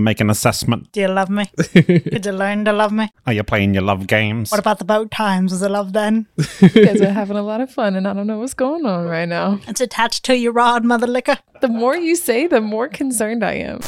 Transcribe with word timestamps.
make 0.00 0.20
an 0.20 0.30
assessment. 0.30 0.90
Do 0.92 1.00
you 1.00 1.08
love 1.08 1.30
me? 1.30 1.50
Did 1.72 2.26
you 2.26 2.32
learn 2.32 2.64
to 2.64 2.72
love 2.72 2.92
me? 2.92 3.10
Are 3.26 3.32
you 3.32 3.42
playing 3.42 3.74
your 3.74 3.82
love 3.82 4.06
games? 4.06 4.50
What 4.50 4.58
about 4.60 4.78
the 4.78 4.84
boat 4.84 5.10
times? 5.10 5.52
Was 5.52 5.62
it 5.62 5.70
love 5.70 5.92
then? 5.92 6.26
Because 6.60 7.00
we're 7.00 7.12
having 7.12 7.36
a 7.36 7.42
lot 7.42 7.60
of 7.60 7.70
fun, 7.70 7.96
and 7.96 8.06
I 8.06 8.12
don't 8.12 8.26
know 8.26 8.38
what's 8.38 8.54
going 8.54 8.86
on 8.86 9.06
right 9.06 9.28
now. 9.28 9.60
It's 9.68 9.80
attached 9.80 10.24
to 10.24 10.36
your 10.36 10.52
rod, 10.52 10.84
mother 10.84 11.06
liquor. 11.06 11.38
The 11.60 11.68
more 11.68 11.96
you 11.96 12.16
say, 12.16 12.46
the 12.46 12.60
more 12.60 12.88
concerned 12.88 13.44
I 13.44 13.54
am. 13.54 13.80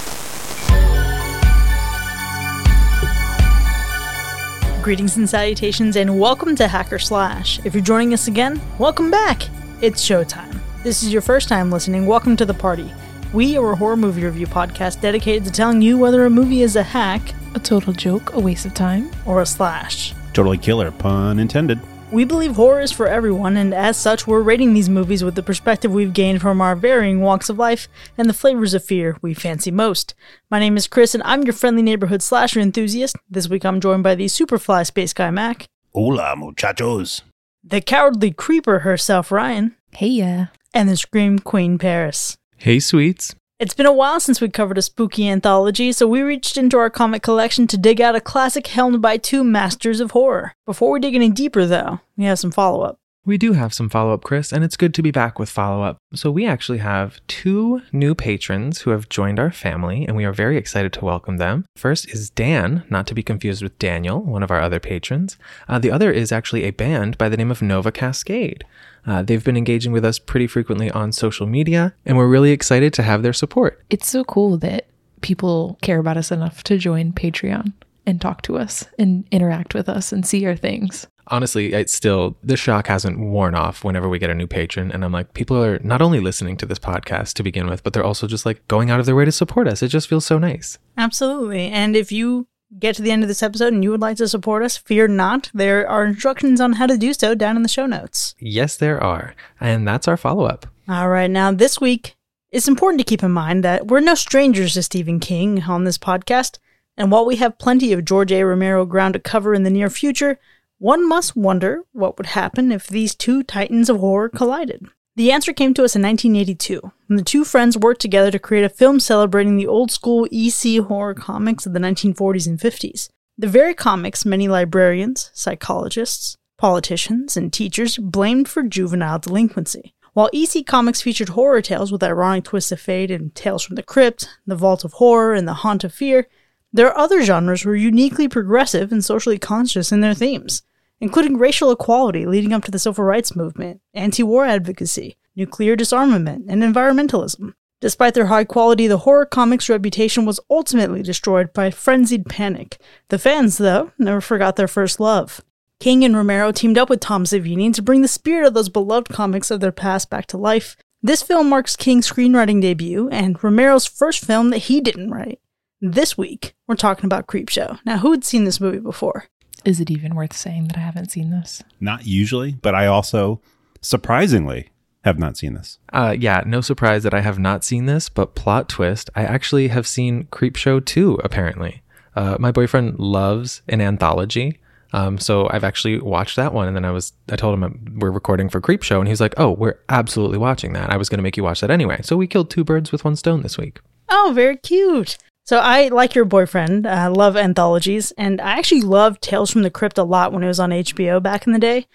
Greetings 4.83 5.17
and 5.17 5.29
salutations, 5.31 5.97
and 5.97 6.19
welcome 6.19 6.57
to 6.57 6.67
Hacker 6.67 6.99
Slash. 6.99 7.61
If 7.65 7.73
you're 7.73 7.85
joining 7.85 8.13
us 8.13 8.27
again, 8.27 8.61
welcome 8.79 9.11
back. 9.11 9.43
It's 9.81 10.05
showtime. 10.05 10.59
This 10.83 11.05
is 11.05 11.13
your 11.13 11.23
first 11.23 11.49
time 11.49 11.71
listening. 11.71 12.07
Welcome 12.07 12.37
to 12.37 12.45
the 12.45 12.55
party. 12.55 12.93
We 13.33 13.57
are 13.57 13.73
a 13.73 13.77
horror 13.77 13.97
movie 13.97 14.25
review 14.25 14.47
podcast 14.47 15.01
dedicated 15.01 15.45
to 15.47 15.51
telling 15.51 15.81
you 15.81 15.97
whether 15.97 16.25
a 16.27 16.31
movie 16.31 16.63
is 16.63 16.77
a 16.77 16.83
hack 16.83 17.35
A 17.55 17.59
total 17.59 17.93
joke, 17.93 18.35
a 18.35 18.41
waste 18.41 18.67
of 18.67 18.75
time. 18.75 19.11
or 19.27 19.41
a 19.43 19.47
slash. 19.47 20.15
Totally 20.35 20.59
killer, 20.59 20.91
pun 20.91 21.39
intended. 21.39 21.79
We 22.11 22.25
believe 22.25 22.57
horror 22.57 22.81
is 22.83 22.93
for 22.93 23.07
everyone, 23.09 23.57
and 23.57 23.73
as 23.73 23.97
such, 23.97 24.27
we're 24.27 24.43
rating 24.43 24.75
these 24.75 24.91
movies 24.91 25.25
with 25.25 25.35
the 25.35 25.43
perspective 25.43 25.91
we've 25.91 26.13
gained 26.13 26.43
from 26.43 26.61
our 26.61 26.77
varying 26.77 27.23
walks 27.23 27.49
of 27.49 27.59
life 27.59 27.89
and 28.19 28.29
the 28.29 28.35
flavors 28.35 28.75
of 28.75 28.85
fear 28.85 29.17
we 29.23 29.33
fancy 29.33 29.71
most. 29.71 30.15
My 30.51 30.59
name 30.59 30.77
is 30.77 30.87
Chris, 30.87 31.15
and 31.15 31.23
I'm 31.25 31.43
your 31.45 31.55
friendly 31.55 31.81
neighborhood 31.83 32.21
slasher 32.21 32.61
enthusiast. 32.61 33.17
This 33.31 33.49
week 33.49 33.65
I'm 33.65 33.81
joined 33.81 34.03
by 34.03 34.15
the 34.15 34.27
Superfly 34.27 34.85
Space 34.87 35.15
Guy 35.15 35.31
Mac, 35.31 35.65
Hola, 35.95 36.35
muchachos. 36.37 37.23
the 37.65 37.81
cowardly 37.81 38.31
creeper 38.31 38.81
herself, 38.81 39.33
Ryan, 39.33 39.75
Hey, 39.93 40.09
yeah. 40.09 40.47
and 40.75 40.91
the 40.91 40.97
Scream 40.99 41.39
Queen 41.39 41.79
Paris. 41.79 42.37
Hey, 42.63 42.79
sweets. 42.79 43.35
It's 43.59 43.75
been 43.75 43.87
a 43.87 43.93
while 43.93 44.21
since 44.21 44.41
we 44.41 44.49
covered 44.49 44.79
a 44.79 44.83
spooky 44.83 45.29
anthology, 45.29 45.91
so 45.91 46.07
we 46.07 46.23
reached 46.23 46.57
into 46.57 46.79
our 46.79 46.91
comic 46.91 47.21
collection 47.21 47.67
to 47.67 47.77
dig 47.77 48.01
out 48.01 48.15
a 48.15 48.21
classic 48.21 48.69
helmed 48.69 49.03
by 49.03 49.17
two 49.17 49.43
masters 49.43 49.99
of 49.99 50.13
horror. 50.13 50.53
Before 50.65 50.93
we 50.93 51.01
dig 51.01 51.17
any 51.17 51.29
deeper, 51.29 51.67
though, 51.67 51.99
we 52.17 52.23
have 52.23 52.39
some 52.39 52.53
follow 52.53 52.83
up. 52.83 52.99
We 53.25 53.37
do 53.37 53.55
have 53.55 53.75
some 53.75 53.89
follow 53.89 54.15
up, 54.15 54.23
Chris, 54.23 54.53
and 54.53 54.63
it's 54.63 54.77
good 54.77 54.95
to 54.95 55.03
be 55.03 55.11
back 55.11 55.41
with 55.41 55.51
follow 55.51 55.83
up. 55.83 55.97
So, 56.15 56.31
we 56.31 56.47
actually 56.47 56.79
have 56.79 57.21
two 57.27 57.83
new 57.91 58.15
patrons 58.15 58.83
who 58.83 58.91
have 58.91 59.09
joined 59.09 59.41
our 59.41 59.51
family, 59.51 60.07
and 60.07 60.17
we 60.17 60.25
are 60.25 60.33
very 60.33 60.57
excited 60.57 60.93
to 60.93 61.05
welcome 61.05 61.39
them. 61.39 61.65
First 61.77 62.11
is 62.11 62.31
Dan, 62.31 62.85
not 62.89 63.09
to 63.09 63.15
be 63.15 63.25
confused 63.25 63.65
with 63.65 63.77
Daniel, 63.81 64.23
one 64.23 64.45
of 64.45 64.53
our 64.53 64.61
other 64.61 64.79
patrons. 64.79 65.37
Uh, 65.69 65.81
the 65.81 65.91
other 65.91 66.13
is 66.13 66.31
actually 66.31 66.63
a 66.63 66.71
band 66.71 67.19
by 67.19 67.29
the 67.29 67.37
name 67.37 67.51
of 67.51 67.61
Nova 67.61 67.91
Cascade. 67.91 68.65
Uh, 69.07 69.23
they've 69.23 69.45
been 69.45 69.57
engaging 69.57 69.93
with 69.93 70.05
us 70.05 70.19
pretty 70.19 70.47
frequently 70.47 70.91
on 70.91 71.13
social 71.13 71.47
media, 71.47 71.95
and 72.07 72.17
we're 72.17 72.29
really 72.29 72.53
excited 72.53 72.93
to 72.95 73.03
have 73.03 73.23
their 73.23 73.33
support. 73.33 73.83
It's 73.91 74.09
so 74.09 74.25
cool 74.25 74.57
that 74.59 74.87
people 75.23 75.79
care 75.83 75.99
about 75.99 76.17
us 76.17 76.31
enough 76.31 76.63
to 76.65 76.79
join 76.79 77.13
Patreon 77.13 77.73
and 78.07 78.21
talk 78.21 78.43
to 78.43 78.59
us 78.59 78.85
and 78.99 79.25
interact 79.31 79.75
with 79.75 79.89
us 79.89 80.13
and 80.13 80.27
see 80.27 80.45
our 80.47 80.57
things. 80.57 81.07
honestly, 81.29 81.73
it's 81.73 81.93
still 81.93 82.37
the 82.43 82.57
shock 82.57 82.89
hasn't 82.89 83.19
worn 83.19 83.55
off 83.55 83.85
whenever 83.85 84.09
we 84.09 84.19
get 84.19 84.31
a 84.31 84.35
new 84.35 84.47
patron. 84.47 84.91
And 84.91 85.05
I'm 85.05 85.13
like, 85.13 85.35
people 85.35 85.63
are 85.63 85.79
not 85.81 86.03
only 86.03 86.21
listening 86.21 86.57
to 86.59 86.67
this 86.67 86.79
podcast 86.79 87.35
to 87.35 87.43
begin 87.43 87.69
with, 87.69 87.83
but 87.85 87.93
they're 87.93 88.05
also 88.05 88.27
just 88.27 88.45
like 88.45 88.67
going 88.69 88.91
out 88.91 89.01
of 89.01 89.07
their 89.07 89.15
way 89.15 89.25
to 89.25 89.33
support 89.33 89.69
us. 89.69 89.83
It 89.83 89.89
just 89.89 90.09
feels 90.09 90.27
so 90.27 90.39
nice. 90.39 90.79
Absolutely. 90.97 91.69
And 91.69 91.97
if 91.97 92.11
you 92.13 92.47
get 92.79 92.97
to 92.97 93.03
the 93.03 93.11
end 93.11 93.23
of 93.23 93.29
this 93.29 93.43
episode 93.43 93.73
and 93.73 93.83
you 93.83 93.91
would 93.91 94.01
like 94.01 94.17
to 94.19 94.29
support 94.29 94.63
us, 94.63 94.77
fear 94.77 95.09
not. 95.09 95.51
There 95.55 95.89
are 95.89 96.05
instructions 96.05 96.61
on 96.61 96.75
how 96.75 96.87
to 96.87 96.97
do 96.97 97.13
so 97.13 97.35
down 97.35 97.57
in 97.57 97.63
the 97.63 97.69
show 97.69 97.87
notes. 97.87 98.35
Yes, 98.39 98.77
there 98.77 99.03
are. 99.03 99.35
And 99.61 99.87
that's 99.87 100.09
our 100.09 100.17
follow 100.17 100.45
up. 100.45 100.67
All 100.89 101.09
right, 101.09 101.31
now 101.31 101.53
this 101.53 101.81
week, 101.81 102.17
it's 102.51 102.69
important 102.69 103.01
to 103.01 103.07
keep 103.07 103.23
in 103.23 103.31
mind 103.31 103.65
that 103.65 103.87
we're 103.87 104.01
no 104.01 104.15
strangers 104.15 104.75
to 104.75 104.83
Stephen 104.83 105.21
King 105.21 105.63
on 105.63 105.85
this 105.85 105.99
podcast. 105.99 106.59
And 106.97 107.11
while 107.11 107.25
we 107.25 107.37
have 107.37 107.59
plenty 107.59 107.93
of 107.93 108.05
George 108.05 108.33
A. 108.33 108.45
Romero 108.45 108.85
ground 108.85 109.15
to 109.15 109.21
cover 109.21 109.55
in 109.55 109.63
the 109.63 109.71
near 109.71 109.89
future, 109.89 110.39
one 110.79 111.09
must 111.09 111.37
wonder 111.37 111.83
what 111.93 112.19
would 112.19 112.27
happen 112.27 112.73
if 112.73 112.87
these 112.87 113.15
two 113.15 113.43
titans 113.43 113.89
of 113.89 114.01
horror 114.01 114.29
collided. 114.29 114.87
The 115.15 115.31
answer 115.31 115.53
came 115.53 115.75
to 115.75 115.85
us 115.85 115.95
in 115.95 116.01
1982, 116.03 116.81
when 117.07 117.17
the 117.17 117.23
two 117.23 117.45
friends 117.45 117.77
worked 117.77 118.01
together 118.01 118.31
to 118.31 118.39
create 118.39 118.65
a 118.65 118.71
film 118.71 118.99
celebrating 118.99 119.57
the 119.57 119.67
old 119.67 119.91
school 119.91 120.27
EC 120.33 120.83
horror 120.83 121.13
comics 121.13 121.67
of 121.67 121.75
the 121.75 121.81
1940s 121.81 122.47
and 122.47 122.59
50s. 122.59 123.11
The 123.37 123.47
very 123.49 123.75
comics 123.75 124.25
many 124.25 124.49
librarians, 124.49 125.31
psychologists, 125.35 126.39
politicians, 126.57 127.37
and 127.37 127.53
teachers 127.53 127.99
blamed 127.99 128.49
for 128.49 128.63
juvenile 128.63 129.19
delinquency. 129.19 129.95
While 130.15 130.31
EC 130.33 130.67
Comics 130.67 131.03
featured 131.03 131.31
horror 131.31 131.63
tales 131.63 131.91
with 131.91 132.03
ironic 132.03 132.45
twists 132.45 132.73
of 132.73 132.81
fate 132.81 133.11
and 133.11 133.35
Tales 133.35 133.63
from 133.63 133.77
the 133.77 133.83
Crypt, 133.83 134.29
The 134.47 134.57
Vault 134.57 134.85
of 134.85 134.95
Horror, 134.95 135.35
and 135.35 135.49
The 135.49 135.55
Haunt 135.55 135.85
of 135.85 135.95
Fear, 135.95 136.27
their 136.73 136.97
other 136.97 137.23
genres 137.23 137.65
were 137.65 137.77
uniquely 137.77 138.29
progressive 138.29 138.93
and 138.93 139.05
socially 139.05 139.39
conscious 139.39 139.91
in 139.91 140.01
their 140.01 140.15
themes, 140.15 140.63
including 141.03 141.37
racial 141.37 141.73
equality 141.73 142.25
leading 142.25 142.53
up 142.53 142.63
to 142.65 142.71
the 142.71 142.79
civil 142.79 143.05
rights 143.05 143.35
movement, 143.35 143.81
anti 143.93 144.23
war 144.23 144.47
advocacy, 144.47 145.17
nuclear 145.35 145.75
disarmament, 145.75 146.47
and 146.49 146.63
environmentalism. 146.63 147.55
Despite 147.81 148.15
their 148.15 148.27
high 148.27 148.45
quality, 148.45 148.87
the 148.87 148.99
horror 148.99 149.27
comics' 149.27 149.69
reputation 149.69 150.25
was 150.25 150.39
ultimately 150.49 151.03
destroyed 151.03 151.53
by 151.53 151.73
frenzied 151.73 152.27
panic. 152.27 152.81
The 153.09 153.19
fans, 153.19 153.59
though, 153.59 153.91
never 153.99 154.21
forgot 154.21 154.55
their 154.55 154.69
first 154.69 155.01
love. 155.01 155.41
King 155.81 156.05
and 156.05 156.17
Romero 156.17 156.53
teamed 156.53 156.79
up 156.79 156.89
with 156.89 157.01
Tom 157.01 157.25
Savini 157.25 157.75
to 157.75 157.83
bring 157.83 158.03
the 158.03 158.09
spirit 158.09 158.47
of 158.47 158.55
those 158.55 158.69
beloved 158.69 159.09
comics 159.09 159.51
of 159.51 159.59
their 159.59 159.73
past 159.73 160.09
back 160.09 160.27
to 160.27 160.39
life. 160.39 160.77
This 161.03 161.21
film 161.21 161.49
marks 161.49 161.75
King's 161.75 162.09
screenwriting 162.09 162.63
debut 162.63 163.09
and 163.09 163.43
Romero's 163.43 163.87
first 163.87 164.25
film 164.25 164.51
that 164.51 164.59
he 164.59 164.81
didn't 164.81 165.11
write. 165.11 165.41
This 165.81 166.17
week, 166.17 166.55
we're 166.69 166.77
talking 166.77 167.07
about 167.07 167.27
Creepshow. 167.27 167.81
Now, 167.85 167.99
who 167.99 168.13
had 168.13 168.23
seen 168.23 168.45
this 168.45 168.61
movie 168.61 168.79
before? 168.79 169.25
Is 169.65 169.81
it 169.81 169.91
even 169.91 170.15
worth 170.15 170.33
saying 170.33 170.69
that 170.69 170.77
I 170.77 170.81
haven't 170.81 171.11
seen 171.11 171.31
this? 171.31 171.63
Not 171.81 172.07
usually, 172.07 172.53
but 172.53 172.75
I 172.75 172.87
also, 172.87 173.41
surprisingly, 173.81 174.71
have 175.05 175.19
not 175.19 175.37
seen 175.37 175.55
this. 175.55 175.79
Uh, 175.93 176.15
yeah, 176.19 176.43
no 176.47 176.61
surprise 176.61 177.03
that 177.03 177.15
I 177.15 177.21
have 177.21 177.39
not 177.39 177.65
seen 177.65 177.87
this, 177.87 178.09
but 178.09 178.35
plot 178.35 178.69
twist, 178.69 179.11
I 179.15 179.25
actually 179.25 179.69
have 179.69 179.87
seen 179.87 180.25
Creepshow 180.27 180.85
2, 180.85 181.21
apparently. 181.23 181.83
Uh, 182.15 182.37
my 182.39 182.53
boyfriend 182.53 182.99
loves 182.99 183.63
an 183.69 183.81
anthology. 183.81 184.59
Um, 184.93 185.19
so 185.19 185.49
I've 185.51 185.65
actually 185.65 185.99
watched 186.01 186.37
that 186.37 186.53
one, 186.53 186.69
and 186.69 186.77
then 186.77 186.85
I 186.85 186.91
was 186.91 187.15
I 187.31 187.37
told 187.37 187.55
him 187.55 187.65
uh, 187.65 187.71
we're 187.99 188.11
recording 188.11 188.51
for 188.51 188.61
Creepshow, 188.61 188.99
and 188.99 189.09
he's 189.09 189.23
like, 189.23 189.33
"Oh, 189.39 189.53
we're 189.53 189.79
absolutely 189.89 190.37
watching 190.37 190.75
that. 190.75 190.91
I 190.91 190.99
was 190.99 191.09
going 191.09 191.17
to 191.17 191.23
make 191.23 191.39
you 191.39 191.43
watch 191.43 191.63
that 191.63 191.71
anyway." 191.71 192.01
So 192.03 192.15
we 192.15 192.27
killed 192.27 192.51
two 192.51 192.63
birds 192.63 192.93
with 192.93 193.03
one 193.03 193.17
stone 193.17 193.41
this 193.41 193.57
week. 193.57 193.81
Oh, 194.11 194.33
very 194.35 194.59
cute. 194.59 195.17
So 195.45 195.59
I, 195.59 195.89
like 195.89 196.15
your 196.15 196.25
boyfriend, 196.25 196.87
uh, 196.87 197.13
love 197.15 197.37
anthologies, 197.37 198.13
and 198.13 198.41
I 198.41 198.59
actually 198.59 198.83
loved 198.83 199.23
Tales 199.23 199.51
from 199.51 199.63
the 199.63 199.71
Crypt 199.71 199.99
a 199.99 200.05
lot 200.05 200.33
when 200.33 200.45
it 200.45 200.47
was 200.47 200.61
on 200.61 200.71
HBO 200.71 201.21
back 201.21 201.47
in 201.47 201.53
the 201.53 201.59
day. 201.59 201.87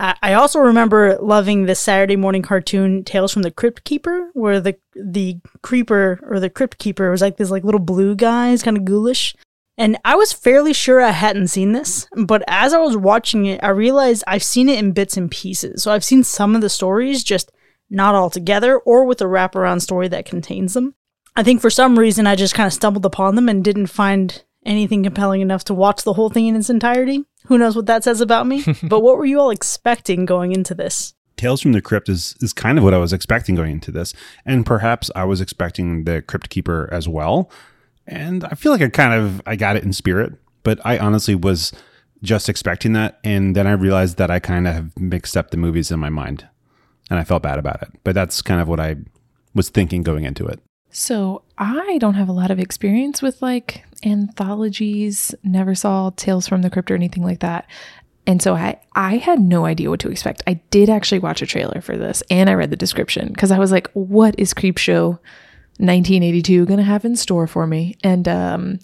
Uh, 0.00 0.14
I 0.22 0.32
also 0.32 0.58
remember 0.58 1.16
loving 1.20 1.66
the 1.66 1.74
Saturday 1.74 2.16
morning 2.16 2.42
cartoon 2.42 3.04
Tales 3.04 3.32
from 3.32 3.42
the 3.42 3.50
Crypt 3.50 3.84
Keeper, 3.84 4.30
where 4.32 4.58
the 4.58 4.76
the 4.94 5.38
creeper 5.62 6.18
or 6.22 6.40
the 6.40 6.50
crypt 6.50 6.78
keeper 6.78 7.10
was 7.10 7.20
like 7.20 7.36
this 7.36 7.50
like 7.50 7.62
little 7.62 7.80
blue 7.80 8.16
guy, 8.16 8.50
he's 8.50 8.62
kind 8.62 8.76
of 8.76 8.84
ghoulish. 8.84 9.36
And 9.76 9.98
I 10.04 10.14
was 10.14 10.32
fairly 10.32 10.72
sure 10.72 11.00
I 11.00 11.10
hadn't 11.10 11.48
seen 11.48 11.72
this, 11.72 12.08
but 12.16 12.42
as 12.46 12.72
I 12.72 12.78
was 12.78 12.96
watching 12.96 13.46
it, 13.46 13.60
I 13.62 13.68
realized 13.68 14.24
I've 14.26 14.42
seen 14.42 14.68
it 14.68 14.78
in 14.78 14.92
bits 14.92 15.16
and 15.16 15.30
pieces. 15.30 15.82
So 15.82 15.92
I've 15.92 16.04
seen 16.04 16.22
some 16.22 16.54
of 16.54 16.60
the 16.60 16.68
stories, 16.68 17.24
just 17.24 17.50
not 17.90 18.14
all 18.14 18.30
together, 18.30 18.78
or 18.78 19.04
with 19.04 19.20
a 19.20 19.24
wraparound 19.24 19.82
story 19.82 20.06
that 20.08 20.26
contains 20.26 20.74
them. 20.74 20.94
I 21.36 21.42
think 21.42 21.60
for 21.60 21.70
some 21.70 21.98
reason 21.98 22.26
I 22.26 22.36
just 22.36 22.54
kind 22.54 22.66
of 22.66 22.72
stumbled 22.72 23.04
upon 23.04 23.34
them 23.34 23.48
and 23.48 23.64
didn't 23.64 23.86
find 23.86 24.42
anything 24.64 25.02
compelling 25.02 25.40
enough 25.40 25.64
to 25.64 25.74
watch 25.74 26.04
the 26.04 26.12
whole 26.12 26.30
thing 26.30 26.46
in 26.46 26.56
its 26.56 26.70
entirety. 26.70 27.24
Who 27.46 27.58
knows 27.58 27.76
what 27.76 27.86
that 27.86 28.04
says 28.04 28.20
about 28.20 28.46
me? 28.46 28.64
but 28.82 29.00
what 29.00 29.18
were 29.18 29.24
you 29.24 29.40
all 29.40 29.50
expecting 29.50 30.24
going 30.24 30.52
into 30.52 30.74
this? 30.74 31.14
Tales 31.36 31.60
from 31.60 31.72
the 31.72 31.82
Crypt 31.82 32.08
is, 32.08 32.36
is 32.40 32.52
kind 32.52 32.78
of 32.78 32.84
what 32.84 32.94
I 32.94 32.98
was 32.98 33.12
expecting 33.12 33.56
going 33.56 33.72
into 33.72 33.90
this. 33.90 34.14
And 34.46 34.64
perhaps 34.64 35.10
I 35.16 35.24
was 35.24 35.40
expecting 35.40 36.04
the 36.04 36.22
Crypt 36.22 36.48
Keeper 36.48 36.88
as 36.92 37.08
well. 37.08 37.50
And 38.06 38.44
I 38.44 38.50
feel 38.50 38.70
like 38.70 38.82
I 38.82 38.88
kind 38.88 39.14
of 39.14 39.42
I 39.44 39.56
got 39.56 39.76
it 39.76 39.82
in 39.82 39.92
spirit, 39.92 40.34
but 40.62 40.78
I 40.84 40.98
honestly 40.98 41.34
was 41.34 41.72
just 42.22 42.48
expecting 42.48 42.92
that 42.94 43.18
and 43.24 43.54
then 43.54 43.66
I 43.66 43.72
realized 43.72 44.16
that 44.16 44.30
I 44.30 44.38
kind 44.38 44.66
of 44.66 44.74
have 44.74 44.98
mixed 44.98 45.36
up 45.36 45.50
the 45.50 45.56
movies 45.56 45.90
in 45.90 45.98
my 45.98 46.10
mind. 46.10 46.48
And 47.10 47.18
I 47.18 47.24
felt 47.24 47.42
bad 47.42 47.58
about 47.58 47.82
it. 47.82 47.88
But 48.04 48.14
that's 48.14 48.40
kind 48.40 48.60
of 48.60 48.68
what 48.68 48.80
I 48.80 48.96
was 49.54 49.68
thinking 49.68 50.02
going 50.02 50.24
into 50.24 50.46
it. 50.46 50.60
So 50.96 51.42
I 51.58 51.98
don't 51.98 52.14
have 52.14 52.28
a 52.28 52.32
lot 52.32 52.52
of 52.52 52.60
experience 52.60 53.20
with 53.20 53.42
like 53.42 53.84
anthologies, 54.04 55.34
never 55.42 55.74
saw 55.74 56.10
Tales 56.14 56.46
from 56.46 56.62
the 56.62 56.70
Crypt 56.70 56.88
or 56.88 56.94
anything 56.94 57.24
like 57.24 57.40
that. 57.40 57.66
And 58.28 58.40
so 58.40 58.54
I 58.54 58.78
I 58.94 59.16
had 59.16 59.40
no 59.40 59.66
idea 59.66 59.90
what 59.90 59.98
to 60.00 60.08
expect. 60.08 60.44
I 60.46 60.54
did 60.70 60.88
actually 60.88 61.18
watch 61.18 61.42
a 61.42 61.46
trailer 61.46 61.80
for 61.80 61.96
this 61.96 62.22
and 62.30 62.48
I 62.48 62.54
read 62.54 62.70
the 62.70 62.76
description 62.76 63.28
because 63.28 63.50
I 63.50 63.58
was 63.58 63.72
like, 63.72 63.90
what 63.94 64.38
is 64.38 64.54
Creepshow 64.54 65.18
1982 65.78 66.64
going 66.64 66.78
to 66.78 66.84
have 66.84 67.04
in 67.04 67.16
store 67.16 67.48
for 67.48 67.66
me? 67.66 67.96
And 68.04 68.28
um 68.28 68.78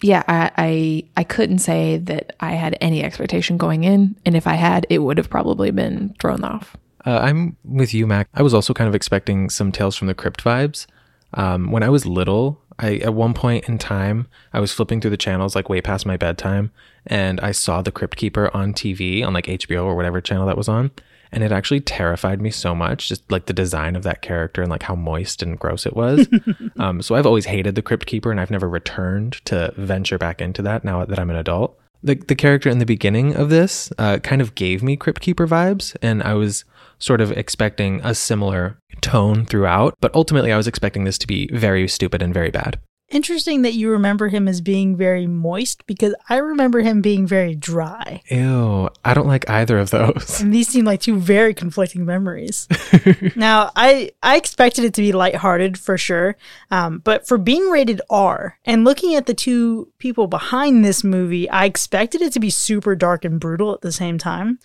yeah, 0.00 0.22
I, 0.28 0.52
I 0.56 1.04
I 1.16 1.24
couldn't 1.24 1.58
say 1.58 1.96
that 1.96 2.36
I 2.38 2.52
had 2.52 2.78
any 2.80 3.02
expectation 3.02 3.56
going 3.56 3.82
in, 3.82 4.14
and 4.24 4.36
if 4.36 4.46
I 4.46 4.54
had, 4.54 4.86
it 4.88 4.98
would 4.98 5.18
have 5.18 5.28
probably 5.28 5.72
been 5.72 6.14
thrown 6.20 6.44
off. 6.44 6.76
Uh, 7.04 7.18
I'm 7.18 7.56
with 7.64 7.92
you, 7.92 8.06
Mac. 8.06 8.28
I 8.32 8.42
was 8.42 8.54
also 8.54 8.72
kind 8.72 8.86
of 8.86 8.94
expecting 8.94 9.50
some 9.50 9.72
Tales 9.72 9.96
from 9.96 10.06
the 10.06 10.14
Crypt 10.14 10.44
vibes. 10.44 10.86
Um, 11.34 11.70
when 11.70 11.82
I 11.82 11.88
was 11.88 12.06
little, 12.06 12.60
I 12.78 12.96
at 12.96 13.14
one 13.14 13.34
point 13.34 13.68
in 13.68 13.78
time 13.78 14.28
I 14.52 14.60
was 14.60 14.72
flipping 14.72 15.00
through 15.00 15.10
the 15.10 15.16
channels 15.16 15.54
like 15.54 15.68
way 15.68 15.80
past 15.80 16.06
my 16.06 16.16
bedtime, 16.16 16.70
and 17.06 17.40
I 17.40 17.52
saw 17.52 17.82
the 17.82 17.92
Crypt 17.92 18.16
Keeper 18.16 18.50
on 18.54 18.72
TV 18.72 19.24
on 19.24 19.32
like 19.32 19.46
HBO 19.46 19.84
or 19.84 19.96
whatever 19.96 20.20
channel 20.20 20.46
that 20.46 20.56
was 20.56 20.68
on, 20.68 20.90
and 21.32 21.42
it 21.42 21.52
actually 21.52 21.80
terrified 21.80 22.40
me 22.40 22.50
so 22.50 22.74
much, 22.74 23.08
just 23.08 23.30
like 23.30 23.46
the 23.46 23.52
design 23.52 23.96
of 23.96 24.04
that 24.04 24.22
character 24.22 24.62
and 24.62 24.70
like 24.70 24.84
how 24.84 24.94
moist 24.94 25.42
and 25.42 25.58
gross 25.58 25.86
it 25.86 25.96
was. 25.96 26.28
um, 26.78 27.02
so 27.02 27.14
I've 27.14 27.26
always 27.26 27.46
hated 27.46 27.74
the 27.74 27.82
Crypt 27.82 28.06
Keeper, 28.06 28.30
and 28.30 28.40
I've 28.40 28.50
never 28.50 28.68
returned 28.68 29.44
to 29.46 29.72
venture 29.76 30.18
back 30.18 30.40
into 30.40 30.62
that 30.62 30.84
now 30.84 31.04
that 31.04 31.18
I'm 31.18 31.30
an 31.30 31.36
adult. 31.36 31.78
The 32.02 32.14
the 32.14 32.36
character 32.36 32.70
in 32.70 32.78
the 32.78 32.86
beginning 32.86 33.34
of 33.34 33.50
this 33.50 33.92
uh, 33.98 34.18
kind 34.18 34.40
of 34.40 34.54
gave 34.54 34.82
me 34.82 34.96
Crypt 34.96 35.20
Keeper 35.20 35.48
vibes, 35.48 35.96
and 36.00 36.22
I 36.22 36.34
was 36.34 36.64
sort 36.98 37.20
of 37.20 37.32
expecting 37.32 38.00
a 38.04 38.14
similar 38.14 38.78
tone 39.00 39.44
throughout, 39.46 39.94
but 40.00 40.14
ultimately 40.14 40.52
I 40.52 40.56
was 40.56 40.66
expecting 40.66 41.04
this 41.04 41.18
to 41.18 41.26
be 41.26 41.48
very 41.52 41.88
stupid 41.88 42.22
and 42.22 42.34
very 42.34 42.50
bad. 42.50 42.78
Interesting 43.10 43.62
that 43.62 43.72
you 43.72 43.90
remember 43.90 44.28
him 44.28 44.46
as 44.46 44.60
being 44.60 44.94
very 44.94 45.26
moist 45.26 45.86
because 45.86 46.14
I 46.28 46.36
remember 46.36 46.80
him 46.80 47.00
being 47.00 47.26
very 47.26 47.54
dry. 47.54 48.20
Ew, 48.30 48.90
I 49.02 49.14
don't 49.14 49.26
like 49.26 49.48
either 49.48 49.78
of 49.78 49.88
those. 49.88 50.42
And 50.42 50.52
these 50.52 50.68
seem 50.68 50.84
like 50.84 51.00
two 51.00 51.16
very 51.16 51.54
conflicting 51.54 52.04
memories. 52.04 52.68
now, 53.36 53.70
I 53.74 54.10
I 54.22 54.36
expected 54.36 54.84
it 54.84 54.92
to 54.92 55.00
be 55.00 55.12
lighthearted 55.12 55.78
for 55.78 55.96
sure, 55.96 56.36
um, 56.70 56.98
but 56.98 57.26
for 57.26 57.38
being 57.38 57.70
rated 57.70 58.02
R 58.10 58.58
and 58.66 58.84
looking 58.84 59.14
at 59.14 59.24
the 59.24 59.32
two 59.32 59.90
people 59.96 60.26
behind 60.26 60.84
this 60.84 61.02
movie, 61.02 61.48
I 61.48 61.64
expected 61.64 62.20
it 62.20 62.34
to 62.34 62.40
be 62.40 62.50
super 62.50 62.94
dark 62.94 63.24
and 63.24 63.40
brutal 63.40 63.72
at 63.72 63.80
the 63.80 63.92
same 63.92 64.18
time. 64.18 64.58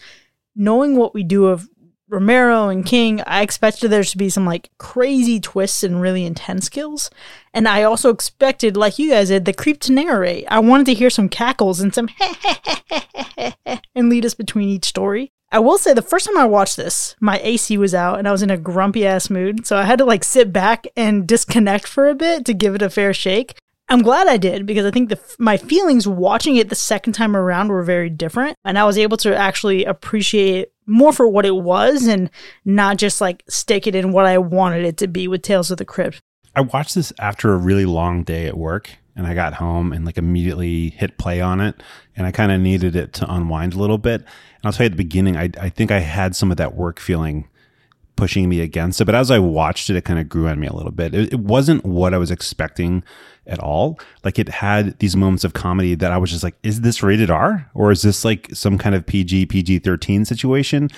Knowing 0.53 0.97
what 0.97 1.13
we 1.13 1.23
do 1.23 1.45
of 1.45 1.69
Romero 2.13 2.69
and 2.69 2.85
King, 2.85 3.21
I 3.25 3.41
expected 3.41 3.89
there 3.89 4.03
to 4.03 4.17
be 4.17 4.29
some 4.29 4.45
like 4.45 4.69
crazy 4.77 5.39
twists 5.39 5.83
and 5.83 5.99
really 5.99 6.25
intense 6.25 6.69
kills. 6.69 7.09
And 7.53 7.67
I 7.67 7.81
also 7.83 8.11
expected, 8.11 8.77
like 8.77 8.99
you 8.99 9.09
guys 9.09 9.29
did, 9.29 9.45
the 9.45 9.53
creep 9.53 9.79
to 9.81 9.91
narrate. 9.91 10.45
I 10.47 10.59
wanted 10.59 10.85
to 10.85 10.93
hear 10.93 11.09
some 11.09 11.27
cackles 11.27 11.81
and 11.81 11.93
some 11.93 12.09
and 13.95 14.09
lead 14.09 14.25
us 14.25 14.35
between 14.35 14.69
each 14.69 14.85
story. 14.85 15.31
I 15.51 15.59
will 15.59 15.77
say 15.77 15.93
the 15.93 16.01
first 16.03 16.27
time 16.27 16.37
I 16.37 16.45
watched 16.45 16.77
this, 16.77 17.15
my 17.19 17.39
AC 17.43 17.77
was 17.77 17.95
out 17.95 18.19
and 18.19 18.27
I 18.27 18.31
was 18.31 18.43
in 18.43 18.51
a 18.51 18.57
grumpy 18.57 19.05
ass 19.05 19.29
mood. 19.29 19.65
So 19.65 19.77
I 19.77 19.83
had 19.83 19.97
to 19.97 20.05
like 20.05 20.23
sit 20.23 20.53
back 20.53 20.87
and 20.95 21.27
disconnect 21.27 21.87
for 21.87 22.09
a 22.09 22.15
bit 22.15 22.45
to 22.45 22.53
give 22.53 22.75
it 22.75 22.81
a 22.81 22.89
fair 22.89 23.13
shake. 23.13 23.59
I'm 23.89 24.01
glad 24.01 24.27
I 24.27 24.37
did 24.37 24.65
because 24.65 24.85
I 24.85 24.91
think 24.91 25.09
the 25.09 25.19
my 25.37 25.57
feelings 25.57 26.07
watching 26.07 26.55
it 26.55 26.69
the 26.69 26.75
second 26.75 27.13
time 27.13 27.35
around 27.35 27.67
were 27.67 27.83
very 27.83 28.09
different 28.09 28.57
and 28.63 28.77
I 28.77 28.85
was 28.85 28.97
able 28.97 29.17
to 29.17 29.35
actually 29.35 29.85
appreciate 29.85 30.69
more 30.85 31.13
for 31.13 31.27
what 31.27 31.45
it 31.45 31.55
was 31.55 32.07
and 32.07 32.29
not 32.65 32.97
just 32.97 33.21
like 33.21 33.43
stick 33.47 33.85
it 33.85 33.95
in 33.95 34.11
what 34.11 34.25
I 34.25 34.37
wanted 34.37 34.85
it 34.85 34.97
to 34.97 35.07
be 35.07 35.27
with 35.27 35.41
Tales 35.41 35.69
of 35.69 35.77
the 35.77 35.85
Crypt. 35.85 36.21
I 36.55 36.61
watched 36.61 36.95
this 36.95 37.11
after 37.19 37.53
a 37.53 37.57
really 37.57 37.85
long 37.85 38.23
day 38.23 38.47
at 38.47 38.57
work 38.57 38.89
and 39.15 39.27
I 39.27 39.33
got 39.33 39.55
home 39.55 39.91
and 39.93 40.05
like 40.05 40.17
immediately 40.17 40.89
hit 40.89 41.17
play 41.17 41.41
on 41.41 41.59
it 41.59 41.81
and 42.15 42.25
I 42.25 42.31
kind 42.31 42.51
of 42.51 42.61
needed 42.61 42.95
it 42.95 43.13
to 43.13 43.33
unwind 43.33 43.73
a 43.73 43.79
little 43.79 43.97
bit. 43.97 44.21
And 44.21 44.65
I'll 44.65 44.71
tell 44.71 44.85
you 44.85 44.91
at 44.91 44.93
the 44.93 45.03
beginning, 45.03 45.37
I, 45.37 45.49
I 45.59 45.69
think 45.69 45.91
I 45.91 45.99
had 45.99 46.35
some 46.35 46.51
of 46.51 46.57
that 46.57 46.75
work 46.75 46.99
feeling 46.99 47.47
pushing 48.15 48.47
me 48.49 48.61
against 48.61 49.01
it. 49.01 49.05
But 49.05 49.15
as 49.15 49.31
I 49.31 49.39
watched 49.39 49.89
it, 49.89 49.95
it 49.95 50.05
kind 50.05 50.19
of 50.19 50.29
grew 50.29 50.47
on 50.47 50.59
me 50.59 50.67
a 50.67 50.73
little 50.73 50.91
bit. 50.91 51.13
It, 51.13 51.33
it, 51.33 51.39
wasn't 51.39 51.83
what 51.83 52.13
I 52.13 52.17
was 52.17 52.31
expecting 52.31 53.03
at 53.47 53.59
all. 53.59 53.99
Like 54.23 54.37
it 54.39 54.49
had 54.49 54.97
these 54.99 55.15
moments 55.15 55.43
of 55.43 55.53
comedy 55.53 55.95
that 55.95 56.11
I 56.11 56.17
was 56.17 56.31
just 56.31 56.43
like, 56.43 56.55
is 56.63 56.81
this 56.81 57.01
rated 57.01 57.31
R 57.31 57.69
or 57.73 57.91
is 57.91 58.01
this 58.03 58.23
like 58.23 58.49
some 58.53 58.77
kind 58.77 58.95
of 58.95 59.05
PG, 59.05 59.47
PG 59.47 59.79
13 59.79 60.25
situation? 60.25 60.89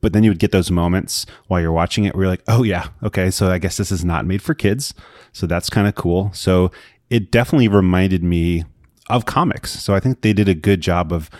But 0.00 0.12
then 0.12 0.22
you 0.22 0.30
would 0.30 0.38
get 0.38 0.52
those 0.52 0.70
moments 0.70 1.26
while 1.48 1.60
you're 1.60 1.72
watching 1.72 2.04
it 2.04 2.14
where 2.14 2.24
you're 2.24 2.30
like, 2.30 2.44
oh, 2.46 2.62
yeah, 2.62 2.88
okay, 3.02 3.30
so 3.30 3.50
I 3.50 3.58
guess 3.58 3.76
this 3.76 3.90
is 3.90 4.04
not 4.04 4.26
made 4.26 4.42
for 4.42 4.54
kids. 4.54 4.94
So 5.32 5.46
that's 5.46 5.70
kind 5.70 5.88
of 5.88 5.94
cool. 5.96 6.30
So 6.32 6.70
it 7.10 7.32
definitely 7.32 7.68
reminded 7.68 8.22
me 8.22 8.64
of 9.10 9.24
comics. 9.24 9.72
So 9.82 9.94
I 9.94 10.00
think 10.00 10.20
they 10.20 10.32
did 10.32 10.48
a 10.48 10.54
good 10.54 10.80
job 10.80 11.12
of 11.12 11.30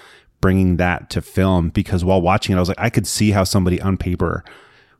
bringing 0.40 0.76
that 0.76 1.10
to 1.10 1.20
film 1.20 1.69
because 1.69 2.04
while 2.04 2.20
watching 2.20 2.54
it, 2.54 2.56
I 2.56 2.60
was 2.60 2.69
like, 2.69 2.81
I 2.81 2.90
could 2.90 3.06
see 3.06 3.31
how 3.31 3.44
somebody 3.44 3.81
on 3.81 3.96
paper 3.96 4.44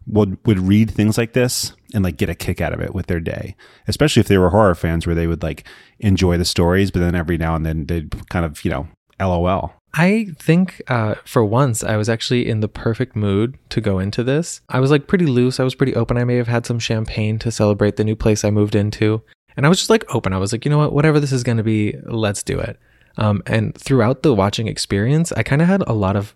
would 0.09 0.39
would 0.47 0.59
read 0.59 0.91
things 0.91 1.19
like 1.19 1.33
this 1.33 1.73
and 1.95 2.03
like 2.03 2.17
get 2.17 2.29
a 2.29 2.35
kick 2.35 2.61
out 2.61 2.73
of 2.73 2.81
it 2.81 2.95
with 2.95 3.07
their 3.07 3.21
day, 3.21 3.55
especially 3.87 4.21
if 4.21 4.29
they 4.29 4.39
were 4.39 4.51
horror 4.51 4.75
fans, 4.75 5.07
where 5.07 5.15
they 5.15 5.27
would 5.27 5.43
like 5.43 5.65
enjoy 6.01 6.37
the 6.37 6.45
stories, 6.45 6.91
but 6.91 7.01
then 7.01 7.15
every 7.15 7.39
now 7.39 7.55
and 7.55 7.65
then 7.65 7.87
they'd 7.87 8.29
kind 8.29 8.45
of 8.45 8.65
you 8.65 8.71
know, 8.71 8.89
lol. 9.21 9.73
I 9.95 10.29
think 10.39 10.83
uh, 10.89 11.15
for 11.25 11.45
once 11.45 11.83
I 11.83 11.97
was 11.97 12.09
actually 12.09 12.49
in 12.49 12.61
the 12.61 12.69
perfect 12.69 13.17
mood 13.17 13.57
to 13.71 13.81
go 13.81 13.99
into 13.99 14.23
this. 14.23 14.61
I 14.69 14.81
was 14.81 14.91
like 14.91 15.07
pretty 15.07 15.27
loose. 15.27 15.59
I 15.59 15.65
was 15.65 15.75
pretty 15.75 15.95
open. 15.95 16.19
I 16.19 16.25
may 16.25 16.37
have 16.37 16.49
had 16.49 16.67
some 16.67 16.79
champagne 16.79 17.39
to 17.41 17.51
celebrate 17.51 17.97
the 17.97 18.05
new 18.05 18.17
place 18.17 18.45
I 18.45 18.51
moved 18.51 18.75
into, 18.75 19.23
and 19.57 19.65
I 19.65 19.69
was 19.69 19.79
just 19.79 19.91
like 19.91 20.05
open. 20.15 20.33
I 20.33 20.39
was 20.39 20.53
like, 20.53 20.65
you 20.65 20.71
know 20.71 20.79
what, 20.79 20.93
whatever 20.93 21.21
this 21.21 21.33
is 21.33 21.43
going 21.43 21.59
to 21.59 21.65
be, 21.65 21.95
let's 22.05 22.43
do 22.43 22.59
it. 22.59 22.79
Um, 23.17 23.43
and 23.47 23.75
throughout 23.75 24.23
the 24.23 24.35
watching 24.35 24.69
experience, 24.69 25.33
I 25.33 25.43
kind 25.43 25.61
of 25.61 25.69
had 25.69 25.83
a 25.87 25.93
lot 25.93 26.17
of 26.17 26.35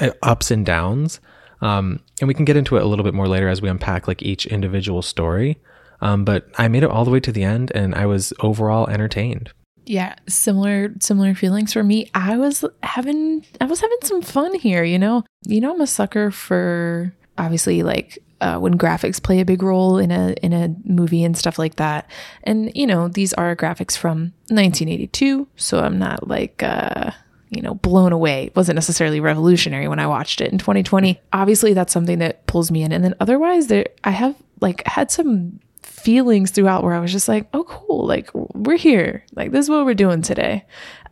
uh, 0.00 0.10
ups 0.22 0.50
and 0.50 0.66
downs. 0.66 1.20
Um, 1.60 2.00
and 2.20 2.28
we 2.28 2.34
can 2.34 2.44
get 2.44 2.56
into 2.56 2.76
it 2.76 2.82
a 2.82 2.86
little 2.86 3.04
bit 3.04 3.14
more 3.14 3.28
later 3.28 3.48
as 3.48 3.62
we 3.62 3.68
unpack 3.68 4.06
like 4.08 4.22
each 4.22 4.46
individual 4.46 5.02
story. 5.02 5.58
Um, 6.00 6.24
but 6.24 6.48
I 6.58 6.68
made 6.68 6.82
it 6.82 6.90
all 6.90 7.04
the 7.04 7.10
way 7.10 7.20
to 7.20 7.32
the 7.32 7.42
end 7.42 7.72
and 7.74 7.94
I 7.94 8.06
was 8.06 8.32
overall 8.40 8.88
entertained. 8.88 9.50
Yeah, 9.86 10.16
similar 10.28 10.92
similar 11.00 11.34
feelings 11.34 11.72
for 11.72 11.84
me. 11.84 12.10
I 12.12 12.36
was 12.36 12.64
having 12.82 13.46
I 13.60 13.66
was 13.66 13.80
having 13.80 13.98
some 14.02 14.20
fun 14.20 14.54
here, 14.54 14.82
you 14.82 14.98
know. 14.98 15.24
You 15.46 15.60
know 15.60 15.72
I'm 15.72 15.80
a 15.80 15.86
sucker 15.86 16.32
for 16.32 17.14
obviously 17.38 17.84
like 17.84 18.18
uh, 18.40 18.58
when 18.58 18.76
graphics 18.76 19.22
play 19.22 19.40
a 19.40 19.44
big 19.44 19.62
role 19.62 19.98
in 19.98 20.10
a 20.10 20.32
in 20.42 20.52
a 20.52 20.74
movie 20.84 21.22
and 21.22 21.36
stuff 21.36 21.58
like 21.58 21.76
that. 21.76 22.10
And 22.42 22.72
you 22.74 22.86
know, 22.86 23.06
these 23.08 23.32
are 23.34 23.54
graphics 23.54 23.96
from 23.96 24.32
1982, 24.48 25.46
so 25.56 25.78
I'm 25.78 25.98
not 25.98 26.26
like 26.26 26.62
uh 26.64 27.12
you 27.50 27.62
know, 27.62 27.74
blown 27.74 28.12
away. 28.12 28.46
It 28.46 28.56
wasn't 28.56 28.76
necessarily 28.76 29.20
revolutionary 29.20 29.88
when 29.88 29.98
I 29.98 30.06
watched 30.06 30.40
it 30.40 30.52
in 30.52 30.58
2020. 30.58 31.20
Obviously, 31.32 31.74
that's 31.74 31.92
something 31.92 32.18
that 32.18 32.46
pulls 32.46 32.70
me 32.70 32.82
in. 32.82 32.92
And 32.92 33.04
then 33.04 33.14
otherwise, 33.20 33.68
there 33.68 33.86
I 34.04 34.10
have 34.10 34.34
like 34.60 34.86
had 34.86 35.10
some 35.10 35.60
feelings 35.82 36.50
throughout 36.50 36.82
where 36.82 36.94
I 36.94 37.00
was 37.00 37.12
just 37.12 37.28
like, 37.28 37.48
oh, 37.52 37.64
cool, 37.64 38.06
like 38.06 38.30
we're 38.34 38.76
here, 38.76 39.24
like 39.34 39.52
this 39.52 39.66
is 39.66 39.70
what 39.70 39.84
we're 39.84 39.94
doing 39.94 40.22
today. 40.22 40.64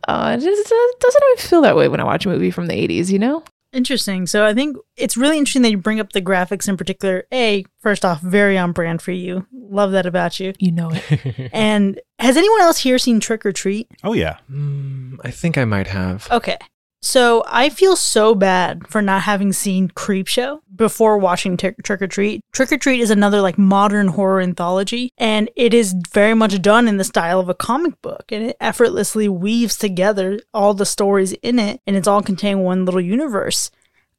Uh, 0.07 0.35
it 0.37 0.43
just 0.43 0.71
uh, 0.71 0.97
doesn't 0.99 1.23
always 1.23 1.47
feel 1.47 1.61
that 1.61 1.75
way 1.75 1.87
when 1.87 1.99
I 1.99 2.03
watch 2.03 2.25
a 2.25 2.29
movie 2.29 2.51
from 2.51 2.67
the 2.67 2.75
80s, 2.75 3.09
you 3.09 3.19
know? 3.19 3.43
Interesting. 3.75 4.25
So 4.25 4.45
I 4.45 4.53
think 4.53 4.77
it's 4.95 5.17
really 5.17 5.37
interesting 5.37 5.61
that 5.63 5.71
you 5.71 5.77
bring 5.77 5.99
up 5.99 6.13
the 6.13 6.21
graphics 6.21 6.69
in 6.69 6.77
particular. 6.77 7.25
A, 7.33 7.65
first 7.81 8.05
off, 8.05 8.21
very 8.21 8.57
on 8.57 8.71
brand 8.71 9.01
for 9.01 9.11
you. 9.11 9.45
Love 9.51 9.91
that 9.91 10.05
about 10.05 10.39
you. 10.39 10.53
You 10.59 10.71
know 10.71 10.91
it. 10.93 11.49
and 11.53 11.99
has 12.19 12.37
anyone 12.37 12.61
else 12.61 12.77
here 12.77 12.97
seen 12.97 13.19
Trick 13.19 13.45
or 13.45 13.51
Treat? 13.51 13.89
Oh 14.03 14.13
yeah. 14.13 14.37
Mm, 14.49 15.17
I 15.25 15.31
think 15.31 15.57
I 15.57 15.65
might 15.65 15.87
have. 15.87 16.27
Okay. 16.31 16.57
So 17.05 17.43
I 17.45 17.69
feel 17.69 17.95
so 17.95 18.33
bad 18.33 18.87
for 18.87 18.99
not 18.99 19.21
having 19.21 19.53
seen 19.53 19.89
Creepshow 19.89 20.61
before 20.75 21.19
watching 21.19 21.55
t- 21.55 21.69
Trick 21.83 22.01
or 22.01 22.07
Treat. 22.07 22.41
Trick 22.51 22.71
or 22.71 22.79
Treat 22.79 22.99
is 22.99 23.11
another 23.11 23.41
like 23.41 23.59
modern 23.59 24.07
horror 24.07 24.41
anthology, 24.41 25.11
and 25.15 25.47
it 25.55 25.71
is 25.71 25.93
very 26.11 26.33
much 26.33 26.59
done 26.63 26.87
in 26.87 26.97
the 26.97 27.03
style 27.03 27.39
of 27.39 27.47
a 27.47 27.53
comic 27.53 28.01
book, 28.01 28.31
and 28.31 28.43
it 28.43 28.57
effortlessly 28.59 29.29
weaves 29.29 29.77
together 29.77 30.39
all 30.51 30.73
the 30.73 30.83
stories 30.83 31.33
in 31.43 31.59
it, 31.59 31.79
and 31.85 31.95
it's 31.95 32.07
all 32.07 32.23
contained 32.23 32.61
in 32.61 32.65
one 32.65 32.85
little 32.85 32.99
universe. 32.99 33.69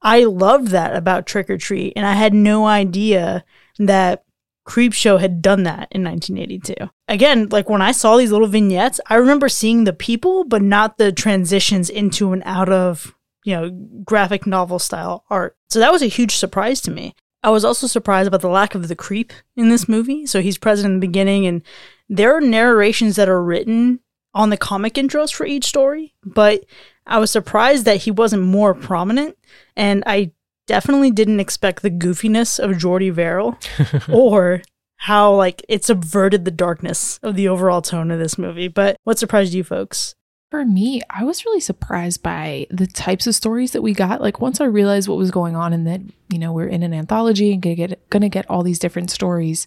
I 0.00 0.22
loved 0.22 0.68
that 0.68 0.94
about 0.94 1.26
Trick 1.26 1.50
or 1.50 1.58
Treat, 1.58 1.92
and 1.96 2.06
I 2.06 2.12
had 2.12 2.32
no 2.32 2.66
idea 2.68 3.44
that 3.80 4.22
Creepshow 4.66 5.20
had 5.20 5.40
done 5.40 5.62
that 5.62 5.88
in 5.92 6.02
1982. 6.02 6.90
Again, 7.08 7.48
like 7.50 7.68
when 7.68 7.82
I 7.82 7.92
saw 7.92 8.16
these 8.16 8.32
little 8.32 8.48
vignettes, 8.48 9.00
I 9.06 9.14
remember 9.14 9.48
seeing 9.48 9.84
the 9.84 9.92
people, 9.92 10.44
but 10.44 10.62
not 10.62 10.98
the 10.98 11.12
transitions 11.12 11.88
into 11.88 12.32
and 12.32 12.42
out 12.44 12.68
of, 12.68 13.14
you 13.44 13.54
know, 13.54 13.70
graphic 14.04 14.46
novel 14.46 14.78
style 14.78 15.24
art. 15.30 15.56
So 15.70 15.78
that 15.78 15.92
was 15.92 16.02
a 16.02 16.06
huge 16.06 16.34
surprise 16.34 16.80
to 16.82 16.90
me. 16.90 17.14
I 17.42 17.50
was 17.50 17.64
also 17.64 17.86
surprised 17.86 18.26
about 18.26 18.40
the 18.40 18.48
lack 18.48 18.74
of 18.74 18.88
the 18.88 18.96
creep 18.96 19.32
in 19.54 19.68
this 19.68 19.88
movie. 19.88 20.26
So 20.26 20.40
he's 20.40 20.58
present 20.58 20.86
in 20.92 21.00
the 21.00 21.06
beginning, 21.06 21.46
and 21.46 21.62
there 22.08 22.36
are 22.36 22.40
narrations 22.40 23.14
that 23.16 23.28
are 23.28 23.42
written 23.42 24.00
on 24.34 24.50
the 24.50 24.56
comic 24.56 24.94
intros 24.94 25.32
for 25.32 25.46
each 25.46 25.64
story, 25.64 26.12
but 26.24 26.64
I 27.06 27.18
was 27.18 27.30
surprised 27.30 27.84
that 27.84 27.98
he 27.98 28.10
wasn't 28.10 28.42
more 28.42 28.74
prominent. 28.74 29.38
And 29.76 30.02
I 30.06 30.32
definitely 30.66 31.10
didn't 31.10 31.40
expect 31.40 31.82
the 31.82 31.90
goofiness 31.90 32.58
of 32.58 32.78
Jordy 32.78 33.10
Verrill 33.10 33.58
or 34.12 34.62
how 34.98 35.34
like 35.34 35.64
it 35.68 35.84
subverted 35.84 36.44
the 36.44 36.50
darkness 36.50 37.18
of 37.22 37.36
the 37.36 37.48
overall 37.48 37.82
tone 37.82 38.10
of 38.10 38.18
this 38.18 38.38
movie. 38.38 38.68
But 38.68 38.96
what 39.04 39.18
surprised 39.18 39.54
you 39.54 39.64
folks? 39.64 40.14
For 40.50 40.64
me, 40.64 41.02
I 41.10 41.24
was 41.24 41.44
really 41.44 41.60
surprised 41.60 42.22
by 42.22 42.66
the 42.70 42.86
types 42.86 43.26
of 43.26 43.34
stories 43.34 43.72
that 43.72 43.82
we 43.82 43.92
got. 43.92 44.20
Like 44.20 44.40
once 44.40 44.60
I 44.60 44.64
realized 44.64 45.08
what 45.08 45.18
was 45.18 45.30
going 45.30 45.56
on 45.56 45.72
and 45.72 45.86
that, 45.86 46.00
you 46.28 46.38
know, 46.38 46.52
we're 46.52 46.68
in 46.68 46.82
an 46.82 46.94
anthology 46.94 47.52
and 47.52 47.60
gonna 47.60 47.74
get 47.74 48.10
gonna 48.10 48.28
get 48.28 48.48
all 48.48 48.62
these 48.62 48.78
different 48.78 49.10
stories, 49.10 49.66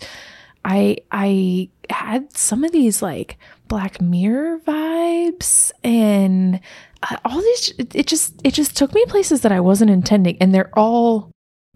I 0.63 0.97
I 1.11 1.69
had 1.89 2.35
some 2.35 2.63
of 2.63 2.71
these 2.71 3.01
like 3.01 3.37
Black 3.67 4.01
Mirror 4.01 4.59
vibes 4.59 5.71
and 5.83 6.59
all 7.25 7.39
these 7.39 7.73
it, 7.77 7.95
it 7.95 8.07
just 8.07 8.39
it 8.43 8.53
just 8.53 8.75
took 8.75 8.93
me 8.93 9.05
places 9.05 9.41
that 9.41 9.51
I 9.51 9.59
wasn't 9.59 9.91
intending 9.91 10.37
and 10.41 10.53
they're 10.53 10.69
all 10.77 11.31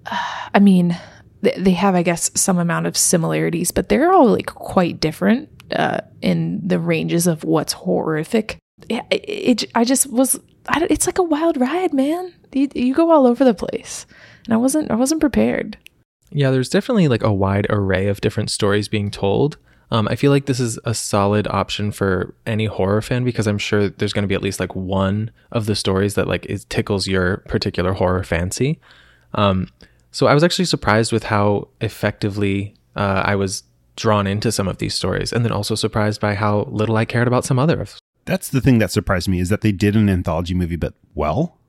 uh, 0.05 0.49
I 0.53 0.59
mean 0.59 0.97
th- 1.43 1.57
they 1.57 1.71
have, 1.71 1.95
I 1.95 2.03
guess, 2.03 2.31
some 2.35 2.57
amount 2.57 2.87
of 2.87 2.97
similarities, 2.97 3.71
but 3.71 3.89
they're 3.89 4.11
all 4.11 4.27
like 4.27 4.47
quite 4.47 4.99
different 4.99 5.49
uh, 5.75 5.99
in 6.21 6.65
the 6.65 6.79
ranges 6.79 7.27
of 7.27 7.43
what's 7.43 7.73
horrific. 7.73 8.57
It, 8.89 9.05
it, 9.11 9.63
I 9.75 9.83
just 9.83 10.07
was, 10.07 10.39
I 10.67 10.87
it's 10.89 11.05
like 11.05 11.19
a 11.19 11.23
wild 11.23 11.57
ride, 11.57 11.93
man. 11.93 12.33
You, 12.51 12.69
you 12.73 12.93
go 12.93 13.11
all 13.11 13.27
over 13.27 13.43
the 13.43 13.53
place, 13.53 14.05
and 14.45 14.53
I 14.53 14.57
wasn't, 14.57 14.91
I 14.91 14.95
wasn't 14.95 15.21
prepared. 15.21 15.77
Yeah, 16.31 16.49
there's 16.49 16.69
definitely 16.69 17.07
like 17.07 17.23
a 17.23 17.33
wide 17.33 17.67
array 17.69 18.07
of 18.07 18.21
different 18.21 18.49
stories 18.49 18.87
being 18.87 19.11
told. 19.11 19.57
Um, 19.93 20.07
I 20.07 20.15
feel 20.15 20.31
like 20.31 20.47
this 20.47 20.59
is 20.59 20.79
a 20.85 20.95
solid 20.95 21.47
option 21.47 21.91
for 21.91 22.33
any 22.47 22.65
horror 22.65 22.99
fan 22.99 23.23
because 23.23 23.45
I'm 23.45 23.59
sure 23.59 23.89
there's 23.89 24.11
going 24.11 24.23
to 24.23 24.27
be 24.27 24.33
at 24.33 24.41
least 24.41 24.59
like 24.59 24.75
one 24.75 25.29
of 25.51 25.67
the 25.67 25.75
stories 25.75 26.15
that 26.15 26.27
like 26.27 26.47
is 26.47 26.65
tickles 26.65 27.07
your 27.07 27.37
particular 27.47 27.93
horror 27.93 28.23
fancy. 28.23 28.79
Um, 29.35 29.69
so 30.09 30.25
I 30.25 30.33
was 30.33 30.43
actually 30.43 30.65
surprised 30.65 31.11
with 31.11 31.25
how 31.25 31.67
effectively 31.79 32.73
uh, 32.95 33.21
I 33.23 33.35
was 33.35 33.63
drawn 33.95 34.25
into 34.25 34.51
some 34.51 34.67
of 34.67 34.79
these 34.79 34.95
stories, 34.95 35.31
and 35.31 35.45
then 35.45 35.51
also 35.51 35.75
surprised 35.75 36.19
by 36.19 36.33
how 36.33 36.63
little 36.71 36.97
I 36.97 37.05
cared 37.05 37.27
about 37.27 37.45
some 37.45 37.59
others. 37.59 37.99
That's 38.25 38.49
the 38.49 38.61
thing 38.61 38.79
that 38.79 38.89
surprised 38.89 39.27
me 39.27 39.39
is 39.39 39.49
that 39.49 39.61
they 39.61 39.71
did 39.71 39.95
an 39.95 40.09
anthology 40.09 40.55
movie, 40.55 40.75
but 40.75 40.95
well, 41.13 41.59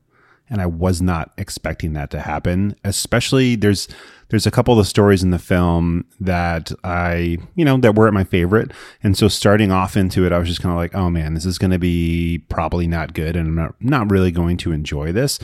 and 0.50 0.60
I 0.60 0.66
was 0.66 1.00
not 1.00 1.32
expecting 1.38 1.94
that 1.94 2.10
to 2.10 2.20
happen. 2.20 2.76
Especially 2.84 3.56
there's 3.56 3.88
there's 4.28 4.46
a 4.46 4.50
couple 4.50 4.78
of 4.78 4.86
stories 4.86 5.22
in 5.22 5.30
the 5.30 5.38
film 5.38 6.06
that 6.20 6.72
I 6.82 7.38
you 7.54 7.64
know 7.64 7.76
that 7.78 7.94
weren't 7.94 8.14
my 8.14 8.24
favorite, 8.24 8.72
and 9.02 9.16
so 9.16 9.28
starting 9.28 9.70
off 9.70 9.96
into 9.96 10.26
it, 10.26 10.32
I 10.32 10.38
was 10.38 10.48
just 10.48 10.60
kind 10.60 10.72
of 10.72 10.78
like, 10.78 10.94
oh 10.94 11.10
man, 11.10 11.34
this 11.34 11.46
is 11.46 11.58
going 11.58 11.70
to 11.70 11.78
be 11.78 12.38
probably 12.48 12.86
not 12.86 13.14
good, 13.14 13.36
and 13.36 13.48
I'm 13.48 13.54
not 13.54 13.74
not 13.80 14.10
really 14.10 14.30
going 14.30 14.56
to 14.58 14.72
enjoy 14.72 15.12
this. 15.12 15.38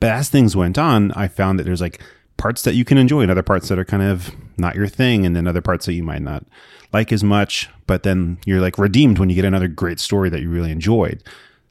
But 0.00 0.10
as 0.10 0.28
things 0.28 0.54
went 0.54 0.78
on, 0.78 1.12
I 1.12 1.28
found 1.28 1.58
that 1.58 1.64
there's 1.64 1.80
like 1.80 2.00
parts 2.36 2.62
that 2.62 2.74
you 2.74 2.84
can 2.84 2.98
enjoy 2.98 3.22
and 3.22 3.30
other 3.30 3.42
parts 3.42 3.68
that 3.68 3.78
are 3.78 3.84
kind 3.84 4.02
of 4.02 4.30
not 4.58 4.74
your 4.74 4.88
thing, 4.88 5.26
and 5.26 5.34
then 5.34 5.46
other 5.46 5.62
parts 5.62 5.86
that 5.86 5.94
you 5.94 6.02
might 6.02 6.22
not 6.22 6.44
like 6.92 7.12
as 7.12 7.24
much. 7.24 7.68
But 7.86 8.02
then 8.02 8.38
you're 8.44 8.60
like 8.60 8.78
redeemed 8.78 9.18
when 9.18 9.28
you 9.30 9.34
get 9.34 9.44
another 9.44 9.68
great 9.68 10.00
story 10.00 10.28
that 10.30 10.42
you 10.42 10.50
really 10.50 10.70
enjoyed. 10.70 11.22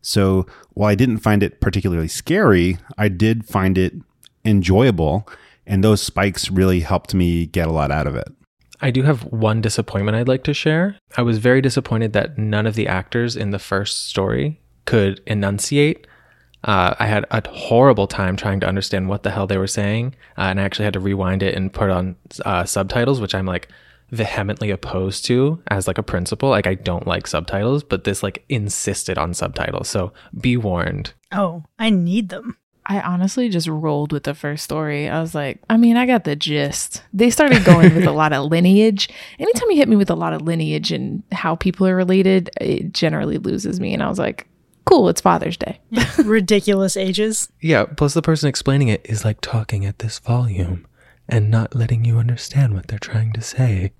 So 0.05 0.45
while 0.75 0.89
I 0.89 0.93
didn't 0.93 1.17
find 1.17 1.41
it 1.41 1.59
particularly 1.59 2.07
scary, 2.07 2.77
I 2.95 3.07
did 3.07 3.43
find 3.43 3.75
it 3.75 3.93
enjoyable, 4.45 5.27
and 5.65 5.83
those 5.83 5.99
spikes 5.99 6.51
really 6.51 6.81
helped 6.81 7.15
me 7.15 7.47
get 7.47 7.67
a 7.67 7.71
lot 7.71 7.89
out 7.89 8.05
of 8.05 8.15
it. 8.15 8.27
I 8.81 8.91
do 8.91 9.01
have 9.01 9.23
one 9.23 9.61
disappointment 9.61 10.15
I'd 10.15 10.27
like 10.27 10.43
to 10.43 10.53
share. 10.53 10.97
I 11.17 11.23
was 11.23 11.39
very 11.39 11.59
disappointed 11.59 12.13
that 12.13 12.37
none 12.37 12.67
of 12.67 12.75
the 12.75 12.87
actors 12.87 13.35
in 13.35 13.49
the 13.49 13.57
first 13.57 14.07
story 14.07 14.61
could 14.85 15.21
enunciate. 15.25 16.05
Uh, 16.63 16.93
I 16.99 17.07
had 17.07 17.25
a 17.31 17.41
horrible 17.49 18.05
time 18.05 18.35
trying 18.35 18.59
to 18.59 18.67
understand 18.67 19.09
what 19.09 19.23
the 19.23 19.31
hell 19.31 19.47
they 19.47 19.57
were 19.57 19.65
saying, 19.65 20.13
uh, 20.37 20.41
and 20.41 20.59
I 20.59 20.63
actually 20.63 20.85
had 20.85 20.93
to 20.93 20.99
rewind 20.99 21.41
it 21.41 21.55
and 21.55 21.73
put 21.73 21.89
on 21.89 22.15
uh, 22.45 22.65
subtitles, 22.65 23.19
which 23.19 23.33
I'm 23.33 23.47
like 23.47 23.69
vehemently 24.11 24.71
opposed 24.71 25.25
to 25.25 25.61
as 25.67 25.87
like 25.87 25.97
a 25.97 26.03
principle. 26.03 26.49
Like 26.49 26.67
I 26.67 26.75
don't 26.75 27.07
like 27.07 27.27
subtitles, 27.27 27.83
but 27.83 28.03
this 28.03 28.23
like 28.23 28.43
insisted 28.49 29.17
on 29.17 29.33
subtitles. 29.33 29.89
So 29.89 30.13
be 30.39 30.57
warned. 30.57 31.13
Oh, 31.31 31.63
I 31.79 31.89
need 31.89 32.29
them. 32.29 32.57
I 32.87 33.01
honestly 33.01 33.49
just 33.49 33.67
rolled 33.67 34.11
with 34.11 34.23
the 34.23 34.35
first 34.35 34.63
story. 34.63 35.09
I 35.09 35.19
was 35.19 35.33
like, 35.33 35.59
I 35.69 35.77
mean, 35.77 35.97
I 35.97 36.05
got 36.05 36.23
the 36.23 36.35
gist. 36.35 37.01
They 37.13 37.31
started 37.31 37.65
going 37.65 37.95
with 37.95 38.05
a 38.05 38.11
lot 38.11 38.31
of 38.31 38.45
lineage. 38.51 39.09
Anytime 39.39 39.71
you 39.71 39.77
hit 39.77 39.89
me 39.89 39.95
with 39.95 40.11
a 40.11 40.15
lot 40.15 40.33
of 40.33 40.43
lineage 40.43 40.91
and 40.91 41.23
how 41.31 41.55
people 41.55 41.87
are 41.87 41.95
related, 41.95 42.51
it 42.61 42.93
generally 42.93 43.39
loses 43.39 43.79
me. 43.79 43.93
And 43.93 44.03
I 44.03 44.09
was 44.09 44.19
like, 44.19 44.47
cool, 44.85 45.09
it's 45.09 45.21
Father's 45.21 45.57
Day. 45.57 45.79
Ridiculous 46.23 46.95
ages. 46.95 47.51
Yeah. 47.59 47.85
Plus, 47.85 48.13
the 48.13 48.21
person 48.21 48.49
explaining 48.49 48.89
it 48.89 49.01
is 49.05 49.25
like 49.25 49.41
talking 49.41 49.83
at 49.83 49.99
this 49.99 50.19
volume 50.19 50.85
and 51.27 51.49
not 51.49 51.75
letting 51.75 52.05
you 52.05 52.17
understand 52.17 52.73
what 52.73 52.87
they're 52.87 52.99
trying 52.99 53.33
to 53.33 53.41
say. 53.41 53.91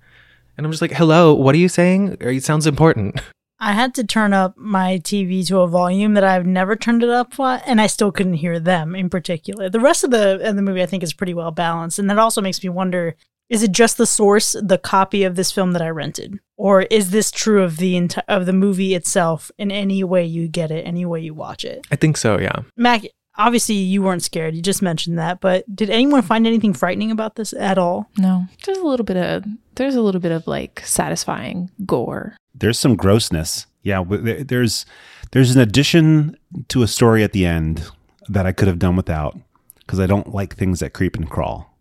And 0.56 0.64
I'm 0.64 0.72
just 0.72 0.82
like, 0.82 0.92
hello, 0.92 1.34
what 1.34 1.54
are 1.54 1.58
you 1.58 1.68
saying? 1.68 2.16
It 2.20 2.44
sounds 2.44 2.66
important. 2.66 3.20
I 3.58 3.72
had 3.72 3.94
to 3.94 4.04
turn 4.04 4.34
up 4.34 4.56
my 4.56 4.98
TV 4.98 5.46
to 5.46 5.60
a 5.60 5.68
volume 5.68 6.14
that 6.14 6.24
I've 6.24 6.46
never 6.46 6.76
turned 6.76 7.02
it 7.02 7.08
up 7.08 7.38
at, 7.40 7.62
and 7.66 7.80
I 7.80 7.86
still 7.86 8.12
couldn't 8.12 8.34
hear 8.34 8.60
them 8.60 8.94
in 8.94 9.08
particular. 9.08 9.70
The 9.70 9.80
rest 9.80 10.04
of 10.04 10.10
the 10.10 10.46
of 10.46 10.56
the 10.56 10.62
movie 10.62 10.82
I 10.82 10.86
think 10.86 11.02
is 11.02 11.14
pretty 11.14 11.32
well 11.32 11.50
balanced, 11.50 11.98
and 11.98 12.10
that 12.10 12.18
also 12.18 12.42
makes 12.42 12.62
me 12.62 12.68
wonder: 12.68 13.16
is 13.48 13.62
it 13.62 13.72
just 13.72 13.96
the 13.96 14.06
source, 14.06 14.54
the 14.60 14.76
copy 14.76 15.24
of 15.24 15.36
this 15.36 15.52
film 15.52 15.72
that 15.72 15.80
I 15.80 15.88
rented, 15.88 16.38
or 16.58 16.82
is 16.82 17.10
this 17.10 17.30
true 17.30 17.62
of 17.62 17.78
the 17.78 17.94
enti- 17.94 18.22
of 18.28 18.44
the 18.44 18.52
movie 18.52 18.94
itself 18.94 19.50
in 19.56 19.70
any 19.70 20.04
way 20.04 20.24
you 20.24 20.48
get 20.48 20.70
it, 20.70 20.86
any 20.86 21.06
way 21.06 21.20
you 21.20 21.32
watch 21.32 21.64
it? 21.64 21.86
I 21.90 21.96
think 21.96 22.18
so, 22.18 22.38
yeah. 22.38 22.60
Mac, 22.76 23.04
obviously 23.38 23.74
you 23.76 24.02
weren't 24.02 24.22
scared. 24.22 24.54
You 24.54 24.62
just 24.62 24.82
mentioned 24.82 25.18
that, 25.18 25.40
but 25.40 25.64
did 25.74 25.90
anyone 25.90 26.22
find 26.22 26.46
anything 26.46 26.72
frightening 26.72 27.10
about 27.10 27.36
this 27.36 27.52
at 27.54 27.78
all? 27.78 28.10
No, 28.18 28.46
there's 28.64 28.78
a 28.78 28.84
little 28.84 29.04
bit 29.04 29.16
of 29.16 29.44
there's 29.74 29.94
a 29.94 30.02
little 30.02 30.20
bit 30.20 30.32
of 30.32 30.46
like 30.46 30.82
satisfying 30.84 31.70
gore. 31.84 32.36
There's 32.54 32.78
some 32.78 32.96
grossness. 32.96 33.66
Yeah, 33.82 34.02
there's 34.06 34.86
there's 35.32 35.54
an 35.54 35.60
addition 35.60 36.36
to 36.68 36.82
a 36.82 36.88
story 36.88 37.22
at 37.22 37.32
the 37.32 37.46
end 37.46 37.88
that 38.28 38.46
I 38.46 38.52
could 38.52 38.68
have 38.68 38.78
done 38.78 38.96
without 38.96 39.38
because 39.78 40.00
I 40.00 40.06
don't 40.06 40.34
like 40.34 40.56
things 40.56 40.80
that 40.80 40.92
creep 40.92 41.16
and 41.16 41.28
crawl, 41.30 41.76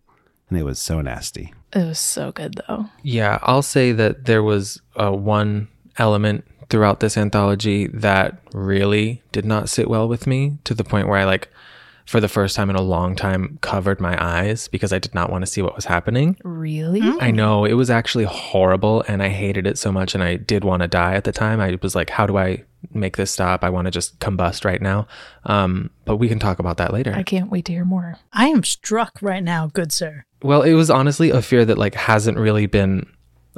and 0.50 0.60
it 0.60 0.64
was 0.64 0.80
so 0.80 1.02
nasty. 1.02 1.54
It 1.74 1.86
was 1.86 2.00
so 2.00 2.32
good 2.32 2.62
though. 2.68 2.86
Yeah, 3.02 3.40
I'll 3.42 3.62
say 3.62 3.92
that 3.94 4.26
there 4.26 4.44
was 4.44 4.82
uh, 4.96 5.12
one 5.12 5.68
element 5.98 6.46
throughout 6.70 7.00
this 7.00 7.18
anthology 7.18 7.88
that 7.88 8.38
really 8.54 9.22
did 9.32 9.46
not 9.46 9.70
sit 9.70 9.90
well 9.90 10.08
with 10.08 10.28
me 10.28 10.58
to 10.64 10.74
the 10.74 10.84
point 10.84 11.08
where 11.08 11.20
I 11.20 11.26
like 11.26 11.50
for 12.06 12.20
the 12.20 12.28
first 12.28 12.56
time 12.56 12.70
in 12.70 12.76
a 12.76 12.82
long 12.82 13.16
time 13.16 13.58
covered 13.62 14.00
my 14.00 14.16
eyes 14.24 14.68
because 14.68 14.94
I 14.94 15.00
did 15.00 15.16
not 15.16 15.32
want 15.32 15.42
to 15.42 15.48
see 15.48 15.62
what 15.62 15.76
was 15.76 15.86
happening. 15.86 16.38
Really? 16.44 17.02
I 17.20 17.32
know 17.32 17.66
it 17.66 17.74
was 17.74 17.90
actually 17.90 18.26
horrible 18.26 19.04
and 19.08 19.24
I 19.24 19.30
hated 19.30 19.66
it 19.66 19.78
so 19.78 19.92
much 19.92 20.14
and 20.14 20.24
I 20.24 20.36
did 20.36 20.64
want 20.64 20.84
to 20.84 20.88
die 20.88 21.16
at 21.16 21.24
the 21.24 21.32
time. 21.32 21.60
I 21.60 21.78
was 21.82 21.96
like, 21.96 22.12
how 22.12 22.28
do 22.28 22.38
I 22.38 22.64
make 22.94 23.18
this 23.18 23.32
stop? 23.32 23.64
I 23.64 23.70
want 23.70 23.86
to 23.86 23.92
just 23.92 24.20
combust 24.20 24.66
right 24.66 24.82
now. 24.82 25.08
Um, 25.46 25.90
but 26.06 26.18
we 26.18 26.28
can 26.28 26.38
talk 26.38 26.60
about 26.60 26.78
that 26.78 26.94
later. 26.94 27.14
I 27.14 27.24
can't 27.24 27.50
wait 27.50 27.66
to 27.66 27.72
hear 27.72 27.86
more. 27.86 28.20
I 28.32 28.48
am 28.48 28.64
struck 28.64 29.20
right 29.22 29.44
now, 29.44 29.68
good 29.68 29.92
sir. 29.92 30.26
Well, 30.44 30.62
it 30.62 30.74
was 30.74 30.92
honestly 30.92 31.32
a 31.32 31.42
fear 31.42 31.66
that 31.66 31.80
like 31.80 31.96
hasn't 31.96 32.38
really 32.38 32.68
been 32.68 33.10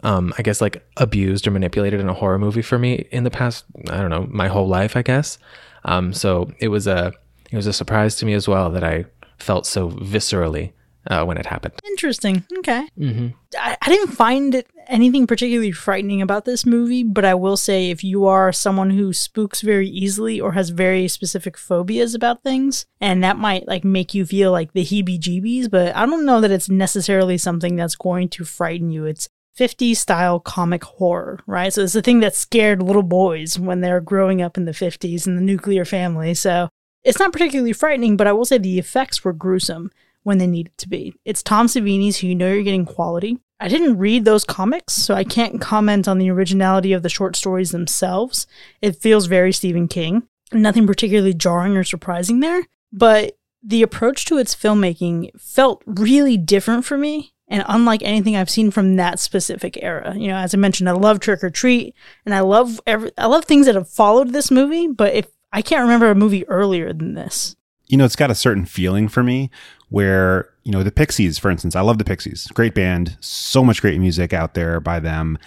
um 0.04 0.34
I 0.38 0.42
guess 0.42 0.62
like 0.62 0.86
abused 0.98 1.48
or 1.48 1.52
manipulated 1.52 2.00
in 2.00 2.10
a 2.10 2.14
horror 2.14 2.40
movie 2.40 2.62
for 2.62 2.78
me 2.78 3.08
in 3.12 3.24
the 3.24 3.32
past, 3.32 3.66
I 3.90 3.98
don't 3.98 4.10
know, 4.10 4.28
my 4.30 4.48
whole 4.48 4.68
life, 4.68 4.96
I 4.96 5.02
guess. 5.02 5.38
Um 5.86 6.14
so 6.14 6.52
it 6.60 6.68
was 6.68 6.88
a 6.88 7.14
it 7.52 7.56
was 7.56 7.68
a 7.68 7.74
surprise 7.74 8.16
to 8.18 8.26
me 8.26 8.34
as 8.34 8.48
well 8.48 8.70
that 8.72 8.84
I 8.84 9.06
felt 9.38 9.66
so 9.66 9.90
viscerally 9.90 10.74
uh, 11.10 11.24
when 11.24 11.38
it 11.38 11.46
happened. 11.46 11.74
Interesting. 11.86 12.44
Okay. 12.60 12.88
Mm-hmm. 13.00 13.28
I, 13.58 13.78
I 13.82 13.90
didn't 13.90 14.14
find 14.14 14.54
it 14.54 14.68
anything 14.88 15.28
particularly 15.28 15.72
frightening 15.72 16.22
about 16.22 16.46
this 16.46 16.66
movie, 16.66 17.04
but 17.04 17.26
I 17.26 17.34
will 17.34 17.58
say 17.58 17.90
if 17.90 18.04
you 18.04 18.26
are 18.26 18.52
someone 18.52 18.92
who 18.92 19.14
spooks 19.14 19.62
very 19.62 19.88
easily 19.88 20.40
or 20.40 20.54
has 20.54 20.70
very 20.70 21.08
specific 21.08 21.58
phobias 21.58 22.14
about 22.14 22.44
things, 22.44 22.86
and 23.00 23.24
that 23.24 23.38
might 23.38 23.68
like 23.68 23.84
make 23.84 24.14
you 24.14 24.26
feel 24.26 24.52
like 24.52 24.74
the 24.74 24.84
heebie 24.84 25.20
jeebies, 25.20 25.70
but 25.70 25.96
I 25.96 26.06
don't 26.06 26.26
know 26.26 26.42
that 26.42 26.52
it's 26.52 26.70
necessarily 26.70 27.38
something 27.38 27.76
that's 27.76 27.96
going 27.96 28.30
to 28.30 28.44
frighten 28.44 28.92
you. 28.92 29.06
It's 29.06 29.30
50s 29.58 29.98
style 29.98 30.40
comic 30.40 30.84
horror, 30.84 31.40
right? 31.48 31.74
So 31.74 31.82
it's 31.82 31.94
the 31.94 32.02
thing 32.02 32.20
that 32.20 32.36
scared 32.36 32.82
little 32.82 33.04
boys 33.04 33.58
when 33.58 33.82
they're 33.82 34.02
growing 34.02 34.42
up 34.42 34.58
in 34.58 34.66
the 34.66 34.72
50s 34.72 35.26
in 35.26 35.36
the 35.36 35.42
nuclear 35.42 35.84
family. 35.84 36.34
So 36.34 36.70
it's 37.04 37.20
not 37.20 37.32
particularly 37.32 37.74
frightening, 37.74 38.18
but 38.18 38.28
I 38.28 38.34
will 38.34 38.46
say 38.46 38.58
the 38.58 38.80
effects 38.80 39.24
were 39.24 39.34
gruesome 39.34 39.92
when 40.24 40.38
they 40.38 40.48
needed 40.48 40.78
to 40.78 40.90
be. 40.90 41.16
It's 41.26 41.42
Tom 41.42 41.68
Savini's, 41.68 42.18
who 42.18 42.28
you 42.28 42.36
know 42.36 42.52
you're 42.52 42.64
getting 42.64 42.86
quality. 42.86 43.40
I 43.60 43.68
didn't 43.70 43.98
read 43.98 44.26
those 44.26 44.44
comics, 44.44 44.94
so 44.94 45.16
I 45.16 45.24
can't 45.24 45.60
comment 45.60 46.08
on 46.08 46.20
the 46.20 46.30
originality 46.30 46.94
of 46.94 47.02
the 47.02 47.10
short 47.10 47.36
stories 47.36 47.72
themselves. 47.72 48.46
It 48.82 48.98
feels 48.98 49.26
very 49.26 49.52
Stephen 49.52 49.88
King. 49.88 50.28
Nothing 50.52 50.86
particularly 50.86 51.34
jarring 51.34 51.76
or 51.76 51.84
surprising 51.84 52.40
there, 52.40 52.64
but 52.92 53.38
the 53.64 53.82
approach 53.82 54.26
to 54.26 54.38
its 54.38 54.56
filmmaking 54.56 55.32
felt 55.40 55.82
really 55.86 56.38
different 56.38 56.86
for 56.86 56.98
me 56.98 57.34
and 57.48 57.64
unlike 57.68 58.02
anything 58.04 58.36
I've 58.36 58.50
seen 58.50 58.72
from 58.72 58.96
that 58.98 59.20
specific 59.20 59.78
era. 59.82 60.14
You 60.16 60.28
know, 60.28 60.38
as 60.38 60.54
I 60.54 60.58
mentioned, 60.58 60.90
I 60.90 60.94
love 60.94 61.20
Trick 61.20 61.44
or 61.44 61.50
Treat 61.50 61.96
and 62.26 62.36
I 62.36 62.42
love 62.42 62.80
every 62.86 63.12
I 63.18 63.28
love 63.28 63.46
things 63.46 63.66
that 63.66 63.76
have 63.76 63.90
followed 63.90 64.34
this 64.34 64.52
movie, 64.52 64.88
but 64.88 65.14
if 65.14 65.28
I 65.54 65.62
can't 65.62 65.82
remember 65.84 66.12
a 66.12 66.16
movie 66.16 66.48
earlier 66.48 66.92
than 66.94 67.14
this. 67.14 67.56
you 67.88 67.98
know, 67.98 68.06
it's 68.06 68.16
got 68.16 68.32
a 68.32 68.36
certain 68.36 68.66
feeling 68.66 69.08
for 69.08 69.24
me 69.24 69.50
where, 69.90 70.50
you 70.64 70.72
know, 70.72 70.84
the 70.84 70.92
Pixies, 70.92 71.40
for 71.40 71.50
instance, 71.50 71.76
I 71.76 71.82
love 71.82 71.98
the 71.98 72.04
Pixies. 72.04 72.48
Great 72.48 72.76
band, 72.76 73.18
so 73.22 73.64
much 73.64 73.82
great 73.82 74.00
music 74.00 74.34
out 74.34 74.54
there 74.54 74.80
by 74.80 75.00
them. 75.00 75.38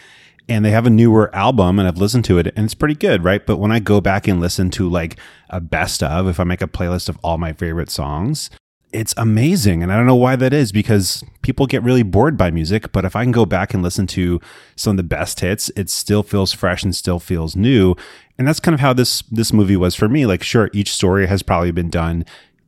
And 0.49 0.65
they 0.65 0.71
have 0.71 0.87
a 0.87 0.91
newer 0.91 1.33
album 1.35 1.79
and 1.79 1.87
I've 1.87 1.99
listened 1.99 2.25
to 2.25 2.39
it 2.39 2.49
and 2.57 2.65
it's 2.65 2.75
pretty 2.75 2.95
good, 2.95 3.23
right? 3.23 3.45
But 3.47 3.59
when 3.59 3.71
I 3.71 3.79
go 3.79 4.01
back 4.01 4.27
and 4.27 4.41
listen 4.41 4.71
to 4.71 4.89
like 4.89 5.17
a 5.51 5.61
best 5.61 6.03
of, 6.03 6.27
if 6.27 6.41
I 6.41 6.45
make 6.45 6.63
a 6.63 6.67
playlist 6.67 7.09
of 7.09 7.19
all 7.23 7.39
my 7.39 7.53
favorite 7.53 7.91
songs, 7.91 8.51
it's 8.93 9.15
amazing. 9.17 9.83
And 9.83 9.93
I 9.93 9.97
don't 9.97 10.07
know 10.07 10.15
why 10.17 10.37
that 10.37 10.53
is 10.53 10.73
because 10.73 11.23
people 11.43 11.67
get 11.67 11.83
really 11.83 12.03
bored 12.03 12.37
by 12.37 12.51
music. 12.51 12.93
But 12.93 13.05
if 13.05 13.15
I 13.15 13.23
can 13.25 13.33
go 13.33 13.47
back 13.47 13.73
and 13.75 13.83
listen 13.83 14.07
to 14.09 14.41
some 14.77 14.93
of 14.93 14.97
the 14.97 15.03
best 15.03 15.41
hits, 15.41 15.71
it 15.77 15.89
still 15.91 16.23
feels 16.23 16.53
fresh 16.53 16.83
and 16.83 16.95
still 16.95 17.19
feels 17.19 17.55
new. 17.55 17.95
And 18.39 18.49
that's 18.49 18.61
kind 18.61 18.75
of 18.75 18.81
how 18.81 18.93
this 18.93 19.23
this 19.31 19.53
movie 19.53 19.77
was 19.77 19.95
for 19.95 20.09
me. 20.09 20.27
Like, 20.27 20.43
sure, 20.43 20.71
each 20.73 20.93
story 20.93 21.27
has 21.27 21.43
probably 21.43 21.71
been 21.73 21.91
done 21.91 22.25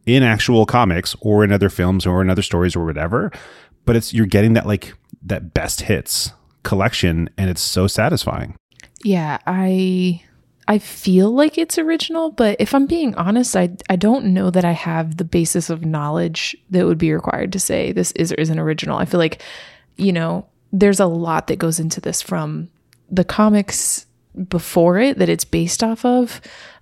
in 0.07 0.23
actual 0.23 0.67
comics 0.67 1.15
or 1.21 1.45
in 1.45 1.53
other 1.53 1.69
films 1.71 2.07
or 2.07 2.21
in 2.23 2.29
other 2.31 2.43
stories 2.43 2.75
or 2.77 2.85
whatever. 2.85 3.31
but 3.85 3.97
it's 3.97 4.13
you're 4.13 4.27
getting 4.27 4.53
that 4.55 4.67
like 4.67 4.95
that 5.23 5.55
best 5.55 5.83
hits 5.83 6.33
collection 6.63 7.29
and 7.37 7.51
it's 7.51 7.61
so 7.61 7.87
satisfying. 7.87 8.57
Yeah, 9.05 9.39
I 9.47 10.23
I 10.69 10.79
feel 10.79 11.31
like 11.31 11.59
it's 11.59 11.79
original, 11.79 12.31
but 12.31 12.57
if 12.61 12.75
I'm 12.75 12.87
being 12.87 13.15
honest, 13.17 13.57
I 13.57 13.71
I 13.91 13.97
don't 13.97 14.27
know 14.27 14.51
that 14.51 14.65
I 14.65 14.73
have 14.73 15.17
the 15.17 15.25
basis 15.25 15.71
of 15.71 15.85
knowledge 15.85 16.57
that 16.71 16.87
would 16.87 16.99
be 16.99 17.13
required 17.13 17.53
to 17.53 17.59
say 17.59 17.93
this 17.93 18.13
is 18.13 18.33
or 18.33 18.37
isn't 18.37 18.59
original. 18.59 18.99
I 18.99 19.05
feel 19.05 19.19
like, 19.19 19.43
you 19.97 20.13
know, 20.13 20.47
there's 20.73 21.01
a 21.01 21.07
lot 21.07 21.49
that 21.49 21.59
goes 21.59 21.81
into 21.81 22.01
this 22.01 22.23
from 22.23 22.69
the 23.11 23.25
comics 23.25 24.07
before 24.49 24.99
it 24.99 25.19
that 25.19 25.29
it's 25.29 25.45
based 25.45 25.83
off 25.83 26.05
of 26.05 26.41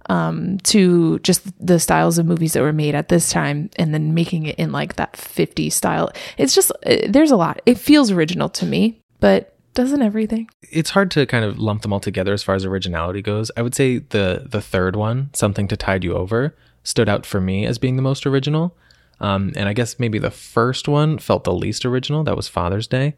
um, 0.08 0.58
to 0.58 1.18
just 1.20 1.42
the 1.64 1.78
styles 1.78 2.18
of 2.18 2.26
movies 2.26 2.52
that 2.52 2.62
were 2.62 2.72
made 2.72 2.94
at 2.94 3.08
this 3.08 3.30
time 3.30 3.70
and 3.76 3.94
then 3.94 4.14
making 4.14 4.46
it 4.46 4.58
in 4.58 4.72
like 4.72 4.96
that 4.96 5.16
50 5.16 5.70
style. 5.70 6.10
It's 6.36 6.54
just, 6.54 6.72
uh, 6.86 6.98
there's 7.08 7.30
a 7.30 7.36
lot. 7.36 7.60
It 7.66 7.78
feels 7.78 8.10
original 8.10 8.48
to 8.50 8.66
me, 8.66 9.00
but 9.20 9.56
doesn't 9.74 10.02
everything? 10.02 10.48
It's 10.62 10.90
hard 10.90 11.10
to 11.12 11.26
kind 11.26 11.44
of 11.44 11.58
lump 11.58 11.82
them 11.82 11.92
all 11.92 12.00
together 12.00 12.32
as 12.32 12.42
far 12.42 12.54
as 12.54 12.64
originality 12.64 13.22
goes. 13.22 13.50
I 13.56 13.62
would 13.62 13.74
say 13.74 13.98
the 13.98 14.46
the 14.48 14.60
third 14.60 14.96
one, 14.96 15.30
something 15.32 15.68
to 15.68 15.76
tide 15.76 16.04
you 16.04 16.14
over, 16.14 16.56
stood 16.82 17.08
out 17.08 17.26
for 17.26 17.40
me 17.40 17.66
as 17.66 17.78
being 17.78 17.96
the 17.96 18.02
most 18.02 18.26
original. 18.26 18.76
Um, 19.20 19.52
and 19.54 19.68
I 19.68 19.74
guess 19.74 19.98
maybe 19.98 20.18
the 20.18 20.30
first 20.30 20.88
one 20.88 21.18
felt 21.18 21.44
the 21.44 21.52
least 21.52 21.84
original. 21.84 22.24
That 22.24 22.36
was 22.36 22.48
Father's 22.48 22.86
Day. 22.86 23.16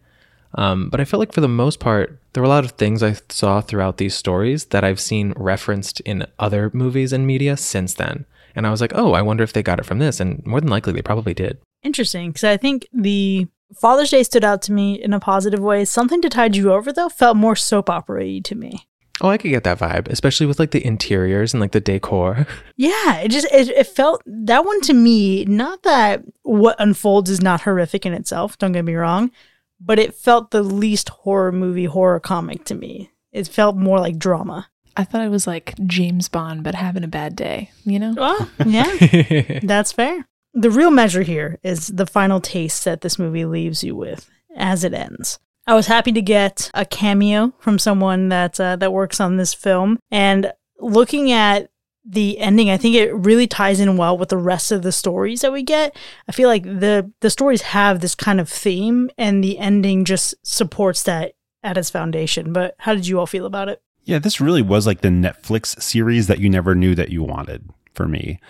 Um, 0.54 0.90
but 0.90 1.00
I 1.00 1.04
felt 1.04 1.20
like 1.20 1.32
for 1.32 1.40
the 1.40 1.48
most 1.48 1.80
part, 1.80 2.18
there 2.32 2.42
were 2.42 2.46
a 2.46 2.50
lot 2.50 2.64
of 2.64 2.72
things 2.72 3.02
I 3.02 3.16
saw 3.28 3.60
throughout 3.60 3.96
these 3.96 4.14
stories 4.14 4.66
that 4.66 4.84
I've 4.84 5.00
seen 5.00 5.32
referenced 5.36 6.00
in 6.00 6.26
other 6.38 6.70
movies 6.74 7.12
and 7.12 7.26
media 7.26 7.56
since 7.56 7.94
then. 7.94 8.26
And 8.54 8.66
I 8.66 8.70
was 8.70 8.80
like, 8.80 8.92
oh, 8.94 9.12
I 9.12 9.22
wonder 9.22 9.44
if 9.44 9.52
they 9.52 9.62
got 9.62 9.78
it 9.78 9.86
from 9.86 9.98
this. 9.98 10.20
And 10.20 10.44
more 10.44 10.60
than 10.60 10.68
likely, 10.68 10.92
they 10.92 11.02
probably 11.02 11.32
did. 11.32 11.58
Interesting, 11.82 12.30
because 12.30 12.44
I 12.44 12.56
think 12.58 12.86
the 12.92 13.46
Father's 13.74 14.10
Day 14.10 14.22
stood 14.22 14.44
out 14.44 14.62
to 14.62 14.72
me 14.72 15.02
in 15.02 15.12
a 15.12 15.20
positive 15.20 15.60
way. 15.60 15.84
Something 15.84 16.20
to 16.22 16.28
tide 16.28 16.56
you 16.56 16.72
over, 16.72 16.92
though, 16.92 17.08
felt 17.08 17.36
more 17.36 17.56
soap 17.56 17.88
opera 17.90 18.40
to 18.40 18.54
me. 18.54 18.86
Oh, 19.20 19.28
I 19.28 19.38
could 19.38 19.50
get 19.50 19.64
that 19.64 19.78
vibe, 19.78 20.08
especially 20.08 20.46
with 20.46 20.58
like 20.58 20.72
the 20.72 20.84
interiors 20.84 21.54
and 21.54 21.60
like 21.60 21.72
the 21.72 21.80
decor. 21.80 22.46
Yeah, 22.76 23.18
it 23.18 23.28
just 23.30 23.46
it, 23.52 23.68
it 23.68 23.86
felt 23.86 24.22
that 24.26 24.64
one 24.64 24.80
to 24.82 24.92
me. 24.92 25.44
Not 25.44 25.84
that 25.84 26.24
what 26.42 26.74
unfolds 26.80 27.30
is 27.30 27.40
not 27.40 27.60
horrific 27.60 28.04
in 28.04 28.12
itself. 28.12 28.58
Don't 28.58 28.72
get 28.72 28.84
me 28.84 28.94
wrong, 28.94 29.30
but 29.78 30.00
it 30.00 30.14
felt 30.14 30.50
the 30.50 30.64
least 30.64 31.10
horror 31.10 31.52
movie 31.52 31.84
horror 31.84 32.18
comic 32.18 32.64
to 32.64 32.74
me. 32.74 33.12
It 33.30 33.46
felt 33.46 33.76
more 33.76 34.00
like 34.00 34.18
drama. 34.18 34.68
I 34.96 35.04
thought 35.04 35.24
it 35.24 35.30
was 35.30 35.46
like 35.46 35.74
James 35.86 36.28
Bond, 36.28 36.64
but 36.64 36.74
having 36.74 37.04
a 37.04 37.08
bad 37.08 37.36
day, 37.36 37.70
you 37.84 37.98
know? 38.00 38.14
Well, 38.16 38.50
yeah, 38.66 39.60
that's 39.62 39.92
fair. 39.92 40.26
The 40.54 40.70
real 40.70 40.90
measure 40.90 41.22
here 41.22 41.58
is 41.62 41.88
the 41.88 42.06
final 42.06 42.40
taste 42.40 42.84
that 42.84 43.00
this 43.00 43.18
movie 43.18 43.44
leaves 43.44 43.82
you 43.82 43.96
with 43.96 44.30
as 44.54 44.84
it 44.84 44.92
ends. 44.92 45.38
I 45.66 45.74
was 45.74 45.86
happy 45.86 46.12
to 46.12 46.22
get 46.22 46.70
a 46.74 46.84
cameo 46.84 47.52
from 47.58 47.78
someone 47.78 48.28
that 48.30 48.58
uh, 48.60 48.76
that 48.76 48.92
works 48.92 49.20
on 49.20 49.36
this 49.36 49.54
film, 49.54 49.98
and 50.10 50.52
looking 50.78 51.30
at 51.30 51.70
the 52.04 52.38
ending, 52.38 52.68
I 52.68 52.76
think 52.76 52.96
it 52.96 53.14
really 53.14 53.46
ties 53.46 53.78
in 53.78 53.96
well 53.96 54.18
with 54.18 54.28
the 54.28 54.36
rest 54.36 54.72
of 54.72 54.82
the 54.82 54.90
stories 54.90 55.40
that 55.42 55.52
we 55.52 55.62
get. 55.62 55.96
I 56.28 56.32
feel 56.32 56.48
like 56.48 56.64
the 56.64 57.10
the 57.20 57.30
stories 57.30 57.62
have 57.62 58.00
this 58.00 58.14
kind 58.14 58.40
of 58.40 58.48
theme, 58.48 59.10
and 59.16 59.42
the 59.42 59.58
ending 59.58 60.04
just 60.04 60.34
supports 60.42 61.04
that 61.04 61.34
at 61.62 61.78
its 61.78 61.90
foundation. 61.90 62.52
But 62.52 62.74
how 62.78 62.94
did 62.94 63.06
you 63.06 63.20
all 63.20 63.26
feel 63.26 63.46
about 63.46 63.68
it? 63.68 63.80
Yeah, 64.04 64.18
this 64.18 64.40
really 64.40 64.62
was 64.62 64.84
like 64.84 65.00
the 65.00 65.08
Netflix 65.08 65.80
series 65.80 66.26
that 66.26 66.40
you 66.40 66.50
never 66.50 66.74
knew 66.74 66.96
that 66.96 67.10
you 67.10 67.22
wanted 67.22 67.70
for 67.94 68.08
me. 68.08 68.40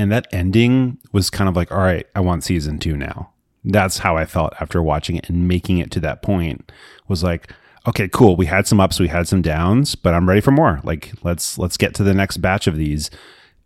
And 0.00 0.10
that 0.12 0.28
ending 0.32 0.96
was 1.12 1.28
kind 1.28 1.46
of 1.46 1.54
like, 1.54 1.70
all 1.70 1.76
right, 1.76 2.06
I 2.14 2.20
want 2.20 2.42
season 2.42 2.78
two 2.78 2.96
now. 2.96 3.32
That's 3.62 3.98
how 3.98 4.16
I 4.16 4.24
felt 4.24 4.54
after 4.58 4.82
watching 4.82 5.16
it 5.16 5.28
and 5.28 5.46
making 5.46 5.76
it 5.76 5.90
to 5.90 6.00
that 6.00 6.22
point 6.22 6.72
was 7.06 7.22
like, 7.22 7.52
okay, 7.86 8.08
cool. 8.08 8.34
We 8.34 8.46
had 8.46 8.66
some 8.66 8.80
ups, 8.80 8.98
we 8.98 9.08
had 9.08 9.28
some 9.28 9.42
downs, 9.42 9.94
but 9.94 10.14
I'm 10.14 10.26
ready 10.26 10.40
for 10.40 10.52
more. 10.52 10.80
Like 10.84 11.12
let's 11.22 11.58
let's 11.58 11.76
get 11.76 11.94
to 11.96 12.02
the 12.02 12.14
next 12.14 12.38
batch 12.38 12.66
of 12.66 12.76
these. 12.76 13.10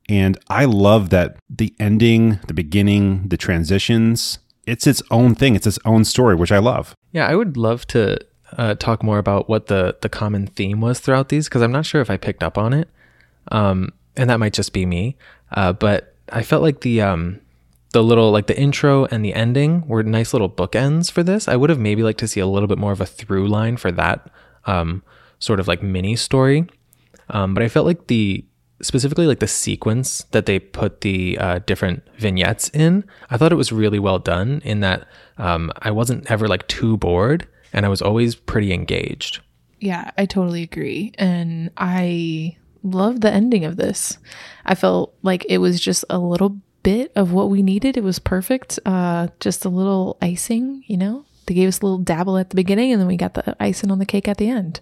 And 0.09 0.37
I 0.49 0.65
love 0.65 1.11
that 1.11 1.37
the 1.49 1.73
ending, 1.79 2.41
the 2.49 2.53
beginning, 2.53 3.29
the 3.29 3.37
transitions, 3.37 4.41
it's 4.67 4.89
its 4.89 5.05
own 5.13 5.37
thing. 5.37 5.55
It's 5.55 5.69
its 5.69 5.79
own 5.85 6.05
story, 6.05 6.35
which 6.35 6.51
I 6.51 6.59
love. 6.59 6.97
Yeah, 7.13 7.29
I 7.29 7.37
would 7.37 7.57
love 7.57 7.87
to 7.89 8.19
uh, 8.59 8.75
talk 8.75 9.05
more 9.05 9.19
about 9.19 9.49
what 9.49 9.69
the 9.69 9.99
the 10.01 10.09
common 10.09 10.49
theme 10.49 10.81
was 10.81 10.99
throughout 10.99 11.29
these 11.29 11.49
because 11.49 11.63
I'm 11.63 11.71
not 11.71 11.87
sure 11.87 12.01
if 12.01 12.11
I 12.11 12.17
picked 12.17 12.43
up 12.43 12.59
on 12.59 12.73
it, 12.73 12.89
um, 13.53 13.91
and 14.17 14.29
that 14.31 14.41
might 14.41 14.53
just 14.53 14.73
be 14.73 14.85
me. 14.85 15.17
Uh, 15.53 15.73
but 15.73 16.14
I 16.31 16.43
felt 16.43 16.63
like 16.63 16.81
the 16.81 17.01
um, 17.01 17.41
the 17.93 18.03
little 18.03 18.31
like 18.31 18.49
the 18.49 18.59
intro 18.59 19.07
and 19.07 19.25
the 19.25 19.35
ending 19.35 19.87
were 19.87 20.03
nice 20.03 20.33
little 20.33 20.51
bookends 20.51 21.11
for 21.11 21.23
this. 21.23 21.49
I 21.49 21.57
would 21.57 21.71
have 21.71 21.79
maybe 21.79 22.03
liked 22.03 22.21
to 22.21 22.29
see 22.29 22.41
a 22.41 22.47
little 22.47 22.67
bit 22.67 22.79
more 22.79 22.93
of 22.93 23.01
a 23.01 23.07
through 23.07 23.49
line 23.49 23.77
for 23.77 23.93
that 23.93 24.31
um, 24.67 25.03
sort 25.39 25.61
of 25.61 25.69
like 25.69 25.83
mini 25.83 26.17
story. 26.17 26.67
Um, 27.31 27.55
but 27.55 27.63
I 27.63 27.69
felt 27.69 27.87
like 27.87 28.09
the 28.09 28.45
specifically 28.83 29.27
like 29.27 29.39
the 29.39 29.47
sequence 29.47 30.25
that 30.33 30.47
they 30.47 30.59
put 30.59 31.03
the 31.03 31.39
uh, 31.39 31.61
different 31.61 32.03
vignettes 32.19 32.69
in, 32.71 33.05
I 33.31 33.37
thought 33.37 33.53
it 33.53 33.57
was 33.57 33.73
really 33.73 33.99
well 33.99 34.19
done. 34.19 34.61
In 34.65 34.81
that 34.81 35.07
um, 35.39 35.71
I 35.79 35.91
wasn't 35.91 36.31
ever 36.31 36.49
like 36.49 36.67
too 36.69 36.97
bored, 36.97 37.47
and 37.73 37.87
I 37.87 37.89
was 37.89 38.03
always 38.03 38.35
pretty 38.35 38.73
engaged. 38.73 39.41
Yeah, 39.81 40.11
I 40.19 40.27
totally 40.27 40.63
agree, 40.63 41.13
and 41.17 41.71
I 41.77 42.57
love 42.85 43.21
the 43.21 43.33
ending 43.33 43.65
of 43.65 43.77
this. 43.77 44.19
I 44.65 44.75
felt 44.75 45.15
like 45.23 45.45
it 45.49 45.59
was 45.59 45.81
just 45.81 46.05
a 46.09 46.19
little 46.19 46.61
bit 46.83 47.11
of 47.17 47.33
what 47.33 47.51
we 47.51 47.63
needed. 47.63 47.97
It 47.97 48.05
was 48.05 48.19
perfect. 48.19 48.79
Uh, 48.85 49.29
just 49.41 49.65
a 49.65 49.69
little 49.69 50.17
icing, 50.23 50.85
you 50.87 50.97
know? 50.97 51.25
They 51.47 51.55
gave 51.55 51.69
us 51.69 51.81
a 51.81 51.85
little 51.85 51.99
dabble 51.99 52.39
at 52.39 52.51
the 52.51 52.57
beginning 52.57 52.93
and 52.93 53.01
then 53.01 53.09
we 53.09 53.17
got 53.17 53.35
the 53.35 53.57
icing 53.61 53.91
on 53.91 53.99
the 53.99 54.07
cake 54.07 54.29
at 54.29 54.37
the 54.37 54.49
end. 54.49 54.81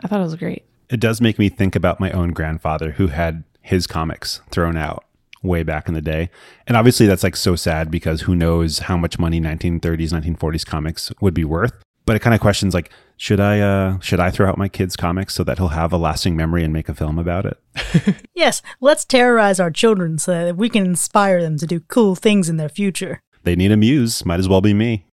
I 0.00 0.08
thought 0.08 0.20
it 0.20 0.24
was 0.24 0.36
great. 0.36 0.64
It 0.88 1.00
does 1.00 1.20
make 1.20 1.38
me 1.38 1.48
think 1.48 1.76
about 1.76 2.00
my 2.00 2.10
own 2.10 2.30
grandfather 2.30 2.92
who 2.92 3.08
had 3.08 3.44
his 3.60 3.86
comics 3.86 4.40
thrown 4.50 4.76
out 4.76 5.04
way 5.42 5.62
back 5.62 5.88
in 5.88 5.94
the 5.94 6.00
day. 6.00 6.30
And 6.66 6.76
obviously 6.76 7.06
that's 7.06 7.22
like 7.22 7.36
so 7.36 7.54
sad 7.54 7.90
because 7.90 8.22
who 8.22 8.34
knows 8.34 8.80
how 8.80 8.96
much 8.96 9.18
money 9.18 9.40
1930s, 9.40 10.10
1940s 10.10 10.66
comics 10.66 11.12
would 11.20 11.34
be 11.34 11.44
worth. 11.44 11.72
But 12.06 12.16
it 12.16 12.20
kind 12.20 12.34
of 12.34 12.40
questions 12.40 12.74
like 12.74 12.90
should 13.16 13.40
I 13.40 13.60
uh 13.60 13.98
should 14.00 14.20
I 14.20 14.30
throw 14.30 14.48
out 14.48 14.58
my 14.58 14.68
kids 14.68 14.96
comics 14.96 15.34
so 15.34 15.44
that 15.44 15.58
he'll 15.58 15.68
have 15.68 15.92
a 15.92 15.96
lasting 15.96 16.36
memory 16.36 16.64
and 16.64 16.72
make 16.72 16.88
a 16.88 16.94
film 16.94 17.18
about 17.18 17.46
it? 17.46 18.24
yes, 18.34 18.60
let's 18.80 19.04
terrorize 19.04 19.60
our 19.60 19.70
children 19.70 20.18
so 20.18 20.32
that 20.32 20.56
we 20.56 20.68
can 20.68 20.84
inspire 20.84 21.40
them 21.40 21.56
to 21.58 21.66
do 21.66 21.80
cool 21.80 22.14
things 22.14 22.48
in 22.48 22.56
their 22.56 22.68
future. 22.68 23.20
They 23.44 23.56
need 23.56 23.72
a 23.72 23.76
muse, 23.76 24.24
might 24.24 24.40
as 24.40 24.48
well 24.48 24.60
be 24.60 24.74
me. 24.74 25.06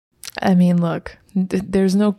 I 0.41 0.55
mean, 0.55 0.79
look, 0.79 1.17
th- 1.33 1.63
there's 1.67 1.95
no 1.95 2.17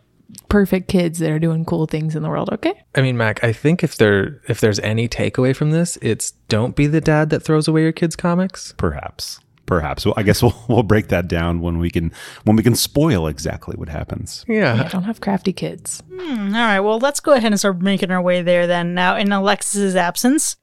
perfect 0.48 0.88
kids 0.88 1.18
that 1.20 1.30
are 1.30 1.38
doing 1.38 1.64
cool 1.64 1.86
things 1.86 2.14
in 2.14 2.22
the 2.22 2.28
world, 2.28 2.50
okay? 2.52 2.74
I 2.94 3.02
mean, 3.02 3.16
Mac, 3.16 3.42
I 3.42 3.52
think 3.52 3.82
if 3.82 3.96
there 3.96 4.40
if 4.48 4.60
there's 4.60 4.78
any 4.80 5.08
takeaway 5.08 5.54
from 5.54 5.70
this, 5.70 5.98
it's 6.02 6.32
don't 6.48 6.76
be 6.76 6.86
the 6.86 7.00
dad 7.00 7.30
that 7.30 7.40
throws 7.40 7.68
away 7.68 7.82
your 7.82 7.92
kids' 7.92 8.16
comics. 8.16 8.74
Perhaps. 8.76 9.40
Perhaps. 9.70 10.04
Well, 10.04 10.14
I 10.16 10.24
guess 10.24 10.42
we'll 10.42 10.54
we'll 10.68 10.82
break 10.82 11.08
that 11.08 11.28
down 11.28 11.60
when 11.60 11.78
we 11.78 11.90
can 11.90 12.12
when 12.44 12.56
we 12.56 12.62
can 12.62 12.74
spoil 12.74 13.26
exactly 13.28 13.76
what 13.76 13.88
happens. 13.88 14.44
Yeah, 14.48 14.74
Yeah. 14.74 14.88
don't 14.88 15.04
have 15.04 15.20
crafty 15.20 15.52
kids. 15.52 16.02
Hmm, 16.12 16.54
all 16.54 16.60
right, 16.60 16.80
well, 16.80 16.98
let's 16.98 17.20
go 17.20 17.32
ahead 17.32 17.52
and 17.52 17.58
start 17.58 17.80
making 17.80 18.10
our 18.10 18.20
way 18.20 18.42
there 18.42 18.66
then. 18.66 18.94
Now, 18.94 19.16
in 19.16 19.30
Alexis's 19.32 19.94
absence, 19.94 20.56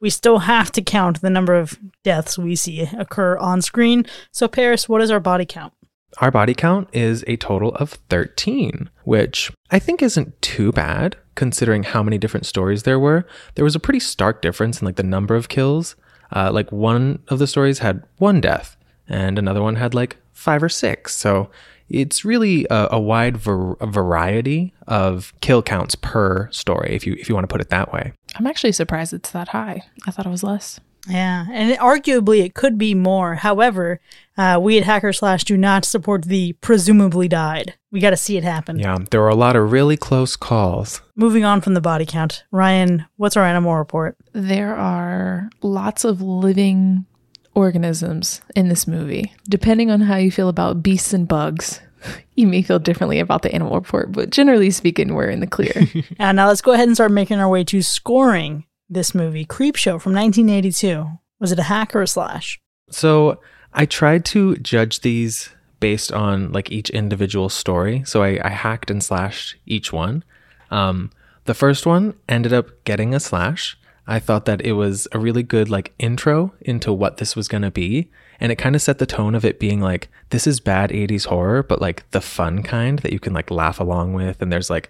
we 0.00 0.10
still 0.10 0.40
have 0.40 0.70
to 0.72 0.82
count 0.82 1.22
the 1.22 1.30
number 1.30 1.54
of 1.54 1.78
deaths 2.02 2.36
we 2.38 2.54
see 2.54 2.82
occur 2.98 3.38
on 3.38 3.62
screen. 3.62 4.04
So, 4.30 4.46
Paris, 4.46 4.88
what 4.90 5.00
is 5.00 5.10
our 5.10 5.20
body 5.20 5.46
count? 5.46 5.72
Our 6.18 6.30
body 6.30 6.52
count 6.54 6.88
is 6.92 7.24
a 7.26 7.36
total 7.36 7.74
of 7.76 7.92
13, 8.10 8.90
which 9.04 9.50
I 9.70 9.78
think 9.78 10.02
isn't 10.02 10.40
too 10.42 10.70
bad 10.70 11.16
considering 11.34 11.82
how 11.82 12.02
many 12.02 12.18
different 12.18 12.46
stories 12.46 12.82
there 12.84 13.00
were. 13.00 13.26
There 13.54 13.64
was 13.64 13.74
a 13.74 13.80
pretty 13.80 13.98
stark 14.00 14.42
difference 14.42 14.80
in 14.80 14.86
like 14.86 14.94
the 14.96 15.02
number 15.02 15.34
of 15.34 15.48
kills. 15.48 15.96
Uh, 16.34 16.50
like 16.52 16.70
one 16.72 17.22
of 17.28 17.38
the 17.38 17.46
stories 17.46 17.78
had 17.78 18.02
one 18.18 18.40
death 18.40 18.76
and 19.08 19.38
another 19.38 19.62
one 19.62 19.76
had 19.76 19.94
like 19.94 20.16
five 20.32 20.62
or 20.62 20.68
six. 20.68 21.14
So 21.16 21.50
it's 21.88 22.24
really 22.24 22.66
a, 22.70 22.88
a 22.92 23.00
wide 23.00 23.36
var- 23.36 23.76
variety 23.80 24.74
of 24.86 25.32
kill 25.40 25.62
counts 25.62 25.94
per 25.94 26.50
story, 26.50 26.94
if 26.94 27.06
you 27.06 27.14
if 27.18 27.28
you 27.28 27.34
want 27.34 27.44
to 27.48 27.52
put 27.52 27.60
it 27.60 27.70
that 27.70 27.92
way. 27.92 28.12
I'm 28.36 28.46
actually 28.46 28.72
surprised 28.72 29.12
it's 29.12 29.30
that 29.30 29.48
high. 29.48 29.82
I 30.06 30.10
thought 30.10 30.26
it 30.26 30.30
was 30.30 30.42
less. 30.42 30.80
Yeah, 31.06 31.46
and 31.52 31.70
it, 31.70 31.78
arguably 31.78 32.44
it 32.44 32.54
could 32.54 32.78
be 32.78 32.94
more. 32.94 33.34
However, 33.34 34.00
uh, 34.36 34.58
we 34.60 34.78
at 34.78 34.84
Hacker 34.84 35.12
Slash 35.12 35.44
do 35.44 35.56
not 35.56 35.84
support 35.84 36.24
the 36.24 36.52
presumably 36.54 37.28
died. 37.28 37.74
We 37.90 38.00
got 38.00 38.10
to 38.10 38.16
see 38.16 38.36
it 38.36 38.44
happen. 38.44 38.78
Yeah, 38.78 38.98
there 39.10 39.20
were 39.20 39.28
a 39.28 39.36
lot 39.36 39.56
of 39.56 39.70
really 39.72 39.96
close 39.96 40.36
calls. 40.36 41.00
Moving 41.14 41.44
on 41.44 41.60
from 41.60 41.74
the 41.74 41.80
body 41.80 42.06
count, 42.06 42.44
Ryan, 42.50 43.06
what's 43.16 43.36
our 43.36 43.44
animal 43.44 43.76
report? 43.76 44.16
There 44.32 44.74
are 44.74 45.48
lots 45.62 46.04
of 46.04 46.20
living 46.20 47.06
organisms 47.54 48.40
in 48.56 48.68
this 48.68 48.86
movie. 48.86 49.32
Depending 49.48 49.90
on 49.90 50.00
how 50.00 50.16
you 50.16 50.30
feel 50.32 50.48
about 50.48 50.82
beasts 50.82 51.12
and 51.12 51.28
bugs, 51.28 51.80
you 52.34 52.46
may 52.46 52.62
feel 52.62 52.78
differently 52.78 53.20
about 53.20 53.42
the 53.42 53.54
animal 53.54 53.76
report, 53.76 54.12
but 54.12 54.30
generally 54.30 54.70
speaking, 54.70 55.14
we're 55.14 55.30
in 55.30 55.40
the 55.40 55.46
clear. 55.46 55.72
Uh, 56.18 56.32
now 56.32 56.46
let's 56.48 56.60
go 56.60 56.72
ahead 56.72 56.86
and 56.88 56.96
start 56.96 57.10
making 57.10 57.38
our 57.38 57.48
way 57.48 57.64
to 57.64 57.82
scoring 57.82 58.64
this 58.88 59.14
movie, 59.14 59.44
Creepshow 59.44 60.00
from 60.00 60.14
1982. 60.14 61.06
Was 61.40 61.52
it 61.52 61.58
a 61.58 61.64
hack 61.64 61.94
or 61.94 62.02
a 62.02 62.06
slash? 62.06 62.60
So 62.90 63.40
I 63.74 63.86
tried 63.86 64.24
to 64.26 64.56
judge 64.56 65.00
these 65.00 65.50
based 65.80 66.12
on 66.12 66.52
like 66.52 66.70
each 66.70 66.90
individual 66.90 67.48
story. 67.48 68.04
So 68.06 68.22
I, 68.22 68.40
I 68.42 68.50
hacked 68.50 68.90
and 68.90 69.02
slashed 69.02 69.56
each 69.66 69.92
one. 69.92 70.22
Um, 70.70 71.10
the 71.44 71.54
first 71.54 71.84
one 71.84 72.14
ended 72.28 72.52
up 72.52 72.84
getting 72.84 73.14
a 73.14 73.20
slash. 73.20 73.76
I 74.06 74.18
thought 74.18 74.44
that 74.44 74.60
it 74.60 74.72
was 74.72 75.08
a 75.12 75.18
really 75.18 75.42
good 75.42 75.68
like 75.68 75.92
intro 75.98 76.54
into 76.60 76.92
what 76.92 77.16
this 77.16 77.34
was 77.34 77.48
going 77.48 77.62
to 77.62 77.70
be. 77.70 78.10
And 78.40 78.52
it 78.52 78.56
kind 78.56 78.76
of 78.76 78.82
set 78.82 78.98
the 78.98 79.06
tone 79.06 79.34
of 79.34 79.44
it 79.44 79.60
being 79.60 79.80
like, 79.80 80.08
this 80.30 80.46
is 80.46 80.60
bad 80.60 80.90
80s 80.90 81.26
horror, 81.26 81.62
but 81.62 81.80
like 81.80 82.08
the 82.12 82.20
fun 82.20 82.62
kind 82.62 83.00
that 83.00 83.12
you 83.12 83.20
can 83.20 83.32
like 83.32 83.50
laugh 83.50 83.80
along 83.80 84.12
with. 84.12 84.40
And 84.40 84.52
there's 84.52 84.70
like 84.70 84.88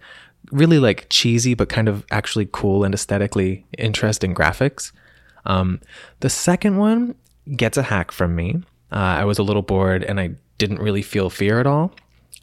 really 0.53 0.79
like 0.79 1.07
cheesy, 1.09 1.55
but 1.55 1.69
kind 1.69 1.89
of 1.89 2.05
actually 2.11 2.49
cool 2.53 2.85
and 2.85 2.95
aesthetically 2.95 3.65
interesting 3.79 4.35
graphics. 4.35 4.93
Um, 5.47 5.81
the 6.21 6.31
second 6.31 6.77
one 6.77 7.15
gets 7.57 7.77
a 7.77 7.83
hack 7.83 8.13
from 8.13 8.37
me. 8.37 8.63
Uh, 8.95 9.21
I 9.21 9.25
was 9.25 9.39
a 9.39 9.43
little 9.43 9.63
bored 9.63 10.05
and 10.05 10.21
I 10.21 10.37
didn't 10.57 10.79
really 10.79 11.03
feel 11.03 11.29
fear 11.29 11.59
at 11.61 11.67
all. 11.67 11.93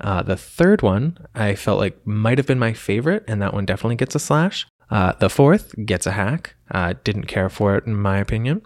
Uh, 0.02 0.22
the 0.22 0.36
third 0.36 0.82
one 0.82 1.18
I 1.34 1.56
felt 1.56 1.80
like 1.80 2.06
might 2.06 2.38
have 2.38 2.48
been 2.48 2.60
my 2.60 2.74
favorite, 2.74 3.24
and 3.28 3.42
that 3.42 3.54
one 3.54 3.66
definitely 3.66 3.96
gets 3.98 4.16
a 4.16 4.20
slash. 4.20 4.68
Uh, 4.90 5.14
the 5.14 5.30
fourth 5.30 5.74
gets 5.86 6.06
a 6.06 6.12
hack. 6.12 6.56
Uh, 6.70 6.94
didn't 7.04 7.26
care 7.26 7.50
for 7.50 7.76
it, 7.76 7.86
in 7.86 7.96
my 7.96 8.18
opinion. 8.18 8.62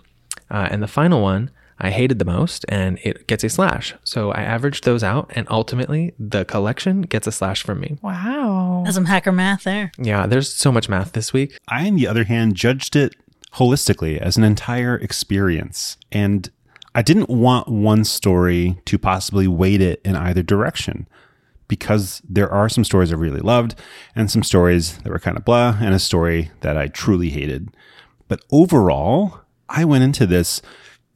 Uh, 0.50 0.67
and 0.71 0.82
the 0.82 0.88
final 0.88 1.21
one 1.21 1.52
I 1.78 1.89
hated 1.91 2.19
the 2.19 2.26
most, 2.26 2.65
and 2.69 3.00
it 3.04 3.28
gets 3.28 3.43
a 3.43 3.50
slash. 3.50 3.93
So 4.04 4.32
I 4.32 4.41
averaged 4.43 4.86
those 4.86 5.04
out, 5.04 5.30
and 5.36 5.45
ultimately 5.50 6.13
the 6.17 6.45
collection 6.45 7.02
gets 7.02 7.28
a 7.28 7.32
slash 7.32 7.63
from 7.63 7.82
me. 7.82 7.98
Wow. 8.02 8.84
That's 8.86 8.95
some 8.95 9.06
hacker 9.06 9.34
math 9.34 9.63
there. 9.63 9.91
Yeah, 9.98 10.26
there's 10.26 10.54
so 10.54 10.71
much 10.71 10.88
math 10.88 11.12
this 11.12 11.34
week. 11.34 11.58
I, 11.67 11.88
on 11.88 11.95
the 11.95 12.08
other 12.08 12.24
hand, 12.24 12.56
judged 12.56 12.95
it 12.95 13.13
holistically 13.54 14.17
as 14.17 14.38
an 14.38 14.43
entire 14.43 14.95
experience. 14.98 15.98
And 16.12 16.50
I 16.95 17.01
didn't 17.01 17.29
want 17.29 17.67
one 17.67 18.05
story 18.05 18.77
to 18.86 18.97
possibly 18.97 19.49
weight 19.49 19.81
it 19.81 20.01
in 20.05 20.15
either 20.15 20.41
direction 20.41 21.08
because 21.67 22.21
there 22.27 22.49
are 22.49 22.69
some 22.69 22.86
stories 22.86 23.12
I 23.12 23.15
really 23.15 23.41
loved 23.41 23.75
and 24.15 24.31
some 24.31 24.43
stories 24.43 24.97
that 24.99 25.10
were 25.10 25.19
kind 25.19 25.36
of 25.36 25.43
blah 25.43 25.77
and 25.81 25.93
a 25.93 25.99
story 25.99 26.51
that 26.62 26.77
I 26.77 26.88
truly 26.88 27.29
hated. 27.31 27.75
But 28.29 28.43
overall, 28.49 29.41
I 29.67 29.84
went 29.84 30.05
into 30.05 30.25
this 30.25 30.62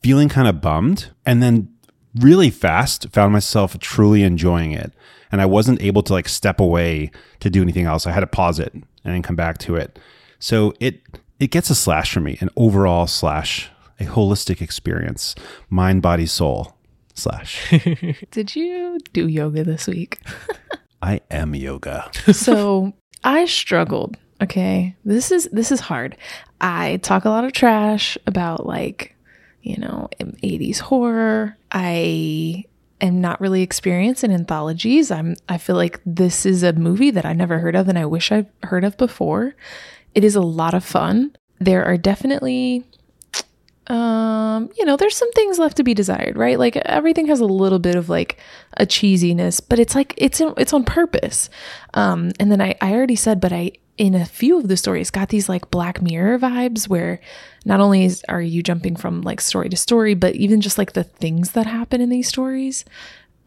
feeling 0.04 0.28
kind 0.28 0.50
of 0.50 0.60
bummed 0.60 1.12
and 1.26 1.42
then 1.42 1.70
really 2.16 2.50
fast 2.50 3.08
found 3.12 3.32
myself 3.32 3.80
truly 3.80 4.24
enjoying 4.24 4.74
it. 4.74 4.92
And 5.32 5.42
I 5.42 5.46
wasn't 5.46 5.82
able 5.82 6.04
to 6.04 6.14
like 6.14 6.28
step 6.28 6.60
away 6.60 7.10
to 7.40 7.50
do 7.50 7.62
anything 7.62 7.86
else. 7.86 8.06
I 8.06 8.12
had 8.12 8.22
to 8.22 8.28
pause 8.28 8.60
it 8.60 8.74
and 8.74 8.84
then 9.04 9.22
come 9.22 9.38
back 9.38 9.60
to 9.60 9.76
it. 9.76 9.98
So 10.40 10.74
it 10.82 11.02
it 11.40 11.52
gets 11.52 11.70
a 11.70 11.76
slash 11.76 12.12
for 12.12 12.20
me, 12.20 12.38
an 12.42 12.50
overall 12.58 13.08
slash, 13.08 13.70
a 14.00 14.06
holistic 14.06 14.62
experience, 14.62 15.36
mind, 15.70 16.02
body, 16.02 16.26
soul 16.26 16.76
slash. 17.16 17.70
Did 18.32 18.56
you 18.56 18.98
do 19.14 19.28
yoga 19.28 19.64
this 19.64 19.88
week? 19.88 20.20
I 21.02 21.22
am 21.30 21.56
yoga. 21.56 22.10
so 22.32 22.94
I 23.24 23.46
struggled. 23.46 24.18
Okay. 24.42 24.96
This 25.06 25.32
is 25.32 25.50
this 25.52 25.72
is 25.72 25.80
hard. 25.82 26.18
I 26.62 26.98
talk 26.98 27.26
a 27.26 27.30
lot 27.30 27.44
of 27.44 27.54
trash 27.54 28.18
about 28.26 28.66
like, 28.66 29.16
you 29.62 29.78
know, 29.78 30.10
80s 30.20 30.80
horror. 30.80 31.58
I 31.72 32.66
am 33.02 33.22
not 33.22 33.40
really 33.40 33.62
experienced 33.62 34.24
in 34.24 34.32
anthologies. 34.32 35.12
I'm 35.12 35.36
I 35.48 35.58
feel 35.58 35.76
like 35.76 36.02
this 36.06 36.46
is 36.46 36.64
a 36.64 36.74
movie 36.74 37.12
that 37.12 37.26
I 37.26 37.34
never 37.34 37.60
heard 37.60 37.76
of 37.76 37.88
and 37.88 37.98
I 37.98 38.06
wish 38.06 38.32
I've 38.32 38.48
heard 38.64 38.84
of 38.84 38.98
before. 38.98 39.56
It 40.16 40.24
is 40.24 40.36
a 40.36 40.42
lot 40.42 40.74
of 40.74 40.84
fun. 40.84 41.36
There 41.60 41.84
are 41.86 41.98
definitely 41.98 42.86
um, 43.90 44.70
you 44.78 44.86
know, 44.86 44.98
there's 44.98 45.16
some 45.16 45.32
things 45.32 45.58
left 45.58 45.78
to 45.78 45.84
be 45.84 45.96
desired, 45.96 46.38
right? 46.38 46.60
Like 46.60 46.78
everything 46.78 47.26
has 47.28 47.40
a 47.40 47.46
little 47.46 47.80
bit 47.80 47.96
of 47.96 48.08
like 48.08 48.38
a 48.78 48.86
cheesiness, 48.86 49.60
but 49.68 49.80
it's 49.80 49.96
like 49.96 50.14
it's 50.18 50.40
it's 50.42 50.74
on 50.74 50.84
purpose. 50.84 51.50
Um, 51.96 52.32
and 52.40 52.52
then 52.52 52.62
I 52.62 52.76
I 52.82 52.94
already 52.94 53.16
said, 53.16 53.42
but 53.42 53.52
I 53.52 53.72
in 53.98 54.14
a 54.14 54.26
few 54.26 54.58
of 54.58 54.68
the 54.68 54.78
stories 54.78 55.10
got 55.10 55.30
these 55.30 55.50
like 55.50 55.72
Black 55.72 56.02
Mirror 56.02 56.40
vibes 56.40 56.88
where 56.88 57.20
not 57.66 57.82
only 57.82 58.06
is, 58.06 58.24
are 58.30 58.42
you 58.42 58.64
jumping 58.64 58.96
from 58.96 59.22
like 59.24 59.42
story 59.42 59.70
to 59.70 59.76
story, 59.76 60.14
but 60.14 60.36
even 60.36 60.62
just 60.62 60.78
like 60.78 60.94
the 60.94 61.04
things 61.04 61.52
that 61.52 61.66
happen 61.66 62.00
in 62.00 62.10
these 62.10 62.28
stories. 62.28 62.86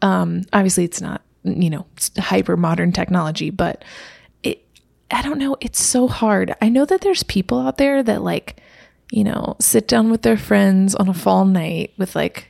Um, 0.01 0.43
obviously, 0.51 0.83
it's 0.83 1.01
not 1.01 1.21
you 1.45 1.69
know 1.69 1.85
hyper 2.17 2.57
modern 2.57 2.91
technology, 2.91 3.49
but 3.49 3.85
it 4.43 4.65
I 5.09 5.21
don't 5.21 5.39
know. 5.39 5.55
It's 5.61 5.81
so 5.81 6.09
hard. 6.09 6.53
I 6.61 6.67
know 6.67 6.83
that 6.83 6.99
there's 6.99 7.23
people 7.23 7.59
out 7.59 7.77
there 7.77 8.03
that 8.03 8.21
like 8.21 8.61
you 9.13 9.23
know, 9.23 9.55
sit 9.59 9.87
down 9.87 10.09
with 10.09 10.23
their 10.23 10.37
friends 10.37 10.95
on 10.95 11.07
a 11.07 11.13
fall 11.13 11.45
night 11.45 11.93
with 11.99 12.15
like 12.15 12.49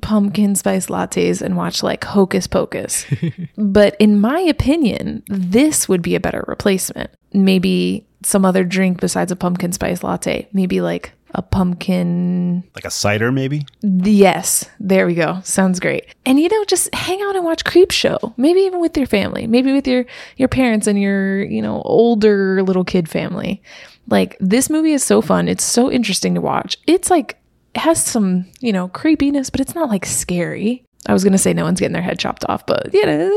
pumpkin 0.00 0.54
spice 0.54 0.86
lattes 0.86 1.42
and 1.42 1.58
watch 1.58 1.82
like 1.82 2.04
Hocus 2.04 2.46
Pocus. 2.46 3.04
but 3.58 3.96
in 4.00 4.18
my 4.18 4.40
opinion, 4.40 5.22
this 5.28 5.90
would 5.90 6.00
be 6.00 6.14
a 6.14 6.20
better 6.20 6.42
replacement. 6.48 7.10
Maybe 7.34 8.06
some 8.22 8.46
other 8.46 8.64
drink 8.64 8.98
besides 8.98 9.30
a 9.30 9.36
pumpkin 9.36 9.72
spice 9.72 10.02
latte. 10.02 10.48
Maybe 10.54 10.80
like 10.80 11.12
a 11.34 11.42
pumpkin. 11.42 12.64
Like 12.74 12.86
a 12.86 12.90
cider, 12.90 13.30
maybe? 13.30 13.66
Yes, 13.82 14.64
there 14.80 15.06
we 15.06 15.14
go. 15.14 15.40
Sounds 15.44 15.80
great. 15.80 16.06
And 16.24 16.40
you 16.40 16.48
know, 16.48 16.64
just 16.64 16.92
hang 16.94 17.20
out 17.20 17.36
and 17.36 17.44
watch 17.44 17.64
Creep 17.64 17.90
Show. 17.90 18.32
Maybe 18.38 18.60
even 18.60 18.80
with 18.80 18.96
your 18.96 19.06
family. 19.06 19.46
Maybe 19.46 19.70
with 19.72 19.86
your 19.86 20.06
your 20.38 20.48
parents 20.48 20.86
and 20.86 20.98
your 20.98 21.42
you 21.44 21.60
know 21.60 21.82
older 21.84 22.62
little 22.62 22.84
kid 22.84 23.06
family. 23.06 23.62
Like 24.10 24.36
this 24.40 24.68
movie 24.68 24.92
is 24.92 25.04
so 25.04 25.22
fun. 25.22 25.48
It's 25.48 25.64
so 25.64 25.90
interesting 25.90 26.34
to 26.34 26.40
watch. 26.40 26.76
It's 26.86 27.10
like 27.10 27.38
it 27.74 27.80
has 27.80 28.04
some, 28.04 28.46
you 28.60 28.72
know, 28.72 28.88
creepiness, 28.88 29.50
but 29.50 29.60
it's 29.60 29.74
not 29.74 29.88
like 29.88 30.04
scary. 30.04 30.84
I 31.06 31.12
was 31.12 31.24
gonna 31.24 31.38
say 31.38 31.54
no 31.54 31.64
one's 31.64 31.80
getting 31.80 31.94
their 31.94 32.02
head 32.02 32.18
chopped 32.18 32.44
off, 32.48 32.66
but 32.66 32.92
you 32.92 33.06
know, 33.06 33.30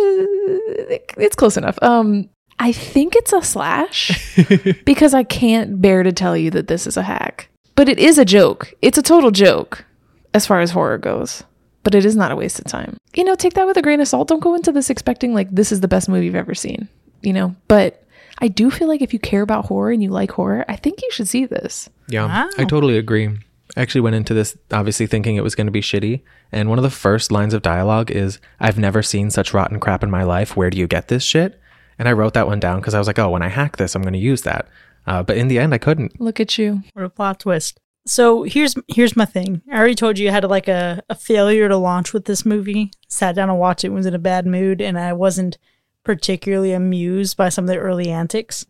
it's 1.18 1.36
close 1.36 1.56
enough. 1.56 1.78
Um, 1.82 2.30
I 2.60 2.72
think 2.72 3.16
it's 3.16 3.34
a 3.34 3.42
slash 3.42 4.36
because 4.86 5.14
I 5.14 5.24
can't 5.24 5.82
bear 5.82 6.04
to 6.04 6.12
tell 6.12 6.36
you 6.36 6.52
that 6.52 6.68
this 6.68 6.88
is 6.88 6.98
a 6.98 7.04
hack. 7.04 7.50
But 7.76 7.90
it 7.90 8.00
is 8.00 8.18
a 8.18 8.26
joke. 8.26 8.74
It's 8.82 8.98
a 8.98 9.02
total 9.02 9.32
joke 9.32 9.86
as 10.34 10.46
far 10.46 10.60
as 10.62 10.72
horror 10.72 10.98
goes. 10.98 11.44
But 11.84 11.96
it 11.96 12.06
is 12.06 12.16
not 12.16 12.32
a 12.32 12.36
waste 12.36 12.60
of 12.60 12.66
time. 12.66 12.98
You 13.14 13.26
know, 13.26 13.36
take 13.36 13.54
that 13.54 13.68
with 13.68 13.76
a 13.76 13.82
grain 13.82 14.00
of 14.00 14.08
salt. 14.08 14.30
Don't 14.30 14.40
go 14.40 14.56
into 14.56 14.72
this 14.72 14.90
expecting 14.90 15.34
like 15.34 15.52
this 15.52 15.72
is 15.72 15.82
the 15.82 15.88
best 15.88 16.08
movie 16.08 16.26
you've 16.26 16.36
ever 16.36 16.56
seen. 16.56 16.88
You 17.22 17.34
know, 17.34 17.56
but 17.68 18.03
I 18.44 18.50
do 18.50 18.70
feel 18.70 18.90
like 18.90 19.02
if 19.02 19.14
you 19.14 19.20
care 19.20 19.42
about 19.42 19.68
horror 19.68 19.92
and 19.92 20.04
you 20.04 20.10
like 20.10 20.32
horror, 20.32 20.66
I 20.68 20.76
think 20.76 21.02
you 21.02 21.10
should 21.12 21.30
see 21.30 21.46
this. 21.46 21.90
Yeah, 22.10 22.26
Wow. 22.26 22.50
I 22.58 22.66
totally 22.66 22.98
agree. 22.98 23.30
I 23.78 23.82
actually 23.82 24.02
went 24.02 24.18
into 24.18 24.34
this 24.34 24.58
obviously 24.70 25.08
thinking 25.08 25.38
it 25.38 25.44
was 25.44 25.56
going 25.56 25.68
to 25.68 25.72
be 25.72 25.80
shitty. 25.80 26.22
And 26.52 26.68
one 26.68 26.78
of 26.78 26.84
the 26.84 26.90
first 26.90 27.32
lines 27.32 27.54
of 27.54 27.62
dialogue 27.62 28.12
is, 28.12 28.40
I've 28.60 28.78
never 28.78 29.02
seen 29.02 29.30
such 29.30 29.54
rotten 29.54 29.80
crap 29.80 30.04
in 30.04 30.12
my 30.12 30.24
life. 30.24 30.58
Where 30.58 30.70
do 30.70 30.78
you 30.78 30.88
get 30.88 31.08
this 31.08 31.24
shit? 31.24 31.58
And 31.98 32.10
I 32.10 32.12
wrote 32.12 32.34
that 32.34 32.46
one 32.46 32.60
down 32.60 32.82
because 32.82 32.94
I 32.94 33.00
was 33.00 33.08
like, 33.08 33.18
oh, 33.18 33.30
when 33.30 33.42
I 33.42 33.48
hack 33.48 33.78
this, 33.78 33.96
I'm 33.96 34.02
going 34.02 34.12
to 34.14 34.20
use 34.20 34.42
that. 34.42 34.68
Uh, 35.08 35.24
but 35.24 35.38
in 35.38 35.48
the 35.48 35.58
end, 35.58 35.74
I 35.74 35.78
couldn't. 35.78 36.20
Look 36.20 36.42
at 36.42 36.58
you. 36.58 36.84
What 36.92 37.06
a 37.06 37.10
plot 37.10 37.40
twist. 37.40 37.80
So 38.06 38.44
here's 38.44 38.76
here's 38.90 39.16
my 39.16 39.24
thing. 39.24 39.62
I 39.72 39.78
already 39.78 39.96
told 39.96 40.20
you 40.20 40.28
I 40.28 40.34
had 40.34 40.44
like 40.44 40.68
a, 40.68 41.02
a 41.10 41.16
failure 41.16 41.70
to 41.70 41.78
launch 41.78 42.12
with 42.12 42.26
this 42.26 42.46
movie. 42.46 42.92
Sat 43.08 43.36
down 43.36 43.50
and 43.50 43.58
watched 43.58 43.86
it, 43.86 43.88
and 43.88 43.96
was 43.96 44.06
in 44.06 44.14
a 44.14 44.20
bad 44.20 44.46
mood, 44.46 44.82
and 44.82 45.00
I 45.00 45.14
wasn't 45.14 45.58
particularly 46.04 46.74
amused 46.74 47.38
by 47.38 47.50
some 47.50 47.66
of 47.66 47.70
the 47.70 47.78
early 47.78 48.10
antics. 48.10 48.66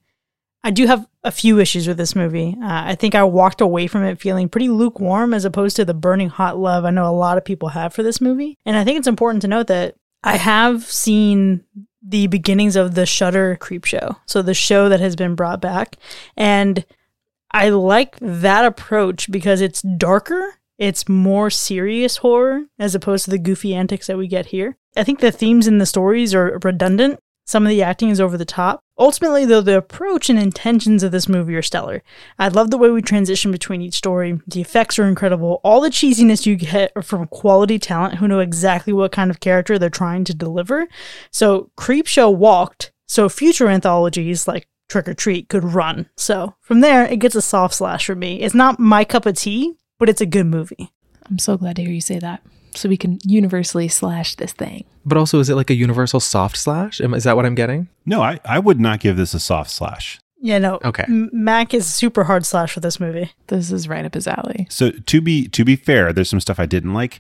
I 0.63 0.71
do 0.71 0.87
have 0.87 1.05
a 1.23 1.31
few 1.31 1.59
issues 1.59 1.87
with 1.87 1.97
this 1.97 2.15
movie. 2.15 2.55
Uh, 2.61 2.83
I 2.85 2.95
think 2.95 3.15
I 3.15 3.23
walked 3.23 3.59
away 3.59 3.87
from 3.87 4.03
it 4.03 4.21
feeling 4.21 4.47
pretty 4.47 4.69
lukewarm 4.69 5.33
as 5.33 5.43
opposed 5.43 5.75
to 5.75 5.85
the 5.85 5.93
burning 5.93 6.29
hot 6.29 6.57
love 6.57 6.85
I 6.85 6.89
know 6.89 7.09
a 7.09 7.11
lot 7.11 7.37
of 7.37 7.43
people 7.43 7.69
have 7.69 7.93
for 7.93 8.03
this 8.03 8.21
movie. 8.21 8.57
And 8.65 8.77
I 8.77 8.83
think 8.83 8.97
it's 8.97 9.07
important 9.07 9.41
to 9.41 9.47
note 9.49 9.67
that 9.67 9.95
I 10.23 10.37
have 10.37 10.85
seen 10.85 11.65
the 12.01 12.27
beginnings 12.27 12.75
of 12.75 12.95
the 12.95 13.05
Shudder 13.05 13.57
Creep 13.59 13.85
Show, 13.85 14.17
so 14.25 14.41
the 14.41 14.53
show 14.53 14.89
that 14.89 14.99
has 14.99 15.15
been 15.15 15.35
brought 15.35 15.61
back, 15.61 15.95
and 16.35 16.85
I 17.51 17.69
like 17.69 18.17
that 18.19 18.65
approach 18.65 19.31
because 19.31 19.61
it's 19.61 19.81
darker. 19.81 20.55
It's 20.77 21.07
more 21.07 21.49
serious 21.49 22.17
horror 22.17 22.65
as 22.79 22.95
opposed 22.95 23.25
to 23.25 23.31
the 23.31 23.37
goofy 23.37 23.75
antics 23.75 24.07
that 24.07 24.17
we 24.17 24.27
get 24.27 24.47
here. 24.47 24.75
I 24.97 25.03
think 25.03 25.19
the 25.19 25.31
themes 25.31 25.67
in 25.67 25.77
the 25.77 25.85
stories 25.85 26.33
are 26.33 26.59
redundant. 26.63 27.19
Some 27.45 27.65
of 27.65 27.69
the 27.69 27.83
acting 27.83 28.09
is 28.09 28.21
over 28.21 28.37
the 28.37 28.45
top. 28.45 28.81
Ultimately, 28.97 29.45
though, 29.45 29.61
the 29.61 29.77
approach 29.77 30.29
and 30.29 30.39
intentions 30.39 31.03
of 31.03 31.11
this 31.11 31.27
movie 31.27 31.55
are 31.55 31.61
stellar. 31.61 32.03
I 32.39 32.47
love 32.47 32.71
the 32.71 32.77
way 32.77 32.89
we 32.89 33.01
transition 33.01 33.51
between 33.51 33.81
each 33.81 33.95
story. 33.95 34.39
The 34.47 34.61
effects 34.61 34.97
are 34.97 35.05
incredible. 35.05 35.59
All 35.63 35.81
the 35.81 35.89
cheesiness 35.89 36.45
you 36.45 36.55
get 36.55 36.91
are 36.95 37.01
from 37.01 37.27
quality 37.27 37.79
talent 37.79 38.15
who 38.15 38.27
know 38.27 38.39
exactly 38.39 38.93
what 38.93 39.11
kind 39.11 39.29
of 39.29 39.39
character 39.39 39.77
they're 39.77 39.89
trying 39.89 40.23
to 40.25 40.33
deliver. 40.33 40.87
So, 41.31 41.71
Creepshow 41.77 42.33
walked, 42.33 42.91
so 43.07 43.27
future 43.29 43.67
anthologies 43.67 44.47
like 44.47 44.67
Trick 44.87 45.07
or 45.07 45.13
Treat 45.13 45.49
could 45.49 45.63
run. 45.63 46.09
So, 46.15 46.55
from 46.61 46.81
there, 46.81 47.05
it 47.05 47.17
gets 47.17 47.35
a 47.35 47.41
soft 47.41 47.73
slash 47.73 48.05
for 48.05 48.15
me. 48.15 48.41
It's 48.41 48.55
not 48.55 48.79
my 48.79 49.03
cup 49.03 49.25
of 49.25 49.35
tea, 49.35 49.73
but 49.99 50.07
it's 50.07 50.21
a 50.21 50.25
good 50.25 50.45
movie. 50.45 50.93
I'm 51.29 51.39
so 51.39 51.57
glad 51.57 51.77
to 51.77 51.81
hear 51.81 51.91
you 51.91 52.01
say 52.01 52.19
that. 52.19 52.41
So 52.75 52.89
we 52.89 52.97
can 52.97 53.19
universally 53.23 53.87
slash 53.87 54.35
this 54.35 54.53
thing. 54.53 54.85
But 55.05 55.17
also, 55.17 55.39
is 55.39 55.49
it 55.49 55.55
like 55.55 55.69
a 55.69 55.75
universal 55.75 56.19
soft 56.19 56.57
slash? 56.57 56.99
Is 57.01 57.23
that 57.23 57.35
what 57.35 57.45
I'm 57.45 57.55
getting? 57.55 57.89
No, 58.05 58.21
I, 58.21 58.39
I 58.45 58.59
would 58.59 58.79
not 58.79 58.99
give 58.99 59.17
this 59.17 59.33
a 59.33 59.39
soft 59.39 59.69
slash. 59.69 60.19
Yeah, 60.39 60.57
no. 60.57 60.79
Okay. 60.83 61.03
M- 61.03 61.29
Mac 61.31 61.73
is 61.73 61.85
super 61.85 62.25
hard 62.25 62.45
slash 62.45 62.73
for 62.73 62.81
this 62.81 62.99
movie. 62.99 63.31
This 63.47 63.71
is 63.71 63.87
right 63.87 64.03
up 64.03 64.13
his 64.13 64.27
alley. 64.27 64.67
So 64.69 64.91
to 64.91 65.21
be 65.21 65.47
to 65.49 65.63
be 65.63 65.75
fair, 65.75 66.11
there's 66.11 66.29
some 66.29 66.41
stuff 66.41 66.59
I 66.59 66.65
didn't 66.65 66.93
like. 66.93 67.19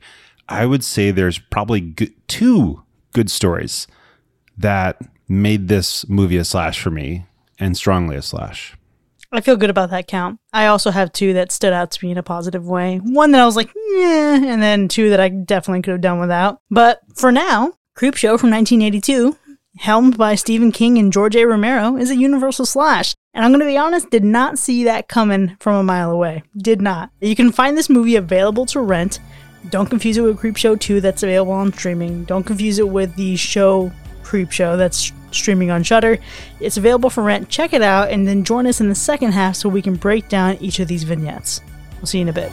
I 0.49 0.65
would 0.65 0.83
say 0.83 1.09
there's 1.09 1.39
probably 1.39 1.79
good, 1.79 2.13
two 2.27 2.83
good 3.13 3.31
stories 3.31 3.87
that 4.57 5.01
made 5.29 5.69
this 5.69 6.07
movie 6.09 6.37
a 6.37 6.43
slash 6.43 6.81
for 6.81 6.91
me 6.91 7.25
and 7.59 7.77
strongly 7.77 8.17
a 8.17 8.21
slash. 8.21 8.75
I 9.33 9.41
feel 9.41 9.57
good 9.57 9.71
about 9.71 9.89
that 9.89 10.07
count. 10.07 10.39
I 10.53 10.67
also 10.67 10.91
have 10.91 11.11
two 11.11 11.33
that 11.33 11.51
stood 11.51 11.73
out 11.73 11.89
to 11.91 12.05
me 12.05 12.11
in 12.11 12.19
a 12.19 12.23
positive 12.23 12.67
way. 12.67 12.97
One 12.97 13.31
that 13.31 13.41
I 13.41 13.45
was 13.45 13.55
like, 13.55 13.73
yeah, 13.75 14.35
and 14.35 14.61
then 14.61 14.87
two 14.87 15.09
that 15.09 15.19
I 15.19 15.29
definitely 15.29 15.81
could 15.81 15.91
have 15.91 16.01
done 16.01 16.19
without. 16.19 16.59
But 16.69 17.01
for 17.15 17.31
now, 17.31 17.73
Creep 17.95 18.15
Show 18.15 18.37
from 18.37 18.51
1982, 18.51 19.35
helmed 19.77 20.19
by 20.19 20.35
Stephen 20.35 20.71
King 20.71 20.99
and 20.99 21.11
George 21.11 21.35
A. 21.35 21.47
Romero, 21.47 21.97
is 21.97 22.11
a 22.11 22.15
universal 22.15 22.67
slash. 22.67 23.15
And 23.33 23.43
I'm 23.43 23.49
going 23.49 23.61
to 23.61 23.65
be 23.65 23.77
honest, 23.77 24.11
did 24.11 24.23
not 24.23 24.59
see 24.59 24.83
that 24.83 25.07
coming 25.07 25.57
from 25.59 25.77
a 25.77 25.83
mile 25.83 26.11
away. 26.11 26.43
Did 26.55 26.79
not. 26.79 27.09
You 27.19 27.35
can 27.35 27.51
find 27.51 27.75
this 27.75 27.89
movie 27.89 28.15
available 28.15 28.67
to 28.67 28.81
rent. 28.81 29.17
Don't 29.71 29.89
confuse 29.89 30.17
it 30.17 30.21
with 30.21 30.37
Creep 30.37 30.57
Show 30.57 30.75
2 30.75 31.01
that's 31.01 31.23
available 31.23 31.53
on 31.53 31.73
streaming. 31.73 32.25
Don't 32.25 32.43
confuse 32.43 32.77
it 32.77 32.87
with 32.87 33.15
the 33.15 33.35
show 33.35 33.91
Creep 34.21 34.51
Show 34.51 34.77
that's 34.77 35.11
streaming 35.35 35.71
on 35.71 35.83
Shudder. 35.83 36.19
It's 36.59 36.77
available 36.77 37.09
for 37.09 37.23
rent. 37.23 37.49
Check 37.49 37.73
it 37.73 37.81
out 37.81 38.09
and 38.09 38.27
then 38.27 38.43
join 38.43 38.67
us 38.67 38.79
in 38.81 38.89
the 38.89 38.95
second 38.95 39.31
half 39.31 39.55
so 39.55 39.69
we 39.69 39.81
can 39.81 39.95
break 39.95 40.29
down 40.29 40.57
each 40.59 40.79
of 40.79 40.87
these 40.87 41.03
vignettes. 41.03 41.61
We'll 41.97 42.07
see 42.07 42.19
you 42.19 42.23
in 42.23 42.29
a 42.29 42.33
bit. 42.33 42.51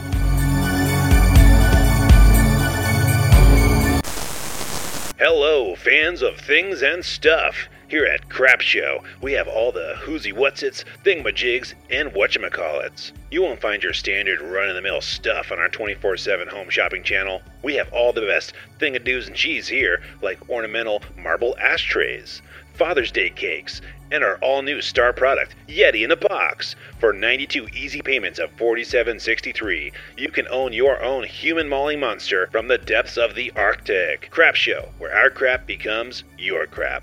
Hello, 5.19 5.75
fans 5.77 6.23
of 6.23 6.39
things 6.39 6.83
and 6.83 7.05
stuff. 7.05 7.69
Here 7.89 8.07
at 8.07 8.29
Crap 8.29 8.61
Show, 8.61 9.03
we 9.21 9.33
have 9.33 9.49
all 9.49 9.73
the 9.73 9.97
whoozy 10.05 10.33
whatsits, 10.33 10.85
thingamajigs, 11.05 11.75
and 11.91 12.11
whatchamacallits. 12.13 13.11
You 13.33 13.43
won't 13.43 13.61
find 13.61 13.83
your 13.83 13.93
standard 13.93 14.41
run-of-the-mill 14.41 15.01
stuff 15.01 15.51
on 15.51 15.59
our 15.59 15.69
24-7 15.69 16.47
home 16.47 16.71
shopping 16.71 17.03
channel. 17.03 17.43
We 17.65 17.75
have 17.75 17.93
all 17.93 18.13
the 18.13 18.21
best 18.21 18.53
thingadoos 18.79 19.27
and 19.27 19.35
cheese 19.35 19.67
here, 19.67 20.03
like 20.23 20.49
ornamental 20.49 21.03
marble 21.19 21.57
ashtrays, 21.59 22.43
Father's 22.81 23.13
Day 23.13 23.29
cakes, 23.29 23.83
and 24.11 24.25
our 24.25 24.39
all-new 24.39 24.81
star 24.81 25.13
product, 25.13 25.55
Yeti 25.69 26.03
in 26.03 26.13
a 26.13 26.17
Box. 26.17 26.77
For 26.99 27.13
92 27.13 27.69
easy 27.77 28.01
payments 28.01 28.39
of 28.39 28.57
47.63, 28.57 29.93
you 30.17 30.31
can 30.31 30.49
own 30.49 30.73
your 30.73 30.99
own 31.03 31.25
human 31.25 31.69
mauling 31.69 32.01
monster 32.01 32.49
from 32.51 32.69
the 32.69 32.79
depths 32.79 33.19
of 33.19 33.35
the 33.35 33.53
Arctic. 33.55 34.31
Crap 34.31 34.55
Show, 34.55 34.89
where 34.97 35.15
our 35.15 35.29
crap 35.29 35.67
becomes 35.67 36.25
your 36.39 36.67
crap. 36.67 37.03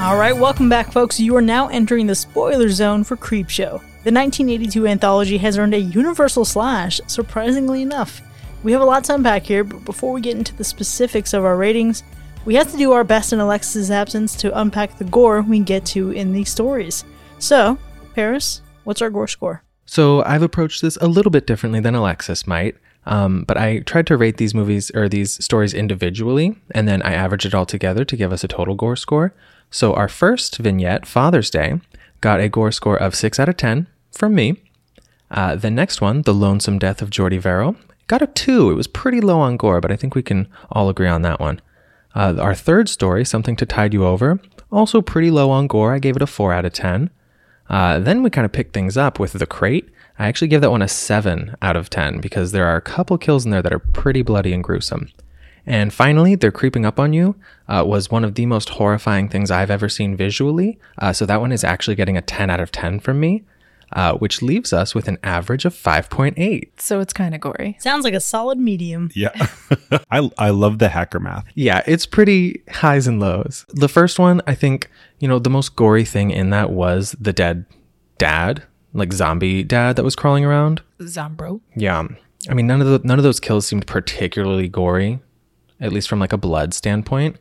All 0.00 0.16
right, 0.16 0.36
welcome 0.36 0.68
back, 0.68 0.92
folks. 0.92 1.18
You 1.18 1.34
are 1.34 1.42
now 1.42 1.66
entering 1.66 2.06
the 2.06 2.14
spoiler 2.14 2.68
zone 2.68 3.02
for 3.02 3.16
Creepshow. 3.16 3.80
The 4.04 4.12
1982 4.12 4.86
anthology 4.86 5.38
has 5.38 5.58
earned 5.58 5.74
a 5.74 5.80
universal 5.80 6.44
slash, 6.44 7.00
surprisingly 7.08 7.82
enough. 7.82 8.22
We 8.62 8.72
have 8.72 8.82
a 8.82 8.84
lot 8.84 9.04
to 9.04 9.14
unpack 9.14 9.44
here, 9.44 9.64
but 9.64 9.84
before 9.86 10.12
we 10.12 10.20
get 10.20 10.36
into 10.36 10.54
the 10.54 10.64
specifics 10.64 11.32
of 11.32 11.44
our 11.44 11.56
ratings, 11.56 12.02
we 12.44 12.54
have 12.56 12.70
to 12.70 12.76
do 12.76 12.92
our 12.92 13.04
best 13.04 13.32
in 13.32 13.40
Alexis's 13.40 13.90
absence 13.90 14.34
to 14.36 14.58
unpack 14.58 14.98
the 14.98 15.04
gore 15.04 15.40
we 15.40 15.60
get 15.60 15.86
to 15.86 16.10
in 16.10 16.32
these 16.32 16.50
stories. 16.50 17.04
So, 17.38 17.78
Paris, 18.14 18.60
what's 18.84 19.00
our 19.00 19.08
gore 19.08 19.28
score? 19.28 19.62
So 19.86 20.22
I've 20.24 20.42
approached 20.42 20.82
this 20.82 20.96
a 21.00 21.08
little 21.08 21.30
bit 21.30 21.46
differently 21.46 21.80
than 21.80 21.94
Alexis 21.94 22.46
might. 22.46 22.76
Um, 23.06 23.44
but 23.44 23.56
I 23.56 23.80
tried 23.80 24.06
to 24.08 24.16
rate 24.16 24.36
these 24.36 24.54
movies 24.54 24.90
or 24.94 25.08
these 25.08 25.42
stories 25.42 25.72
individually, 25.72 26.56
and 26.72 26.86
then 26.86 27.00
I 27.02 27.14
averaged 27.14 27.46
it 27.46 27.54
all 27.54 27.64
together 27.64 28.04
to 28.04 28.16
give 28.16 28.32
us 28.32 28.44
a 28.44 28.48
total 28.48 28.74
gore 28.74 28.96
score. 28.96 29.34
So 29.70 29.94
our 29.94 30.08
first 30.08 30.58
vignette, 30.58 31.06
Father's 31.06 31.48
Day, 31.48 31.80
got 32.20 32.40
a 32.40 32.48
gore 32.48 32.72
score 32.72 32.96
of 32.96 33.14
6 33.14 33.40
out 33.40 33.48
of 33.48 33.56
10 33.56 33.86
from 34.12 34.34
me. 34.34 34.62
Uh, 35.30 35.56
the 35.56 35.70
next 35.70 36.00
one, 36.00 36.22
The 36.22 36.34
Lonesome 36.34 36.78
Death 36.78 37.00
of 37.00 37.08
Jordy 37.08 37.38
Verrill, 37.38 37.76
got 38.10 38.20
a 38.22 38.26
2. 38.26 38.72
It 38.72 38.74
was 38.74 38.88
pretty 38.88 39.20
low 39.20 39.38
on 39.38 39.56
gore, 39.56 39.80
but 39.80 39.92
I 39.92 39.96
think 39.96 40.16
we 40.16 40.22
can 40.22 40.48
all 40.72 40.88
agree 40.88 41.06
on 41.06 41.22
that 41.22 41.38
one. 41.38 41.60
Uh, 42.12 42.34
our 42.40 42.56
third 42.56 42.88
story, 42.88 43.24
Something 43.24 43.54
to 43.54 43.64
Tide 43.64 43.94
You 43.94 44.04
Over, 44.04 44.40
also 44.72 45.00
pretty 45.00 45.30
low 45.30 45.48
on 45.50 45.68
gore. 45.68 45.94
I 45.94 46.00
gave 46.00 46.16
it 46.16 46.22
a 46.22 46.26
4 46.26 46.52
out 46.52 46.64
of 46.64 46.72
10. 46.72 47.10
Uh, 47.68 48.00
then 48.00 48.24
we 48.24 48.30
kind 48.30 48.44
of 48.44 48.50
picked 48.50 48.74
things 48.74 48.96
up 48.96 49.20
with 49.20 49.34
The 49.34 49.46
Crate. 49.46 49.88
I 50.18 50.26
actually 50.26 50.48
give 50.48 50.60
that 50.60 50.72
one 50.72 50.82
a 50.82 50.88
7 50.88 51.54
out 51.62 51.76
of 51.76 51.88
10 51.88 52.20
because 52.20 52.50
there 52.50 52.66
are 52.66 52.74
a 52.74 52.82
couple 52.82 53.16
kills 53.16 53.44
in 53.44 53.52
there 53.52 53.62
that 53.62 53.72
are 53.72 53.78
pretty 53.78 54.22
bloody 54.22 54.52
and 54.52 54.64
gruesome. 54.64 55.08
And 55.64 55.94
finally, 55.94 56.34
They're 56.34 56.50
Creeping 56.50 56.84
Up 56.84 56.98
on 56.98 57.12
You 57.12 57.36
uh, 57.68 57.84
was 57.86 58.10
one 58.10 58.24
of 58.24 58.34
the 58.34 58.44
most 58.44 58.70
horrifying 58.70 59.28
things 59.28 59.52
I've 59.52 59.70
ever 59.70 59.88
seen 59.88 60.16
visually. 60.16 60.80
Uh, 60.98 61.12
so 61.12 61.26
that 61.26 61.40
one 61.40 61.52
is 61.52 61.62
actually 61.62 61.94
getting 61.94 62.16
a 62.16 62.22
10 62.22 62.50
out 62.50 62.58
of 62.58 62.72
10 62.72 62.98
from 62.98 63.20
me, 63.20 63.44
uh, 63.92 64.14
which 64.14 64.42
leaves 64.42 64.72
us 64.72 64.94
with 64.94 65.08
an 65.08 65.18
average 65.22 65.64
of 65.64 65.74
5.8. 65.74 66.68
So 66.76 67.00
it's 67.00 67.12
kind 67.12 67.34
of 67.34 67.40
gory. 67.40 67.76
Sounds 67.80 68.04
like 68.04 68.14
a 68.14 68.20
solid 68.20 68.58
medium. 68.58 69.10
Yeah. 69.14 69.48
I, 70.10 70.30
I 70.38 70.50
love 70.50 70.78
the 70.78 70.88
hacker 70.88 71.20
math. 71.20 71.44
Yeah, 71.54 71.82
it's 71.86 72.06
pretty 72.06 72.62
highs 72.70 73.06
and 73.06 73.20
lows. 73.20 73.66
The 73.68 73.88
first 73.88 74.18
one, 74.18 74.40
I 74.46 74.54
think, 74.54 74.90
you 75.18 75.28
know, 75.28 75.38
the 75.38 75.50
most 75.50 75.76
gory 75.76 76.04
thing 76.04 76.30
in 76.30 76.50
that 76.50 76.70
was 76.70 77.16
the 77.20 77.32
dead 77.32 77.66
dad, 78.18 78.62
like 78.92 79.12
zombie 79.12 79.64
dad 79.64 79.96
that 79.96 80.04
was 80.04 80.16
crawling 80.16 80.44
around. 80.44 80.82
Zombro. 81.00 81.60
Yeah. 81.74 82.06
I 82.48 82.54
mean, 82.54 82.66
none 82.66 82.80
of 82.80 82.86
the 82.86 83.06
none 83.06 83.18
of 83.18 83.22
those 83.22 83.40
kills 83.40 83.66
seemed 83.66 83.86
particularly 83.86 84.66
gory, 84.68 85.20
at 85.78 85.92
least 85.92 86.08
from 86.08 86.20
like 86.20 86.32
a 86.32 86.38
blood 86.38 86.72
standpoint. 86.72 87.36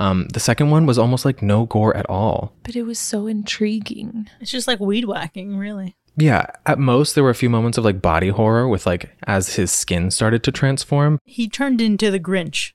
Um, 0.00 0.28
the 0.32 0.40
second 0.40 0.70
one 0.70 0.86
was 0.86 0.98
almost 0.98 1.24
like 1.24 1.42
no 1.42 1.66
gore 1.66 1.96
at 1.96 2.08
all. 2.08 2.52
But 2.62 2.74
it 2.74 2.84
was 2.84 2.98
so 2.98 3.26
intriguing. 3.26 4.28
It's 4.40 4.50
just 4.50 4.66
like 4.66 4.80
weed 4.80 5.04
whacking, 5.04 5.56
really. 5.58 5.96
Yeah, 6.16 6.46
at 6.66 6.78
most 6.78 7.14
there 7.14 7.22
were 7.24 7.30
a 7.30 7.34
few 7.34 7.50
moments 7.50 7.78
of 7.78 7.84
like 7.84 8.02
body 8.02 8.28
horror 8.30 8.66
with 8.66 8.86
like 8.86 9.10
as 9.26 9.54
his 9.56 9.70
skin 9.70 10.10
started 10.10 10.42
to 10.44 10.52
transform. 10.52 11.18
He 11.24 11.48
turned 11.48 11.80
into 11.80 12.10
the 12.10 12.18
Grinch, 12.18 12.72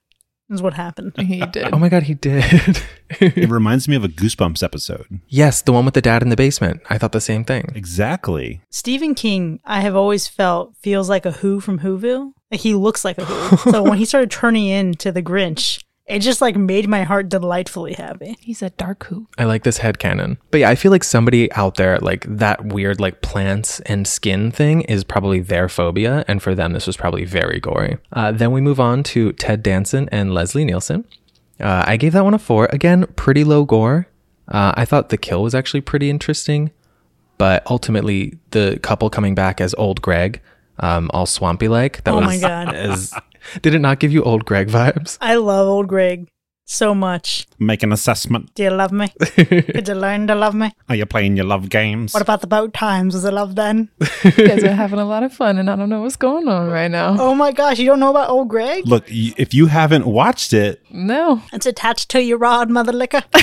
is 0.49 0.61
what 0.61 0.73
happened. 0.75 1.13
He 1.19 1.45
did. 1.47 1.73
Oh 1.73 1.79
my 1.79 1.89
god, 1.89 2.03
he 2.03 2.13
did. 2.13 2.81
It 3.19 3.51
reminds 3.51 3.87
me 3.87 3.95
of 3.95 4.03
a 4.03 4.07
Goosebumps 4.07 4.63
episode. 4.63 5.05
yes, 5.27 5.61
the 5.61 5.71
one 5.71 5.85
with 5.85 5.93
the 5.93 6.01
dad 6.01 6.23
in 6.23 6.29
the 6.29 6.35
basement. 6.35 6.81
I 6.89 6.97
thought 6.97 7.11
the 7.11 7.21
same 7.21 7.45
thing. 7.45 7.71
Exactly. 7.75 8.61
Stephen 8.71 9.13
King, 9.13 9.59
I 9.63 9.81
have 9.81 9.95
always 9.95 10.27
felt, 10.27 10.75
feels 10.81 11.07
like 11.07 11.23
a 11.25 11.31
Who 11.33 11.59
from 11.59 11.79
Whoville. 11.79 12.31
Like 12.49 12.61
he 12.61 12.73
looks 12.73 13.05
like 13.05 13.19
a 13.19 13.25
Who. 13.25 13.71
so 13.71 13.83
when 13.83 13.99
he 13.99 14.05
started 14.05 14.31
turning 14.31 14.65
into 14.65 15.11
the 15.11 15.21
Grinch, 15.21 15.83
it 16.07 16.19
just 16.19 16.41
like 16.41 16.55
made 16.55 16.87
my 16.87 17.03
heart 17.03 17.29
delightfully 17.29 17.93
happy. 17.93 18.37
He's 18.39 18.61
a 18.61 18.69
dark 18.71 19.05
who. 19.05 19.27
I 19.37 19.45
like 19.45 19.63
this 19.63 19.79
head 19.79 19.97
canon. 19.99 20.37
But 20.51 20.59
yeah, 20.61 20.69
I 20.69 20.75
feel 20.75 20.91
like 20.91 21.03
somebody 21.03 21.51
out 21.53 21.75
there, 21.75 21.97
like 21.99 22.25
that 22.27 22.65
weird, 22.65 22.99
like 22.99 23.21
plants 23.21 23.79
and 23.81 24.07
skin 24.07 24.51
thing 24.51 24.81
is 24.81 25.03
probably 25.03 25.39
their 25.39 25.67
phobia. 25.67 26.23
And 26.27 26.41
for 26.43 26.53
them, 26.53 26.73
this 26.73 26.85
was 26.85 26.95
probably 26.95 27.25
very 27.25 27.59
gory. 27.59 27.97
Uh, 28.13 28.31
then 28.31 28.51
we 28.51 28.61
move 28.61 28.79
on 28.79 29.03
to 29.03 29.33
Ted 29.33 29.63
Danson 29.63 30.07
and 30.11 30.33
Leslie 30.33 30.65
Nielsen. 30.65 31.05
Uh, 31.59 31.83
I 31.87 31.97
gave 31.97 32.13
that 32.13 32.23
one 32.23 32.33
a 32.33 32.39
four. 32.39 32.67
Again, 32.71 33.05
pretty 33.15 33.43
low 33.43 33.65
gore. 33.65 34.07
Uh, 34.47 34.73
I 34.75 34.85
thought 34.85 35.09
the 35.09 35.17
kill 35.17 35.41
was 35.41 35.55
actually 35.55 35.81
pretty 35.81 36.09
interesting. 36.09 36.71
But 37.37 37.69
ultimately, 37.69 38.37
the 38.51 38.79
couple 38.81 39.09
coming 39.09 39.35
back 39.35 39.59
as 39.59 39.73
old 39.75 40.01
Greg, 40.01 40.39
um, 40.79 41.09
all 41.13 41.25
swampy 41.25 41.67
like, 41.67 42.03
that 42.03 42.13
Oh 42.13 42.17
was 42.17 42.25
my 42.25 42.37
God. 42.37 42.73
as. 42.75 43.13
Did 43.61 43.73
it 43.75 43.79
not 43.79 43.99
give 43.99 44.11
you 44.11 44.23
old 44.23 44.45
Greg 44.45 44.67
vibes? 44.69 45.17
I 45.21 45.35
love 45.35 45.67
old 45.67 45.87
Greg 45.87 46.27
so 46.67 46.95
much. 46.95 47.45
Make 47.59 47.83
an 47.83 47.91
assessment. 47.91 48.51
Do 48.55 48.63
you 48.63 48.71
love 48.71 48.91
me? 48.91 49.07
Did 49.35 49.87
you 49.87 49.93
learn 49.93 50.25
to 50.27 50.33
love 50.35 50.55
me? 50.55 50.71
Are 50.89 50.95
you 50.95 51.05
playing 51.05 51.35
your 51.37 51.45
love 51.45 51.69
games? 51.69 52.11
What 52.13 52.23
about 52.23 52.41
the 52.41 52.47
boat 52.47 52.73
times? 52.73 53.13
Was 53.13 53.23
it 53.23 53.31
love 53.33 53.55
then? 53.55 53.89
You 54.23 54.47
guys 54.47 54.63
are 54.63 54.71
having 54.73 54.97
a 54.97 55.05
lot 55.05 55.21
of 55.21 55.31
fun, 55.31 55.59
and 55.59 55.69
I 55.69 55.75
don't 55.75 55.89
know 55.89 56.01
what's 56.01 56.15
going 56.15 56.47
on 56.47 56.71
right 56.71 56.89
now. 56.89 57.15
Oh 57.19 57.35
my 57.35 57.51
gosh, 57.51 57.77
you 57.77 57.85
don't 57.85 57.99
know 57.99 58.09
about 58.09 58.29
old 58.31 58.47
Greg? 58.49 58.87
Look, 58.87 59.05
y- 59.07 59.35
if 59.37 59.53
you 59.53 59.67
haven't 59.67 60.07
watched 60.07 60.51
it, 60.53 60.81
No. 60.91 61.43
It's 61.53 61.67
attached 61.67 62.09
to 62.09 62.23
your 62.23 62.39
rod, 62.39 62.69
mother 62.71 62.91
liquor. 62.93 63.23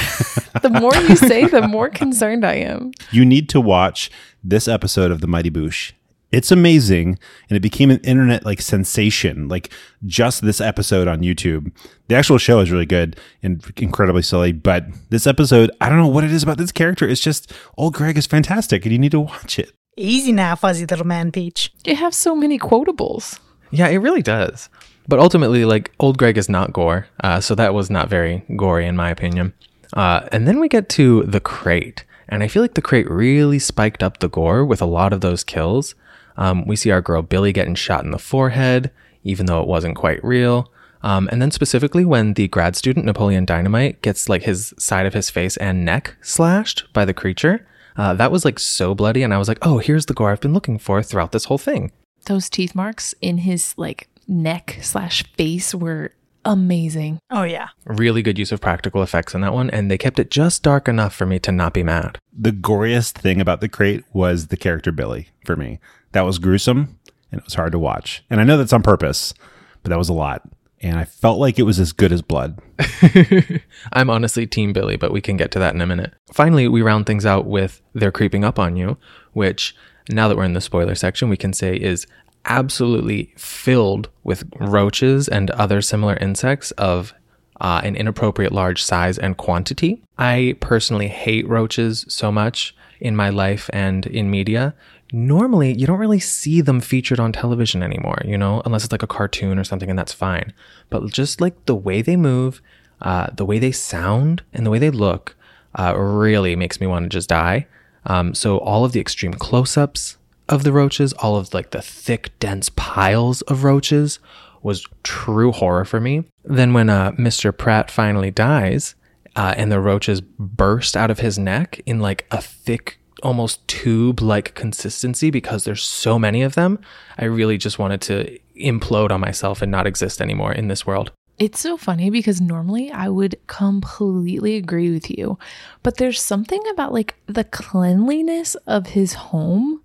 The 0.61 0.69
more 0.69 0.95
you 0.95 1.17
say, 1.17 1.47
the 1.47 1.67
more 1.67 1.89
concerned 1.89 2.45
I 2.45 2.55
am. 2.57 2.93
you 3.11 3.25
need 3.25 3.49
to 3.49 3.61
watch 3.61 4.11
this 4.45 4.69
episode 4.69 5.11
of 5.11 5.21
The 5.23 5.27
Mighty 5.27 5.51
Boosh. 5.51 5.93
It's 6.33 6.51
amazing, 6.51 7.19
and 7.51 7.57
it 7.57 7.61
became 7.61 7.91
an 7.91 8.01
internet 8.01 8.47
like 8.47 8.63
sensation. 8.63 9.49
Like 9.49 9.71
just 10.07 10.43
this 10.43 10.61
episode 10.63 11.07
on 11.07 11.21
YouTube. 11.21 11.71
The 12.09 12.15
actual 12.15 12.39
show 12.39 12.61
is 12.61 12.71
really 12.71 12.87
good 12.87 13.19
and 13.43 13.63
incredibly 13.77 14.23
silly, 14.23 14.53
but 14.53 14.87
this 15.11 15.27
episode, 15.27 15.71
I 15.81 15.91
don't 15.91 15.99
know 15.99 16.09
what 16.09 16.25
it 16.25 16.33
is 16.33 16.43
about 16.43 16.57
this 16.57 16.73
character. 16.73 17.07
It's 17.07 17.21
just 17.21 17.53
old 17.77 17.95
Greg 17.95 18.17
is 18.17 18.27
fantastic, 18.27 18.85
and 18.85 18.93
you 18.93 18.99
need 18.99 19.13
to 19.13 19.21
watch 19.21 19.59
it. 19.59 19.73
Easy 19.99 20.33
now, 20.33 20.57
fuzzy 20.57 20.87
little 20.87 21.07
man 21.07 21.31
peach. 21.31 21.71
You 21.85 21.97
have 21.97 22.15
so 22.15 22.35
many 22.35 22.59
quotables. 22.59 23.39
Yeah, 23.71 23.89
it 23.89 23.99
really 23.99 24.23
does. 24.23 24.71
But 25.07 25.19
ultimately, 25.19 25.67
like 25.67 25.93
old 26.01 26.17
Greg 26.17 26.39
is 26.39 26.49
not 26.49 26.73
gore, 26.73 27.09
uh, 27.23 27.41
so 27.41 27.55
that 27.57 27.75
was 27.75 27.91
not 27.91 28.09
very 28.09 28.43
gory 28.57 28.87
in 28.87 28.97
my 28.97 29.11
opinion. 29.11 29.53
Uh, 29.93 30.27
and 30.33 30.49
then 30.49 30.61
we 30.61 30.69
get 30.69 30.89
to 30.91 31.25
the 31.25 31.41
crate, 31.41 32.07
and 32.29 32.43
I 32.43 32.49
feel 32.49 32.63
like 32.63 32.75
the 32.75 32.81
crate 32.81 33.11
really 33.11 33.59
spiked 33.59 34.03
up 34.03 34.21
the 34.21 34.31
gore 34.31 34.65
with 34.65 34.81
a 34.81 34.87
lot 34.87 35.13
of 35.13 35.21
those 35.21 35.45
kills. 35.45 35.95
Um, 36.37 36.67
we 36.67 36.77
see 36.77 36.91
our 36.91 37.01
girl 37.01 37.23
Billie 37.23 37.53
getting 37.53 37.75
shot 37.75 38.05
in 38.05 38.11
the 38.11 38.19
forehead, 38.19 38.91
even 39.25 39.47
though 39.47 39.61
it 39.61 39.69
wasn't 39.69 39.97
quite 39.97 40.23
real. 40.25 40.71
Um, 41.03 41.29
and 41.33 41.43
then 41.43 41.51
specifically 41.51 42.05
when 42.05 42.35
the 42.35 42.49
grad 42.49 42.77
student 42.77 43.05
Napoleon 43.07 43.45
Dynamite 43.45 44.03
gets 44.03 44.29
like 44.29 44.43
his 44.45 44.73
side 44.79 45.05
of 45.07 45.15
his 45.15 45.31
face 45.31 45.57
and 45.57 45.85
neck 45.85 46.17
slashed 46.23 46.93
by 46.93 47.05
the 47.05 47.15
creature, 47.15 47.67
Uh, 47.95 48.15
that 48.15 48.33
was 48.33 48.43
like 48.45 48.59
so 48.59 48.95
bloody, 48.95 49.23
and 49.23 49.35
I 49.35 49.39
was 49.39 49.49
like, 49.49 49.59
oh, 49.61 49.77
here's 49.77 50.07
the 50.07 50.15
gore 50.15 50.31
I've 50.31 50.41
been 50.41 50.55
looking 50.55 50.79
for 50.79 51.03
throughout 51.03 51.33
this 51.33 51.45
whole 51.45 51.59
thing. 51.59 51.93
Those 52.25 52.49
teeth 52.49 52.75
marks 52.75 53.15
in 53.21 53.39
his 53.39 53.75
like 53.77 54.09
neck 54.27 54.79
slash 54.81 55.25
face 55.37 55.75
were 55.75 56.13
amazing. 56.45 57.19
Oh 57.31 57.43
yeah. 57.43 57.69
Really 57.85 58.23
good 58.23 58.39
use 58.39 58.51
of 58.51 58.61
practical 58.63 59.03
effects 59.03 59.35
in 59.35 59.43
that 59.43 59.53
one, 59.53 59.69
and 59.69 59.91
they 59.91 59.99
kept 59.99 60.19
it 60.19 60.31
just 60.31 60.63
dark 60.63 60.89
enough 60.89 61.15
for 61.15 61.27
me 61.27 61.39
to 61.41 61.53
not 61.53 61.75
be 61.75 61.83
mad. 61.83 62.17
The 62.33 62.53
goriest 62.53 63.13
thing 63.13 63.41
about 63.43 63.61
the 63.61 63.69
crate 63.69 64.05
was 64.15 64.47
the 64.47 64.57
character 64.57 64.91
Billie 64.91 65.29
for 65.45 65.55
me. 65.57 65.79
That 66.13 66.23
was 66.23 66.39
gruesome 66.39 66.99
and 67.31 67.41
it 67.41 67.45
was 67.45 67.55
hard 67.55 67.73
to 67.73 67.79
watch. 67.79 68.25
And 68.31 68.41
I 68.41 68.45
know 68.45 68.57
that's 68.57 68.73
on 68.73 68.83
purpose, 68.83 69.35
but 69.83 69.91
that 69.91 69.99
was 69.99 70.09
a 70.09 70.15
lot. 70.15 70.43
And 70.81 70.99
I 70.99 71.05
felt 71.05 71.39
like 71.39 71.59
it 71.59 71.63
was 71.63 71.79
as 71.79 71.93
good 71.93 72.13
as 72.13 72.23
blood. 72.23 72.59
I'm 73.93 74.11
honestly 74.11 74.47
Team 74.47 74.73
Billie, 74.73 74.97
but 74.97 75.13
we 75.13 75.21
can 75.21 75.37
get 75.37 75.53
to 75.53 75.59
that 75.61 75.75
in 75.75 75.81
a 75.81 75.87
minute. 75.87 76.13
Finally, 76.33 76.67
we 76.69 76.83
round 76.83 77.07
things 77.07 77.25
out 77.25 77.47
with 77.47 77.81
They're 77.95 78.11
Creeping 78.11 78.45
Up 78.45 78.59
on 78.59 78.77
You, 78.77 78.99
which, 79.33 79.77
now 80.11 80.27
that 80.27 80.37
we're 80.37 80.45
in 80.45 80.55
the 80.55 80.61
spoiler 80.61 80.97
section, 80.97 81.29
we 81.29 81.37
can 81.37 81.53
say 81.53 81.77
is 81.77 82.07
absolutely 82.47 83.33
filled 83.37 84.09
with 84.25 84.45
roaches 84.59 85.29
and 85.29 85.51
other 85.53 85.81
similar 85.81 86.17
insects 86.17 86.73
of 86.73 87.15
uh, 87.61 87.81
an 87.85 87.95
inappropriate 87.95 88.51
large 88.51 88.83
size 88.83 89.19
and 89.19 89.37
quantity. 89.37 90.03
I 90.19 90.57
personally 90.59 91.07
hate 91.07 91.49
roaches 91.49 92.05
so 92.09 92.33
much 92.33 92.75
in 93.01 93.15
my 93.15 93.31
life 93.31 93.71
and 93.73 94.05
in 94.07 94.31
media. 94.31 94.75
Normally, 95.13 95.75
you 95.79 95.87
don't 95.87 95.99
really 95.99 96.21
see 96.21 96.61
them 96.63 96.81
featured 96.81 97.21
on 97.21 97.33
television 97.33 97.83
anymore, 97.83 98.23
you 98.25 98.39
know, 98.39 98.63
unless 98.65 98.85
it's 98.85 98.93
like 98.93 99.03
a 99.03 99.07
cartoon 99.07 99.59
or 99.59 99.65
something, 99.65 99.91
and 99.91 99.99
that's 99.99 100.13
fine. 100.13 100.53
But 100.89 101.07
just 101.11 101.41
like 101.41 101.67
the 101.67 101.75
way 101.75 102.01
they 102.01 102.17
move, 102.17 102.63
uh, 103.03 103.29
the 103.33 103.45
way 103.45 103.59
they 103.59 103.73
sound, 103.73 104.43
and 104.53 104.65
the 104.65 104.71
way 104.71 104.79
they 104.79 104.91
look 104.91 105.37
uh, 105.79 105.95
really 105.97 106.57
makes 106.57 106.81
me 106.81 106.87
want 106.87 107.05
to 107.05 107.09
just 107.09 107.29
die. 107.29 107.67
Um, 108.07 108.35
so, 108.35 108.59
all 108.59 108.85
of 108.85 108.93
the 108.93 109.01
extreme 109.01 109.35
close 109.35 109.77
ups, 109.77 110.17
of 110.49 110.65
the 110.65 110.73
roaches, 110.73 111.13
all 111.15 111.37
of 111.37 111.53
like 111.55 111.71
the 111.71 111.83
thick, 111.83 112.31
dense 112.39 112.69
piles 112.71 113.43
of 113.43 113.65
roaches 113.65 114.19
was 114.63 114.87
true 115.03 115.53
horror 115.53 115.85
for 115.85 116.01
me. 116.01 116.25
Then 116.45 116.73
when 116.73 116.91
uh, 116.91 117.13
Mr. 117.13 117.57
Pratt 117.57 117.91
finally 117.91 118.31
dies 118.31 118.95
uh, 119.35 119.55
and 119.57 119.73
the 119.73 119.81
roaches 119.81 120.21
burst 120.21 120.97
out 120.97 121.11
of 121.11 121.21
his 121.21 121.39
neck 121.39 121.81
in 121.87 122.01
like 122.01 122.27
a 122.31 122.41
thick, 122.41 122.99
almost 123.23 123.67
tube 123.69 124.21
like 124.21 124.55
consistency 124.55 125.31
because 125.31 125.65
there's 125.65 125.83
so 125.83 126.19
many 126.19 126.43
of 126.43 126.55
them, 126.55 126.79
I 127.19 127.25
really 127.25 127.59
just 127.59 127.79
wanted 127.79 128.01
to 128.03 128.39
implode 128.57 129.11
on 129.11 129.21
myself 129.21 129.63
and 129.63 129.71
not 129.71 129.87
exist 129.87 130.21
anymore 130.21 130.53
in 130.53 130.69
this 130.69 130.87
world. 130.87 131.13
It's 131.39 131.61
so 131.61 131.77
funny 131.77 132.11
because 132.11 132.41
normally 132.41 132.91
I 132.91 133.09
would 133.09 133.37
completely 133.47 134.57
agree 134.57 134.91
with 134.91 135.11
you, 135.11 135.39
but 135.83 135.97
there's 135.97 136.21
something 136.21 136.63
about 136.71 136.93
like 136.93 137.17
the 137.27 137.45
cleanliness 137.45 138.55
of 138.67 138.89
his 138.89 139.15
home 139.15 139.83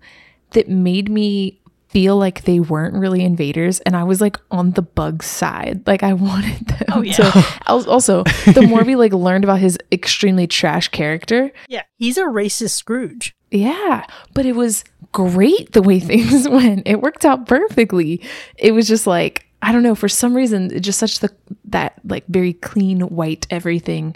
that 0.50 0.68
made 0.68 1.08
me 1.08 1.60
feel 1.88 2.16
like 2.16 2.42
they 2.44 2.60
weren't 2.60 2.94
really 2.94 3.24
invaders 3.24 3.80
and 3.80 3.96
I 3.96 4.04
was 4.04 4.20
like 4.20 4.36
on 4.50 4.72
the 4.72 4.82
bug 4.82 5.22
side. 5.22 5.86
Like 5.86 6.02
I 6.02 6.12
wanted 6.28 6.66
them 6.68 6.84
Oh, 6.92 7.02
yeah. 7.02 7.12
to 7.30 7.56
also 7.66 8.22
the 8.52 8.66
more 8.68 8.82
we 8.84 8.94
like 8.96 9.12
learned 9.12 9.44
about 9.44 9.58
his 9.60 9.78
extremely 9.92 10.46
trash 10.46 10.88
character, 10.88 11.50
Yeah. 11.68 11.82
He's 11.96 12.18
a 12.18 12.22
racist 12.24 12.70
Scrooge. 12.70 13.34
yeah, 13.50 14.04
but 14.34 14.44
it 14.46 14.54
was 14.56 14.84
great 15.12 15.72
the 15.72 15.82
way 15.82 15.98
things 16.10 16.48
went. 16.48 16.86
It 16.86 17.00
worked 17.00 17.24
out 17.24 17.46
perfectly. 17.46 18.20
It 18.56 18.72
was 18.72 18.86
just 18.88 19.06
like 19.06 19.46
I 19.60 19.72
don't 19.72 19.82
know, 19.82 19.96
for 19.96 20.08
some 20.08 20.36
reason, 20.36 20.80
just 20.80 21.00
such 21.00 21.18
the 21.18 21.34
that 21.64 21.94
like 22.04 22.24
very 22.28 22.52
clean 22.52 23.00
white 23.00 23.46
everything. 23.50 24.14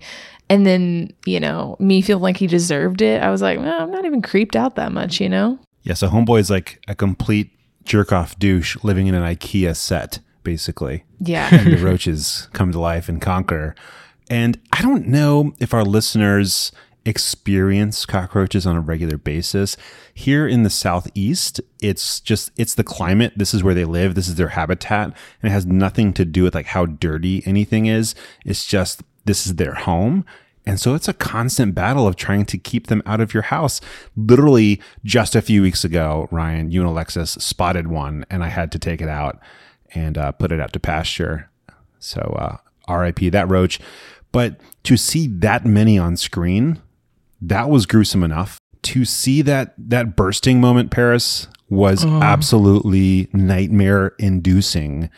And 0.48 0.64
then, 0.66 1.12
you 1.24 1.40
know, 1.40 1.76
me 1.80 2.00
feeling 2.02 2.22
like 2.22 2.36
he 2.36 2.46
deserved 2.46 3.00
it. 3.02 3.22
I 3.22 3.30
was 3.30 3.40
like, 3.42 3.58
well, 3.58 3.82
I'm 3.82 3.90
not 3.90 4.04
even 4.04 4.20
creeped 4.22 4.54
out 4.54 4.76
that 4.76 4.92
much, 4.92 5.20
you 5.20 5.28
know? 5.28 5.58
Yeah, 5.82 5.94
so 5.94 6.08
Homeboy 6.08 6.38
is 6.40 6.50
like 6.50 6.80
a 6.86 6.94
complete 6.94 7.50
jerk 7.84 8.12
off 8.12 8.38
douche 8.38 8.76
living 8.82 9.06
in 9.06 9.14
an 9.14 9.22
IKEA 9.22 9.76
set, 9.76 10.20
basically. 10.42 11.04
Yeah. 11.20 11.48
and 11.52 11.72
the 11.72 11.84
roaches 11.84 12.48
come 12.52 12.72
to 12.72 12.80
life 12.80 13.08
and 13.08 13.20
conquer. 13.20 13.74
And 14.30 14.60
I 14.72 14.82
don't 14.82 15.06
know 15.08 15.54
if 15.58 15.74
our 15.74 15.84
listeners 15.84 16.72
experience 17.04 18.06
cockroaches 18.06 18.66
on 18.66 18.76
a 18.76 18.80
regular 18.80 19.16
basis. 19.16 19.76
Here 20.14 20.46
in 20.46 20.62
the 20.62 20.70
southeast, 20.70 21.60
it's 21.80 22.20
just 22.20 22.50
it's 22.56 22.74
the 22.74 22.84
climate. 22.84 23.32
This 23.36 23.54
is 23.54 23.62
where 23.62 23.74
they 23.74 23.84
live. 23.84 24.14
This 24.14 24.28
is 24.28 24.36
their 24.36 24.48
habitat, 24.48 25.06
and 25.06 25.50
it 25.50 25.50
has 25.50 25.66
nothing 25.66 26.12
to 26.14 26.24
do 26.24 26.44
with 26.44 26.54
like 26.54 26.66
how 26.66 26.86
dirty 26.86 27.42
anything 27.46 27.86
is. 27.86 28.14
It's 28.44 28.64
just 28.64 29.02
this 29.24 29.46
is 29.46 29.56
their 29.56 29.74
home. 29.74 30.24
And 30.64 30.78
so 30.78 30.94
it's 30.94 31.08
a 31.08 31.12
constant 31.12 31.74
battle 31.74 32.06
of 32.06 32.16
trying 32.16 32.46
to 32.46 32.58
keep 32.58 32.86
them 32.86 33.02
out 33.04 33.20
of 33.20 33.34
your 33.34 33.44
house. 33.44 33.80
Literally 34.16 34.80
just 35.04 35.34
a 35.34 35.42
few 35.42 35.60
weeks 35.62 35.84
ago, 35.84 36.28
Ryan, 36.30 36.70
you 36.70 36.80
and 36.80 36.88
Alexis 36.88 37.32
spotted 37.32 37.88
one 37.88 38.24
and 38.30 38.44
I 38.44 38.48
had 38.48 38.70
to 38.72 38.78
take 38.78 39.00
it 39.00 39.08
out 39.08 39.40
and 39.94 40.16
uh, 40.16 40.32
put 40.32 40.52
it 40.52 40.60
out 40.60 40.72
to 40.72 40.80
pasture. 40.80 41.50
So 41.98 42.20
uh, 42.20 42.94
RIP 42.94 43.32
that 43.32 43.48
roach. 43.48 43.80
But 44.30 44.60
to 44.84 44.96
see 44.96 45.26
that 45.26 45.66
many 45.66 45.98
on 45.98 46.16
screen, 46.16 46.80
that 47.40 47.68
was 47.68 47.86
gruesome 47.86 48.22
enough. 48.22 48.58
To 48.82 49.04
see 49.04 49.42
that 49.42 49.74
that 49.78 50.16
bursting 50.16 50.60
moment, 50.60 50.90
Paris, 50.90 51.46
was 51.68 52.04
absolutely 52.04 53.28
nightmare 53.32 54.14
inducing. 54.18 55.08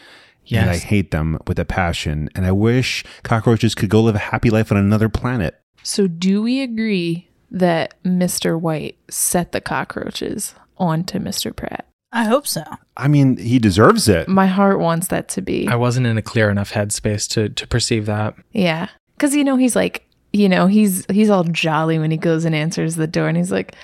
And 0.50 0.70
I 0.70 0.76
hate 0.76 1.10
them 1.10 1.38
with 1.46 1.58
a 1.58 1.64
passion. 1.64 2.28
And 2.34 2.44
I 2.44 2.52
wish 2.52 3.04
cockroaches 3.22 3.74
could 3.74 3.88
go 3.88 4.02
live 4.02 4.14
a 4.14 4.18
happy 4.18 4.50
life 4.50 4.70
on 4.70 4.78
another 4.78 5.08
planet. 5.08 5.60
So, 5.82 6.06
do 6.06 6.42
we 6.42 6.62
agree 6.62 7.28
that 7.50 7.94
Mr. 8.04 8.58
White 8.58 8.98
set 9.10 9.52
the 9.52 9.60
cockroaches 9.60 10.54
onto 10.78 11.18
Mr. 11.18 11.54
Pratt? 11.54 11.86
I 12.12 12.24
hope 12.24 12.46
so. 12.46 12.62
I 12.96 13.08
mean, 13.08 13.36
he 13.36 13.58
deserves 13.58 14.08
it. 14.08 14.28
My 14.28 14.46
heart 14.46 14.78
wants 14.78 15.08
that 15.08 15.28
to 15.30 15.42
be. 15.42 15.66
I 15.66 15.74
wasn't 15.74 16.06
in 16.06 16.16
a 16.16 16.22
clear 16.22 16.48
enough 16.48 16.72
headspace 16.72 17.28
to, 17.30 17.48
to 17.48 17.66
perceive 17.66 18.06
that. 18.06 18.34
Yeah. 18.52 18.88
Cuz 19.18 19.34
you 19.34 19.42
know 19.44 19.56
he's 19.56 19.74
like, 19.74 20.06
you 20.32 20.48
know, 20.48 20.66
he's 20.66 21.04
he's 21.10 21.30
all 21.30 21.44
jolly 21.44 21.98
when 21.98 22.10
he 22.10 22.16
goes 22.16 22.44
and 22.44 22.54
answers 22.54 22.96
the 22.96 23.06
door 23.06 23.28
and 23.28 23.36
he's 23.36 23.52
like 23.52 23.74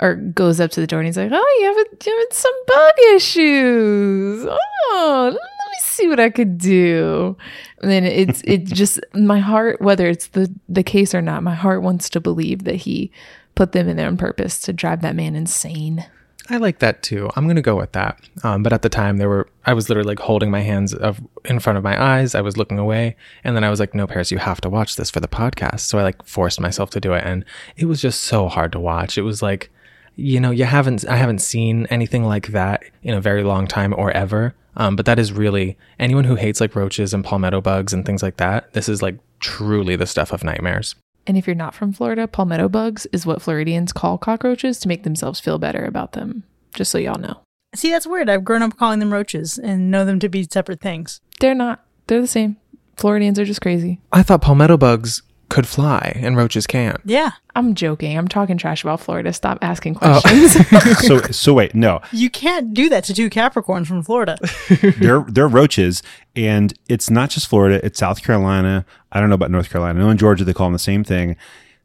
or 0.00 0.14
goes 0.16 0.60
up 0.60 0.70
to 0.72 0.80
the 0.80 0.86
door 0.86 1.00
and 1.00 1.06
he's 1.06 1.16
like, 1.16 1.30
"Oh, 1.32 1.58
you 1.60 1.66
have, 1.66 2.06
you 2.06 2.18
have 2.18 2.36
some 2.36 2.52
bug 2.66 2.92
issues. 3.14 4.46
Oh, 4.48 5.30
let 5.32 5.40
me 5.74 5.82
see 5.82 6.08
what 6.08 6.20
I 6.20 6.30
could 6.30 6.58
do." 6.58 7.36
And 7.82 7.90
then 7.90 8.04
it's 8.04 8.42
it 8.44 8.64
just 8.64 9.00
my 9.14 9.38
heart 9.40 9.80
whether 9.80 10.08
it's 10.08 10.28
the 10.28 10.52
the 10.68 10.82
case 10.82 11.14
or 11.14 11.22
not, 11.22 11.42
my 11.42 11.54
heart 11.54 11.82
wants 11.82 12.08
to 12.10 12.20
believe 12.20 12.64
that 12.64 12.76
he 12.76 13.10
put 13.54 13.72
them 13.72 13.88
in 13.88 13.96
there 13.96 14.08
on 14.08 14.16
purpose 14.16 14.60
to 14.62 14.72
drive 14.72 15.02
that 15.02 15.14
man 15.14 15.36
insane. 15.36 16.06
I 16.50 16.58
like 16.58 16.80
that 16.80 17.02
too. 17.02 17.30
I'm 17.36 17.46
gonna 17.46 17.62
go 17.62 17.76
with 17.76 17.92
that. 17.92 18.20
Um, 18.42 18.62
but 18.62 18.72
at 18.72 18.82
the 18.82 18.90
time, 18.90 19.16
there 19.16 19.28
were 19.28 19.48
I 19.64 19.72
was 19.72 19.88
literally 19.88 20.08
like 20.08 20.18
holding 20.18 20.50
my 20.50 20.60
hands 20.60 20.92
of 20.92 21.20
in 21.44 21.58
front 21.58 21.78
of 21.78 21.84
my 21.84 22.00
eyes. 22.02 22.34
I 22.34 22.42
was 22.42 22.58
looking 22.58 22.78
away, 22.78 23.16
and 23.44 23.56
then 23.56 23.64
I 23.64 23.70
was 23.70 23.80
like, 23.80 23.94
"No, 23.94 24.06
Paris, 24.06 24.30
you 24.30 24.38
have 24.38 24.60
to 24.62 24.68
watch 24.68 24.96
this 24.96 25.10
for 25.10 25.20
the 25.20 25.28
podcast." 25.28 25.80
So 25.80 25.98
I 25.98 26.02
like 26.02 26.22
forced 26.26 26.60
myself 26.60 26.90
to 26.90 27.00
do 27.00 27.14
it, 27.14 27.24
and 27.24 27.44
it 27.76 27.86
was 27.86 28.02
just 28.02 28.24
so 28.24 28.48
hard 28.48 28.72
to 28.72 28.80
watch. 28.80 29.16
It 29.16 29.22
was 29.22 29.40
like, 29.40 29.70
you 30.16 30.38
know, 30.38 30.50
you 30.50 30.64
haven't 30.64 31.06
I 31.08 31.16
haven't 31.16 31.38
seen 31.38 31.86
anything 31.86 32.24
like 32.24 32.48
that 32.48 32.82
in 33.02 33.14
a 33.14 33.20
very 33.22 33.42
long 33.42 33.66
time 33.66 33.94
or 33.96 34.10
ever. 34.10 34.54
Um, 34.76 34.96
but 34.96 35.06
that 35.06 35.18
is 35.18 35.32
really 35.32 35.76
anyone 35.98 36.24
who 36.24 36.34
hates 36.34 36.60
like 36.60 36.74
roaches 36.74 37.14
and 37.14 37.24
palmetto 37.24 37.60
bugs 37.60 37.92
and 37.92 38.04
things 38.04 38.22
like 38.22 38.36
that. 38.38 38.72
This 38.72 38.88
is 38.88 39.02
like 39.02 39.16
truly 39.40 39.96
the 39.96 40.06
stuff 40.06 40.32
of 40.32 40.44
nightmares. 40.44 40.94
And 41.26 41.38
if 41.38 41.46
you're 41.46 41.56
not 41.56 41.74
from 41.74 41.92
Florida, 41.92 42.28
palmetto 42.28 42.68
bugs 42.68 43.06
is 43.12 43.24
what 43.24 43.40
Floridians 43.40 43.92
call 43.92 44.18
cockroaches 44.18 44.78
to 44.80 44.88
make 44.88 45.04
themselves 45.04 45.40
feel 45.40 45.58
better 45.58 45.84
about 45.84 46.12
them. 46.12 46.44
Just 46.74 46.90
so 46.90 46.98
y'all 46.98 47.18
know. 47.18 47.40
See, 47.74 47.90
that's 47.90 48.06
weird. 48.06 48.28
I've 48.28 48.44
grown 48.44 48.62
up 48.62 48.76
calling 48.76 48.98
them 48.98 49.12
roaches 49.12 49.58
and 49.58 49.90
know 49.90 50.04
them 50.04 50.18
to 50.20 50.28
be 50.28 50.46
separate 50.50 50.80
things. 50.80 51.20
They're 51.40 51.54
not. 51.54 51.84
They're 52.06 52.20
the 52.20 52.26
same. 52.26 52.56
Floridians 52.96 53.38
are 53.38 53.44
just 53.44 53.60
crazy. 53.60 54.00
I 54.12 54.22
thought 54.22 54.42
palmetto 54.42 54.76
bugs 54.76 55.22
could 55.54 55.66
fly 55.68 56.20
and 56.22 56.36
roaches 56.36 56.66
can't. 56.66 57.00
Yeah. 57.04 57.30
I'm 57.54 57.74
joking. 57.76 58.18
I'm 58.18 58.26
talking 58.26 58.58
trash 58.58 58.82
about 58.82 59.00
Florida. 59.00 59.32
Stop 59.32 59.58
asking 59.62 59.96
Oh. 60.02 60.20
questions. 60.20 60.98
so 61.06 61.20
so 61.30 61.54
wait, 61.54 61.74
no. 61.74 62.00
You 62.12 62.28
can't 62.28 62.74
do 62.74 62.88
that 62.88 63.04
to 63.04 63.14
two 63.14 63.30
Capricorns 63.30 63.86
from 63.86 64.02
Florida. 64.02 64.36
they're 64.98 65.20
they're 65.28 65.46
roaches, 65.48 66.02
and 66.34 66.74
it's 66.88 67.08
not 67.08 67.30
just 67.30 67.46
Florida. 67.46 67.80
It's 67.86 68.00
South 68.00 68.22
Carolina. 68.24 68.84
I 69.12 69.20
don't 69.20 69.28
know 69.28 69.36
about 69.36 69.52
North 69.52 69.70
Carolina. 69.70 70.00
I 70.00 70.02
know 70.02 70.10
in 70.10 70.18
Georgia 70.18 70.44
they 70.44 70.52
call 70.52 70.66
them 70.66 70.72
the 70.72 70.78
same 70.80 71.04
thing. 71.04 71.36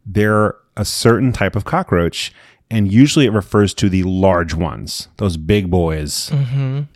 They're 0.06 0.56
a 0.76 0.84
certain 0.86 1.32
type 1.32 1.56
of 1.56 1.66
cockroach, 1.66 2.34
and 2.72 2.92
usually 2.92 3.26
it 3.26 3.32
refers 3.32 3.74
to 3.76 3.90
the 3.90 4.04
large 4.04 4.54
ones, 4.54 5.08
those 5.18 5.38
big 5.38 5.70
boys. 5.70 6.32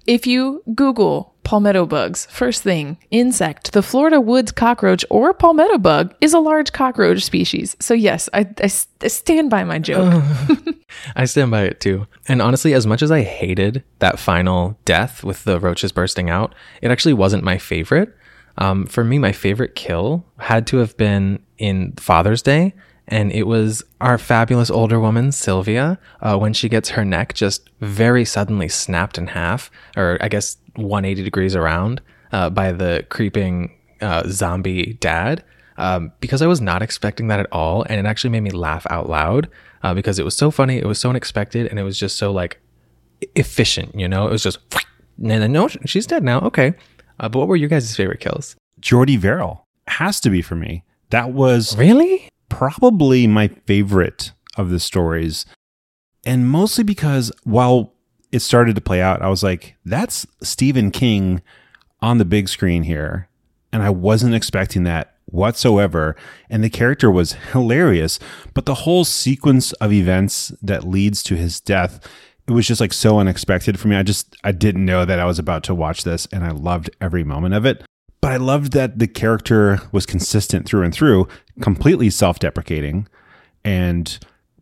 if 0.05 0.27
you 0.27 0.61
Google 0.75 1.33
palmetto 1.43 1.85
bugs, 1.85 2.27
first 2.27 2.63
thing, 2.63 2.97
insect, 3.11 3.73
the 3.73 3.81
Florida 3.81 4.21
woods 4.21 4.51
cockroach 4.51 5.03
or 5.09 5.33
palmetto 5.33 5.77
bug 5.77 6.13
is 6.21 6.33
a 6.33 6.39
large 6.39 6.71
cockroach 6.71 7.23
species. 7.23 7.75
So, 7.79 7.93
yes, 7.93 8.29
I 8.33 8.45
stand 8.67 9.49
by 9.49 9.63
my 9.63 9.79
joke. 9.79 10.23
I 11.15 11.25
stand 11.25 11.51
by 11.51 11.63
it 11.63 11.79
too. 11.79 12.07
And 12.27 12.41
honestly, 12.41 12.73
as 12.73 12.87
much 12.87 13.01
as 13.01 13.11
I 13.11 13.21
hated 13.21 13.83
that 13.99 14.19
final 14.19 14.77
death 14.85 15.23
with 15.23 15.43
the 15.43 15.59
roaches 15.59 15.91
bursting 15.91 16.29
out, 16.29 16.53
it 16.81 16.91
actually 16.91 17.13
wasn't 17.13 17.43
my 17.43 17.57
favorite. 17.57 18.15
Um, 18.59 18.85
for 18.85 19.03
me, 19.03 19.17
my 19.17 19.31
favorite 19.31 19.73
kill 19.73 20.25
had 20.37 20.67
to 20.67 20.77
have 20.77 20.95
been 20.95 21.43
in 21.57 21.93
Father's 21.93 22.43
Day 22.43 22.73
and 23.07 23.31
it 23.31 23.43
was 23.43 23.83
our 23.99 24.17
fabulous 24.17 24.69
older 24.69 24.99
woman 24.99 25.31
Sylvia 25.31 25.99
uh, 26.21 26.37
when 26.37 26.53
she 26.53 26.69
gets 26.69 26.89
her 26.89 27.03
neck 27.03 27.33
just 27.33 27.69
very 27.81 28.23
suddenly 28.25 28.69
snapped 28.69 29.17
in 29.17 29.27
half, 29.27 29.69
or 29.97 30.17
I 30.21 30.29
guess 30.29 30.57
180 30.75 31.23
degrees 31.23 31.55
around 31.55 32.01
uh, 32.31 32.49
by 32.49 32.71
the 32.71 33.05
creeping 33.09 33.77
uh, 34.01 34.23
zombie 34.27 34.97
dad. 34.99 35.43
Um, 35.75 36.11
because 36.19 36.43
I 36.43 36.47
was 36.47 36.61
not 36.61 36.83
expecting 36.83 37.27
that 37.27 37.39
at 37.39 37.47
all, 37.51 37.83
and 37.89 37.99
it 37.99 38.07
actually 38.07 38.29
made 38.29 38.41
me 38.41 38.51
laugh 38.51 38.85
out 38.91 39.09
loud 39.09 39.49
uh, 39.81 39.93
because 39.95 40.19
it 40.19 40.25
was 40.25 40.35
so 40.35 40.51
funny, 40.51 40.77
it 40.77 40.85
was 40.85 40.99
so 40.99 41.09
unexpected, 41.09 41.65
and 41.67 41.79
it 41.79 41.83
was 41.83 41.97
just 41.97 42.15
so 42.17 42.31
like 42.31 42.61
efficient. 43.35 43.95
You 43.95 44.07
know, 44.07 44.27
it 44.27 44.31
was 44.31 44.43
just 44.43 44.59
and 45.17 45.29
then 45.29 45.51
no, 45.51 45.67
she's 45.67 46.05
dead 46.05 46.23
now. 46.23 46.41
Okay, 46.41 46.73
uh, 47.19 47.27
but 47.27 47.39
what 47.39 47.47
were 47.47 47.55
your 47.55 47.69
guys' 47.69 47.95
favorite 47.95 48.19
kills? 48.19 48.55
Jordy 48.79 49.17
Verrill 49.17 49.65
has 49.87 50.19
to 50.21 50.29
be 50.29 50.41
for 50.41 50.55
me. 50.55 50.83
That 51.09 51.31
was 51.31 51.75
Really? 51.77 52.29
Probably 52.53 53.25
my 53.25 53.47
favorite 53.65 54.31
of 54.57 54.69
the 54.69 54.79
stories. 54.79 55.45
And 56.25 56.47
mostly 56.47 56.83
because 56.83 57.31
while 57.43 57.93
it 58.31 58.39
started 58.39 58.75
to 58.75 58.81
play 58.81 59.01
out, 59.01 59.21
I 59.21 59.29
was 59.29 59.43
like, 59.43 59.75
that's 59.83 60.27
Stephen 60.41 60.91
King 60.91 61.41
on 62.01 62.19
the 62.19 62.25
big 62.25 62.47
screen 62.47 62.83
here. 62.83 63.27
And 63.71 63.81
I 63.81 63.89
wasn't 63.89 64.35
expecting 64.35 64.83
that 64.83 65.15
whatsoever. 65.25 66.15
And 66.49 66.63
the 66.63 66.69
character 66.69 67.09
was 67.09 67.33
hilarious. 67.33 68.19
But 68.53 68.65
the 68.65 68.75
whole 68.75 69.03
sequence 69.03 69.73
of 69.73 69.91
events 69.91 70.51
that 70.61 70.87
leads 70.87 71.23
to 71.23 71.35
his 71.35 71.59
death, 71.59 72.07
it 72.47 72.51
was 72.51 72.67
just 72.67 72.81
like 72.81 72.93
so 72.93 73.17
unexpected 73.17 73.79
for 73.79 73.87
me. 73.87 73.95
I 73.95 74.03
just, 74.03 74.35
I 74.43 74.51
didn't 74.51 74.85
know 74.85 75.05
that 75.05 75.19
I 75.19 75.25
was 75.25 75.39
about 75.39 75.63
to 75.63 75.75
watch 75.75 76.03
this. 76.03 76.27
And 76.31 76.43
I 76.43 76.51
loved 76.51 76.91
every 77.01 77.23
moment 77.23 77.55
of 77.55 77.65
it. 77.65 77.83
But 78.23 78.31
I 78.31 78.37
loved 78.37 78.71
that 78.71 78.99
the 78.99 79.07
character 79.07 79.81
was 79.91 80.05
consistent 80.05 80.65
through 80.65 80.83
and 80.83 80.93
through, 80.93 81.27
completely 81.59 82.09
self 82.09 82.39
deprecating 82.39 83.09
and 83.65 84.17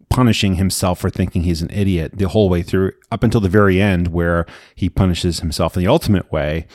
punishing 0.10 0.56
himself 0.56 0.98
for 0.98 1.12
thinking 1.12 1.44
he's 1.44 1.62
an 1.62 1.70
idiot 1.70 2.14
the 2.16 2.28
whole 2.28 2.50
way 2.50 2.64
through, 2.64 2.94
up 3.12 3.22
until 3.22 3.40
the 3.40 3.48
very 3.48 3.80
end, 3.80 4.08
where 4.08 4.48
he 4.74 4.90
punishes 4.90 5.42
himself 5.42 5.78
in 5.78 5.84
the 5.84 5.88
ultimate 5.88 6.32
way 6.32 6.66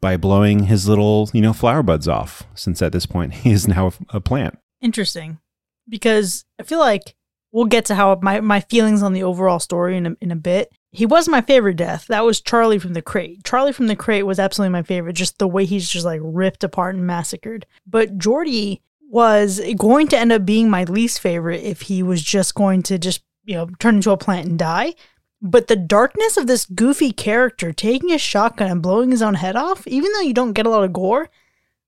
by 0.00 0.16
blowing 0.16 0.66
his 0.66 0.88
little, 0.88 1.28
you 1.32 1.40
know, 1.40 1.52
flower 1.52 1.82
buds 1.82 2.06
off, 2.06 2.44
since 2.54 2.80
at 2.80 2.92
this 2.92 3.06
point 3.06 3.34
he 3.34 3.50
is 3.50 3.66
now 3.66 3.90
a 4.10 4.20
plant. 4.20 4.56
Interesting. 4.80 5.40
Because 5.88 6.44
I 6.60 6.62
feel 6.62 6.78
like 6.78 7.16
we'll 7.50 7.64
get 7.64 7.86
to 7.86 7.96
how 7.96 8.20
my, 8.22 8.40
my 8.40 8.60
feelings 8.60 9.02
on 9.02 9.14
the 9.14 9.24
overall 9.24 9.58
story 9.58 9.96
in 9.96 10.06
a, 10.06 10.16
in 10.20 10.30
a 10.30 10.36
bit. 10.36 10.70
He 10.92 11.04
was 11.04 11.28
my 11.28 11.40
favorite 11.40 11.76
death. 11.76 12.06
That 12.06 12.24
was 12.24 12.40
Charlie 12.40 12.78
from 12.78 12.94
the 12.94 13.02
Crate. 13.02 13.44
Charlie 13.44 13.72
from 13.72 13.86
the 13.86 13.96
Crate 13.96 14.24
was 14.24 14.38
absolutely 14.38 14.72
my 14.72 14.82
favorite, 14.82 15.12
just 15.12 15.38
the 15.38 15.48
way 15.48 15.64
he's 15.64 15.88
just 15.88 16.06
like 16.06 16.20
ripped 16.22 16.64
apart 16.64 16.94
and 16.94 17.06
massacred. 17.06 17.66
But 17.86 18.16
Jordy 18.18 18.80
was 19.10 19.60
going 19.76 20.08
to 20.08 20.18
end 20.18 20.32
up 20.32 20.46
being 20.46 20.70
my 20.70 20.84
least 20.84 21.20
favorite 21.20 21.62
if 21.62 21.82
he 21.82 22.02
was 22.02 22.22
just 22.22 22.54
going 22.54 22.82
to 22.84 22.98
just, 22.98 23.22
you 23.44 23.54
know, 23.54 23.68
turn 23.78 23.96
into 23.96 24.10
a 24.10 24.16
plant 24.16 24.48
and 24.48 24.58
die. 24.58 24.94
But 25.42 25.66
the 25.66 25.76
darkness 25.76 26.36
of 26.36 26.46
this 26.46 26.64
goofy 26.64 27.12
character 27.12 27.72
taking 27.72 28.10
a 28.12 28.18
shotgun 28.18 28.70
and 28.70 28.82
blowing 28.82 29.10
his 29.10 29.22
own 29.22 29.34
head 29.34 29.54
off, 29.54 29.86
even 29.86 30.12
though 30.12 30.20
you 30.20 30.32
don't 30.32 30.54
get 30.54 30.66
a 30.66 30.70
lot 30.70 30.84
of 30.84 30.92
gore, 30.92 31.28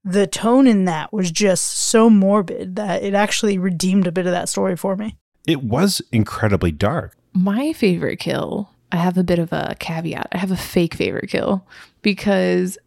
the 0.04 0.26
tone 0.26 0.66
in 0.66 0.84
that 0.84 1.12
was 1.12 1.30
just 1.30 1.64
so 1.64 2.08
morbid 2.08 2.76
that 2.76 3.02
it 3.02 3.14
actually 3.14 3.58
redeemed 3.58 4.06
a 4.06 4.12
bit 4.12 4.26
of 4.26 4.32
that 4.32 4.48
story 4.48 4.76
for 4.76 4.96
me. 4.96 5.16
It 5.46 5.62
was 5.62 6.02
incredibly 6.12 6.72
dark. 6.72 7.16
My 7.32 7.72
favorite 7.72 8.18
kill, 8.18 8.70
I 8.90 8.96
have 8.96 9.18
a 9.18 9.24
bit 9.24 9.38
of 9.38 9.52
a 9.52 9.76
caveat. 9.78 10.28
I 10.32 10.38
have 10.38 10.50
a 10.50 10.56
fake 10.56 10.94
favorite 10.94 11.30
kill 11.30 11.66
because 12.02 12.78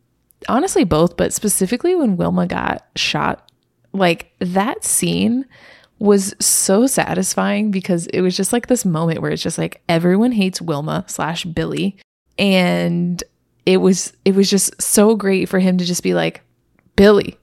honestly, 0.50 0.84
both, 0.84 1.18
but 1.18 1.34
specifically 1.34 1.96
when 1.96 2.18
Wilma 2.18 2.48
got 2.48 2.86
shot, 2.96 3.52
like 3.94 4.34
that 4.40 4.84
scene 4.84 5.46
was 6.00 6.34
so 6.40 6.88
satisfying 6.88 7.70
because 7.70 8.08
it 8.08 8.22
was 8.22 8.36
just 8.36 8.52
like 8.52 8.68
this 8.68 8.86
moment 8.86 9.22
where 9.22 9.32
it's 9.32 9.44
just 9.44 9.58
like 9.60 9.82
everyone 9.88 10.32
hates 10.32 10.62
Wilma 10.62 11.06
slash 11.08 11.46
Billie. 11.46 11.98
And 12.38 13.24
it 13.66 13.78
was 13.78 14.14
it 14.26 14.34
was 14.34 14.50
just 14.50 14.82
so 14.82 15.16
great 15.16 15.48
for 15.48 15.60
him 15.60 15.78
to 15.78 15.86
just 15.86 16.02
be 16.02 16.16
like, 16.16 16.42
Billie, 16.96 17.38